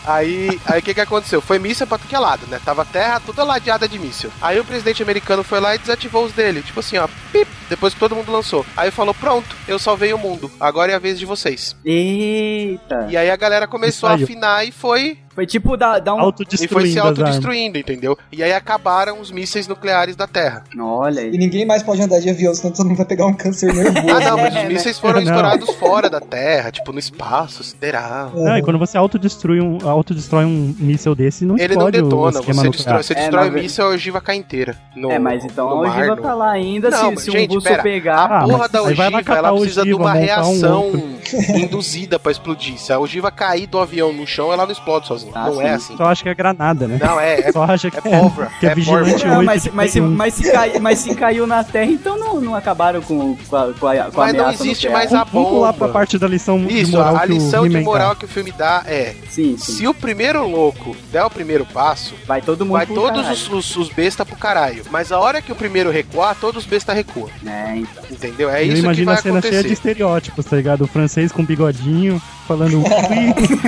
Aí, 0.05 0.59
aí 0.65 0.79
o 0.79 0.83
que 0.83 0.93
que 0.93 1.01
aconteceu? 1.01 1.41
Foi 1.41 1.59
míssil 1.59 1.87
pra 1.87 1.97
que 1.97 2.15
é 2.15 2.19
lado, 2.19 2.45
né? 2.47 2.59
Tava 2.63 2.81
a 2.81 2.85
terra 2.85 3.19
toda 3.19 3.43
ladeada 3.43 3.87
de 3.87 3.97
míssil. 3.97 4.29
Aí 4.41 4.59
o 4.59 4.65
presidente 4.65 5.01
americano 5.01 5.43
foi 5.43 5.59
lá 5.59 5.75
e 5.75 5.79
desativou 5.79 6.25
os 6.25 6.33
dele. 6.33 6.61
Tipo 6.61 6.79
assim, 6.79 6.97
ó, 6.97 7.07
pip, 7.31 7.49
depois 7.69 7.93
que 7.93 7.99
todo 7.99 8.15
mundo 8.15 8.31
lançou. 8.31 8.65
Aí 8.75 8.91
falou, 8.91 9.13
pronto, 9.13 9.55
eu 9.67 9.79
salvei 9.79 10.13
o 10.13 10.17
mundo. 10.17 10.51
Agora 10.59 10.91
é 10.91 10.95
a 10.95 10.99
vez 10.99 11.17
de 11.17 11.25
vocês. 11.25 11.75
Eita. 11.85 13.07
E 13.09 13.17
aí 13.17 13.29
a 13.29 13.35
galera 13.35 13.67
começou 13.67 14.09
a 14.09 14.13
afinar 14.13 14.67
e 14.67 14.71
foi 14.71 15.17
Foi 15.35 15.45
tipo 15.45 15.75
dar, 15.75 15.99
dar 15.99 16.13
um. 16.15 16.31
E 16.61 16.67
foi 16.67 16.87
se 16.87 16.99
autodestruindo, 16.99 17.77
entendeu? 17.77 18.17
E 18.31 18.43
aí 18.43 18.53
acabaram 18.53 19.19
os 19.19 19.31
mísseis 19.31 19.67
nucleares 19.67 20.15
da 20.15 20.27
Terra. 20.27 20.63
Olha 20.79 21.21
E 21.21 21.25
aí. 21.25 21.37
ninguém 21.37 21.65
mais 21.65 21.81
pode 21.81 22.01
andar 22.01 22.19
de 22.19 22.29
avião, 22.29 22.53
senão 22.53 22.71
todo 22.73 22.87
mundo 22.87 22.97
vai 22.97 23.05
pegar 23.05 23.25
um 23.25 23.33
câncer 23.33 23.73
nervoso. 23.73 23.97
Ah, 24.09 24.19
não, 24.19 24.37
mas 24.37 24.53
né? 24.53 24.61
os 24.63 24.67
mísseis 24.69 24.99
foram 24.99 25.15
Não. 25.21 25.23
estourados 25.23 25.69
fora 25.75 26.09
da 26.09 26.19
Terra, 26.19 26.71
tipo 26.71 26.91
no 26.93 26.99
espaço, 26.99 27.63
sideral. 27.63 28.31
Não, 28.35 28.57
e 28.57 28.61
quando 28.61 28.77
você 28.77 28.97
autodestrói 28.97 29.59
um, 29.59 29.77
autodestrói 29.87 30.45
um 30.45 30.75
míssel 30.77 31.15
desse, 31.15 31.45
não 31.45 31.57
Ele 31.57 31.75
não 31.75 31.89
detona, 31.89 32.41
você 32.41 32.51
nuclear. 32.53 32.71
destrói, 32.71 33.03
você 33.03 33.13
É, 33.13 33.15
destrói 33.15 33.49
o 33.49 33.51
ve- 33.51 33.61
míssil, 33.61 33.85
a 33.85 33.89
ogiva 33.89 34.21
cai 34.21 34.35
inteira. 34.35 34.77
No, 34.95 35.11
É, 35.11 35.17
mas 35.19 35.43
então 35.43 35.69
no 35.69 35.75
a 35.85 35.89
ogiva 35.89 36.15
no- 36.15 36.21
tá 36.21 36.33
lá 36.35 36.51
ainda. 36.51 36.89
Não, 36.89 36.97
se 37.09 37.15
mas, 37.15 37.23
se 37.23 37.31
gente, 37.31 37.51
um 37.51 37.55
russo 37.55 37.67
pera. 37.67 37.81
pegar. 37.83 38.15
A 38.25 38.39
Ah, 38.39 38.43
porra 38.47 38.69
da 38.69 38.83
ogiva, 38.83 39.03
ela 39.05 39.51
precisa 39.53 39.83
de 39.83 39.93
ogiva, 39.93 39.97
uma 39.97 40.13
montar 40.13 40.19
um 40.19 40.25
reação 40.25 40.83
outro. 40.85 41.13
induzida 41.57 42.19
pra 42.19 42.31
explodir. 42.31 42.77
Se 42.77 42.91
a 42.93 42.99
ogiva 42.99 43.31
cair 43.31 43.67
do 43.67 43.79
avião 43.79 44.13
no 44.13 44.25
chão, 44.27 44.51
ela 44.53 44.65
não 44.65 44.71
explode 44.71 45.07
sozinha. 45.07 45.22
Ah, 45.33 45.47
não 45.47 45.55
sim. 45.57 45.63
é 45.63 45.69
assim. 45.73 45.97
Só 45.97 46.05
acha 46.05 46.23
que 46.23 46.29
é 46.29 46.33
granada, 46.35 46.87
né? 46.87 46.99
Não, 47.01 47.19
é, 47.19 47.39
é 47.41 47.51
Só 47.53 47.63
acha 47.63 47.89
que 47.91 47.97
é 47.97 48.01
pólvora, 48.01 48.51
que 48.59 48.65
é, 48.65 48.71
é 48.71 48.75
vigilante. 48.75 49.25
Não, 49.25 49.37
8 49.39 49.45
mas, 49.45 49.63
de 49.63 49.71
mas, 49.71 49.91
se, 49.91 49.99
Play 49.99 50.11
1. 50.11 50.15
mas, 50.15 50.33
se 50.33 50.51
cai, 50.51 50.79
mas 50.79 50.99
se 50.99 51.15
caiu 51.15 51.47
na 51.47 51.63
Terra, 51.63 51.91
então 51.91 52.17
não, 52.17 52.41
não 52.41 52.55
acabaram 52.55 53.01
com, 53.01 53.35
com 53.35 53.55
a, 53.55 53.73
com 53.73 53.87
a, 53.87 53.95
com 54.11 54.21
a 54.21 54.25
Mas 54.25 54.33
não 54.33 54.51
existe 54.51 54.89
mais 54.89 55.13
a 55.13 55.23
Vamos 55.23 55.49
pular 55.49 55.71
bomba. 55.71 55.85
pra 55.85 55.87
parte 55.89 56.17
da 56.17 56.27
lição 56.27 56.63
de 56.63 56.81
Isso, 56.81 56.91
moral 56.91 57.17
a 57.17 57.25
lição 57.25 57.67
de 57.67 57.79
moral 57.79 58.15
que 58.15 58.25
o 58.25 58.27
filme 58.27 58.51
dá 58.51 58.83
é: 58.85 59.15
Sim, 59.29 59.55
sim. 59.57 59.73
se 59.73 59.87
o 59.87 59.93
primeiro 59.93 60.47
louco 60.47 60.95
der 61.11 61.23
o 61.23 61.29
primeiro 61.29 61.65
passo, 61.65 62.13
Vai 62.25 62.41
todo 62.41 62.65
mundo 62.65 62.73
vai 62.77 62.85
todos 62.85 63.29
os, 63.29 63.49
os, 63.49 63.75
os 63.75 63.89
besta 63.89 64.25
pro 64.25 64.35
caralho. 64.35 64.83
Mas 64.91 65.11
a 65.11 65.19
hora 65.19 65.41
que 65.41 65.51
o 65.51 65.55
primeiro 65.55 65.89
recuar, 65.91 66.35
todos 66.35 66.63
os 66.63 66.69
besta 66.69 66.93
recuam. 66.93 67.29
É, 67.45 67.77
então. 67.77 68.03
Entendeu? 68.09 68.49
É 68.49 68.61
Eu 68.61 68.67
isso 68.67 68.73
que 68.75 68.79
imagino 68.79 69.05
vai 69.07 69.15
a 69.15 69.17
cena 69.21 69.41
cheia 69.41 69.51
de 69.51 69.57
acontecer. 69.59 69.73
estereótipos, 69.73 70.45
tá 70.45 70.55
ligado? 70.55 70.81
O 70.83 70.87
francês 70.87 71.31
com 71.31 71.43
bigodinho, 71.43 72.21
falando. 72.43 72.83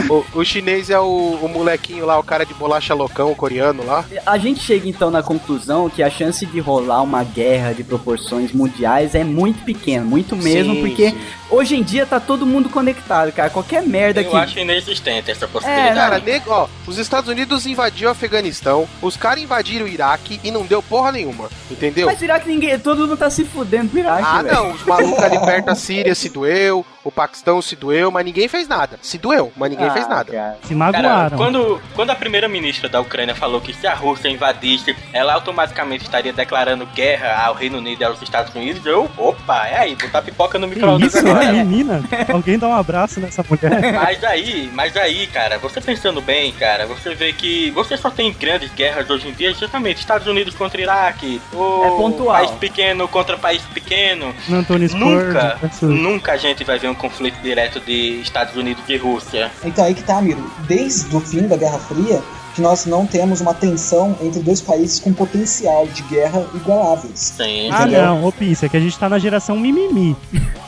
O, 0.08 0.40
o 0.40 0.46
chinês 0.46 0.90
é 0.90 1.00
o, 1.00 1.40
o 1.42 1.50
molequinho 1.50 2.06
lá, 2.06 2.20
o 2.20 2.24
cara 2.24 2.46
de 2.46 2.54
bolacha 2.54 2.94
loucão, 2.94 3.32
o 3.32 3.36
coreano 3.36 3.84
lá. 3.86 4.06
A 4.26 4.38
gente 4.38 4.60
chega 4.60 4.88
então 4.88 5.10
na 5.10 5.24
conclusão 5.24 5.90
que 5.90 6.04
a 6.04 6.10
chance 6.10 6.46
de 6.46 6.60
rolar 6.60 7.02
uma 7.02 7.24
guerra 7.24 7.74
de 7.74 7.84
proporções 7.84 8.52
mundiais 8.52 9.16
é 9.16 9.24
muito 9.24 9.64
pequena, 9.64 10.06
muito 10.06 10.36
mesmo, 10.36 10.76
Sim, 10.76 10.82
porque 10.82 11.10
sim. 11.10 11.18
Hoje 11.50 11.76
em 11.76 11.84
dia 11.84 12.06
tá 12.06 12.20
todo 12.20 12.46
mundo 12.46 12.70
conectado, 12.70 13.32
cara. 13.32 13.50
Qualquer 13.50 13.84
merda 13.84 14.22
Eu 14.22 14.30
que. 14.32 14.36
acho 14.38 14.60
inexistente 14.60 15.32
essa 15.32 15.46
É, 15.46 15.48
possibilidade. 15.48 15.96
Cara, 15.96 16.20
nego, 16.20 16.52
ó, 16.52 16.68
os 16.88 16.98
Estados 16.98 17.30
Unidos 17.30 17.66
invadiram 17.66 18.10
o 18.10 18.12
Afeganistão, 18.12 18.88
os 19.02 19.16
caras 19.18 19.44
invadiram 19.44 19.86
o 19.86 19.90
Iraque 19.90 20.40
e 20.44 20.52
não 20.52 20.66
deu 20.66 20.82
porra 20.82 21.12
nenhuma, 21.12 21.50
entendeu? 21.70 22.08
Mas 22.08 22.20
será 22.20 22.40
que 22.40 22.48
ninguém. 22.48 22.78
Todo 22.80 23.02
mundo 23.02 23.18
tá 23.18 23.30
se 23.30 23.44
fudendo 23.46 23.90
pro 23.90 24.00
Iraque, 24.00 24.24
Ah, 24.26 24.42
velho. 24.42 24.56
não, 24.56 24.72
os 24.72 24.84
malucos 24.84 25.24
ali 25.24 25.40
perto 25.40 25.66
da 25.66 25.76
Síria 25.76 26.14
se 26.16 26.30
doeu, 26.30 26.86
o 27.04 27.12
Paquistão 27.12 27.62
se 27.62 27.76
doeu, 27.76 28.12
mas 28.12 28.26
ninguém 28.26 28.48
fez 28.48 28.68
nada. 28.68 29.00
Se 29.02 29.18
doeu, 29.18 29.52
mas 29.56 29.70
ninguém 29.72 29.88
Ah, 29.88 29.92
fez 29.92 30.08
nada. 30.08 30.32
cara. 30.32 30.58
Se 30.64 30.76
Cara, 30.76 30.78
magoaram. 31.02 31.38
quando, 31.38 31.82
quando 31.96 32.10
a 32.10 32.16
primeira-ministra 32.16 32.90
da 32.90 33.00
Ucrânia 33.00 33.36
falou 33.36 33.62
que 33.62 33.74
se 33.74 33.88
a 33.88 33.94
Rússia 33.94 34.30
invadisse, 34.30 34.96
ela 35.14 35.34
automaticamente 35.34 36.04
estaria 36.04 36.34
declarando 36.34 36.86
guerra 36.88 37.46
ao 37.46 37.54
Reino 37.54 37.78
Unido 37.78 38.02
e 38.02 38.04
aos 38.06 38.22
Estados 38.22 38.54
Unidos, 38.54 38.86
eu, 38.86 39.10
opa, 39.18 39.68
é 39.68 39.78
aí, 39.80 39.96
botar 39.96 40.22
pipoca 40.22 40.58
no 40.60 40.68
micro-ondas 40.68 41.14
né, 41.36 41.64
menina? 41.64 42.04
Alguém 42.32 42.58
dá 42.58 42.68
um 42.68 42.74
abraço 42.76 43.20
nessa 43.20 43.44
mulher. 43.50 43.94
Mas 43.94 44.24
aí, 44.24 44.70
mas 44.74 44.96
aí, 44.98 45.28
cara, 45.28 45.58
você 45.58 45.80
pensando 45.82 46.22
bem, 46.22 46.52
cara, 46.54 46.86
você 46.86 47.14
vê 47.16 47.32
que 47.34 47.70
você 47.72 47.96
só 47.98 48.10
tem 48.10 48.34
grandes 48.34 48.72
guerras 48.74 49.10
hoje 49.10 49.28
em 49.28 49.32
dia, 49.34 49.54
justamente 49.54 50.00
Estados 50.00 50.28
Unidos 50.28 50.54
contra 50.56 50.80
Iraque, 50.82 51.42
ou 51.54 51.86
É 51.86 51.90
pontual. 51.92 52.36
país 52.36 52.52
pequeno 52.52 53.08
contra 53.08 53.38
país 53.38 53.62
pequeno. 53.74 54.34
No 54.48 54.58
Antônio 54.58 54.90
Nunca, 54.96 55.58
Sport. 55.72 55.82
nunca 55.94 56.32
a 56.34 56.38
gente 56.38 56.64
vai 56.64 56.78
ver 56.80 56.90
um 56.90 56.96
conflito 56.96 57.40
direto 57.42 57.80
de 57.80 58.22
Estados 58.22 58.56
Unidos 58.56 58.84
e 58.88 58.98
Rússia. 58.98 59.52
Então 59.64 59.84
aí 59.86 59.94
que 59.94 60.04
tá, 60.04 60.18
amigo. 60.18 60.50
Desde 60.68 61.16
o 61.16 61.20
fim 61.20 61.48
da 61.48 61.58
Guerra 61.58 61.80
Fria, 61.80 62.22
que 62.56 62.62
nós 62.62 62.86
não 62.86 63.06
temos 63.06 63.42
uma 63.42 63.54
tensão 63.54 64.16
entre 64.22 64.40
dois 64.40 64.62
países 64.62 64.98
com 65.00 65.12
potencial 65.14 65.86
de 65.88 66.02
guerra 66.04 66.46
igualáveis. 66.56 67.12
Sim. 67.36 67.70
Ah, 67.70 67.82
Entendeu? 67.82 68.02
não, 68.06 68.24
ô 68.24 68.32
é 68.66 68.70
que 68.70 68.78
a 68.78 68.80
gente 68.80 68.98
tá 68.98 69.10
na 69.10 69.20
geração 69.20 69.60
mimimi. 69.60 70.16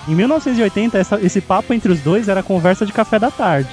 Em 0.07 0.13
1980, 0.13 0.97
essa- 0.97 1.19
esse 1.21 1.39
papo 1.39 1.73
entre 1.73 1.91
os 1.91 1.99
dois 2.01 2.27
era 2.27 2.43
conversa 2.43 2.85
de 2.85 2.91
café 2.91 3.17
da 3.17 3.31
tarde. 3.31 3.69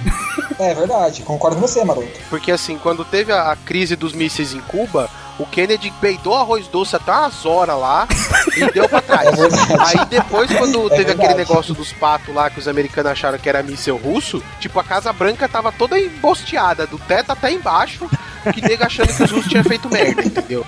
É 0.59 0.73
verdade, 0.73 1.23
concordo 1.23 1.57
com 1.57 1.63
você, 1.67 1.85
Maroto. 1.85 2.09
Porque 2.31 2.53
assim, 2.53 2.79
quando 2.79 3.05
teve 3.05 3.33
a, 3.33 3.51
a 3.51 3.57
crise 3.57 3.97
dos 3.97 4.13
mísseis 4.13 4.55
em 4.55 4.61
Cuba, 4.61 5.11
o 5.39 5.45
Kennedy 5.45 5.93
peidou 6.01 6.35
arroz 6.37 6.69
doce 6.69 6.95
até 6.95 7.11
umas 7.11 7.45
horas 7.45 7.77
lá 7.77 8.07
e 8.57 8.71
deu 8.73 8.89
pra 8.89 9.01
trás. 9.01 9.29
É. 9.29 9.99
Aí 10.01 10.07
depois, 10.07 10.51
quando 10.57 10.87
É 10.87 10.91
teve 10.91 11.05
verdade. 11.05 11.21
aquele 11.23 11.35
negócio 11.39 11.75
dos 11.75 11.93
patos 11.93 12.35
lá 12.35 12.51
que 12.51 12.59
os 12.59 12.69
americanos 12.69 13.13
acharam 13.13 13.39
que 13.39 13.49
era 13.49 13.63
míssel 13.63 13.97
russo, 13.97 14.43
tipo, 14.61 14.79
a 14.79 14.85
Casa 14.85 15.13
Branca 15.13 15.49
tava 15.49 15.73
toda 15.73 15.99
embosteada, 15.99 16.87
do 16.87 16.99
teto 16.99 17.31
até 17.33 17.51
embaixo, 17.53 18.09
que 18.53 18.61
nego 18.61 18.85
achando 18.85 19.09
que 19.15 19.23
os 19.23 19.31
russos 19.31 19.51
tinham 19.51 19.65
feito 19.65 19.89
merda, 19.89 20.23
entendeu? 20.25 20.65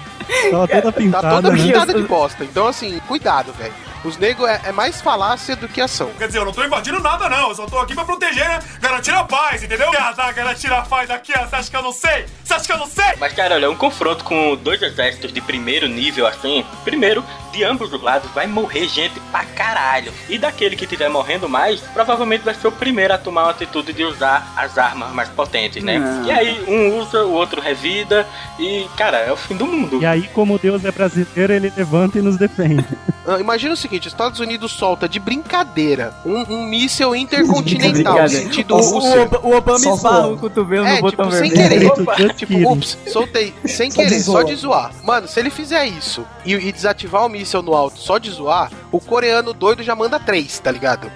Tava 0.50 0.66
toda 0.68 0.82
Tá 0.82 0.92
pintada, 0.92 1.30
toda 1.30 1.50
né? 1.52 1.62
pintada 1.62 1.94
de 1.94 2.02
bosta. 2.02 2.44
Então, 2.44 2.66
assim, 2.66 2.98
cuidado, 3.06 3.52
velho. 3.52 3.72
Os 4.06 4.16
negros 4.16 4.48
é, 4.48 4.60
é 4.66 4.72
mais 4.72 5.00
falácia 5.00 5.56
do 5.56 5.66
que 5.68 5.80
ação. 5.80 6.10
Quer 6.16 6.28
dizer, 6.28 6.38
eu 6.38 6.44
não 6.44 6.52
tô 6.52 6.64
invadindo 6.64 7.00
nada, 7.00 7.28
não. 7.28 7.48
Eu 7.48 7.54
só 7.56 7.66
tô 7.66 7.78
aqui 7.78 7.92
pra 7.94 8.04
proteger, 8.04 8.46
né? 8.48 8.60
Garantir 8.80 9.10
a 9.10 9.24
paz, 9.24 9.62
entendeu? 9.62 9.90
Ah, 9.98 10.12
tá, 10.14 10.30
garantir 10.30 10.72
a 10.72 10.82
paz 10.82 11.10
aqui, 11.10 11.32
ó. 11.36 11.44
Você 11.44 11.56
acha 11.56 11.70
que 11.70 11.76
eu 11.76 11.82
não 11.82 11.92
sei? 11.92 12.26
Você 12.44 12.54
acha 12.54 12.64
que 12.66 12.72
eu 12.72 12.78
não 12.78 12.86
sei? 12.86 13.14
Mas, 13.18 13.32
cara, 13.32 13.56
olha, 13.56 13.68
um 13.70 13.74
confronto 13.74 14.22
com 14.22 14.54
dois 14.56 14.80
exércitos 14.80 15.32
de 15.32 15.40
primeiro 15.40 15.88
nível 15.88 16.26
assim, 16.26 16.64
primeiro, 16.84 17.24
de 17.52 17.64
ambos 17.64 17.92
os 17.92 18.00
lados 18.02 18.30
vai 18.32 18.46
morrer 18.46 18.86
gente 18.88 19.18
pra 19.32 19.44
caralho. 19.44 20.12
E 20.28 20.38
daquele 20.38 20.76
que 20.76 20.86
tiver 20.86 21.08
morrendo 21.08 21.48
mais, 21.48 21.80
provavelmente 21.80 22.44
vai 22.44 22.54
ser 22.54 22.68
o 22.68 22.72
primeiro 22.72 23.14
a 23.14 23.18
tomar 23.18 23.44
uma 23.44 23.50
atitude 23.50 23.92
de 23.92 24.04
usar 24.04 24.52
as 24.56 24.78
armas 24.78 25.10
mais 25.12 25.28
potentes, 25.30 25.82
né? 25.82 25.98
Não. 25.98 26.24
E 26.26 26.30
aí, 26.30 26.64
um 26.68 26.98
usa, 26.98 27.24
o 27.24 27.32
outro 27.32 27.60
revida, 27.60 28.26
e, 28.58 28.86
cara, 28.96 29.16
é 29.18 29.32
o 29.32 29.36
fim 29.36 29.56
do 29.56 29.66
mundo. 29.66 30.00
E 30.00 30.06
aí, 30.06 30.28
como 30.28 30.58
Deus 30.58 30.84
é 30.84 30.92
brasileiro, 30.92 31.52
ele 31.52 31.72
levanta 31.76 32.18
e 32.18 32.22
nos 32.22 32.36
defende. 32.36 32.84
Ah, 33.26 33.40
Imagina 33.40 33.74
o 33.74 33.76
seguinte, 33.76 33.95
os 34.00 34.12
Estados 34.12 34.40
Unidos 34.40 34.72
solta 34.72 35.08
de 35.08 35.18
brincadeira 35.18 36.14
um, 36.24 36.42
um 36.54 36.66
míssel 36.66 37.14
intercontinental 37.14 38.28
sentido 38.28 38.74
O, 38.74 38.80
Rússia. 38.80 39.28
o, 39.42 39.48
o 39.48 39.56
Obama 39.56 39.78
esbarra 39.78 40.28
o 40.28 40.36
cotovelo 40.38 40.86
É, 40.86 40.96
no 40.96 41.00
botão 41.02 41.26
tipo, 41.30 41.38
sem 41.38 41.50
vermelho. 41.50 42.06
querer. 42.06 42.34
Tipo, 42.34 42.72
ups, 42.72 42.98
soltei 43.08 43.54
sem 43.64 43.90
Só 43.90 44.02
de 44.02 44.08
querer, 44.08 44.20
só 44.22 44.42
de 44.42 44.54
zoar. 44.56 44.90
Mano, 45.04 45.26
se 45.28 45.38
ele 45.40 45.50
fizer 45.50 45.86
isso 45.86 46.24
e, 46.44 46.54
e 46.54 46.72
desativar 46.72 47.24
o 47.24 47.28
míssel 47.28 47.62
no 47.62 47.74
alto 47.74 47.98
só 47.98 48.18
de 48.18 48.30
zoar, 48.30 48.70
o 48.96 49.00
coreano 49.00 49.52
doido 49.52 49.82
já 49.82 49.94
manda 49.94 50.18
três, 50.18 50.58
tá 50.58 50.70
ligado? 50.70 51.10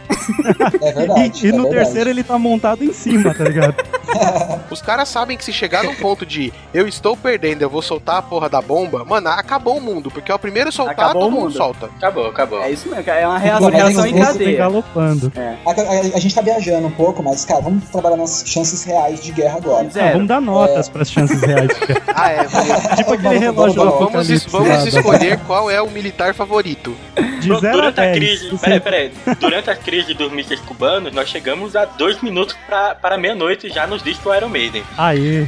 É 0.80 0.92
verdade. 0.92 1.20
E, 1.44 1.46
e 1.46 1.48
é 1.50 1.52
no 1.52 1.62
verdade. 1.64 1.84
terceiro 1.84 2.10
ele 2.10 2.22
tá 2.22 2.38
montado 2.38 2.84
em 2.84 2.92
cima, 2.92 3.34
tá 3.34 3.44
ligado? 3.44 3.74
Os 4.70 4.80
caras 4.82 5.08
sabem 5.08 5.36
que 5.36 5.44
se 5.44 5.52
chegar 5.52 5.84
num 5.84 5.94
ponto 5.94 6.24
de 6.26 6.52
eu 6.74 6.86
estou 6.88 7.16
perdendo, 7.16 7.62
eu 7.62 7.70
vou 7.70 7.82
soltar 7.82 8.16
a 8.16 8.22
porra 8.22 8.48
da 8.48 8.60
bomba, 8.60 9.04
mano, 9.04 9.28
acabou 9.28 9.76
o 9.76 9.80
mundo, 9.80 10.10
porque 10.10 10.30
é 10.30 10.34
o 10.34 10.38
primeiro 10.38 10.70
soltar, 10.72 10.92
Acabou 11.10 11.22
todo 11.22 11.28
o 11.28 11.30
mundo 11.32 11.42
mundo. 11.44 11.56
solta. 11.56 11.86
Acabou, 11.96 12.26
acabou. 12.26 12.62
É 12.62 12.70
isso 12.70 12.88
mesmo. 12.88 13.10
É 13.10 13.26
uma 13.26 13.38
reação, 13.38 13.70
Mas 13.70 13.74
reação 13.82 14.06
em 14.06 14.18
cadeia. 14.20 14.58
galopando. 14.58 15.32
A, 15.64 15.70
a- 15.70 16.00
a 16.16 16.20
gente 16.20 16.34
tá 16.34 16.40
viajando 16.42 16.86
um 16.86 16.90
pouco, 16.90 17.22
mas, 17.22 17.44
cara, 17.44 17.60
vamos 17.60 17.84
trabalhar 17.88 18.16
nas 18.16 18.42
chances 18.46 18.84
reais 18.84 19.20
de 19.22 19.32
guerra 19.32 19.56
agora. 19.58 19.88
Ah, 19.94 20.12
vamos 20.12 20.28
dar 20.28 20.40
notas 20.40 20.88
pras 20.88 21.10
chances 21.10 21.40
reais. 21.40 21.68
de 21.68 21.86
guerra. 21.86 22.00
Ah, 22.22 22.30
é, 22.30 22.44
vamos, 22.44 22.96
tipo 22.96 23.14
aquele 23.14 23.38
Vamos, 23.38 23.40
relógio 23.40 23.84
vamos, 23.84 23.98
vamos, 24.12 24.30
es- 24.30 24.44
vamos 24.46 24.86
escolher 24.86 25.38
qual 25.46 25.70
é 25.70 25.80
o 25.80 25.88
militar 25.90 26.34
favorito. 26.34 26.94
De 27.40 27.48
Du- 27.48 27.58
0 27.58 27.69
a 27.69 27.69
durante 27.72 28.00
a 28.00 28.04
10. 28.04 28.16
crise, 28.16 28.58
peraí, 28.58 28.80
peraí, 28.80 29.12
durante 29.40 29.70
a 29.70 29.76
crise 29.76 30.14
dos 30.14 30.32
mísseis 30.32 30.60
cubanos, 30.60 31.12
nós 31.12 31.28
chegamos 31.28 31.76
a 31.76 31.84
dois 31.84 32.20
minutos 32.22 32.56
pra, 32.66 32.94
para 32.94 33.16
meia-noite 33.16 33.68
já 33.68 33.86
nos 33.86 34.02
discos 34.02 34.24
do 34.24 34.34
Iron 34.34 34.48
Maiden. 34.48 34.82
Aê. 34.96 35.46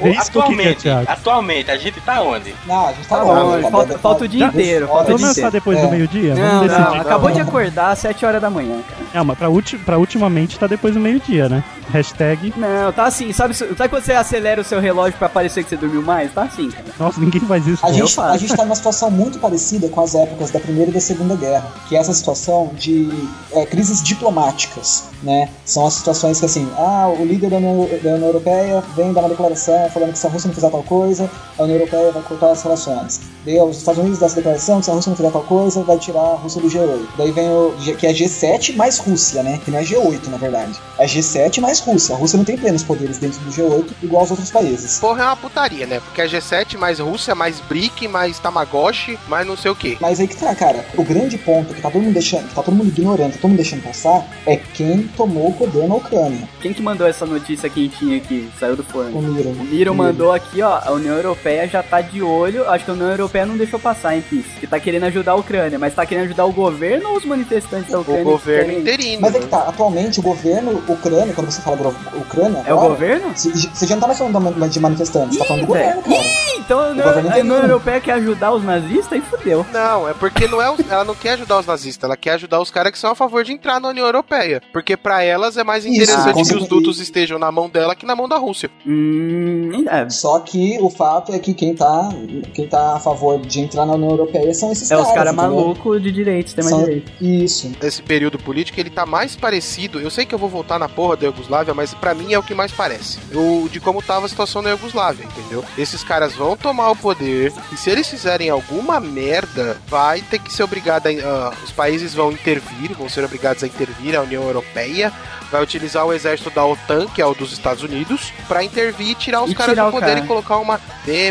É 0.00 0.08
isso 0.10 0.30
que 0.30 0.38
eu 0.38 0.42
queria, 0.42 0.54
atualmente, 0.72 0.82
Thiago. 0.82 1.06
atualmente, 1.10 1.70
a 1.70 1.76
gente 1.76 2.00
tá 2.00 2.20
onde? 2.22 2.54
Não, 2.66 2.86
a 2.88 2.92
gente 2.92 3.06
tá 3.08 3.16
Tá 3.16 3.22
longe, 3.22 3.40
longe, 3.42 3.62
tá 3.62 3.70
falta, 3.70 3.98
falta 3.98 4.24
o 4.24 4.28
dia 4.28 4.46
tá- 4.46 4.52
inteiro. 4.52 4.86
Falta 4.88 5.04
Vamos 5.04 5.22
lançar 5.22 5.50
depois 5.50 5.78
É. 5.78 5.82
do 5.82 5.88
meio-dia? 5.90 6.34
Não, 6.34 6.42
Vamos 6.48 6.68
decidir. 6.68 6.84
não, 6.84 7.00
acabou 7.00 7.30
de 7.30 7.40
acordar 7.40 7.90
às 7.90 7.98
7 8.00 8.26
horas 8.26 8.40
da 8.42 8.50
manhã, 8.50 8.80
cara. 8.88 9.02
Não, 9.14 9.24
mas 9.24 9.38
pra, 9.38 9.48
ulti, 9.48 9.78
pra 9.78 9.98
ultimamente 9.98 10.58
tá 10.58 10.66
depois 10.66 10.94
do 10.94 11.00
meio-dia, 11.00 11.48
né? 11.48 11.62
Hashtag. 11.92 12.52
Não, 12.56 12.92
tá 12.92 13.04
assim, 13.04 13.32
sabe, 13.32 13.54
sabe 13.54 13.88
quando 13.88 14.02
você 14.02 14.12
acelera 14.14 14.60
o 14.60 14.64
seu 14.64 14.80
relógio 14.80 15.16
pra 15.18 15.28
parecer 15.28 15.62
que 15.62 15.68
você 15.70 15.76
dormiu 15.76 16.02
mais? 16.02 16.32
Tá 16.32 16.42
assim, 16.42 16.70
cara. 16.70 16.84
Nossa, 16.98 17.20
ninguém 17.20 17.40
faz 17.42 17.66
isso. 17.66 17.84
A 17.86 17.92
gente, 17.92 18.20
a 18.20 18.36
gente 18.36 18.56
tá 18.56 18.64
numa 18.64 18.74
situação 18.74 19.10
muito 19.10 19.38
parecida 19.38 19.88
com 19.88 20.00
as 20.00 20.14
épocas 20.14 20.50
da 20.50 20.58
Primeira 20.58 20.90
e 20.90 20.94
da 20.94 21.00
Segunda 21.00 21.36
Guerra, 21.36 21.66
que 21.88 21.94
é 21.94 22.00
essa 22.00 22.12
situação 22.14 22.70
de 22.74 23.10
é, 23.52 23.64
crises 23.66 24.02
diplomáticas, 24.02 25.04
né? 25.22 25.48
São 25.64 25.86
as 25.86 25.94
situações 25.94 26.40
que, 26.40 26.46
assim, 26.46 26.68
ah, 26.76 27.12
o 27.16 27.24
líder 27.24 27.50
da 27.50 27.56
União, 27.58 27.88
da 28.02 28.10
União 28.14 28.26
Europeia 28.28 28.82
vem 28.96 29.12
dar 29.12 29.20
uma 29.20 29.28
declaração 29.28 29.83
falando 29.90 30.12
que 30.12 30.18
se 30.18 30.26
a 30.26 30.30
Rússia 30.30 30.48
não 30.48 30.54
fizer 30.54 30.70
tal 30.70 30.82
coisa, 30.82 31.30
a 31.58 31.62
União 31.62 31.76
Europeia 31.76 32.12
vai 32.12 32.22
cortar 32.22 32.50
as 32.50 32.62
relações. 32.62 33.20
Daí 33.44 33.60
os 33.60 33.78
Estados 33.78 34.00
Unidos 34.00 34.18
dão 34.18 34.26
essa 34.26 34.36
declaração 34.36 34.78
que 34.78 34.84
se 34.84 34.90
a 34.90 34.94
Rússia 34.94 35.10
não 35.10 35.16
fizer 35.16 35.30
tal 35.30 35.42
coisa, 35.42 35.82
vai 35.82 35.98
tirar 35.98 36.20
a 36.20 36.34
Rússia 36.34 36.60
do 36.60 36.68
G8. 36.68 37.06
Daí 37.18 37.30
vem 37.30 37.48
o 37.48 37.74
que 37.98 38.06
é 38.06 38.12
G7 38.12 38.74
mais 38.76 38.98
Rússia, 38.98 39.42
né? 39.42 39.60
Que 39.64 39.70
não 39.70 39.78
é 39.78 39.82
G8, 39.84 40.28
na 40.28 40.36
verdade. 40.36 40.78
É 40.98 41.06
G7 41.06 41.60
mais 41.60 41.80
Rússia. 41.80 42.14
A 42.14 42.18
Rússia 42.18 42.36
não 42.36 42.44
tem 42.44 42.56
plenos 42.56 42.82
poderes 42.82 43.18
dentro 43.18 43.40
do 43.40 43.50
G8, 43.50 43.90
igual 44.02 44.22
aos 44.22 44.30
outros 44.30 44.50
países. 44.50 44.98
Porra, 44.98 45.22
é 45.22 45.26
uma 45.26 45.36
putaria, 45.36 45.86
né? 45.86 46.00
Porque 46.00 46.20
é 46.20 46.26
G7 46.26 46.78
mais 46.78 46.98
Rússia, 46.98 47.34
mais 47.34 47.60
BRIC, 47.60 48.08
mais 48.08 48.38
Tamagotchi, 48.38 49.18
mais 49.28 49.46
não 49.46 49.56
sei 49.56 49.70
o 49.70 49.76
quê. 49.76 49.96
Mas 50.00 50.20
aí 50.20 50.28
que 50.28 50.36
tá, 50.36 50.54
cara. 50.54 50.84
O 50.96 51.04
grande 51.04 51.36
ponto 51.38 51.74
que 51.74 51.80
tá 51.80 51.90
todo 51.90 52.02
mundo 52.02 52.14
deixando, 52.14 52.48
que 52.48 52.54
tá 52.54 52.62
todo 52.62 52.74
mundo 52.74 52.88
ignorando, 52.88 53.30
que 53.30 53.36
tá 53.36 53.42
todo 53.42 53.50
mundo 53.50 53.58
deixando 53.58 53.82
passar, 53.82 54.26
é 54.46 54.56
quem 54.56 55.08
tomou 55.16 55.48
o 55.48 55.52
poder 55.52 55.88
na 55.88 55.96
Ucrânia. 55.96 56.48
Quem 56.60 56.72
que 56.72 56.82
mandou 56.82 57.06
essa 57.06 57.26
notícia 57.26 57.68
quentinha 57.68 58.16
aqui? 58.16 58.50
Saiu 58.58 58.76
do 58.76 58.82
O 58.82 58.86
forno. 58.86 59.22
Miro. 59.22 59.50
O 59.50 59.64
Miro 59.64 59.73
mandou 59.94 60.32
aqui, 60.32 60.62
ó, 60.62 60.78
a 60.84 60.92
União 60.92 61.16
Europeia 61.16 61.66
já 61.66 61.82
tá 61.82 62.00
de 62.00 62.22
olho, 62.22 62.68
acho 62.70 62.84
que 62.84 62.90
a 62.90 62.94
União 62.94 63.10
Europeia 63.10 63.46
não 63.46 63.56
deixou 63.56 63.80
passar, 63.80 64.14
hein, 64.14 64.22
Pis? 64.28 64.44
Que 64.60 64.66
tá 64.66 64.78
querendo 64.78 65.04
ajudar 65.04 65.32
a 65.32 65.36
Ucrânia, 65.36 65.78
mas 65.78 65.94
tá 65.94 66.04
querendo 66.06 66.24
ajudar 66.26 66.44
o 66.44 66.52
governo 66.52 67.10
ou 67.10 67.16
os 67.16 67.24
manifestantes 67.24 67.90
da 67.90 67.98
Ucrânia? 68.00 68.22
O 68.22 68.24
governo 68.26 68.64
que 68.64 68.68
querem- 68.70 68.80
interino. 68.82 69.22
Mas 69.22 69.34
é 69.34 69.38
que 69.40 69.46
tá, 69.46 69.58
atualmente 69.68 70.20
o 70.20 70.22
governo 70.22 70.82
ucrânia, 70.88 71.34
quando 71.34 71.50
você 71.50 71.60
fala 71.62 71.74
Ucrânia, 72.14 72.62
É 72.66 72.72
o 72.74 72.78
governo? 72.78 73.32
Você 73.34 73.86
já 73.86 73.94
não 73.94 74.00
tá 74.00 74.06
mais 74.06 74.18
falando 74.18 74.68
de 74.70 74.80
manifestantes, 74.80 75.38
tá 75.38 75.44
falando 75.44 75.62
do 75.62 75.64
Ih, 75.64 75.66
governo, 75.68 76.02
cara. 76.02 76.14
Então 76.58 76.78
a 76.80 76.88
União, 76.88 77.56
a. 77.56 77.58
Europeia 77.64 78.00
quer 78.00 78.12
ajudar 78.12 78.52
os 78.52 78.64
nazistas 78.64 79.18
e 79.18 79.20
fudeu. 79.20 79.66
Não, 79.72 80.08
é 80.08 80.14
porque 80.14 80.46
não 80.46 80.62
é 80.62 80.70
os- 80.70 80.80
ela 80.90 81.04
não 81.04 81.14
quer 81.14 81.32
ajudar 81.32 81.58
os 81.58 81.66
nazistas, 81.66 82.04
ela 82.04 82.16
quer 82.16 82.32
ajudar 82.32 82.60
os 82.60 82.70
caras 82.70 82.92
que 82.92 82.98
são 82.98 83.10
a 83.10 83.14
favor 83.14 83.42
de 83.44 83.52
entrar 83.52 83.80
na 83.80 83.88
União 83.88 84.06
Europeia. 84.06 84.62
Porque 84.72 84.96
pra 84.96 85.22
elas 85.22 85.56
é 85.56 85.64
mais 85.64 85.84
Isso, 85.84 85.94
interessante 85.94 86.26
que 86.28 86.32
consegue- 86.34 86.60
os 86.62 86.68
dutos 86.68 87.00
estejam 87.00 87.38
na 87.38 87.50
mão 87.52 87.68
dela 87.68 87.94
que 87.94 88.06
na 88.06 88.14
mão 88.16 88.28
da 88.28 88.36
Rússia. 88.36 88.70
Hum, 88.86 89.63
é, 89.88 90.08
Só 90.10 90.38
que 90.40 90.78
o 90.80 90.90
fato 90.90 91.32
é 91.32 91.38
que 91.38 91.54
quem 91.54 91.74
tá, 91.74 92.08
quem 92.52 92.66
tá 92.66 92.96
a 92.96 93.00
favor 93.00 93.40
de 93.40 93.60
entrar 93.60 93.86
na 93.86 93.94
União 93.94 94.10
Europeia 94.10 94.52
são 94.54 94.72
esses 94.72 94.90
é 94.90 94.94
caras. 94.94 95.08
os 95.08 95.14
caras 95.14 95.34
malucos 95.34 96.02
de 96.02 96.10
direito, 96.12 96.48
extrema 96.48 96.70
São- 96.70 96.84
direita. 96.84 97.12
Isso. 97.20 97.72
Esse 97.82 98.02
período 98.02 98.38
político, 98.38 98.78
ele 98.80 98.90
tá 98.90 99.06
mais 99.06 99.36
parecido. 99.36 100.00
Eu 100.00 100.10
sei 100.10 100.24
que 100.26 100.34
eu 100.34 100.38
vou 100.38 100.48
voltar 100.48 100.78
na 100.78 100.88
porra 100.88 101.16
da 101.16 101.26
Iugoslávia, 101.26 101.74
mas 101.74 101.94
pra 101.94 102.14
mim 102.14 102.32
é 102.32 102.38
o 102.38 102.42
que 102.42 102.54
mais 102.54 102.72
parece. 102.72 103.18
O, 103.34 103.68
de 103.68 103.80
como 103.80 104.02
tava 104.02 104.26
a 104.26 104.28
situação 104.28 104.62
na 104.62 104.70
Iugoslávia, 104.70 105.24
entendeu? 105.24 105.64
Esses 105.78 106.02
caras 106.04 106.34
vão 106.34 106.56
tomar 106.56 106.90
o 106.90 106.96
poder 106.96 107.52
e 107.72 107.76
se 107.76 107.90
eles 107.90 108.08
fizerem 108.08 108.50
alguma 108.50 109.00
merda, 109.00 109.76
vai 109.86 110.20
ter 110.22 110.38
que 110.38 110.52
ser 110.52 110.62
obrigado 110.62 111.06
a. 111.06 111.10
ah, 111.10 111.52
os 111.64 111.70
países 111.72 112.14
vão 112.14 112.30
intervir, 112.32 112.92
vão 112.96 113.08
ser 113.08 113.24
obrigados 113.24 113.62
a 113.62 113.66
intervir, 113.66 114.16
a 114.16 114.22
União 114.22 114.42
Europeia 114.42 115.12
vai 115.54 115.62
utilizar 115.62 116.04
o 116.04 116.12
exército 116.12 116.50
da 116.50 116.66
OTAN, 116.66 117.06
que 117.06 117.22
é 117.22 117.26
o 117.26 117.32
dos 117.32 117.52
Estados 117.52 117.84
Unidos, 117.84 118.32
pra 118.48 118.64
intervir 118.64 119.10
e 119.10 119.14
tirar 119.14 119.42
os 119.44 119.52
E 119.52 119.54
caras 119.54 119.72
tirar 119.72 119.84
do 119.86 119.92
poder 119.92 120.06
cara. 120.06 120.18
e 120.18 120.26
colocar 120.26 120.56
uma 120.58 120.80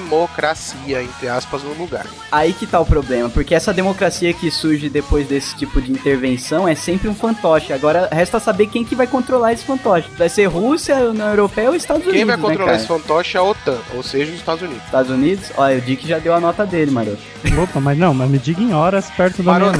democracia, 0.07 1.03
entre 1.03 1.27
aspas, 1.27 1.61
no 1.61 1.73
lugar. 1.73 2.05
Aí 2.31 2.53
que 2.53 2.65
tá 2.65 2.79
o 2.79 2.85
problema, 2.85 3.29
porque 3.29 3.53
essa 3.53 3.73
democracia 3.73 4.33
que 4.33 4.49
surge 4.49 4.89
depois 4.89 5.27
desse 5.27 5.55
tipo 5.57 5.81
de 5.81 5.91
intervenção 5.91 6.65
é 6.67 6.73
sempre 6.73 7.09
um 7.09 7.13
fantoche. 7.15 7.73
Agora 7.73 8.07
resta 8.11 8.39
saber 8.39 8.67
quem 8.67 8.85
que 8.85 8.95
vai 8.95 9.07
controlar 9.07 9.51
esse 9.51 9.65
fantoche. 9.65 10.07
Vai 10.17 10.29
ser 10.29 10.45
Rússia, 10.45 10.95
União 10.95 11.27
Europeia 11.29 11.69
ou 11.69 11.75
Estados 11.75 12.03
Unidos, 12.03 12.17
Quem 12.17 12.25
vai 12.25 12.37
né, 12.37 12.41
controlar 12.41 12.65
cara? 12.71 12.77
esse 12.77 12.87
fantoche 12.87 13.35
é 13.35 13.39
a 13.41 13.43
OTAN, 13.43 13.77
ou 13.93 14.01
seja, 14.03 14.31
os 14.31 14.37
Estados 14.37 14.61
Unidos. 14.63 14.83
Estados 14.85 15.11
Unidos? 15.11 15.51
Olha, 15.57 15.77
o 15.77 15.81
Dick 15.81 16.07
já 16.07 16.17
deu 16.19 16.33
a 16.33 16.39
nota 16.39 16.65
dele, 16.65 16.91
maroto. 16.91 17.19
Opa, 17.61 17.79
mas 17.81 17.97
não, 17.97 18.13
mas 18.13 18.29
me 18.29 18.39
diga 18.39 18.61
em 18.61 18.73
horas 18.73 19.11
perto 19.11 19.43
da 19.43 19.51
Maroto, 19.51 19.77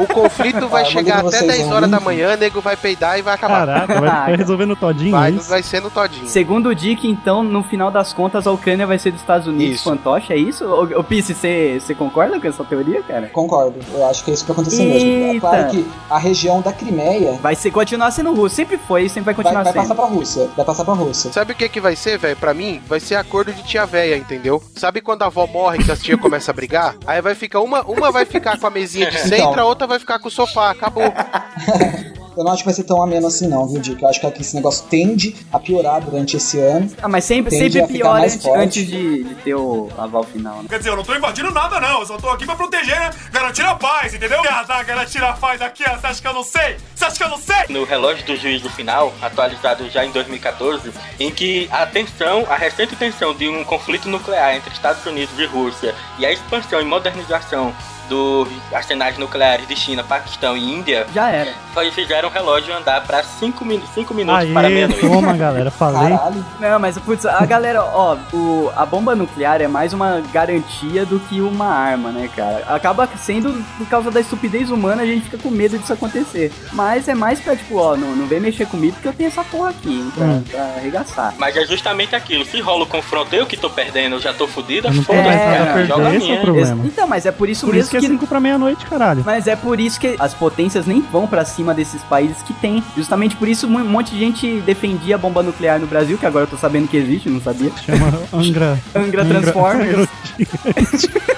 o 0.00 0.06
conflito 0.06 0.66
vai 0.66 0.82
Ah, 0.82 0.86
chegar 0.86 1.18
até 1.18 1.22
vocês 1.38 1.46
10 1.46 1.60
um 1.66 1.70
horas 1.72 1.90
da 1.90 2.00
manhã, 2.00 2.36
nego 2.36 2.60
vai 2.62 2.74
peidar 2.76 3.18
e 3.18 3.22
vai 3.22 3.34
acabar. 3.34 3.66
Caraca, 3.66 3.81
vai, 3.86 4.00
vai 4.00 4.36
resolver 4.36 4.66
no 4.66 4.76
todinho 4.76 5.10
vai, 5.12 5.32
isso? 5.32 5.48
vai 5.48 5.62
ser 5.62 5.80
no 5.80 5.90
todinho. 5.90 6.26
Segundo 6.28 6.68
o 6.68 6.74
Dick, 6.74 7.06
então, 7.08 7.42
no 7.42 7.62
final 7.62 7.90
das 7.90 8.12
contas, 8.12 8.46
a 8.46 8.52
Ucrânia 8.52 8.86
vai 8.86 8.98
ser 8.98 9.10
dos 9.10 9.20
Estados 9.20 9.46
Unidos 9.46 9.76
Isso. 9.76 9.84
fantoche, 9.84 10.32
é 10.32 10.36
isso? 10.36 10.64
Ô, 10.64 10.82
ô 11.00 11.04
Pisse, 11.04 11.34
você 11.34 11.94
concorda 11.94 12.40
com 12.40 12.46
essa 12.48 12.64
teoria, 12.64 13.02
cara? 13.02 13.28
Concordo. 13.32 13.78
Eu 13.92 14.06
acho 14.06 14.24
que 14.24 14.30
é 14.30 14.34
isso 14.34 14.44
que 14.44 14.52
vai 14.52 14.60
acontecer 14.62 14.84
mesmo. 14.84 15.08
É 15.08 15.12
Eita. 15.34 15.40
claro 15.40 15.68
que 15.70 15.86
a 16.10 16.18
região 16.18 16.60
da 16.60 16.72
Crimeia 16.72 17.32
Vai 17.42 17.54
ser, 17.54 17.70
continuar 17.70 18.10
sendo 18.10 18.32
russo, 18.34 18.54
sempre 18.54 18.76
foi 18.78 19.04
e 19.04 19.08
sempre 19.08 19.24
vai 19.26 19.34
vai, 19.34 19.44
continuar 19.44 19.62
vai 19.64 19.72
sendo. 19.72 19.82
passar 19.82 19.94
pra 19.94 20.04
Rússia. 20.04 20.50
Vai 20.56 20.64
passar 20.64 20.84
pra 20.84 20.94
Rússia. 20.94 21.32
Sabe 21.32 21.52
o 21.52 21.56
que 21.56 21.68
que 21.68 21.80
vai 21.80 21.96
ser, 21.96 22.18
velho? 22.18 22.36
Pra 22.36 22.52
mim, 22.54 22.80
vai 22.86 23.00
ser 23.00 23.14
acordo 23.16 23.52
de 23.52 23.62
tia 23.62 23.86
véia, 23.86 24.16
entendeu? 24.16 24.62
Sabe 24.76 25.00
quando 25.00 25.22
a 25.22 25.26
avó 25.26 25.46
morre 25.46 25.78
que 25.82 25.90
as 25.90 26.00
tia 26.00 26.16
começam 26.18 26.52
a 26.52 26.54
brigar? 26.56 26.94
Aí 27.06 27.20
vai 27.20 27.34
ficar 27.34 27.60
uma, 27.60 27.82
uma 27.82 28.10
vai 28.10 28.24
ficar 28.24 28.58
com 28.58 28.66
a 28.66 28.70
mesinha 28.70 29.10
de 29.10 29.18
centro, 29.18 29.52
Então. 29.52 29.60
a 29.60 29.64
outra 29.64 29.86
vai 29.86 29.98
ficar 29.98 30.18
com 30.18 30.28
o 30.28 30.30
sofá, 30.30 30.70
acabou. 30.70 31.02
Eu 32.36 32.44
não 32.44 32.52
acho 32.52 32.62
que 32.62 32.66
vai 32.66 32.74
ser 32.74 32.84
tão 32.84 33.02
ameno 33.02 33.26
assim, 33.26 33.46
não, 33.46 33.66
viu, 33.66 33.80
Dick? 33.80 34.02
Eu 34.02 34.08
acho 34.08 34.20
que 34.20 34.40
esse 34.40 34.54
negócio 34.54 34.84
tende 34.88 35.36
a 35.52 35.58
piorar 35.58 36.00
durante 36.00 36.36
esse 36.36 36.58
ano. 36.58 36.90
Ah, 37.02 37.08
mas 37.08 37.24
sempre, 37.24 37.54
sempre 37.54 37.80
a 37.80 37.86
ficar 37.86 37.98
pior 37.98 38.12
mais 38.18 38.34
antes, 38.34 38.46
forte. 38.46 38.60
antes 38.60 38.86
de, 38.86 39.24
de 39.24 39.34
ter 39.36 39.54
o 39.54 39.88
aval 39.98 40.24
final, 40.24 40.62
né? 40.62 40.66
Quer 40.68 40.78
dizer, 40.78 40.90
eu 40.90 40.96
não 40.96 41.04
tô 41.04 41.14
invadindo 41.14 41.50
nada, 41.50 41.80
não. 41.80 42.00
Eu 42.00 42.06
só 42.06 42.16
tô 42.16 42.28
aqui 42.30 42.46
pra 42.46 42.56
proteger, 42.56 42.98
né? 42.98 43.10
Garantir 43.30 43.62
a 43.62 43.74
paz, 43.74 44.14
entendeu? 44.14 44.40
Ah, 44.48 44.64
tá, 44.64 44.82
garantir 44.82 45.22
a 45.22 45.32
paz 45.32 45.60
aqui, 45.60 45.84
ó. 45.86 45.96
Você 45.96 46.06
acha 46.06 46.22
que 46.22 46.28
eu 46.28 46.34
não 46.34 46.44
sei? 46.44 46.76
Você 46.94 47.04
acha 47.04 47.16
que 47.16 47.24
eu 47.24 47.28
não 47.28 47.38
sei? 47.38 47.62
no 47.68 47.84
relógio 47.84 48.24
do 48.26 48.36
juízo 48.36 48.68
final, 48.70 49.12
atualizado 49.20 49.88
já 49.88 50.04
em 50.04 50.10
2014, 50.10 50.92
em 51.18 51.30
que 51.30 51.68
a 51.70 51.86
tensão, 51.86 52.46
a 52.48 52.56
recente 52.56 52.94
tensão 52.96 53.34
de 53.34 53.48
um 53.48 53.64
conflito 53.64 54.08
nuclear 54.08 54.54
entre 54.54 54.72
Estados 54.72 55.04
Unidos 55.06 55.38
e 55.38 55.46
Rússia 55.46 55.94
e 56.18 56.26
a 56.26 56.32
expansão 56.32 56.80
e 56.80 56.84
modernização 56.84 57.74
dos 58.08 58.48
arsenais 58.72 59.16
nucleares 59.18 59.66
de 59.66 59.76
China, 59.76 60.02
Paquistão 60.04 60.56
e 60.56 60.74
Índia 60.74 61.06
Já 61.14 61.30
era. 61.30 61.52
foi- 61.74 61.90
fizeram 61.90 62.28
o 62.28 62.32
relógio 62.32 62.74
andar 62.76 63.02
para 63.06 63.22
5 63.22 63.64
min 63.64 63.82
cinco 63.94 64.14
minutos 64.14 64.50
para 64.52 64.68
Aê, 64.68 64.74
meia-noite. 64.74 65.00
toma, 65.06 65.36
galera, 65.36 65.70
falei. 65.70 66.16
Caralho. 66.16 66.44
Não, 66.60 66.78
mas 66.78 66.98
putz, 66.98 67.26
a 67.26 67.44
galera, 67.44 67.82
ó, 67.84 68.16
o, 68.32 68.70
a 68.76 68.84
bomba 68.86 69.14
nuclear 69.14 69.60
é 69.60 69.68
mais 69.68 69.92
uma 69.92 70.22
garantia 70.32 71.04
do 71.04 71.18
que 71.20 71.40
uma 71.40 71.66
arma, 71.66 72.10
né, 72.10 72.28
cara? 72.34 72.64
Acaba 72.68 73.08
sendo 73.16 73.52
por 73.78 73.86
causa 73.88 74.10
da 74.10 74.20
estupidez 74.20 74.70
humana, 74.70 75.02
a 75.02 75.06
gente 75.06 75.22
fica 75.24 75.38
com 75.38 75.50
medo 75.50 75.78
disso 75.78 75.92
acontecer. 75.92 76.52
Mas 76.72 77.08
é 77.08 77.14
mais 77.14 77.40
pra, 77.40 77.54
tipo, 77.56 77.76
ó, 77.76 77.96
não, 77.96 78.14
não 78.16 78.26
vem 78.26 78.40
mexer 78.40 78.66
comigo 78.66 78.94
porque 78.94 79.08
eu 79.08 79.12
tenho 79.12 79.28
essa 79.28 79.44
porra 79.44 79.70
aqui, 79.70 79.88
hein, 79.90 80.12
pra, 80.14 80.24
Hum. 80.26 80.44
pra 80.50 80.62
arregaçar. 80.76 81.34
Mas 81.38 81.56
é 81.56 81.64
justamente 81.66 82.14
aquilo, 82.14 82.44
se 82.44 82.60
rola 82.60 82.84
o 82.84 82.86
confronto, 82.86 83.34
eu 83.34 83.46
que 83.46 83.56
tô 83.56 83.68
perdendo, 83.70 84.16
eu 84.16 84.20
já 84.20 84.32
tô 84.32 84.46
fudida, 84.46 84.92
foda-se, 84.92 85.28
a 85.28 85.66
cara, 85.66 85.84
joga 85.86 86.08
a 86.08 86.14
esse 86.14 86.24
é 86.24 86.26
o 86.26 86.30
minha. 86.30 86.40
problema. 86.40 86.82
Então, 86.86 87.06
mas 87.06 87.26
é 87.26 87.32
por 87.32 87.48
isso 87.48 87.66
Por 87.66 87.74
mesmo 87.74 87.90
isso 87.98 88.06
é 88.06 88.08
que 88.10 88.14
5 88.14 88.26
pra 88.26 88.40
meia-noite, 88.40 88.86
caralho. 88.86 89.22
Mas 89.24 89.46
é 89.46 89.56
por 89.56 89.78
isso 89.80 89.98
que 90.00 90.16
as 90.18 90.34
potências 90.34 90.86
nem 90.86 91.00
vão 91.00 91.26
pra 91.26 91.44
cima 91.44 91.72
desses 91.74 92.02
países 92.04 92.42
que 92.42 92.52
tem. 92.54 92.82
Justamente 92.96 93.36
por 93.36 93.48
isso 93.48 93.66
um 93.66 93.84
monte 93.84 94.12
de 94.12 94.18
gente 94.18 94.60
defendia 94.60 95.14
a 95.14 95.18
bomba 95.18 95.42
nuclear 95.42 95.78
no 95.78 95.86
Brasil, 95.86 96.16
que 96.18 96.26
agora 96.26 96.44
eu 96.44 96.48
tô 96.50 96.56
sabendo 96.56 96.88
que 96.88 96.96
existe, 96.96 97.28
não 97.30 97.40
sabia. 97.40 97.70
Chama 97.84 98.12
Angra. 98.32 98.78
Angra 98.94 99.24
Transformers. 99.24 100.08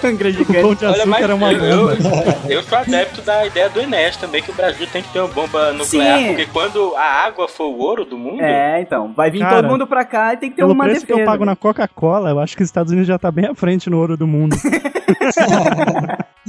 Angra 0.02 0.30
gigante. 0.32 0.84
Olha, 0.84 1.06
mas 1.06 1.22
era 1.22 1.34
uma 1.34 1.52
eu, 1.52 1.88
bomba. 1.88 2.36
eu, 2.48 2.50
eu 2.58 2.62
sou 2.62 2.78
adepto 2.78 3.22
da 3.22 3.46
ideia 3.46 3.68
do 3.70 3.80
Enes 3.80 4.16
também, 4.16 4.42
que 4.42 4.50
o 4.50 4.54
Brasil 4.54 4.86
tem 4.92 5.02
que 5.02 5.08
ter 5.12 5.20
uma 5.20 5.28
bomba 5.28 5.72
nuclear, 5.72 6.18
Sim. 6.18 6.26
porque 6.28 6.46
quando 6.46 6.94
a 6.96 7.24
água 7.26 7.48
for 7.48 7.64
o 7.66 7.78
ouro 7.78 8.04
do 8.04 8.16
mundo, 8.18 8.42
É, 8.42 8.80
então. 8.80 9.12
Vai 9.14 9.30
vir 9.30 9.40
Cara, 9.40 9.56
todo 9.62 9.70
mundo 9.70 9.86
pra 9.86 10.04
cá 10.04 10.34
e 10.34 10.36
tem 10.36 10.50
que 10.50 10.56
ter 10.56 10.62
Pelo 10.62 10.72
uma 10.72 10.84
preço 10.84 11.00
defesa. 11.00 11.16
que 11.16 11.22
eu 11.22 11.26
pago 11.26 11.44
na 11.44 11.56
Coca-Cola, 11.56 12.30
eu 12.30 12.38
acho 12.40 12.56
que 12.56 12.62
os 12.62 12.68
Estados 12.68 12.90
Unidos 12.92 13.08
já 13.08 13.18
tá 13.18 13.30
bem 13.30 13.46
à 13.46 13.54
frente 13.54 13.88
no 13.90 13.98
ouro 13.98 14.16
do 14.16 14.26
mundo. 14.26 14.56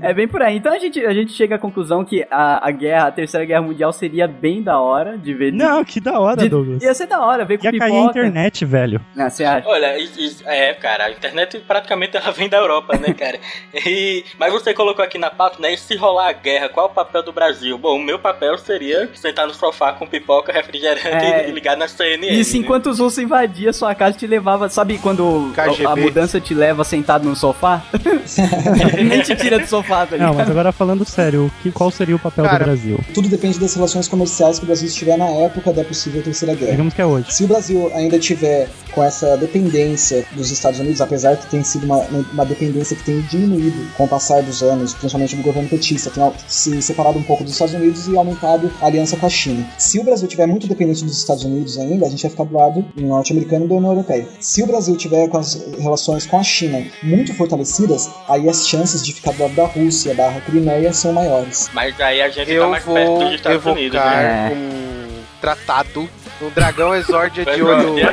É 0.00 0.14
bem 0.14 0.26
por 0.26 0.40
aí. 0.42 0.56
Então 0.56 0.72
a 0.72 0.78
gente, 0.78 1.04
a 1.04 1.12
gente 1.12 1.32
chega 1.32 1.56
à 1.56 1.58
conclusão 1.58 2.04
que 2.04 2.26
a, 2.30 2.66
a 2.66 2.70
guerra, 2.70 3.08
a 3.08 3.12
terceira 3.12 3.44
guerra 3.44 3.62
mundial 3.62 3.92
seria 3.92 4.26
bem 4.26 4.62
da 4.62 4.80
hora 4.80 5.16
de 5.18 5.34
ver. 5.34 5.52
Não, 5.52 5.84
que 5.84 6.00
da 6.00 6.18
hora, 6.18 6.42
de, 6.42 6.48
Douglas. 6.48 6.82
Ia 6.82 6.94
ser 6.94 7.06
da 7.06 7.20
hora 7.20 7.44
ver 7.44 7.58
com 7.58 7.64
Ia 7.66 7.72
pipoca. 7.72 7.90
cair 7.90 7.98
a 8.00 8.04
internet, 8.04 8.64
velho. 8.64 9.00
Ah, 9.16 9.28
você 9.30 9.44
acha? 9.44 9.68
Olha, 9.68 9.98
isso- 9.98 10.20
isso- 10.20 10.42
é, 10.46 10.72
cara, 10.74 11.04
a 11.06 11.10
internet 11.10 11.58
praticamente 11.66 12.16
ela 12.16 12.30
vem 12.32 12.48
da 12.48 12.56
Europa, 12.58 12.96
né, 12.96 13.12
cara? 13.12 13.38
E, 13.86 14.24
mas 14.38 14.52
você 14.52 14.72
colocou 14.72 15.04
aqui 15.04 15.18
na 15.18 15.30
pauta, 15.30 15.56
né? 15.60 15.74
E 15.74 15.78
se 15.78 15.96
rolar 15.96 16.28
a 16.28 16.32
guerra, 16.32 16.68
qual 16.68 16.86
é 16.86 16.90
o 16.90 16.94
papel 16.94 17.22
do 17.22 17.32
Brasil? 17.32 17.76
Bom, 17.78 17.96
o 17.96 18.02
meu 18.02 18.18
papel 18.18 18.56
seria 18.58 19.08
sentar 19.14 19.46
no 19.46 19.54
sofá 19.54 19.92
com 19.92 20.06
pipoca, 20.06 20.52
refrigerante 20.52 21.06
É. 21.06 21.48
e 21.48 21.52
ligar 21.52 21.76
na 21.76 21.88
CNN. 21.88 22.28
Isso 22.38 22.54
né? 22.54 22.60
enquanto 22.60 22.86
os 22.86 22.98
russos 22.98 23.18
invadiam 23.18 23.70
a 23.70 23.72
sua 23.72 23.94
casa 23.94 24.16
e 24.16 24.20
te 24.20 24.26
levava. 24.26 24.68
Sabe 24.68 24.98
quando 24.98 25.52
a, 25.56 25.64
KGB. 25.68 25.86
a 25.86 25.96
mudança 25.96 26.40
te 26.40 26.54
leva 26.54 26.84
sentado 26.84 27.28
no 27.28 27.36
sofá? 27.36 27.82
Nem 29.08 29.22
te 29.26 29.36
tira 29.36 29.58
do 29.58 29.66
sofá, 29.66 30.06
tá 30.06 30.16
Não, 30.16 30.34
mas 30.34 30.48
agora 30.48 30.72
falando 30.72 31.04
sério, 31.04 31.50
que, 31.62 31.70
qual 31.70 31.90
seria 31.90 32.16
o 32.16 32.18
papel 32.18 32.44
Cara, 32.44 32.58
do 32.58 32.64
Brasil? 32.64 33.00
Tudo 33.14 33.28
depende 33.28 33.58
das 33.58 33.74
relações 33.74 34.08
comerciais 34.08 34.58
que 34.58 34.64
o 34.64 34.66
Brasil 34.66 34.88
estiver 34.88 35.16
na 35.16 35.28
época 35.28 35.72
da 35.72 35.84
possível 35.84 36.22
terceira 36.22 36.54
guerra. 36.54 36.72
Digamos 36.72 36.94
que 36.94 37.02
é 37.02 37.06
hoje. 37.06 37.32
Se 37.32 37.44
o 37.44 37.48
Brasil 37.48 37.90
ainda 37.94 38.18
tiver 38.18 38.68
com 38.92 39.02
essa 39.02 39.36
dependência 39.36 40.24
dos 40.32 40.50
Estados 40.50 40.80
Unidos, 40.80 41.00
apesar 41.00 41.34
de 41.34 41.46
ter 41.46 41.62
sido 41.64 41.84
uma, 41.84 41.98
uma 42.32 42.44
dependência 42.46 42.96
que 42.96 43.04
tem 43.04 43.20
diminuído 43.22 43.76
com 43.96 44.04
o 44.04 44.08
passar 44.08 44.42
dos 44.42 44.62
anos, 44.62 44.94
principalmente 44.94 45.36
no 45.36 45.42
governo 45.42 45.68
petista, 45.68 46.10
tem 46.10 46.32
se 46.46 46.80
separado 46.80 47.18
um 47.18 47.22
pouco 47.22 47.44
dos 47.44 47.52
Estados 47.52 47.74
Unidos 47.74 48.08
e 48.08 48.16
aumentado 48.16 48.70
a 48.80 48.86
aliança 48.86 49.16
com 49.16 49.26
a 49.26 49.28
China. 49.28 49.66
Se 49.76 49.98
o 49.98 50.04
Brasil 50.04 50.26
tiver 50.26 50.46
muito 50.46 50.66
dependente 50.66 51.04
dos 51.04 51.18
Estados 51.18 51.44
Unidos 51.44 51.78
ainda, 51.78 52.06
a 52.06 52.08
gente 52.08 52.22
vai 52.22 52.30
ficar 52.30 52.44
do 52.44 52.54
lado 52.54 52.84
norte-americano 52.96 53.66
e 53.66 53.68
da 53.68 53.74
União 53.74 53.90
Europeia. 53.90 54.26
Se 54.40 54.62
o 54.62 54.66
Brasil 54.66 54.96
tiver 54.96 55.28
com 55.28 55.38
as 55.38 55.62
relações 55.78 56.26
com 56.26 56.38
a 56.38 56.42
China 56.42 56.82
muito 57.02 57.34
fortalecidas, 57.34 58.08
aí 58.28 58.48
as 58.48 58.66
chances 58.66 59.04
de 59.04 59.12
lado 59.24 59.54
da 59.54 59.64
Rússia, 59.66 60.14
barra 60.14 60.40
Crimeia, 60.40 60.92
são 60.92 61.12
maiores. 61.12 61.70
Mas 61.72 61.98
aí 62.00 62.20
a 62.22 62.28
gente 62.28 62.46
tá 62.46 62.52
Eu 62.52 62.68
mais 62.70 62.84
perto 62.84 63.06
vou 63.06 63.24
dos 63.24 63.34
Estados 63.34 63.64
Unidos, 63.66 63.94
evocar 63.98 64.16
né? 64.16 64.48
né? 64.50 64.54
um 64.54 65.22
tratado, 65.40 66.08
um 66.42 66.50
dragão 66.50 66.94
exórdia 66.94 67.44
de 67.44 67.62
olho 67.62 68.08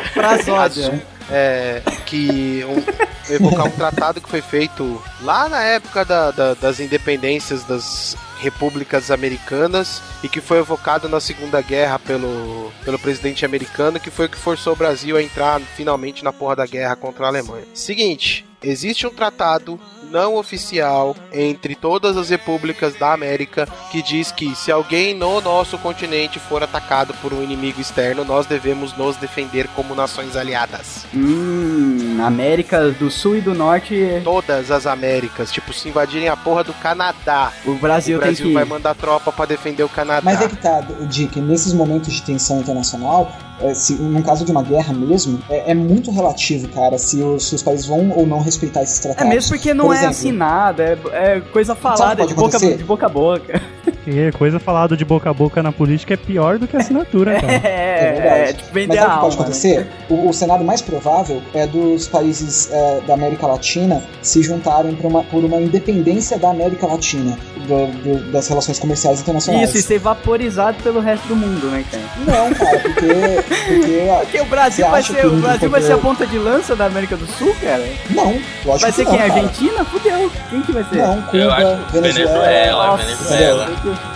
azul. 0.60 1.00
É, 1.32 1.82
que 2.06 2.66
um, 2.68 3.34
evocar 3.34 3.66
um 3.66 3.72
tratado 3.72 4.20
que 4.20 4.30
foi 4.30 4.42
feito 4.42 5.02
lá 5.22 5.48
na 5.48 5.64
época 5.64 6.04
da- 6.04 6.32
da- 6.32 6.54
das 6.54 6.82
independências 6.82 7.64
das 7.64 8.18
repúblicas 8.42 9.10
americanas 9.10 10.02
e 10.22 10.28
que 10.28 10.42
foi 10.42 10.60
evocado 10.60 11.08
na 11.08 11.22
Segunda 11.22 11.62
Guerra 11.62 11.98
pelo, 11.98 12.70
pelo 12.84 13.00
presidente 13.00 13.46
americano, 13.46 14.02
que 14.02 14.12
foi 14.12 14.26
o 14.26 14.30
que 14.30 14.38
forçou 14.38 14.74
o 14.74 14.76
Brasil 14.76 15.16
a 15.16 15.24
entrar 15.24 15.62
finalmente 15.78 16.26
na 16.26 16.34
porra 16.34 16.58
da 16.58 16.66
guerra 16.66 16.98
contra 16.98 17.24
a 17.26 17.30
Alemanha. 17.30 17.64
Seguinte, 17.74 18.46
existe 18.62 19.08
um 19.08 19.14
tratado 19.14 19.80
não 20.14 20.36
oficial 20.36 21.16
entre 21.32 21.74
todas 21.74 22.16
as 22.16 22.30
repúblicas 22.30 22.94
da 22.94 23.14
América 23.14 23.68
que 23.92 24.04
diz 24.04 24.32
que 24.32 24.56
se 24.56 24.72
alguém 24.72 25.16
no 25.16 25.42
nosso 25.42 25.76
continente 25.80 26.40
for 26.40 26.62
atacado 26.62 27.16
por 27.16 27.34
um 27.34 27.42
inimigo 27.42 27.82
externo, 27.82 28.24
nós 28.24 28.46
devemos 28.46 28.96
nos 28.96 29.18
defender 29.18 29.68
como 29.70 29.96
nações 29.96 30.36
aliadas. 30.36 31.08
Hum, 31.16 32.20
América 32.24 32.92
do 32.92 33.10
Sul 33.10 33.38
e 33.38 33.42
do 33.42 33.56
Norte, 33.56 34.22
Todas 34.24 34.70
as 34.70 34.86
Américas, 34.86 35.52
tipo, 35.52 35.74
se 35.74 35.90
invadirem 35.90 36.30
a 36.30 36.38
porra 36.38 36.64
do 36.64 36.74
Canadá, 36.76 37.52
o 37.66 37.74
Brasil, 37.74 38.18
o 38.18 38.22
Brasil 38.22 38.46
tem 38.46 38.48
que... 38.48 38.54
vai 38.54 38.66
mandar 38.66 38.94
tropa 38.94 39.32
pra 39.32 39.46
defender 39.46 39.82
o 39.82 39.90
Canadá. 39.90 40.22
Mas 40.24 40.42
é 40.42 40.48
que 40.48 40.58
tá, 40.58 40.82
Dick, 41.10 41.42
nesses 41.42 41.74
momentos 41.74 42.14
de 42.14 42.22
tensão 42.22 42.60
internacional, 42.60 43.36
é, 43.62 43.74
se, 43.74 43.94
no 43.94 44.22
caso 44.24 44.44
de 44.46 44.52
uma 44.52 44.64
guerra 44.64 44.94
mesmo, 44.94 45.40
é, 45.50 45.72
é 45.72 45.74
muito 45.74 46.12
relativo, 46.12 46.68
cara, 46.70 46.98
se 46.98 47.22
os, 47.22 47.48
se 47.48 47.56
os 47.56 47.64
países 47.64 47.86
vão 47.86 48.12
ou 48.12 48.26
não 48.26 48.40
respeitar 48.40 48.82
esses 48.84 49.00
É 49.00 49.04
tratados. 49.04 49.34
mesmo 49.34 49.56
porque 49.56 49.74
não 49.74 49.86
Por 49.86 49.94
é 49.94 49.98
exemplo, 50.00 50.12
assinado, 50.12 50.82
é, 50.82 50.98
é 51.14 51.40
coisa 51.40 51.76
falada 51.76 52.26
de 52.26 52.34
boca, 52.34 52.58
de 52.60 52.84
boca 52.84 53.06
a 53.06 53.10
boca. 53.10 53.62
Porque 54.04 54.32
coisa 54.34 54.60
falada 54.60 54.96
de 54.98 55.06
boca 55.06 55.30
a 55.30 55.34
boca 55.34 55.62
na 55.64 55.72
política 55.72 56.14
é 56.14 56.18
pior 56.18 56.58
do 56.60 56.68
que 56.68 56.76
assinatura, 56.78 57.36
cara. 57.42 57.54
É 57.54 57.58
É, 57.64 58.12
verdade. 58.14 58.40
é, 58.50 58.54
tipo 58.54 58.74
vender 58.74 58.88
Mas 58.96 58.98
a 58.98 59.02
sabe 59.02 59.12
o 59.12 59.16
que 59.16 59.22
pode 59.22 59.36
né? 59.38 59.42
acontecer? 59.42 59.88
O, 60.10 60.30
o 60.30 60.34
cenário 60.34 60.66
mais 60.66 60.82
provável 60.82 61.42
é 61.54 61.66
dos 61.68 62.08
países 62.08 62.70
é, 62.72 63.02
da 63.08 63.14
América 63.14 63.48
Latina 63.48 64.02
se 64.22 64.42
juntarem 64.44 64.94
por 64.96 65.08
uma, 65.08 65.24
por 65.24 65.44
uma 65.44 65.58
independência 65.62 66.38
da 66.38 66.50
América 66.50 66.86
Latina, 66.88 67.38
do- 67.68 67.88
do- 68.04 68.32
das 68.32 68.48
relações 68.48 68.78
comerciais 68.80 69.22
internacionais. 69.22 69.70
Isso, 69.70 69.78
e 69.78 69.82
ser 69.82 70.00
vaporizado 70.00 70.78
pelo 70.84 71.00
resto 71.00 71.28
do 71.28 71.36
mundo, 71.36 71.68
né, 71.68 71.84
cara? 71.90 72.04
Não, 72.26 72.54
cara, 72.54 72.80
porque. 72.80 73.44
porque 73.68 74.04
Porque 74.34 74.42
o 74.42 74.46
Brasil 74.46 74.88
vai 74.90 75.04
ser, 75.04 75.26
o 75.26 75.36
Brasil 75.38 75.70
vai 75.70 75.82
ser 75.82 75.94
a 75.94 75.98
ponta 75.98 76.26
de 76.26 76.38
lança 76.38 76.76
da 76.76 76.86
América 76.86 77.16
do 77.16 77.26
Sul, 77.28 77.54
cara? 77.62 77.84
não, 78.10 78.26
lógico 78.66 78.80
Vai 78.80 78.92
ser 78.92 79.06
que 79.06 79.12
quem? 79.12 79.20
cara. 79.20 79.34
Argentina? 79.34 79.86
Fudeu. 79.86 80.32
Quem 80.50 80.62
que 80.62 80.72
vai 80.72 80.84
ser? 80.86 80.98
Não, 80.98 81.22
Cuba, 81.24 81.86
Venezuela. 81.92 81.92
Venezuela, 81.92 82.88
Nossa, 82.88 83.04
Venezuela. 83.04 83.66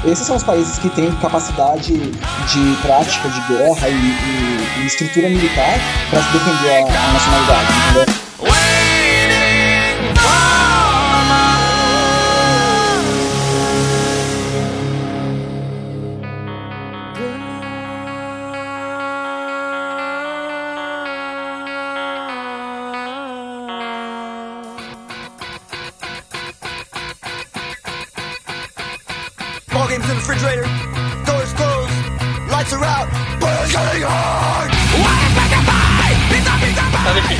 Esses 0.05 0.25
são 0.25 0.35
os 0.35 0.43
países 0.43 0.77
que 0.79 0.89
têm 0.89 1.11
capacidade 1.15 1.93
de 1.97 2.77
prática 2.81 3.29
de 3.29 3.41
guerra 3.41 3.89
e, 3.89 3.93
e- 3.93 4.81
e 4.81 4.85
estrutura 4.85 5.29
militar 5.29 5.79
para 6.09 6.21
se 6.21 6.31
defender 6.31 6.69
a, 6.71 7.09
a 7.09 7.13
nacionalidade, 7.13 7.67
entendeu? 7.89 8.26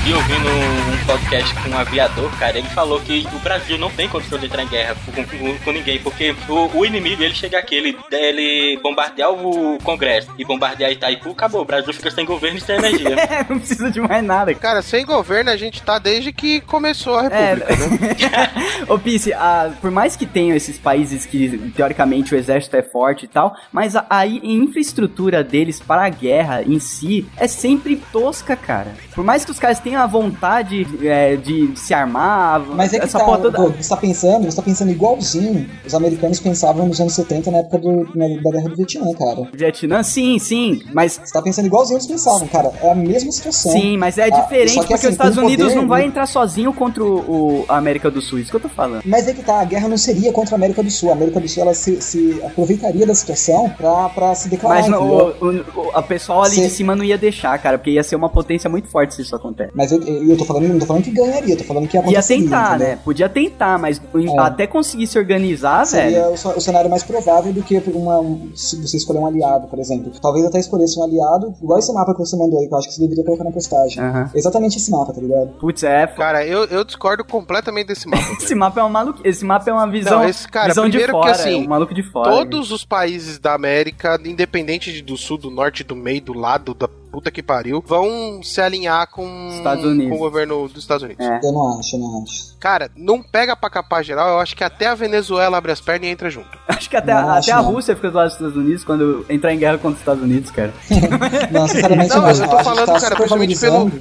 Dia 0.08 0.16
ouvindo 0.16 0.87
podcast 1.08 1.56
com 1.64 1.70
um 1.70 1.78
aviador, 1.78 2.30
cara, 2.38 2.58
ele 2.58 2.68
falou 2.70 3.00
que 3.00 3.26
o 3.34 3.40
Brasil 3.40 3.78
não 3.78 3.90
tem 3.90 4.10
condição 4.10 4.38
de 4.38 4.46
entrar 4.46 4.64
em 4.64 4.68
guerra 4.68 4.96
com, 5.06 5.24
com- 5.24 5.58
com 5.60 5.72
ninguém, 5.72 6.00
porque 6.00 6.36
o, 6.50 6.78
o 6.80 6.86
inimigo, 6.86 7.24
ele 7.24 7.34
chega 7.34 7.58
aqui, 7.58 7.76
ele, 7.76 7.98
ele 8.12 8.78
bombardear 8.84 9.32
o 9.32 9.78
Congresso 9.84 10.30
e 10.38 10.44
bombardear 10.44 10.92
Itaipu, 10.92 11.32
acabou, 11.32 11.62
o 11.62 11.66
Brasil 11.66 11.94
fica 11.94 12.12
sem 12.12 12.26
governo 12.26 12.58
e 12.58 12.62
sem 12.62 12.76
energia. 12.76 13.08
É, 13.28 13.46
não 13.50 13.60
precisa 13.60 13.90
de 13.90 14.00
mais 14.02 14.24
nada. 14.24 14.54
Cara, 14.54 14.82
sem 14.82 15.06
governo 15.06 15.50
a 15.50 15.56
gente 15.58 15.82
tá 15.82 15.98
desde 16.00 16.32
que 16.34 16.60
começou 16.62 17.18
a 17.18 17.26
É, 17.28 17.54
república, 17.56 18.30
né? 18.30 18.52
Ô, 18.90 18.98
Pice, 19.00 19.34
ah, 19.34 19.72
por 19.82 19.92
mais 19.92 20.16
que 20.16 20.26
tenham 20.26 20.56
esses 20.56 20.78
países 20.78 21.26
que, 21.26 21.72
teoricamente, 21.76 22.34
o 22.34 22.38
exército 22.38 22.76
é 22.76 22.82
forte 22.82 23.24
e 23.26 23.28
tal, 23.28 23.56
mas 23.72 23.96
a, 23.96 24.06
a 24.10 24.26
infraestrutura 24.28 25.44
deles 25.44 25.80
para 25.80 26.06
a 26.06 26.10
guerra 26.10 26.64
em 26.64 26.80
si 26.80 27.26
é 27.38 27.48
sempre 27.48 27.96
tosca, 28.12 28.56
cara. 28.56 28.94
Por 29.16 29.24
mais 29.24 29.44
que 29.46 29.52
os 29.52 29.60
caras 29.60 29.80
tenham 29.80 30.02
a 30.02 30.08
vontade 30.08 30.86
é, 31.02 31.36
de 31.36 31.72
se 31.76 31.94
armar, 31.94 32.62
Mas 32.76 32.94
é 32.94 33.00
que 33.00 33.06
essa 33.06 33.20
tá, 33.20 33.26
porra 33.26 33.38
toda... 33.40 33.58
Você 33.70 33.90
tá 33.90 33.98
pensando, 33.98 34.46
você 34.46 34.56
tá 34.56 34.62
pensando 34.62 34.92
igualzinho 34.92 35.68
os 35.86 35.94
americanos 35.94 36.40
pensavam 36.40 36.88
nos 36.88 37.00
anos 37.00 37.14
70 37.14 37.52
na 37.52 37.58
época 37.60 37.78
do, 37.80 38.10
na- 38.16 38.42
da 38.42 38.52
guerra 38.52 38.70
do 38.70 38.76
Vietnã, 38.76 39.12
cara. 39.14 39.48
Vietnã, 39.54 40.04
sim, 40.04 40.40
sim, 40.40 40.82
mas... 40.94 41.20
Você 41.24 41.34
tá 41.34 41.42
pensando 41.42 41.66
igualzinho 41.66 41.98
eles 41.98 42.08
pensavam, 42.08 42.48
cara. 42.48 42.72
É 42.82 42.92
a 42.92 42.96
mesma 42.96 43.32
situação. 43.32 43.72
Sim, 43.72 43.98
mas 43.98 44.18
é 44.18 44.26
Ah, 44.26 44.30
diferente 44.30 44.74
só 44.74 44.82
que, 44.82 44.88
porque 44.88 44.94
assim, 44.96 45.08
os 45.08 45.14
Estados 45.14 45.38
Unidos 45.38 45.68
poder, 45.68 45.76
não 45.80 45.88
vai 45.88 46.02
né? 46.02 46.08
entrar 46.08 46.26
sozinho 46.26 46.74
contra 46.74 47.04
o, 47.04 47.18
o- 47.62 47.66
a 47.68 47.78
América 47.78 48.10
do 48.12 48.22
Sul, 48.22 48.40
isso 48.40 48.50
que 48.52 48.56
eu 48.58 48.62
tô 48.62 48.70
falando. 48.70 49.02
Mas 49.06 49.28
é 49.28 49.34
que 49.34 49.44
tá, 49.44 49.62
a 49.62 49.66
guerra 49.66 49.88
não 49.88 49.98
seria 49.98 50.32
contra 50.32 50.56
a 50.56 50.58
América 50.58 50.82
do 50.84 50.90
Sul. 50.92 51.10
A 51.10 51.14
América 51.14 51.40
do 51.40 51.48
Sul 51.48 51.64
ela 51.64 51.74
se, 51.74 52.02
se 52.02 52.42
aproveitaria 52.44 53.06
da 53.06 53.14
situação 53.16 53.70
pra, 53.70 54.10
pra 54.10 54.36
se 54.36 54.50
declarar. 54.50 54.82
Mas 54.82 54.88
não, 54.90 55.08
o, 55.08 56.00
o, 56.00 56.04
pessoal 56.04 56.44
ali 56.44 56.56
Sim. 56.56 56.62
de 56.64 56.70
cima 56.70 56.96
não 56.96 57.04
ia 57.04 57.18
deixar, 57.18 57.58
cara, 57.60 57.78
porque 57.78 57.92
ia 57.92 58.04
ser 58.04 58.16
uma 58.16 58.30
potência 58.30 58.70
muito 58.70 58.88
forte 58.90 59.14
se 59.16 59.22
isso 59.22 59.36
acontece. 59.36 59.72
Mas 59.76 59.92
eu, 59.92 60.02
eu 60.02 60.38
tô 60.38 60.46
falando, 60.46 60.68
não 60.70 60.80
tô 60.80 60.86
falando 60.88 61.04
que 61.04 61.12
ganharia, 61.12 61.54
eu 61.54 61.58
tô 61.58 61.64
falando 61.64 61.88
que 61.88 61.98
ia 61.98 62.04
Ia 62.10 62.24
tentar, 62.24 62.80
né? 62.80 62.98
Podia 63.04 63.30
tentar, 63.30 63.78
mas 63.78 64.00
É. 64.00 64.40
até 64.40 64.66
conseguir 64.66 65.08
se 65.08 65.18
organizar, 65.20 65.86
Seria 65.86 66.22
velho. 66.22 66.34
o, 66.34 66.38
ce- 66.38 66.48
o 66.48 66.62
cenário 66.62 66.90
mais 66.90 67.04
provável 67.04 67.54
do 67.54 67.62
que 67.62 67.78
uma, 67.94 68.20
um- 68.20 68.52
se 68.56 68.76
você 68.82 68.98
escolher 68.98 69.20
um 69.20 69.28
aliado, 69.28 69.68
por 69.68 69.78
exemplo. 69.80 70.12
Talvez 70.22 70.46
até 70.46 70.60
escolhesse 70.60 71.00
um 71.00 71.04
aliado, 71.04 71.54
igual 71.62 71.78
esse 71.80 71.94
mapa 71.94 72.14
que 72.14 72.20
você 72.20 72.36
mandou 72.36 72.60
aí, 72.60 72.68
que 72.68 72.74
eu 72.74 72.78
acho 72.78 72.88
que 72.88 72.96
você 72.96 73.02
deveria 73.02 73.24
colocar 73.24 73.44
na 73.44 73.52
postagem. 73.52 74.00
Aham. 74.02 74.32
Exatamente 74.34 74.78
esse 74.78 74.90
mapa, 74.92 75.14
tá 75.14 75.22
ligado? 75.22 75.50
Putz, 75.60 75.84
é. 75.84 76.08
Cara, 76.08 76.46
eu, 76.46 76.66
eu 76.66 76.84
discordo 76.84 77.24
completamente 77.26 77.88
desse 77.88 78.08
mapa. 78.08 78.24
Esse 78.42 78.56
mapa 78.56 78.80
é 78.80 78.84
uma 78.84 78.90
maluco. 78.90 79.20
Esse 79.24 79.44
mapa 79.46 79.70
é 79.70 79.74
uma 79.74 79.88
visão, 79.90 80.20
Não, 80.22 80.30
esse- 80.30 80.48
cara, 80.48 80.70
visão 80.70 80.86
de 80.86 80.92
primeiro 80.92 81.14
que, 81.14 81.20
fora, 81.20 81.32
assim, 81.32 81.62
é 81.64 81.66
um 81.66 81.70
maluco 81.70 81.94
de 81.94 82.04
fora. 82.04 82.32
Todos 82.32 82.72
os 82.72 82.86
países 82.86 83.38
da 83.40 83.54
América, 83.54 84.20
independente 84.26 84.92
de- 84.94 85.02
do 85.02 85.18
sul, 85.18 85.38
do 85.38 85.50
norte, 85.52 85.84
do 85.84 85.96
meio, 85.96 86.22
do 86.22 86.34
lado, 86.34 86.74
da 86.74 86.88
puta 87.18 87.32
que 87.32 87.42
pariu, 87.42 87.84
vão 87.84 88.44
se 88.44 88.62
alinhar 88.62 89.10
com, 89.10 89.26
com 89.28 90.16
o 90.16 90.18
governo 90.20 90.68
dos 90.68 90.84
Estados 90.84 91.02
Unidos. 91.02 91.26
É. 91.26 91.40
Eu 91.44 91.52
não 91.52 91.80
acho, 91.80 91.96
eu 91.96 92.00
não 92.00 92.22
acho. 92.22 92.56
Cara, 92.60 92.92
não 92.96 93.24
pega 93.24 93.56
pra 93.56 93.72
capar 93.72 94.04
geral, 94.04 94.30
eu 94.30 94.40
acho 94.40 94.56
que 94.56 94.64
até 94.64 94.86
a 94.86 94.94
Venezuela 94.94 95.58
abre 95.58 95.72
as 95.72 95.82
pernas 95.82 96.08
e 96.08 96.12
entra 96.12 96.30
junto. 96.30 96.56
Acho 96.68 96.88
que 96.92 96.96
até, 96.96 97.12
Não, 97.12 97.22
até 97.22 97.40
acho 97.40 97.52
a 97.54 97.56
não. 97.64 97.72
Rússia 97.72 97.96
fica 97.96 98.12
do 98.12 98.18
lado 98.18 98.26
dos 98.28 98.34
Estados 98.36 98.56
Unidos 98.56 98.84
quando 98.84 99.26
entrar 99.28 99.52
em 99.52 99.58
guerra 99.58 99.80
contra 99.80 99.96
os 99.96 100.00
Estados 100.00 100.22
Unidos, 100.24 100.52
cara. 100.52 100.72
Não, 101.52 101.68
sinceramente 101.68 102.10
Não, 102.10 102.18
não. 102.18 102.24
mas 102.24 102.40
eu 102.40 102.48
tô 102.48 102.60
falando, 102.64 102.86
tá 102.86 103.00
cara, 103.00 103.16
principalmente 103.16 103.60
pelo-. 103.60 103.92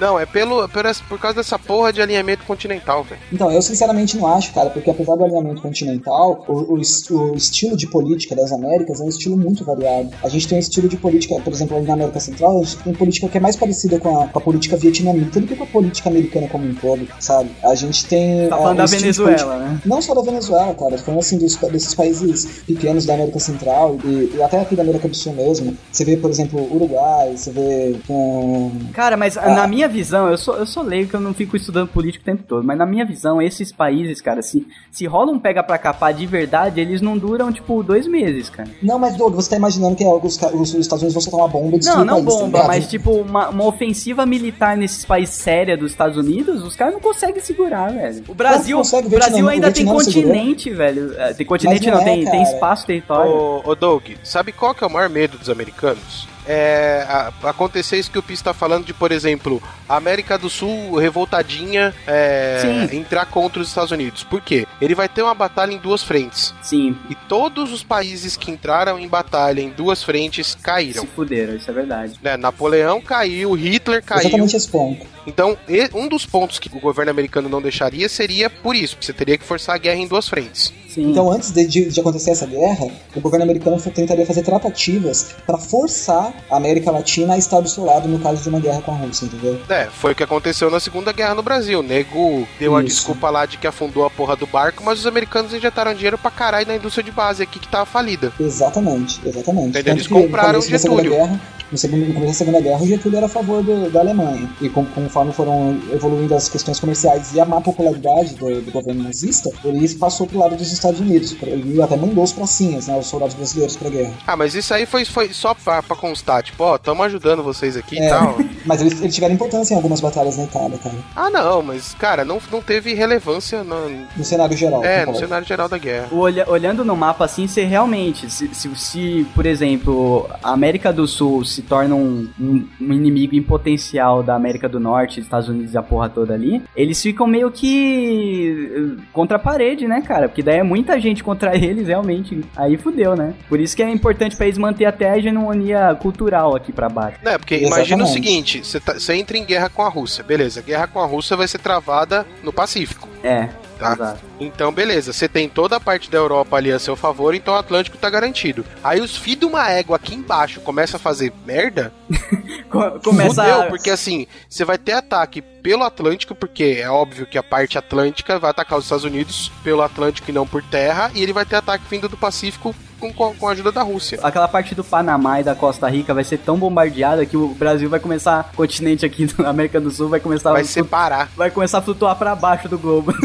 Não, 0.00 0.18
é 0.18 0.24
pelo, 0.26 0.68
por, 1.08 1.18
causa 1.18 1.36
dessa 1.36 1.58
porra 1.58 1.92
de 1.92 2.00
alinhamento 2.00 2.44
continental, 2.44 3.04
velho. 3.04 3.20
Então, 3.32 3.50
eu 3.52 3.60
sinceramente 3.62 4.16
não 4.16 4.26
acho, 4.26 4.52
cara, 4.52 4.70
porque 4.70 4.90
apesar 4.90 5.14
do 5.16 5.24
alinhamento 5.24 5.60
continental, 5.62 6.44
o, 6.48 6.74
o 6.74 6.80
o 7.10 7.36
estilo 7.36 7.76
de 7.76 7.86
política 7.86 8.34
das 8.34 8.50
Américas 8.52 9.00
é 9.00 9.04
um 9.04 9.08
estilo 9.08 9.36
muito 9.36 9.64
variado. 9.64 10.10
A 10.22 10.28
gente 10.28 10.48
tem 10.48 10.56
um 10.56 10.60
estilo 10.60 10.88
de 10.88 10.96
política, 10.96 11.34
por 11.40 11.52
exemplo, 11.52 11.80
na 11.82 11.92
América 11.92 12.18
Central, 12.20 12.60
a 12.60 12.64
gente 12.64 12.78
tem 12.78 12.92
política 12.94 13.28
que 13.28 13.36
é 13.36 13.40
mais 13.40 13.56
parecida 13.56 13.98
com 14.00 14.20
a, 14.20 14.28
com 14.28 14.38
a 14.38 14.42
política 14.42 14.76
vietnamita 14.76 15.40
do 15.40 15.46
que 15.46 15.54
com 15.56 15.64
a 15.64 15.66
política 15.66 16.08
americana 16.08 16.48
como 16.48 16.64
um 16.66 16.74
todo, 16.74 17.06
sabe? 17.20 17.50
A 17.62 17.74
gente 17.74 18.06
tem. 18.06 18.48
Tá 18.48 18.56
é, 18.56 18.58
falando 18.58 18.72
um 18.74 18.76
da 18.76 18.86
Venezuela, 18.86 19.36
política- 19.36 19.58
né? 19.58 19.80
Não 19.84 20.00
só 20.02 20.14
da 20.14 20.22
Venezuela, 20.22 20.74
cara, 20.74 20.96
falando 20.98 21.20
assim 21.20 21.38
dos, 21.38 21.56
desses 21.56 21.94
países 21.94 22.62
pequenos 22.66 23.04
da 23.04 23.14
América 23.14 23.38
Central 23.38 23.98
e, 24.04 24.32
e 24.36 24.42
até 24.42 24.60
aqui 24.60 24.74
da 24.74 24.82
América 24.82 25.08
do 25.08 25.16
Sul 25.16 25.34
mesmo. 25.34 25.76
Você 25.92 26.04
vê, 26.04 26.16
por 26.16 26.30
exemplo, 26.30 26.60
Uruguai, 26.74 27.36
você 27.36 27.50
vê. 27.50 27.96
hum, 28.08 28.70
Cara, 28.92 29.16
mas 29.16 29.36
Ah. 29.36 29.50
na 29.54 29.66
minha 29.66 29.88
visão, 29.90 30.28
eu 30.28 30.38
sou, 30.38 30.56
eu 30.56 30.64
sou 30.64 30.82
leigo 30.82 31.10
que 31.10 31.16
eu 31.16 31.20
não 31.20 31.34
fico 31.34 31.56
estudando 31.56 31.88
política 31.88 32.22
o 32.22 32.24
tempo 32.24 32.42
todo, 32.48 32.64
mas 32.64 32.78
na 32.78 32.86
minha 32.86 33.04
visão, 33.04 33.42
esses 33.42 33.70
países, 33.72 34.20
cara, 34.22 34.40
se, 34.40 34.66
se 34.90 35.04
rola 35.06 35.30
um 35.32 35.38
pega 35.38 35.62
pra 35.62 35.76
capar 35.76 36.14
de 36.14 36.24
verdade, 36.26 36.80
eles 36.80 37.02
não 37.02 37.18
duram, 37.18 37.52
tipo, 37.52 37.82
dois 37.82 38.06
meses, 38.06 38.48
cara. 38.48 38.68
Não, 38.82 38.98
mas 38.98 39.16
Doug, 39.16 39.34
você 39.34 39.50
tá 39.50 39.56
imaginando 39.56 39.96
que 39.96 40.04
os, 40.04 40.40
os 40.54 40.74
Estados 40.74 41.02
Unidos 41.02 41.12
vão 41.14 41.20
soltar 41.20 41.40
uma 41.40 41.48
bomba 41.48 41.76
e 41.76 41.84
Não, 41.84 42.04
não 42.04 42.14
país, 42.14 42.24
tá 42.24 42.30
bomba, 42.30 42.46
ligado? 42.46 42.66
mas 42.68 42.88
tipo, 42.88 43.10
uma, 43.12 43.48
uma 43.50 43.64
ofensiva 43.66 44.24
militar 44.24 44.76
nesses 44.76 45.04
países 45.04 45.34
séria 45.34 45.76
dos 45.76 45.90
Estados 45.90 46.16
Unidos, 46.16 46.62
os 46.64 46.76
caras 46.76 46.94
não 46.94 47.00
conseguem 47.00 47.42
segurar, 47.42 47.92
velho. 47.92 48.24
O 48.28 48.34
Brasil, 48.34 48.76
consegue, 48.78 49.08
o 49.08 49.10
Brasil 49.10 49.32
Vietnã- 49.34 49.50
ainda 49.52 49.68
o 49.68 49.72
tem 49.72 49.84
continente, 49.84 50.70
velho. 50.70 51.14
É, 51.20 51.34
Tem 51.34 51.46
continente 51.46 51.86
Mas 51.90 51.94
não, 51.98 52.04
não 52.04 52.12
é, 52.12 52.14
tem, 52.16 52.30
tem 52.30 52.42
espaço, 52.42 52.86
território. 52.86 53.30
Ô, 53.32 53.62
ô 53.64 53.74
Doug, 53.74 54.02
sabe 54.22 54.52
qual 54.52 54.74
que 54.74 54.84
é 54.84 54.86
o 54.86 54.90
maior 54.90 55.08
medo 55.08 55.36
dos 55.38 55.48
americanos? 55.50 56.28
É 56.46 57.04
a- 57.08 57.32
acontecer 57.50 57.98
isso 57.98 58.10
que 58.10 58.18
o 58.18 58.22
Pis 58.22 58.40
tá 58.42 58.52
falando 58.54 58.84
de, 58.84 58.92
por 58.94 59.12
exemplo, 59.12 59.62
a 59.88 59.96
América 59.96 60.36
do 60.38 60.48
Sul 60.50 60.96
revoltadinha 60.96 61.94
é, 62.06 62.88
entrar 62.92 63.26
contra 63.26 63.60
os 63.62 63.68
Estados 63.68 63.90
Unidos. 63.90 64.24
Por 64.24 64.40
quê? 64.40 64.66
Ele 64.80 64.94
vai 64.94 65.08
ter 65.08 65.22
uma 65.22 65.34
batalha 65.34 65.72
em 65.72 65.78
duas 65.78 66.02
frentes. 66.02 66.54
Sim, 66.62 66.96
E 67.08 67.14
todos 67.14 67.72
os 67.72 67.82
países 67.82 68.36
que 68.36 68.50
entraram 68.50 68.98
em 68.98 69.06
batalha 69.08 69.60
em 69.60 69.70
duas 69.70 70.02
frentes 70.02 70.56
caíram. 70.60 71.02
se 71.02 71.06
fuderam, 71.08 71.54
isso 71.56 71.70
é 71.70 71.74
verdade. 71.74 72.18
Né? 72.22 72.36
Napoleão 72.36 73.00
caiu, 73.00 73.52
Hitler 73.54 74.02
caiu. 74.02 74.20
Exatamente 74.28 74.56
esse 74.56 74.68
ponto. 74.68 75.06
Então, 75.26 75.56
um 75.94 76.08
dos 76.08 76.24
pontos 76.26 76.58
que 76.58 76.68
o 76.74 76.80
governo 76.80 77.10
americano 77.10 77.48
não 77.48 77.60
deixaria 77.62 78.08
seria 78.08 78.48
por 78.48 78.74
isso, 78.74 78.96
porque 78.96 79.06
você 79.06 79.12
teria 79.12 79.36
que 79.38 79.44
forçar 79.44 79.74
a 79.76 79.78
guerra 79.78 80.00
em 80.00 80.06
duas 80.08 80.28
frentes. 80.28 80.72
Sim. 80.92 81.10
Então, 81.10 81.30
antes 81.30 81.50
de, 81.52 81.66
de- 81.66 81.88
de 81.88 82.00
acontecer 82.00 82.30
essa 82.32 82.46
guerra, 82.46 82.86
o 83.14 83.20
governo 83.20 83.44
americano 83.44 83.80
tentaria 83.80 84.26
fazer 84.26 84.42
tratativas 84.42 85.34
para 85.46 85.56
forçar 85.58 86.32
a 86.50 86.56
América 86.56 86.90
Latina 86.90 87.34
a 87.34 87.38
estar 87.38 87.60
do 87.60 87.68
seu 87.68 87.84
lado 87.84 88.08
no 88.08 88.18
caso 88.18 88.42
de 88.42 88.48
uma 88.48 88.60
guerra 88.60 88.82
com 88.82 88.92
a 88.92 88.94
Rússia, 88.96 89.26
entendeu? 89.26 89.60
É, 89.68 89.86
foi 89.86 90.12
o 90.12 90.14
que 90.14 90.22
aconteceu 90.22 90.70
na 90.70 90.80
Segunda 90.80 91.12
Guerra 91.12 91.34
no 91.34 91.42
Brasil. 91.42 91.80
O 91.80 91.82
nego 91.82 92.46
deu 92.58 92.74
a 92.76 92.80
Isso. 92.82 92.94
desculpa 92.96 93.30
lá 93.30 93.46
de 93.46 93.56
que 93.58 93.66
afundou 93.66 94.04
a 94.04 94.10
porra 94.10 94.36
do 94.36 94.46
barco, 94.46 94.82
mas 94.84 94.98
os 94.98 95.06
americanos 95.06 95.54
injetaram 95.54 95.94
dinheiro 95.94 96.18
pra 96.18 96.30
caralho 96.30 96.66
na 96.66 96.76
indústria 96.76 97.04
de 97.04 97.10
base 97.12 97.42
aqui 97.42 97.58
que 97.58 97.68
tava 97.68 97.86
falida. 97.86 98.32
Exatamente, 98.40 99.20
exatamente. 99.24 99.68
Entendeu? 99.70 99.94
Eles 99.94 100.06
Tanto 100.06 100.22
compraram 100.22 100.60
Segunda 100.60 100.78
Getúlio. 100.78 101.10
Guerra, 101.10 101.40
no, 101.72 101.78
segundo, 101.78 102.04
no 102.06 102.14
começo 102.14 102.32
da 102.32 102.38
Segunda 102.38 102.60
Guerra, 102.60 102.82
o 102.82 102.86
Getúlio 102.86 103.16
era 103.16 103.26
a 103.26 103.28
favor 103.28 103.62
do- 103.62 103.90
da 103.90 104.00
Alemanha. 104.00 104.50
E 104.60 104.68
com- 104.68 104.84
conforme 104.84 105.32
foram 105.32 105.78
evoluindo 105.92 106.34
as 106.34 106.48
questões 106.48 106.80
comerciais 106.80 107.32
e 107.34 107.40
a 107.40 107.44
má 107.44 107.60
popularidade 107.60 108.34
do, 108.34 108.60
do 108.60 108.70
governo 108.72 109.04
nazista, 109.04 109.50
ele 109.64 109.88
passou 109.94 110.26
pro 110.26 110.38
lado 110.38 110.56
dos 110.56 110.70
Estados 110.80 111.00
Unidos. 111.00 111.36
Ele 111.42 111.80
até 111.82 111.96
mandou 111.96 112.24
os 112.24 112.32
pracinhas, 112.32 112.86
né, 112.88 112.98
os 112.98 113.06
soldados 113.06 113.34
brasileiros 113.34 113.76
pra 113.76 113.88
guerra. 113.90 114.12
Ah, 114.26 114.36
mas 114.36 114.54
isso 114.54 114.72
aí 114.74 114.86
foi, 114.86 115.04
foi 115.04 115.32
só 115.32 115.54
pra, 115.54 115.82
pra 115.82 115.96
constar, 115.96 116.42
tipo, 116.42 116.62
ó, 116.64 116.76
tamo 116.78 117.02
ajudando 117.02 117.42
vocês 117.42 117.76
aqui 117.76 117.96
e 117.96 118.00
É. 118.00 118.08
tal. 118.08 118.36
Mas 118.66 118.82
eles, 118.82 119.00
eles 119.00 119.14
tiveram 119.14 119.34
importância 119.34 119.72
em 119.72 119.76
algumas 119.78 120.00
batalhas 120.02 120.36
na 120.36 120.44
Itália, 120.44 120.76
cara. 120.76 120.94
Ah, 121.16 121.30
não, 121.30 121.62
mas, 121.62 121.94
cara, 121.94 122.26
não, 122.26 122.38
não 122.52 122.60
teve 122.60 122.92
relevância 122.92 123.64
no, 123.64 123.88
No 124.14 124.22
cenário 124.22 124.54
geral. 124.54 124.84
é, 124.84 125.06
no 125.06 125.14
cenário 125.14 125.46
geral 125.46 125.66
da 125.66 125.78
guerra. 125.78 126.08
Olha- 126.12 126.44
olhando 126.46 126.84
no 126.84 126.94
mapa 126.94 127.24
assim, 127.24 127.46
você 127.48 127.64
realmente, 127.64 128.30
se, 128.30 128.54
se, 128.54 128.68
se, 128.76 129.26
por 129.34 129.46
exemplo, 129.46 130.28
a 130.42 130.52
América 130.52 130.92
do 130.92 131.08
Sul 131.08 131.42
se 131.42 131.62
torna 131.62 131.94
um, 131.94 132.28
um- 132.38 132.68
um 132.78 132.92
inimigo 132.92 133.34
em 133.34 133.42
potencial 133.42 134.22
da 134.22 134.34
América 134.36 134.68
do 134.68 134.78
Norte, 134.78 135.20
Estados 135.20 135.48
Unidos 135.48 135.72
e 135.72 135.78
a 135.78 135.82
porra 135.82 136.10
toda 136.10 136.34
ali, 136.34 136.62
eles 136.76 137.00
ficam 137.00 137.26
meio 137.26 137.50
que 137.50 138.96
eh, 138.98 139.02
contra 139.12 139.36
a 139.36 139.40
parede, 139.40 139.86
né, 139.88 140.02
cara? 140.02 140.28
Porque 140.28 140.42
daí 140.42 140.58
é 140.58 140.62
muita 140.70 141.00
gente 141.00 141.24
contra 141.24 141.56
eles, 141.56 141.88
realmente. 141.88 142.40
Aí 142.56 142.76
fudeu, 142.76 143.16
né? 143.16 143.34
Por 143.48 143.58
isso 143.58 143.74
que 143.74 143.82
é 143.82 143.90
importante 143.90 144.36
pra 144.36 144.46
eles 144.46 144.56
manter 144.56 144.84
até 144.84 145.10
a 145.10 145.18
hegemonia 145.18 145.96
cultural 146.00 146.54
aqui 146.54 146.72
pra 146.72 146.88
baixo. 146.88 147.18
Não, 147.24 147.32
é, 147.32 147.38
porque 147.38 147.56
imagina 147.58 148.04
o 148.04 148.06
seguinte, 148.06 148.64
você 148.64 148.78
tá- 148.78 148.94
entra 149.14 149.36
em 149.36 149.44
guerra 149.44 149.68
com 149.68 149.82
a 149.82 149.88
Rússia, 149.88 150.22
beleza, 150.22 150.62
guerra 150.62 150.86
com 150.86 151.00
a 151.00 151.06
Rússia 151.06 151.36
vai 151.36 151.48
ser 151.48 151.58
travada 151.58 152.24
no 152.44 152.52
Pacífico. 152.52 153.08
É, 153.24 153.48
Tá. 153.78 153.92
exato. 153.94 154.20
Então, 154.38 154.70
beleza, 154.70 155.12
você 155.12 155.26
tem 155.28 155.48
toda 155.48 155.76
a 155.76 155.80
parte 155.80 156.10
da 156.10 156.18
Europa 156.18 156.54
ali 156.56 156.70
a 156.70 156.78
seu 156.78 156.94
favor, 156.94 157.34
então 157.34 157.54
o 157.54 157.56
Atlântico 157.56 157.96
tá 157.96 158.08
garantido. 158.10 158.64
Aí 158.84 159.00
os 159.00 159.16
filhos 159.16 159.40
de 159.40 159.46
uma 159.46 159.70
égua 159.70 159.96
aqui 159.96 160.14
embaixo 160.14 160.60
começam 160.60 160.96
a 160.96 161.00
fazer 161.00 161.32
merda, 161.46 161.92
Co- 162.70 163.00
Começa 163.02 163.42
fudeu, 163.42 163.62
a... 163.62 163.66
porque 163.66 163.90
assim, 163.90 164.26
você 164.48 164.64
vai 164.64 164.76
ter 164.78 164.92
ataque 164.92 165.42
pelo 165.62 165.84
Atlântico, 165.84 166.34
porque 166.34 166.78
é 166.82 166.88
óbvio 166.90 167.26
que 167.26 167.38
a 167.38 167.42
parte 167.42 167.78
atlântica 167.78 168.38
vai 168.38 168.50
atacar 168.50 168.78
os 168.78 168.84
Estados 168.84 169.04
Unidos 169.04 169.50
pelo 169.62 169.82
Atlântico 169.82 170.30
e 170.30 170.34
não 170.34 170.46
por 170.46 170.62
terra, 170.62 171.10
e 171.14 171.22
ele 171.22 171.32
vai 171.32 171.44
ter 171.44 171.56
ataque 171.56 171.84
vindo 171.90 172.08
do 172.08 172.16
Pacífico 172.16 172.74
com, 172.98 173.12
com 173.12 173.48
a 173.48 173.52
ajuda 173.52 173.72
da 173.72 173.82
Rússia. 173.82 174.18
Aquela 174.22 174.46
parte 174.46 174.74
do 174.74 174.84
Panamá 174.84 175.40
e 175.40 175.44
da 175.44 175.54
Costa 175.54 175.88
Rica 175.88 176.12
vai 176.12 176.22
ser 176.24 176.38
tão 176.38 176.56
bombardeada 176.58 177.24
que 177.24 177.36
o 177.36 177.48
Brasil 177.48 177.88
vai 177.88 177.98
começar, 177.98 178.50
o 178.52 178.56
continente 178.56 179.06
aqui 179.06 179.26
da 179.26 179.48
América 179.48 179.80
do 179.80 179.90
Sul 179.90 180.08
vai 180.08 180.20
começar 180.20 180.52
Vai 180.52 180.62
a 180.62 180.64
separar. 180.64 181.30
vai 181.36 181.50
começar 181.50 181.78
a 181.78 181.82
flutuar 181.82 182.14
pra 182.16 182.34
baixo 182.34 182.68
do 182.68 182.78
globo. 182.78 183.14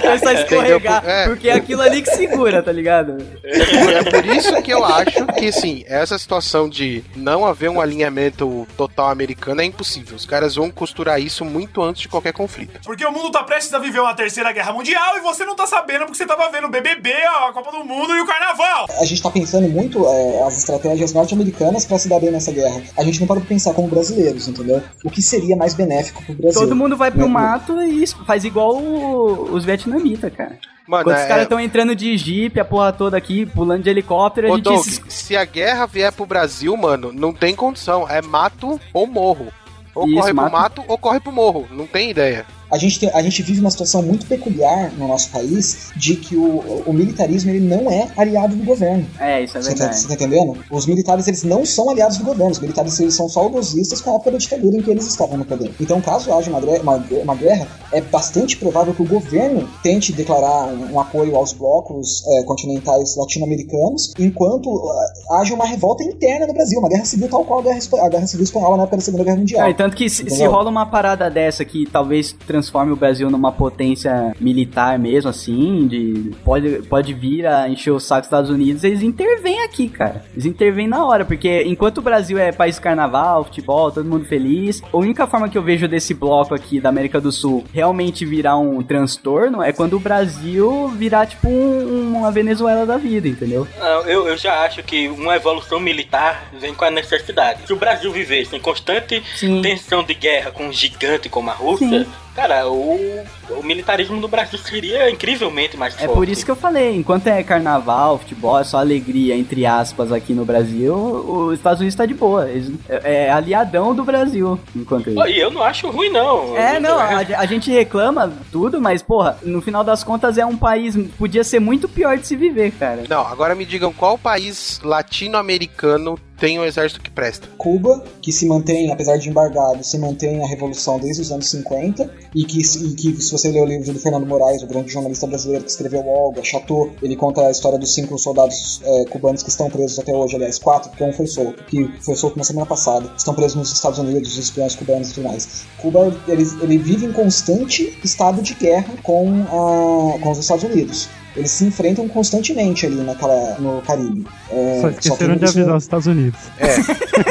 começar 0.00 0.30
a 0.30 0.34
escorregar? 0.34 1.04
É. 1.08 1.24
porque 1.28 1.48
é 1.48 1.52
aquilo 1.54 1.82
ali 1.82 2.02
que 2.02 2.10
segura, 2.14 2.62
tá 2.62 2.72
ligado? 2.72 3.16
É 3.44 4.02
por 4.10 4.26
isso 4.26 4.62
que 4.62 4.72
eu 4.72 4.84
acho 4.84 5.26
que, 5.38 5.50
sim, 5.52 5.84
essa 5.86 6.18
situação 6.18 6.68
de 6.68 7.02
não 7.16 7.44
haver 7.46 7.70
um 7.70 7.80
alinhamento 7.80 8.66
total 8.76 9.08
americano 9.10 9.60
é 9.60 9.64
impossível. 9.64 10.16
Os 10.16 10.26
caras 10.26 10.54
vão 10.56 10.70
costurar 10.70 11.20
isso 11.20 11.44
muito 11.44 11.82
antes 11.82 12.02
de 12.02 12.08
qualquer 12.08 12.32
conflito. 12.32 12.80
Porque 12.84 13.04
o 13.04 13.12
mundo 13.12 13.30
tá 13.30 13.42
prestes 13.42 13.72
a 13.74 13.78
viver 13.78 14.00
uma 14.00 14.14
terceira 14.14 14.52
guerra 14.52 14.72
mundial 14.72 15.16
e 15.16 15.20
você 15.20 15.44
não 15.44 15.54
tá 15.56 15.66
sabendo 15.66 16.00
porque 16.04 16.16
você 16.16 16.26
tava 16.26 16.50
vendo 16.50 16.66
o 16.66 16.70
BBB, 16.70 17.12
a 17.12 17.52
Copa 17.52 17.70
do 17.72 17.84
Mundo 17.84 18.14
e 18.14 18.20
o 18.20 18.26
Carnaval. 18.26 18.86
A 19.00 19.04
gente 19.04 19.22
tá 19.22 19.30
pensando 19.30 19.68
muito 19.68 20.04
é, 20.06 20.42
as 20.46 20.58
estratégias 20.58 21.12
norte-americanas 21.12 21.84
pra 21.84 21.98
se 21.98 22.08
dar 22.08 22.20
bem 22.20 22.30
nessa 22.30 22.52
guerra. 22.52 22.82
A 22.96 23.02
gente 23.04 23.20
não 23.20 23.26
para 23.26 23.40
pra 23.40 23.48
pensar 23.48 23.72
como 23.74 23.88
brasileiros, 23.88 24.48
entendeu? 24.48 24.82
O 25.04 25.10
que 25.10 25.22
seria 25.22 25.56
mais 25.56 25.74
benéfico 25.74 26.22
pro 26.24 26.34
Brasil? 26.34 26.60
Todo 26.60 26.76
mundo 26.76 26.96
vai 26.96 27.10
pro 27.10 27.20
Né? 27.26 27.26
mato 27.28 27.80
e 27.82 28.04
faz 28.26 28.44
igual 28.44 28.76
o- 28.76 28.97
os 28.98 29.64
vietnamitas, 29.64 30.32
cara. 30.34 30.58
Mano, 30.86 31.04
Quando 31.04 31.16
os 31.16 31.22
é- 31.22 31.28
caras 31.28 31.42
estão 31.42 31.60
entrando 31.60 31.94
de 31.94 32.16
jipe, 32.16 32.58
a 32.58 32.64
porra 32.64 32.92
toda 32.92 33.16
aqui, 33.16 33.44
pulando 33.44 33.82
de 33.82 33.90
helicóptero, 33.90 34.48
a 34.48 34.52
Ô, 34.52 34.56
gente 34.56 34.64
Doug, 34.64 34.78
se- 34.84 35.02
se 35.08 35.36
a 35.36 35.44
guerra 35.44 35.86
vier 35.86 36.10
pro 36.12 36.24
Brasil, 36.24 36.74
mano, 36.76 37.12
não 37.12 37.32
tem 37.32 37.54
condição. 37.54 38.08
É 38.08 38.22
mato 38.22 38.80
ou 38.92 39.06
morro. 39.06 39.48
Ou 39.94 40.06
Isso, 40.08 40.16
corre 40.20 40.32
mato. 40.32 40.50
pro 40.50 40.58
mato 40.60 40.84
ou 40.88 40.96
corre 40.98 41.20
pro 41.20 41.32
morro. 41.32 41.66
Não 41.70 41.86
tem 41.86 42.10
ideia. 42.10 42.46
A 42.70 42.78
gente, 42.78 43.00
tem- 43.00 43.10
a 43.12 43.22
gente 43.22 43.42
vive 43.42 43.60
uma 43.60 43.70
situação 43.70 44.02
muito 44.02 44.26
peculiar 44.26 44.92
no 44.98 45.08
nosso 45.08 45.30
país 45.30 45.90
de 45.96 46.16
que 46.16 46.36
o, 46.36 46.82
o 46.86 46.92
militarismo 46.92 47.50
ele 47.50 47.60
não 47.60 47.90
é 47.90 48.08
aliado 48.16 48.54
do 48.54 48.64
governo. 48.64 49.06
É, 49.18 49.42
isso 49.42 49.56
é 49.58 49.62
Você 49.62 49.70
tá, 49.70 49.76
verdade. 49.78 50.00
você 50.00 50.08
tá 50.08 50.14
entendendo? 50.14 50.56
Os 50.70 50.86
militares 50.86 51.26
eles 51.28 51.42
não 51.44 51.64
são 51.64 51.90
aliados 51.90 52.18
do 52.18 52.24
governo. 52.24 52.50
Os 52.52 52.58
militares 52.60 52.98
eles 53.00 53.14
são 53.14 53.28
saudosistas 53.28 54.00
com 54.00 54.12
a 54.12 54.14
época 54.16 54.32
da 54.32 54.38
ditadura 54.38 54.76
em 54.76 54.82
que 54.82 54.90
eles 54.90 55.06
estavam 55.06 55.36
no 55.38 55.44
poder. 55.44 55.70
Então, 55.80 56.00
caso 56.00 56.32
haja 56.32 56.50
uma, 56.50 56.58
uma, 56.58 56.96
uma 57.22 57.34
guerra, 57.34 57.66
é 57.92 58.00
bastante 58.00 58.56
provável 58.56 58.92
que 58.94 59.02
o 59.02 59.06
governo 59.06 59.68
tente 59.82 60.12
declarar 60.12 60.66
um, 60.68 60.92
um 60.94 61.00
apoio 61.00 61.36
aos 61.36 61.52
blocos 61.52 62.22
eh, 62.28 62.42
continentais 62.44 63.16
latino-americanos, 63.16 64.12
enquanto 64.18 64.68
ah, 64.90 65.40
haja 65.40 65.54
uma 65.54 65.64
revolta 65.64 66.02
interna 66.04 66.46
no 66.46 66.52
Brasil, 66.52 66.78
uma 66.78 66.88
guerra 66.88 67.04
civil 67.04 67.28
tal 67.28 67.44
qual 67.44 67.60
a 67.60 67.62
guerra, 67.62 67.78
a 68.02 68.08
guerra 68.08 68.26
civil 68.26 68.44
espanhola 68.44 68.76
na 68.76 68.82
época 68.84 68.96
da 68.96 69.02
Segunda 69.02 69.24
Guerra 69.24 69.36
Mundial. 69.36 69.66
Ah, 69.66 69.70
e 69.70 69.74
tanto 69.74 69.96
que 69.96 70.08
se, 70.10 70.28
se 70.28 70.44
rola 70.46 70.68
uma 70.70 70.86
parada 70.86 71.30
dessa 71.30 71.64
que 71.64 71.86
talvez 71.90 72.34
transforme 72.58 72.92
o 72.92 72.96
Brasil 72.96 73.30
numa 73.30 73.52
potência 73.52 74.34
militar 74.40 74.98
mesmo, 74.98 75.30
assim, 75.30 75.86
de 75.86 76.32
pode, 76.44 76.82
pode 76.88 77.14
vir 77.14 77.46
a 77.46 77.68
encher 77.68 77.92
o 77.92 78.00
saco 78.00 78.22
dos 78.22 78.26
Estados 78.26 78.50
Unidos, 78.50 78.82
eles 78.84 79.02
intervêm 79.02 79.62
aqui, 79.62 79.88
cara. 79.88 80.24
Eles 80.32 80.44
intervêm 80.44 80.88
na 80.88 81.04
hora, 81.04 81.24
porque 81.24 81.62
enquanto 81.64 81.98
o 81.98 82.02
Brasil 82.02 82.36
é 82.36 82.50
país 82.52 82.78
carnaval, 82.78 83.44
futebol, 83.44 83.90
todo 83.92 84.08
mundo 84.08 84.24
feliz, 84.24 84.82
a 84.92 84.96
única 84.96 85.26
forma 85.26 85.48
que 85.48 85.56
eu 85.56 85.62
vejo 85.62 85.86
desse 85.86 86.12
bloco 86.12 86.54
aqui 86.54 86.80
da 86.80 86.88
América 86.88 87.20
do 87.20 87.30
Sul 87.30 87.64
realmente 87.72 88.26
virar 88.26 88.56
um 88.58 88.82
transtorno 88.82 89.62
é 89.62 89.72
quando 89.72 89.94
o 89.96 90.00
Brasil 90.00 90.88
virar 90.88 91.26
tipo 91.26 91.48
um- 91.48 92.16
uma 92.18 92.30
Venezuela 92.32 92.84
da 92.84 92.96
vida, 92.96 93.28
entendeu? 93.28 93.66
Eu, 94.06 94.26
eu 94.28 94.36
já 94.36 94.64
acho 94.64 94.82
que 94.82 95.08
uma 95.08 95.36
evolução 95.36 95.78
militar 95.78 96.48
vem 96.60 96.74
com 96.74 96.84
a 96.84 96.90
necessidade. 96.90 97.60
Se 97.66 97.72
o 97.72 97.76
Brasil 97.76 98.10
vivesse 98.10 98.56
em 98.56 98.60
constante 98.60 99.22
Sim. 99.36 99.62
tensão 99.62 100.02
de 100.02 100.14
guerra 100.14 100.50
com 100.50 100.66
um 100.66 100.72
gigante 100.72 101.28
como 101.28 101.50
a 101.50 101.52
Rússia, 101.54 102.06
cara, 102.38 102.68
o, 102.68 103.24
o 103.50 103.62
militarismo 103.64 104.20
do 104.20 104.28
Brasil 104.28 104.58
seria 104.60 105.10
incrivelmente 105.10 105.76
mais 105.76 105.94
É 105.96 106.06
forte. 106.06 106.14
por 106.14 106.28
isso 106.28 106.44
que 106.44 106.50
eu 106.52 106.56
falei, 106.56 106.94
enquanto 106.94 107.26
é 107.26 107.42
carnaval, 107.42 108.18
futebol, 108.18 108.58
é 108.60 108.62
só 108.62 108.78
alegria, 108.78 109.34
entre 109.36 109.66
aspas, 109.66 110.12
aqui 110.12 110.32
no 110.32 110.44
Brasil, 110.44 110.94
os 110.94 111.54
Estados 111.54 111.80
Unidos 111.80 111.96
tá 111.96 112.06
de 112.06 112.14
boa. 112.14 112.48
Eles- 112.48 112.72
é, 112.88 113.24
é 113.26 113.30
aliadão 113.32 113.92
do 113.92 114.04
Brasil, 114.04 114.58
enquanto 114.76 115.10
isso. 115.10 115.26
E 115.26 115.40
eu 115.40 115.50
não 115.50 115.64
acho 115.64 115.90
ruim, 115.90 116.10
não. 116.10 116.56
É, 116.56 116.78
não, 116.78 116.96
a, 116.98 117.16
a 117.18 117.46
gente 117.46 117.70
reclama 117.72 118.32
tudo, 118.52 118.80
mas, 118.80 119.02
porra, 119.02 119.36
no 119.42 119.60
final 119.60 119.82
das 119.82 120.04
contas 120.04 120.38
é 120.38 120.46
um 120.46 120.56
país, 120.56 120.96
podia 121.18 121.42
ser 121.42 121.58
muito 121.58 121.88
pior 121.88 122.16
de 122.18 122.26
se 122.26 122.36
viver, 122.36 122.70
cara. 122.70 123.02
Não, 123.08 123.26
agora 123.26 123.54
me 123.56 123.64
digam 123.64 123.92
qual 123.92 124.16
país 124.16 124.80
latino-americano 124.84 126.16
tem 126.38 126.58
um 126.58 126.64
exército 126.64 127.00
que 127.00 127.10
presta. 127.10 127.48
Cuba, 127.58 128.02
que 128.22 128.32
se 128.32 128.46
mantém, 128.46 128.90
apesar 128.92 129.16
de 129.16 129.28
embargado, 129.28 129.82
se 129.84 129.98
mantém 129.98 130.42
a 130.42 130.46
revolução 130.46 130.98
desde 130.98 131.22
os 131.22 131.32
anos 131.32 131.50
50, 131.50 132.10
e 132.34 132.44
que, 132.44 132.60
e 132.60 132.94
que 132.94 133.20
se 133.20 133.32
você 133.32 133.50
ler 133.50 133.62
o 133.62 133.66
livro 133.66 133.92
do 133.92 133.98
Fernando 133.98 134.26
Moraes, 134.26 134.62
o 134.62 134.66
grande 134.66 134.90
jornalista 134.92 135.26
brasileiro 135.26 135.64
que 135.64 135.70
escreveu 135.70 136.06
Olga, 136.06 136.42
Chateau, 136.44 136.90
ele 137.02 137.16
conta 137.16 137.46
a 137.46 137.50
história 137.50 137.78
dos 137.78 137.92
cinco 137.92 138.16
soldados 138.18 138.80
é, 138.84 139.04
cubanos 139.06 139.42
que 139.42 139.50
estão 139.50 139.68
presos 139.68 139.98
até 139.98 140.14
hoje, 140.14 140.36
aliás, 140.36 140.58
quatro, 140.58 140.90
porque 140.90 141.04
um 141.04 141.12
foi 141.12 141.26
solto, 141.26 141.64
que 141.64 141.90
foi 142.00 142.14
solto 142.14 142.38
na 142.38 142.44
semana 142.44 142.66
passada, 142.66 143.10
estão 143.16 143.34
presos 143.34 143.56
nos 143.56 143.72
Estados 143.72 143.98
Unidos, 143.98 144.32
os 144.32 144.38
espiões 144.38 144.76
cubanos 144.76 145.10
e 145.10 145.14
tudo 145.14 145.28
mais. 145.28 145.64
Cuba, 145.78 146.16
ele, 146.28 146.44
ele 146.62 146.78
vive 146.78 147.06
em 147.06 147.12
constante 147.12 147.98
estado 148.04 148.40
de 148.42 148.54
guerra 148.54 148.94
com, 149.02 149.42
a, 149.42 150.18
com 150.20 150.30
os 150.30 150.38
Estados 150.38 150.64
Unidos. 150.64 151.08
Eles 151.38 151.50
se 151.52 151.64
enfrentam 151.64 152.08
constantemente 152.08 152.84
ali 152.84 152.96
naquela, 152.96 153.56
no 153.60 153.80
Caribe. 153.82 154.26
É, 154.50 154.78
Só 154.80 154.88
que 154.90 154.94
esqueceram 155.08 155.36
de 155.36 155.44
isso- 155.44 155.56
avisar 155.58 155.76
os 155.76 155.84
Estados 155.84 156.06
Unidos. 156.08 156.40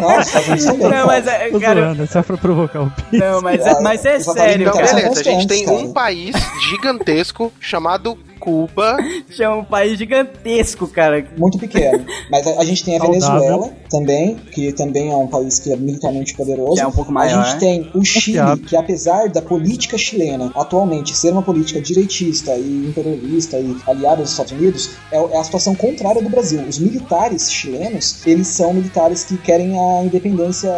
Não, 0.02 0.20
os 0.20 0.28
Estados 0.28 0.48
Unidos 0.48 0.66
também. 0.66 0.90
Não, 0.90 1.06
mas 1.08 1.28
é, 1.28 1.50
cara, 1.60 1.82
zoando, 1.82 2.04
é 2.04 2.06
só 2.08 2.24
pra 2.24 2.38
provocar 2.38 2.82
o 2.84 2.92
Pix. 2.92 3.08
não, 3.12 3.42
mas 3.42 3.66
é, 3.66 3.82
mas 3.82 4.06
é 4.06 4.20
sério, 4.20 4.62
Então, 4.64 4.74
Cara, 4.74 4.86
cara. 4.88 5.02
beleza, 5.02 5.20
a 5.20 5.24
gente 5.24 5.48
tem 5.48 5.66
constantes, 5.66 5.90
um 5.90 5.94
cara. 5.94 6.06
país 6.06 6.36
gigantesco 6.70 7.52
chamado 7.60 8.18
Cuba. 8.40 8.98
Chama 9.30 9.58
um 9.58 9.64
país 9.64 9.98
gigantesco, 9.98 10.88
cara. 10.88 11.26
muito 11.38 11.58
pequeno. 11.58 12.06
Mas 12.32 12.46
a, 12.48 12.60
a 12.62 12.64
gente 12.64 12.84
tem 12.84 12.96
a 12.96 13.00
Saudável. 13.00 13.40
Venezuela 13.40 13.74
também, 13.90 14.36
que 14.54 14.72
também 14.74 15.12
é 15.12 15.16
um 15.16 15.28
país 15.28 15.60
que 15.60 15.72
é 15.72 15.76
militarmente 15.76 16.34
poderoso. 16.36 16.76
Que 16.76 16.82
é 16.82 16.88
um 16.88 16.92
pouco 16.92 17.12
A 17.12 17.14
maior, 17.14 17.44
gente 17.44 17.54
né? 17.54 17.60
tem 17.60 17.92
o 17.94 18.04
Chile, 18.04 18.58
que 18.68 18.76
apesar 18.76 19.30
da 19.30 19.42
política 19.42 19.98
chilena 19.98 20.52
atualmente 20.56 21.16
ser 21.16 21.32
uma 21.32 21.42
política 21.42 21.82
direitista 21.82 22.56
e 22.56 22.88
imperialista 22.90 23.58
e 23.60 23.76
aliada 23.88 24.22
aos 24.22 24.32
Estados 24.32 24.52
Unidos, 24.52 24.92
é, 25.12 25.18
é 25.18 25.38
a 25.38 25.44
situação 25.44 25.74
contrária 25.76 26.22
do 26.22 26.30
Brasil. 26.30 26.62
Os 26.68 26.80
militares 26.80 27.52
chilenos, 27.52 28.26
eles 28.26 28.48
são 28.48 28.74
militares 28.74 29.24
que 29.24 29.38
querem 29.38 29.78
a 29.80 30.04
independência 30.04 30.70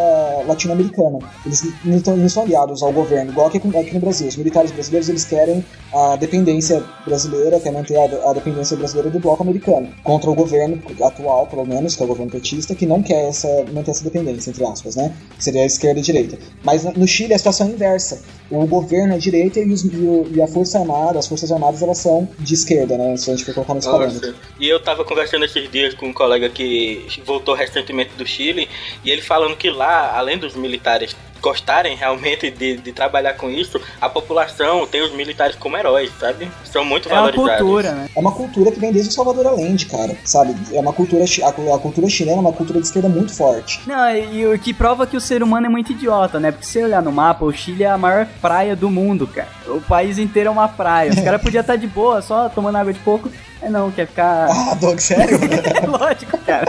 latino-americana. 0.48 1.20
Eles 1.46 1.64
não, 1.84 1.98
estão- 1.98 2.18
não 2.18 2.30
são 2.30 2.44
aliados 2.44 2.82
ao 2.84 2.92
governo, 2.92 3.32
igual 3.32 3.48
aqui, 3.48 3.58
aqui 3.58 3.94
no 3.94 4.00
Brasil. 4.00 4.28
Os 4.28 4.36
militares 4.36 4.72
brasileiros, 4.72 5.10
eles 5.10 5.26
querem 5.26 5.64
a 5.94 6.16
dependência 6.16 6.84
brasileira, 7.06 7.49
quer 7.58 7.72
manter 7.72 7.96
a, 7.96 8.30
a 8.30 8.34
dependência 8.34 8.76
brasileira 8.76 9.10
do 9.10 9.18
bloco 9.18 9.42
americano, 9.42 9.88
contra 10.04 10.30
o 10.30 10.36
governo 10.36 10.82
atual, 11.02 11.48
pelo 11.48 11.66
menos, 11.66 11.96
que 11.96 12.02
é 12.02 12.06
o 12.06 12.08
governo 12.10 12.30
petista, 12.30 12.76
que 12.76 12.86
não 12.86 13.02
quer 13.02 13.30
essa, 13.30 13.48
manter 13.72 13.92
essa 13.92 14.04
dependência, 14.04 14.50
entre 14.50 14.66
aspas, 14.66 14.98
né? 14.98 15.14
Seria 15.40 15.62
a 15.62 15.66
esquerda 15.66 16.00
e 16.00 16.02
a 16.02 16.04
direita. 16.04 16.38
Mas 16.62 16.84
no 16.84 17.08
Chile 17.08 17.34
a 17.34 17.38
situação 17.38 17.68
é 17.68 17.70
inversa. 17.72 18.22
O 18.52 18.66
governo 18.68 19.14
é 19.14 19.18
direita 19.18 19.60
e, 19.62 19.72
os- 19.72 19.86
e 19.86 19.88
o- 19.96 20.28
e 20.36 20.42
a 20.42 20.48
Força 20.48 20.80
Armada, 20.80 21.20
as 21.20 21.28
Forças 21.28 21.52
Armadas, 21.52 21.82
elas 21.82 22.00
são 22.00 22.28
de 22.40 22.54
esquerda, 22.54 22.98
né? 22.98 23.16
Se 23.16 23.30
a 23.32 23.36
gente 23.36 23.46
for 23.46 23.54
colocar 23.54 23.76
nesse 23.76 23.88
parâmetro. 23.88 24.36
E 24.60 24.68
eu 24.68 24.80
tava 24.84 25.06
conversando 25.06 25.46
esses 25.46 25.72
dias 25.72 25.94
com 25.94 26.08
um 26.08 26.14
colega 26.14 26.50
que 26.50 27.06
voltou 27.26 27.54
recentemente 27.56 28.10
do 28.18 28.26
Chile 28.26 28.68
e 29.06 29.12
ele 29.12 29.22
falando 29.22 29.56
que 29.56 29.70
lá, 29.70 30.18
além 30.18 30.38
dos 30.38 30.56
militares 30.56 31.16
gostarem 31.42 31.96
realmente 31.96 32.50
de, 32.52 32.78
de 32.78 32.92
trabalhar 32.92 33.34
com 33.34 33.50
isso, 33.50 33.80
a 34.00 34.10
população 34.10 34.86
tem 34.88 35.02
os 35.02 35.14
militares 35.14 35.56
como 35.56 35.78
heróis, 35.78 36.12
sabe? 36.20 36.50
São 36.64 36.84
muito 36.86 37.10
É 37.10 37.14
uma 37.14 37.22
valorizados. 37.32 37.58
cultura, 37.58 37.92
né? 37.92 38.10
É 38.16 38.20
uma 38.20 38.32
cultura 38.32 38.72
que 38.72 38.80
vem 38.80 38.92
desde 38.92 39.10
o 39.12 39.14
Salvador 39.14 39.48
Allende, 39.48 39.86
cara, 39.86 40.16
sabe? 40.26 40.56
É 40.74 40.80
uma 40.80 40.94
cultura, 40.94 41.24
a, 41.24 41.76
a 41.76 41.80
cultura 41.80 42.08
chilena 42.10 42.38
é 42.38 42.42
uma 42.42 42.54
cultura 42.54 42.80
de 42.80 42.86
esquerda 42.86 43.10
muito 43.10 43.34
forte. 43.34 43.82
Não, 43.86 44.16
e 44.16 44.46
o 44.48 44.58
que 44.60 44.74
prova 44.74 45.06
que 45.08 45.18
o 45.18 45.22
ser 45.22 45.42
humano 45.44 45.66
é 45.66 45.70
muito 45.70 45.92
idiota, 45.92 46.40
né? 46.40 46.52
Porque 46.52 46.66
se 46.66 46.74
você 46.74 46.84
olhar 46.84 47.02
no 47.02 47.12
mapa, 47.12 47.46
o 47.46 47.52
Chile 47.52 47.84
é 47.84 47.90
a 47.90 47.98
maior 47.98 48.28
praia 48.42 48.76
do 48.76 48.90
mundo, 48.90 49.28
cara. 49.28 49.48
O 49.68 49.82
país 49.82 50.18
inteiro 50.18 50.50
é 50.50 50.52
uma 50.52 50.68
praia. 50.68 51.12
Os 51.12 51.20
caras 51.20 51.42
podiam 51.42 51.62
estar 51.62 51.76
de 51.76 51.88
boa, 51.88 52.22
só 52.22 52.50
tomando 52.50 52.78
água 52.78 52.94
de 52.94 53.00
coco. 53.00 53.30
É 53.62 53.70
não, 53.70 53.92
quer 53.92 54.08
ficar. 54.08 54.48
Ah, 54.50 54.74
Doug, 54.76 55.00
sério? 55.00 55.38
É 55.44 55.86
lógico, 55.86 56.38
cara. 56.40 56.66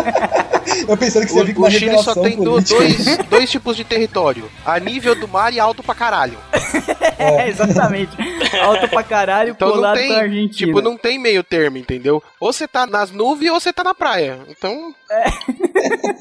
Eu 0.89 0.97
pensando 0.97 1.27
que 1.27 1.33
você 1.33 1.39
ia 1.39 1.45
vir 1.45 1.55
com 1.55 1.61
O, 1.61 1.65
uma 1.65 1.69
o 1.69 1.71
Chile 1.73 1.99
só 2.03 2.15
tem 2.15 2.37
do- 2.37 2.45
dois, 2.61 3.17
dois 3.29 3.51
tipos 3.51 3.77
de 3.77 3.85
território: 3.85 4.51
a 4.65 4.79
nível 4.79 5.15
do 5.15 5.27
mar 5.29 5.53
e 5.53 5.61
alto 5.61 5.83
pra 5.83 5.95
caralho. 5.95 6.39
É, 7.21 7.51
exatamente. 7.51 8.13
Alto 8.63 8.89
pra 8.89 9.03
caralho, 9.03 9.51
Então 9.51 9.69
não 9.69 9.75
colado 9.75 9.97
tem, 9.99 10.09
com 10.09 10.15
a 10.15 10.19
Argentina. 10.21 10.49
tipo, 10.69 10.81
não 10.81 10.97
tem 10.97 11.19
meio 11.19 11.45
termo, 11.45 11.77
entendeu? 11.77 12.23
Ou 12.41 12.51
você 12.51 12.67
tá 12.67 12.87
nas 12.87 13.11
nuvens 13.11 13.51
ou 13.53 13.61
você 13.61 13.75
tá 13.75 13.85
na 13.85 13.95
praia. 13.95 14.39
Então, 14.49 14.95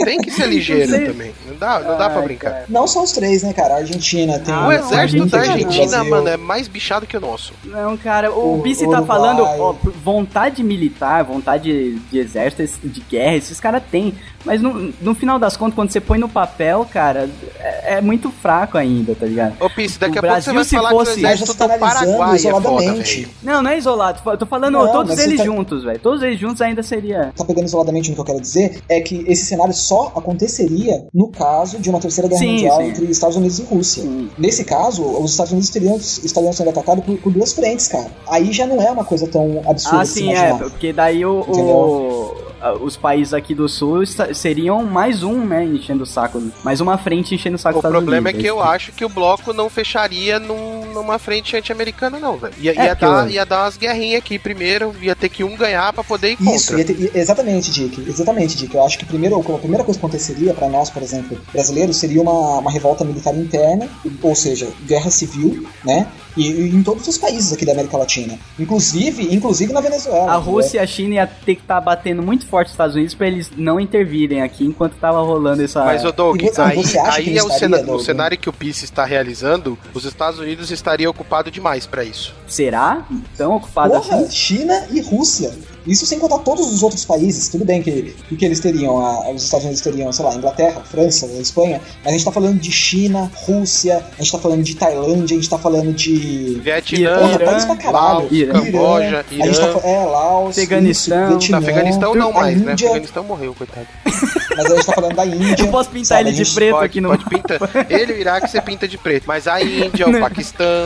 tem 0.03 0.17
que 0.19 0.31
ser 0.31 0.47
ligeiro 0.47 0.91
Não 0.91 1.05
também. 1.07 1.33
Não 1.47 1.55
dá, 1.57 1.79
não 1.79 1.97
dá 1.97 2.09
pra 2.09 2.19
Ai, 2.19 2.25
brincar. 2.25 2.51
cara. 2.51 2.65
Não 2.69 2.87
só 2.87 3.03
os 3.03 3.11
três, 3.11 3.43
né, 3.43 3.53
cara? 3.53 3.75
A 3.75 3.77
Argentina 3.77 4.39
tem. 4.39 4.53
Ah, 4.53 4.59
O 4.59 4.63
não, 4.63 4.71
exército 4.71 5.25
da 5.27 5.37
Argentina, 5.39 5.67
Argentina, 5.67 5.87
Brasil. 5.97 6.09
mano, 6.09 6.27
é 6.29 6.37
mais 6.37 6.67
bichado 6.67 7.05
que 7.05 7.15
o 7.17 7.19
nosso. 7.21 7.53
Não, 7.65 7.95
cara, 7.97 8.31
o, 8.31 8.55
O- 8.55 8.61
Bice 8.61 8.89
tá 8.89 9.01
falando, 9.03 9.43
ó, 9.43 9.75
vontade 10.03 10.63
militar, 10.63 11.23
vontade 11.23 11.99
de 12.11 12.17
exército, 12.19 12.87
de 12.87 13.01
guerra, 13.01 13.35
esses 13.35 13.59
caras 13.59 13.83
têm. 13.91 14.13
Mas 14.45 14.61
no, 14.61 14.93
no 15.01 15.13
final 15.13 15.37
das 15.37 15.57
contas, 15.57 15.75
quando 15.75 15.91
você 15.91 15.99
põe 15.99 16.17
no 16.17 16.29
papel, 16.29 16.87
cara, 16.89 17.29
é, 17.59 17.95
é 17.97 18.01
muito 18.01 18.31
fraco 18.31 18.77
ainda, 18.77 19.13
tá 19.13 19.25
ligado? 19.25 19.53
Ô, 19.59 19.69
Pisse, 19.69 19.99
daqui 19.99 20.15
O 20.15 20.19
a 20.19 20.21
pouco 20.21 20.41
você 20.41 20.51
Brasil, 20.51 20.53
vai 20.53 20.63
falar 20.65 20.89
fosse- 20.91 21.13
que 21.15 21.17
o 21.17 21.27
exército 21.27 21.53
tá 21.55 21.67
do 21.67 21.77
Paraguai 21.79 22.07
é 22.07 22.17
foda, 22.17 22.35
isoladamente. 22.37 23.27
Não, 23.43 23.61
não 23.61 23.69
é 23.69 23.77
isolado, 23.77 24.21
eu 24.25 24.37
tô 24.37 24.45
falando 24.45 24.73
Não, 24.73 24.91
todos 24.93 25.17
eles 25.19 25.37
tá- 25.39 25.43
juntos, 25.43 25.83
velho. 25.83 25.99
Todos 25.99 26.23
eles 26.23 26.39
juntos 26.39 26.61
ainda 26.61 26.81
seria. 26.81 27.33
tá 27.35 27.43
pegando 27.43 27.65
isoladamente 27.65 28.09
no 28.09 28.15
que 28.15 28.21
eu 28.21 28.25
quero 28.25 28.39
dizer 28.39 28.78
é 28.87 29.01
que 29.01 29.23
esse 29.27 29.45
cenário 29.45 29.73
só 29.73 30.11
aconteceria 30.15 31.05
no 31.13 31.27
caso 31.27 31.79
de 31.79 31.89
uma 31.89 31.99
terceira 31.99 32.27
guerra 32.29 32.39
Sim, 32.39 32.51
mundial 32.53 32.77
sim. 32.77 32.87
entre 32.87 33.05
Estados 33.05 33.35
Unidos 33.35 33.59
e 33.59 33.63
Rússia. 33.63 34.03
Sim. 34.03 34.29
Nesse 34.37 34.63
caso, 34.63 35.03
os 35.03 35.31
Estados 35.31 35.51
Unidos 35.51 35.69
teriam, 35.69 35.97
estariam 35.97 36.53
sendo 36.53 36.69
atacados 36.69 37.03
por, 37.03 37.17
por 37.17 37.31
duas 37.33 37.53
frentes, 37.53 37.87
cara. 37.87 38.09
Aí 38.27 38.51
já 38.51 38.65
não 38.65 38.81
é 38.81 38.89
uma 38.91 39.03
coisa 39.03 39.27
tão 39.27 39.61
absurda 39.67 40.01
Ah, 40.01 40.05
sim, 40.05 40.33
é, 40.33 40.53
porque 40.53 40.93
daí 40.93 41.25
o, 41.25 42.35
os 42.81 42.97
países 42.97 43.33
aqui 43.33 43.55
do 43.55 43.67
sul 43.69 44.01
seriam 44.33 44.83
mais 44.85 45.23
um, 45.23 45.45
né, 45.45 45.63
enchendo 45.65 46.03
o 46.03 46.05
saco. 46.05 46.41
Mais 46.63 46.81
uma 46.81 46.97
frente 46.97 47.33
enchendo 47.35 47.55
o 47.55 47.59
saco 47.59 47.79
O 47.79 47.81
problema 47.81 48.29
é 48.29 48.31
Unidos. 48.31 48.41
que 48.41 48.47
eu 48.47 48.61
acho 48.61 48.91
que 48.91 49.05
o 49.05 49.09
bloco 49.09 49.53
não 49.53 49.69
fecharia 49.69 50.39
num- 50.39 50.78
numa 50.93 51.17
frente 51.19 51.55
anti-americana, 51.55 52.19
não, 52.19 52.37
velho. 52.37 52.53
Ia, 52.59 52.71
É, 52.71 52.85
ia 52.85 52.93
dar, 52.95 53.25
eu- 53.25 53.29
ia 53.31 53.45
dar 53.45 53.63
umas 53.63 53.77
guerrinhas 53.77 54.19
aqui 54.19 54.37
primeiro, 54.39 54.93
ia 55.01 55.15
ter 55.15 55.29
que 55.29 55.43
um 55.43 55.55
ganhar 55.55 55.91
pra 55.93 56.03
poder 56.03 56.31
ir 56.31 56.37
contra. 56.37 56.55
Isso, 56.55 56.77
ia 56.77 56.85
ter- 56.85 57.11
exatamente, 57.15 57.71
Dick. 57.71 58.01
Exatamente, 58.07 58.57
Dick. 58.57 58.75
Eu 58.75 58.83
acho 58.85 58.97
que 58.97 59.05
primeiro, 59.05 59.39
a 59.39 59.57
primeira 59.59 59.83
coisa 59.83 59.99
que 59.99 60.05
aconteceria 60.05 60.53
para 60.53 60.67
nós, 60.67 60.89
por 60.89 61.01
exemplo, 61.01 61.39
brasileiros, 61.53 61.97
seria 61.97 62.21
uma, 62.21 62.59
uma 62.59 62.71
revolta 62.71 63.03
militar 63.05 63.35
interna, 63.35 63.87
ou 64.21 64.35
seja, 64.35 64.67
guerra 64.85 65.09
civil, 65.09 65.67
né? 65.83 66.07
E, 66.39 66.51
e 66.51 66.75
em 66.75 66.81
todos 66.81 67.07
os 67.07 67.17
países 67.17 67.51
aqui 67.51 67.65
da 67.65 67.73
América 67.73 67.97
Latina. 67.97 68.39
Inclusive, 68.57 69.33
inclusive 69.35 69.73
na 69.73 69.81
Venezuela. 69.81 70.31
A? 70.31 70.35
Rússia 70.35 70.77
e 70.77 70.79
a 70.79 70.87
China 70.87 71.15
ia 71.15 71.27
ter 71.27 71.55
que 71.55 71.61
estar 71.61 71.81
batendo 71.81 72.21
muito 72.23 72.45
forte 72.47 72.67
nos 72.67 72.73
Estados 72.73 72.95
Unidos 72.95 73.13
pra 73.13 73.27
eles 73.27 73.51
não 73.57 73.79
intervirem 73.79 74.41
aqui 74.41 74.65
enquanto 74.65 74.93
tava 74.93 75.21
rolando 75.21 75.61
essa. 75.61 75.83
Mas, 75.83 76.05
ô 76.05 76.11
Doug, 76.11 76.41
você- 76.41 76.61
aí, 76.61 76.75
você 76.75 76.97
aí 76.97 77.37
é 77.37 77.43
o, 77.43 77.49
Doug? 77.49 77.89
o 77.89 77.99
cenário 77.99 78.37
que 78.37 78.49
o 78.49 78.53
Peace 78.53 78.85
está 78.85 79.03
realizando, 79.03 79.77
os 79.93 80.05
Estados 80.05 80.39
Unidos 80.39 80.71
estariam 80.71 81.11
ocupados 81.11 81.51
demais 81.51 81.85
pra 81.85 82.03
isso. 82.03 82.33
Será? 82.47 83.05
Tão 83.37 83.55
ocupado 83.55 83.93
Porra, 83.93 84.17
assim? 84.17 84.31
China 84.31 84.87
e 84.91 85.01
Rússia. 85.01 85.51
Isso 85.87 86.05
sem 86.05 86.19
contar 86.19 86.39
todos 86.39 86.71
os 86.71 86.83
outros 86.83 87.05
países. 87.05 87.47
Tudo 87.49 87.65
bem 87.65 87.81
que, 87.81 88.13
que, 88.27 88.35
que 88.35 88.45
eles 88.45 88.59
teriam, 88.59 88.99
a- 88.99 89.31
os 89.31 89.43
Estados 89.43 89.65
Unidos 89.65 89.81
teriam, 89.81 90.11
sei 90.11 90.25
lá, 90.25 90.35
Inglaterra, 90.35 90.81
França, 90.89 91.25
Espanha, 91.39 91.81
mas 92.03 92.07
a 92.07 92.11
gente 92.11 92.25
tá 92.25 92.31
falando 92.31 92.59
de 92.59 92.71
China, 92.71 93.31
Rússia, 93.35 94.03
a 94.17 94.21
gente 94.21 94.31
tá 94.31 94.39
falando 94.39 94.63
de 94.63 94.75
Tailândia, 94.75 95.35
a 95.37 95.39
gente 95.39 95.49
tá 95.49 95.57
falando 95.57 95.93
de. 95.93 96.59
Vietnã, 96.63 97.17
Porra, 97.19 97.33
Irã, 97.33 97.45
país 97.45 97.65
pra 97.65 97.75
caralho. 97.75 98.19
Laos, 98.19 98.31
Irã. 98.31 98.53
Camboja, 98.53 99.25
A 99.29 99.33
gente 99.33 99.59
tá, 99.59 99.67
Irã. 99.67 99.79
é, 99.83 100.05
Laos, 100.05 100.57
Afeganistão. 100.57 101.17
isso, 101.27 101.29
Vietnã, 101.39 101.57
Afeganistão 101.57 102.15
não 102.15 102.31
mais, 102.33 102.61
né? 102.61 102.73
Afeganistão 102.73 103.23
morreu, 103.23 103.55
coitado. 103.55 103.87
Mas 104.63 104.71
a 104.71 104.75
gente 104.75 104.85
tá 104.85 104.93
falando 104.93 105.15
da 105.15 105.25
Índia. 105.25 105.55
Eu 105.65 105.71
posso 105.71 105.89
pintar 105.89 106.05
sabe? 106.05 106.29
ele 106.29 106.43
de 106.43 106.53
preto 106.53 106.71
Pode, 106.73 106.85
aqui 106.85 107.01
no. 107.01 107.09
pode 107.09 107.25
pintar. 107.25 107.59
Ele 107.89 108.13
e 108.13 108.15
o 108.15 108.19
Iraque 108.19 108.49
você 108.49 108.61
pinta 108.61 108.87
de 108.87 108.97
preto. 108.97 109.23
Mas 109.27 109.47
a 109.47 109.61
Índia, 109.61 110.07
o 110.07 110.19
Paquistão. 110.19 110.85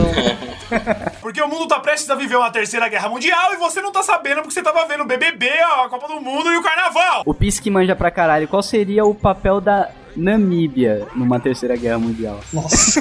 Porque 1.20 1.40
o 1.42 1.48
mundo 1.48 1.66
tá 1.66 1.80
prestes 1.80 2.08
a 2.10 2.14
viver 2.14 2.36
uma 2.36 2.50
terceira 2.50 2.88
guerra 2.88 3.08
mundial 3.08 3.52
e 3.52 3.56
você 3.56 3.80
não 3.80 3.90
tá 3.92 4.02
sabendo 4.02 4.36
porque 4.42 4.52
você 4.52 4.62
tava 4.62 4.86
vendo 4.86 5.02
o 5.02 5.06
BBB, 5.06 5.48
a 5.48 5.88
Copa 5.88 6.08
do 6.08 6.20
Mundo 6.20 6.50
e 6.52 6.56
o 6.56 6.62
Carnaval. 6.62 7.22
O 7.26 7.34
Pis 7.34 7.58
que 7.60 7.70
manja 7.70 7.94
pra 7.94 8.10
caralho, 8.10 8.48
qual 8.48 8.62
seria 8.62 9.04
o 9.04 9.14
papel 9.14 9.60
da 9.60 9.90
Namíbia 10.16 11.06
numa 11.14 11.40
terceira 11.40 11.76
guerra 11.76 11.98
mundial? 11.98 12.40
Nossa, 12.52 13.00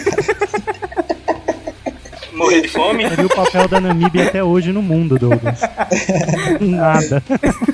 Morrer 2.36 2.62
de 2.62 2.68
fome? 2.68 3.08
Seria 3.10 3.26
o 3.26 3.30
papel 3.30 3.68
da 3.68 3.80
Namíbia 3.80 4.28
até 4.28 4.44
hoje 4.44 4.72
no 4.72 4.82
mundo, 4.82 5.18
Douglas. 5.20 5.62
Nada. 6.60 7.24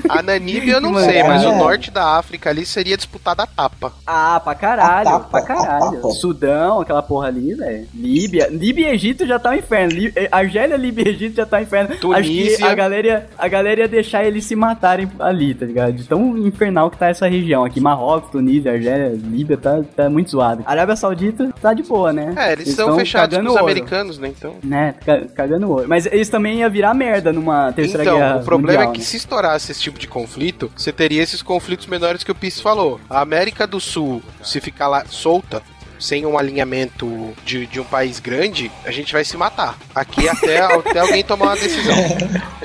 A 0.07 0.21
Namíbia 0.21 0.73
eu 0.73 0.81
não 0.81 0.91
Mano, 0.91 1.05
sei, 1.05 1.23
mas 1.23 1.43
é. 1.43 1.47
o 1.47 1.57
norte 1.57 1.91
da 1.91 2.17
África 2.17 2.49
ali 2.49 2.65
seria 2.65 2.97
disputada 2.97 3.43
a 3.43 3.47
tapa. 3.47 3.93
Ah, 4.05 4.39
pra 4.43 4.55
caralho, 4.55 5.07
A 5.09 5.11
tapa, 5.13 5.29
pra 5.29 5.41
caralho. 5.43 6.11
Sudão, 6.11 6.81
aquela 6.81 7.01
porra 7.01 7.27
ali, 7.27 7.53
velho. 7.53 7.87
Líbia. 7.93 8.47
Líbia 8.51 8.89
e 8.89 8.93
Egito 8.95 9.25
já 9.25 9.39
tá 9.39 9.51
um 9.51 9.55
inferno. 9.55 9.91
Lí- 9.93 10.11
eh, 10.15 10.27
Argélia, 10.31 10.75
Líbia 10.77 11.05
e 11.05 11.09
Egito 11.09 11.35
já 11.37 11.45
tá 11.45 11.57
um 11.57 11.61
inferno. 11.61 11.89
Acho 11.91 11.99
que 11.99 12.07
Tunísia. 12.07 12.65
a 12.67 12.75
galera, 12.75 13.07
ia- 13.07 13.25
a 13.37 13.47
galera 13.47 13.81
ia 13.81 13.87
deixar 13.87 14.23
eles 14.25 14.45
se 14.45 14.55
matarem 14.55 15.09
ali, 15.19 15.53
tá 15.53 15.65
ligado? 15.65 15.93
De 15.93 16.03
tão 16.05 16.37
infernal 16.37 16.89
que 16.89 16.97
tá 16.97 17.07
essa 17.07 17.27
região 17.27 17.63
aqui. 17.63 17.79
Marrocos, 17.79 18.31
Tunísia, 18.31 18.71
Argélia, 18.73 19.09
Líbia, 19.15 19.57
tá, 19.57 19.81
tá 19.95 20.09
muito 20.09 20.31
zoado. 20.31 20.63
Arábia 20.65 20.95
Saudita 20.95 21.49
tá 21.61 21.73
de 21.73 21.83
boa, 21.83 22.11
né? 22.11 22.33
É, 22.35 22.53
eles 22.53 22.69
são 22.69 22.87
tão 22.87 22.97
fechados 22.97 23.37
com 23.37 23.43
os 23.43 23.49
ouro. 23.51 23.63
americanos, 23.63 24.17
né? 24.19 24.29
Então. 24.37 24.48
Né, 24.63 24.95
ca- 25.05 25.21
cagando 25.35 25.69
ouro. 25.69 25.85
Mas 25.87 26.05
eles 26.05 26.29
também 26.29 26.59
iam 26.59 26.69
virar 26.69 26.93
merda 26.93 27.31
numa 27.33 27.71
terceira 27.71 28.03
guerra 28.03 28.27
Então, 28.29 28.41
o 28.41 28.45
problema 28.45 28.73
mundial, 28.79 28.91
é 28.91 28.93
que 28.93 28.99
né? 28.99 29.05
se 29.05 29.17
estourasse 29.17 29.71
esse 29.71 29.81
tipo 29.81 29.97
de 29.99 30.07
conflito, 30.07 30.71
você 30.75 30.91
teria 30.91 31.21
esses 31.21 31.41
conflitos 31.41 31.87
menores 31.87 32.23
que 32.23 32.31
o 32.31 32.35
Pisse 32.35 32.61
falou. 32.61 32.99
A 33.09 33.21
América 33.21 33.65
do 33.67 33.79
Sul, 33.79 34.21
se 34.43 34.59
ficar 34.61 34.87
lá 34.87 35.03
solta, 35.07 35.61
sem 35.99 36.25
um 36.25 36.37
alinhamento 36.37 37.33
de, 37.43 37.65
de 37.65 37.79
um 37.79 37.83
país 37.83 38.19
grande, 38.21 38.71
a 38.85 38.91
gente 38.91 39.11
vai 39.11 39.25
se 39.25 39.35
matar. 39.35 39.77
Aqui 39.93 40.29
até, 40.29 40.59
até 40.63 40.99
alguém 40.99 41.23
tomar 41.23 41.47
uma 41.47 41.55
decisão. 41.55 41.95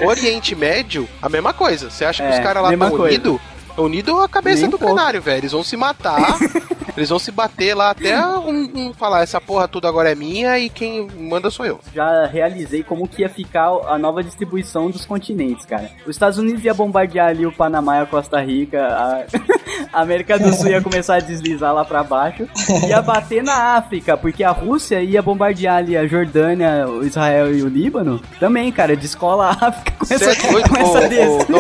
Oriente 0.06 0.55
Médio, 0.55 1.09
a 1.20 1.28
mesma 1.28 1.52
coisa. 1.52 1.90
Você 1.90 2.05
acha 2.05 2.23
que 2.23 2.28
É, 2.28 2.32
os 2.32 2.39
caras 2.40 2.62
lá 2.62 2.73
estão 2.73 2.93
unidos? 2.93 3.40
Unido 3.77 4.21
a 4.21 4.29
cabeça 4.29 4.63
Nem 4.63 4.71
do 4.71 4.79
pouco. 4.79 4.95
canário, 4.95 5.21
velho. 5.21 5.41
Eles 5.41 5.53
vão 5.53 5.65
se 5.65 5.77
matar 5.77 6.39
Eles 6.97 7.09
vão 7.09 7.19
se 7.19 7.33
bater 7.33 7.75
lá 7.75 7.91
até 7.91 8.25
um, 8.25 8.71
um 8.75 8.95
falar 8.95 9.23
essa 9.23 9.41
porra 9.41 9.67
tudo 9.67 9.89
agora 9.89 10.13
é 10.13 10.15
minha 10.15 10.59
e 10.59 10.69
quem 10.69 11.09
manda 11.19 11.51
sou 11.51 11.67
eu. 11.67 11.81
Já 11.93 12.27
realizei 12.27 12.85
como 12.85 13.09
que 13.09 13.23
ia 13.23 13.29
ficar 13.29 13.69
a 13.89 13.99
nova 13.99 14.23
distribuição 14.23 14.91
dos 14.91 15.05
continentes, 15.05 15.67
cara. 15.67 15.91
Os 16.05 16.15
Estados 16.15 16.39
Unidos 16.39 16.65
ia 16.65 16.73
bombardear 16.73 17.29
ali 17.29 17.47
o 17.47 17.53
Panamá 17.53 17.99
e 17.99 18.01
a 18.03 18.07
Costa 18.07 18.41
Rica, 18.41 18.81
a, 18.87 19.25
a 19.93 20.03
América 20.03 20.39
do 20.39 20.55
Sul 20.55 20.69
ia 20.69 20.81
começar 20.81 21.17
a 21.17 21.21
deslizar 21.21 21.75
lá 21.75 21.85
pra 21.85 22.05
baixo, 22.05 22.49
ia 22.87 23.03
bater 23.03 23.43
na 23.43 23.77
África, 23.77 24.17
porque 24.17 24.45
a 24.45 24.53
Rússia 24.53 25.03
ia 25.03 25.21
bombardear 25.21 25.79
ali 25.79 25.97
a 25.97 26.07
Jordânia, 26.07 26.87
o 26.89 27.05
Israel 27.05 27.53
e 27.53 27.63
o 27.63 27.69
Líbano. 27.69 28.21
Também, 28.39 28.71
cara, 28.71 28.95
descola 28.95 29.47
a 29.47 29.51
África 29.69 29.93
com 29.99 30.15
essa, 30.15 30.31
é 30.31 30.69
com 30.69 30.77
essa 30.77 30.99
ô, 30.99 31.09
desse. 31.09 31.53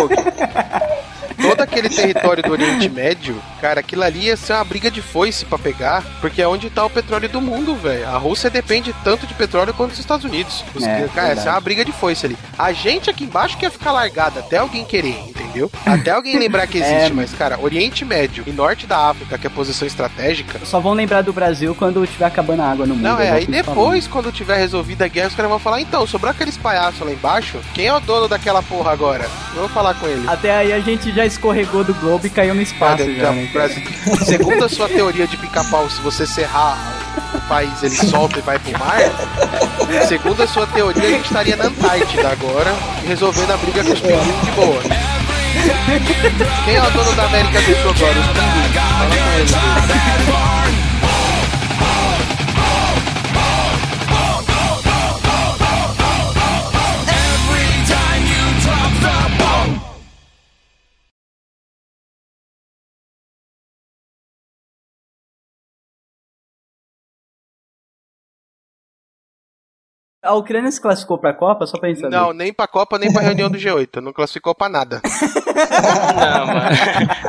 Todo 1.40 1.60
aquele 1.60 1.88
território 1.88 2.42
do 2.42 2.52
Oriente 2.52 2.88
Médio, 2.88 3.40
cara, 3.60 3.80
aquilo 3.80 4.02
ali 4.02 4.26
ia 4.26 4.36
ser 4.36 4.52
uma 4.54 4.64
briga 4.64 4.90
de 4.90 5.02
foice 5.02 5.44
pra 5.44 5.58
pegar, 5.58 6.02
porque 6.20 6.40
é 6.40 6.48
onde 6.48 6.70
tá 6.70 6.84
o 6.84 6.90
petróleo 6.90 7.28
do 7.28 7.40
mundo, 7.40 7.74
velho. 7.74 8.08
A 8.08 8.16
Rússia 8.18 8.48
depende 8.50 8.94
tanto 9.04 9.26
de 9.26 9.34
petróleo 9.34 9.74
quanto 9.74 9.92
os 9.92 9.98
Estados 9.98 10.24
Unidos. 10.24 10.64
Os- 10.74 10.84
É, 10.84 11.08
cara, 11.14 11.28
essa 11.32 11.48
é 11.48 11.52
uma 11.52 11.60
briga 11.60 11.84
de 11.84 11.92
foice 11.92 12.26
ali. 12.26 12.36
A 12.58 12.72
gente 12.72 13.10
aqui 13.10 13.24
embaixo 13.24 13.56
que 13.58 13.64
ia 13.64 13.70
ficar 13.70 13.92
largada 13.92 14.40
até 14.40 14.58
alguém 14.58 14.84
querer, 14.84 15.16
entendeu? 15.28 15.70
Até 15.84 16.10
alguém 16.10 16.38
lembrar 16.38 16.66
que 16.66 16.78
existe, 16.78 17.10
É. 17.10 17.14
mas, 17.14 17.32
cara, 17.32 17.58
Oriente 17.60 18.04
Médio 18.04 18.44
e 18.46 18.50
Norte 18.52 18.86
da 18.86 19.08
África, 19.10 19.36
que 19.38 19.46
é 19.46 19.50
posição 19.50 19.86
estratégica, 19.86 20.60
Só 20.64 20.80
vão 20.80 20.92
lembrar 20.92 21.22
do 21.22 21.32
Brasil 21.32 21.74
quando 21.74 22.06
tiver 22.06 22.26
acabando 22.26 22.60
a 22.62 22.70
água 22.70 22.86
no 22.86 22.94
mundo. 22.94 23.02
não, 23.04 23.20
é, 23.20 23.30
aí 23.30 23.46
depois, 23.46 24.06
quando 24.06 24.30
tiver 24.32 24.56
resolvida 24.56 25.04
a 25.04 25.08
guerra, 25.08 25.28
os 25.28 25.34
caras 25.34 25.50
vão 25.50 25.58
falar, 25.58 25.80
então, 25.80 26.06
sobrou 26.06 26.30
aqueles 26.30 26.56
palhaços 26.56 27.00
lá 27.00 27.10
embaixo, 27.12 27.58
quem 27.74 27.86
é 27.86 27.94
o 27.94 28.00
dono 28.00 28.28
daquela 28.28 28.62
porra 28.62 28.92
agora? 28.92 29.24
Eu 29.54 29.60
vou 29.60 29.68
falar 29.68 29.94
com 29.94 30.06
ele. 30.06 30.24
Até 30.28 30.54
aí 30.56 30.72
a 30.72 30.80
gente 30.80 31.12
já 31.12 31.23
escorregou 31.26 31.82
do 31.84 31.94
globo 31.94 32.26
e 32.26 32.30
caiu 32.30 32.54
no 32.54 32.62
espaço 32.62 32.98
Cara, 32.98 33.14
já, 33.14 33.22
já- 33.24 33.30
né? 33.32 33.48
Segundo 34.24 34.64
a 34.64 34.68
sua 34.68 34.88
teoria 34.88 35.26
de 35.26 35.36
pica-pau, 35.36 35.88
se 35.90 36.00
você 36.00 36.26
serrar 36.26 36.78
o 37.34 37.40
país, 37.48 37.82
ele 37.82 37.94
solta 37.96 38.38
e 38.38 38.42
vai 38.42 38.58
pro 38.58 38.78
mar. 38.78 38.98
Segundo 40.08 40.42
a 40.42 40.46
sua 40.46 40.66
teoria, 40.66 41.02
a 41.02 41.10
gente 41.10 41.26
estaria 41.26 41.56
na 41.56 41.64
Antártida 41.66 42.28
agora, 42.30 42.74
resolvendo 43.06 43.50
a 43.52 43.56
briga 43.56 43.84
com 43.84 43.92
os 43.92 44.00
pinguins 44.00 44.44
de 44.44 44.50
boa. 44.52 44.82
Quem 46.64 46.74
é 46.76 46.82
o 46.82 46.90
dono 46.90 47.12
da 47.14 47.24
América 47.24 47.60
do 47.60 47.64
Sul 47.82 47.90
agora? 47.90 48.20
Os 48.20 48.26
pinguins. 48.26 48.74
Fala 48.74 49.06
com 49.08 49.38
eles. 50.34 50.43
A 70.24 70.34
Ucrânia 70.34 70.70
se 70.70 70.80
classificou 70.80 71.18
pra 71.18 71.32
Copa, 71.34 71.66
só 71.66 71.78
pra 71.78 71.88
gente 71.88 72.00
saber. 72.00 72.16
Não, 72.16 72.32
nem 72.32 72.52
pra 72.52 72.66
Copa, 72.66 72.98
nem 72.98 73.12
pra 73.12 73.22
reunião 73.22 73.50
do 73.50 73.58
G8. 73.58 74.00
Não 74.00 74.12
classificou 74.12 74.54
pra 74.54 74.68
nada. 74.68 75.00
Não, 76.16 76.46
mano. 76.46 76.70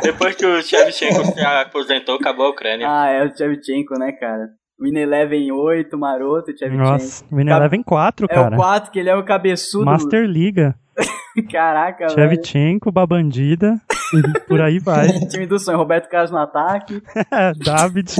Depois 0.01 0.35
que 0.35 0.45
o 0.45 0.61
Shevchenko 0.61 1.25
se 1.25 1.39
aposentou, 1.41 2.15
acabou 2.15 2.47
a 2.47 2.49
Ucrânia. 2.49 2.87
Ah, 2.89 3.07
é 3.09 3.23
o 3.25 3.35
Shevchenko, 3.35 3.97
né, 3.99 4.11
cara? 4.13 4.47
Win 4.81 4.97
Eleven 4.97 5.51
8, 5.51 5.97
maroto, 5.97 6.51
Shevchenko. 6.51 6.83
Nossa, 6.83 7.23
Win 7.31 7.49
Eleven 7.49 7.83
4, 7.83 8.25
É 8.29 8.33
cara. 8.33 8.55
o 8.55 8.57
4, 8.57 8.91
que 8.91 8.99
ele 8.99 9.09
é 9.09 9.15
o 9.15 9.23
cabeçudo. 9.23 9.85
Master 9.85 10.25
Liga. 10.25 10.75
Caraca, 11.51 12.07
velho. 12.07 12.29
Shevchenko, 12.35 12.91
Babandida. 12.91 13.75
por 14.47 14.61
aí 14.61 14.79
vai. 14.79 15.07
Time 15.29 15.45
do 15.45 15.59
sonho, 15.59 15.77
Roberto 15.77 16.07
Carlos 16.09 16.31
no 16.31 16.37
ataque. 16.37 17.01
David. 17.63 18.13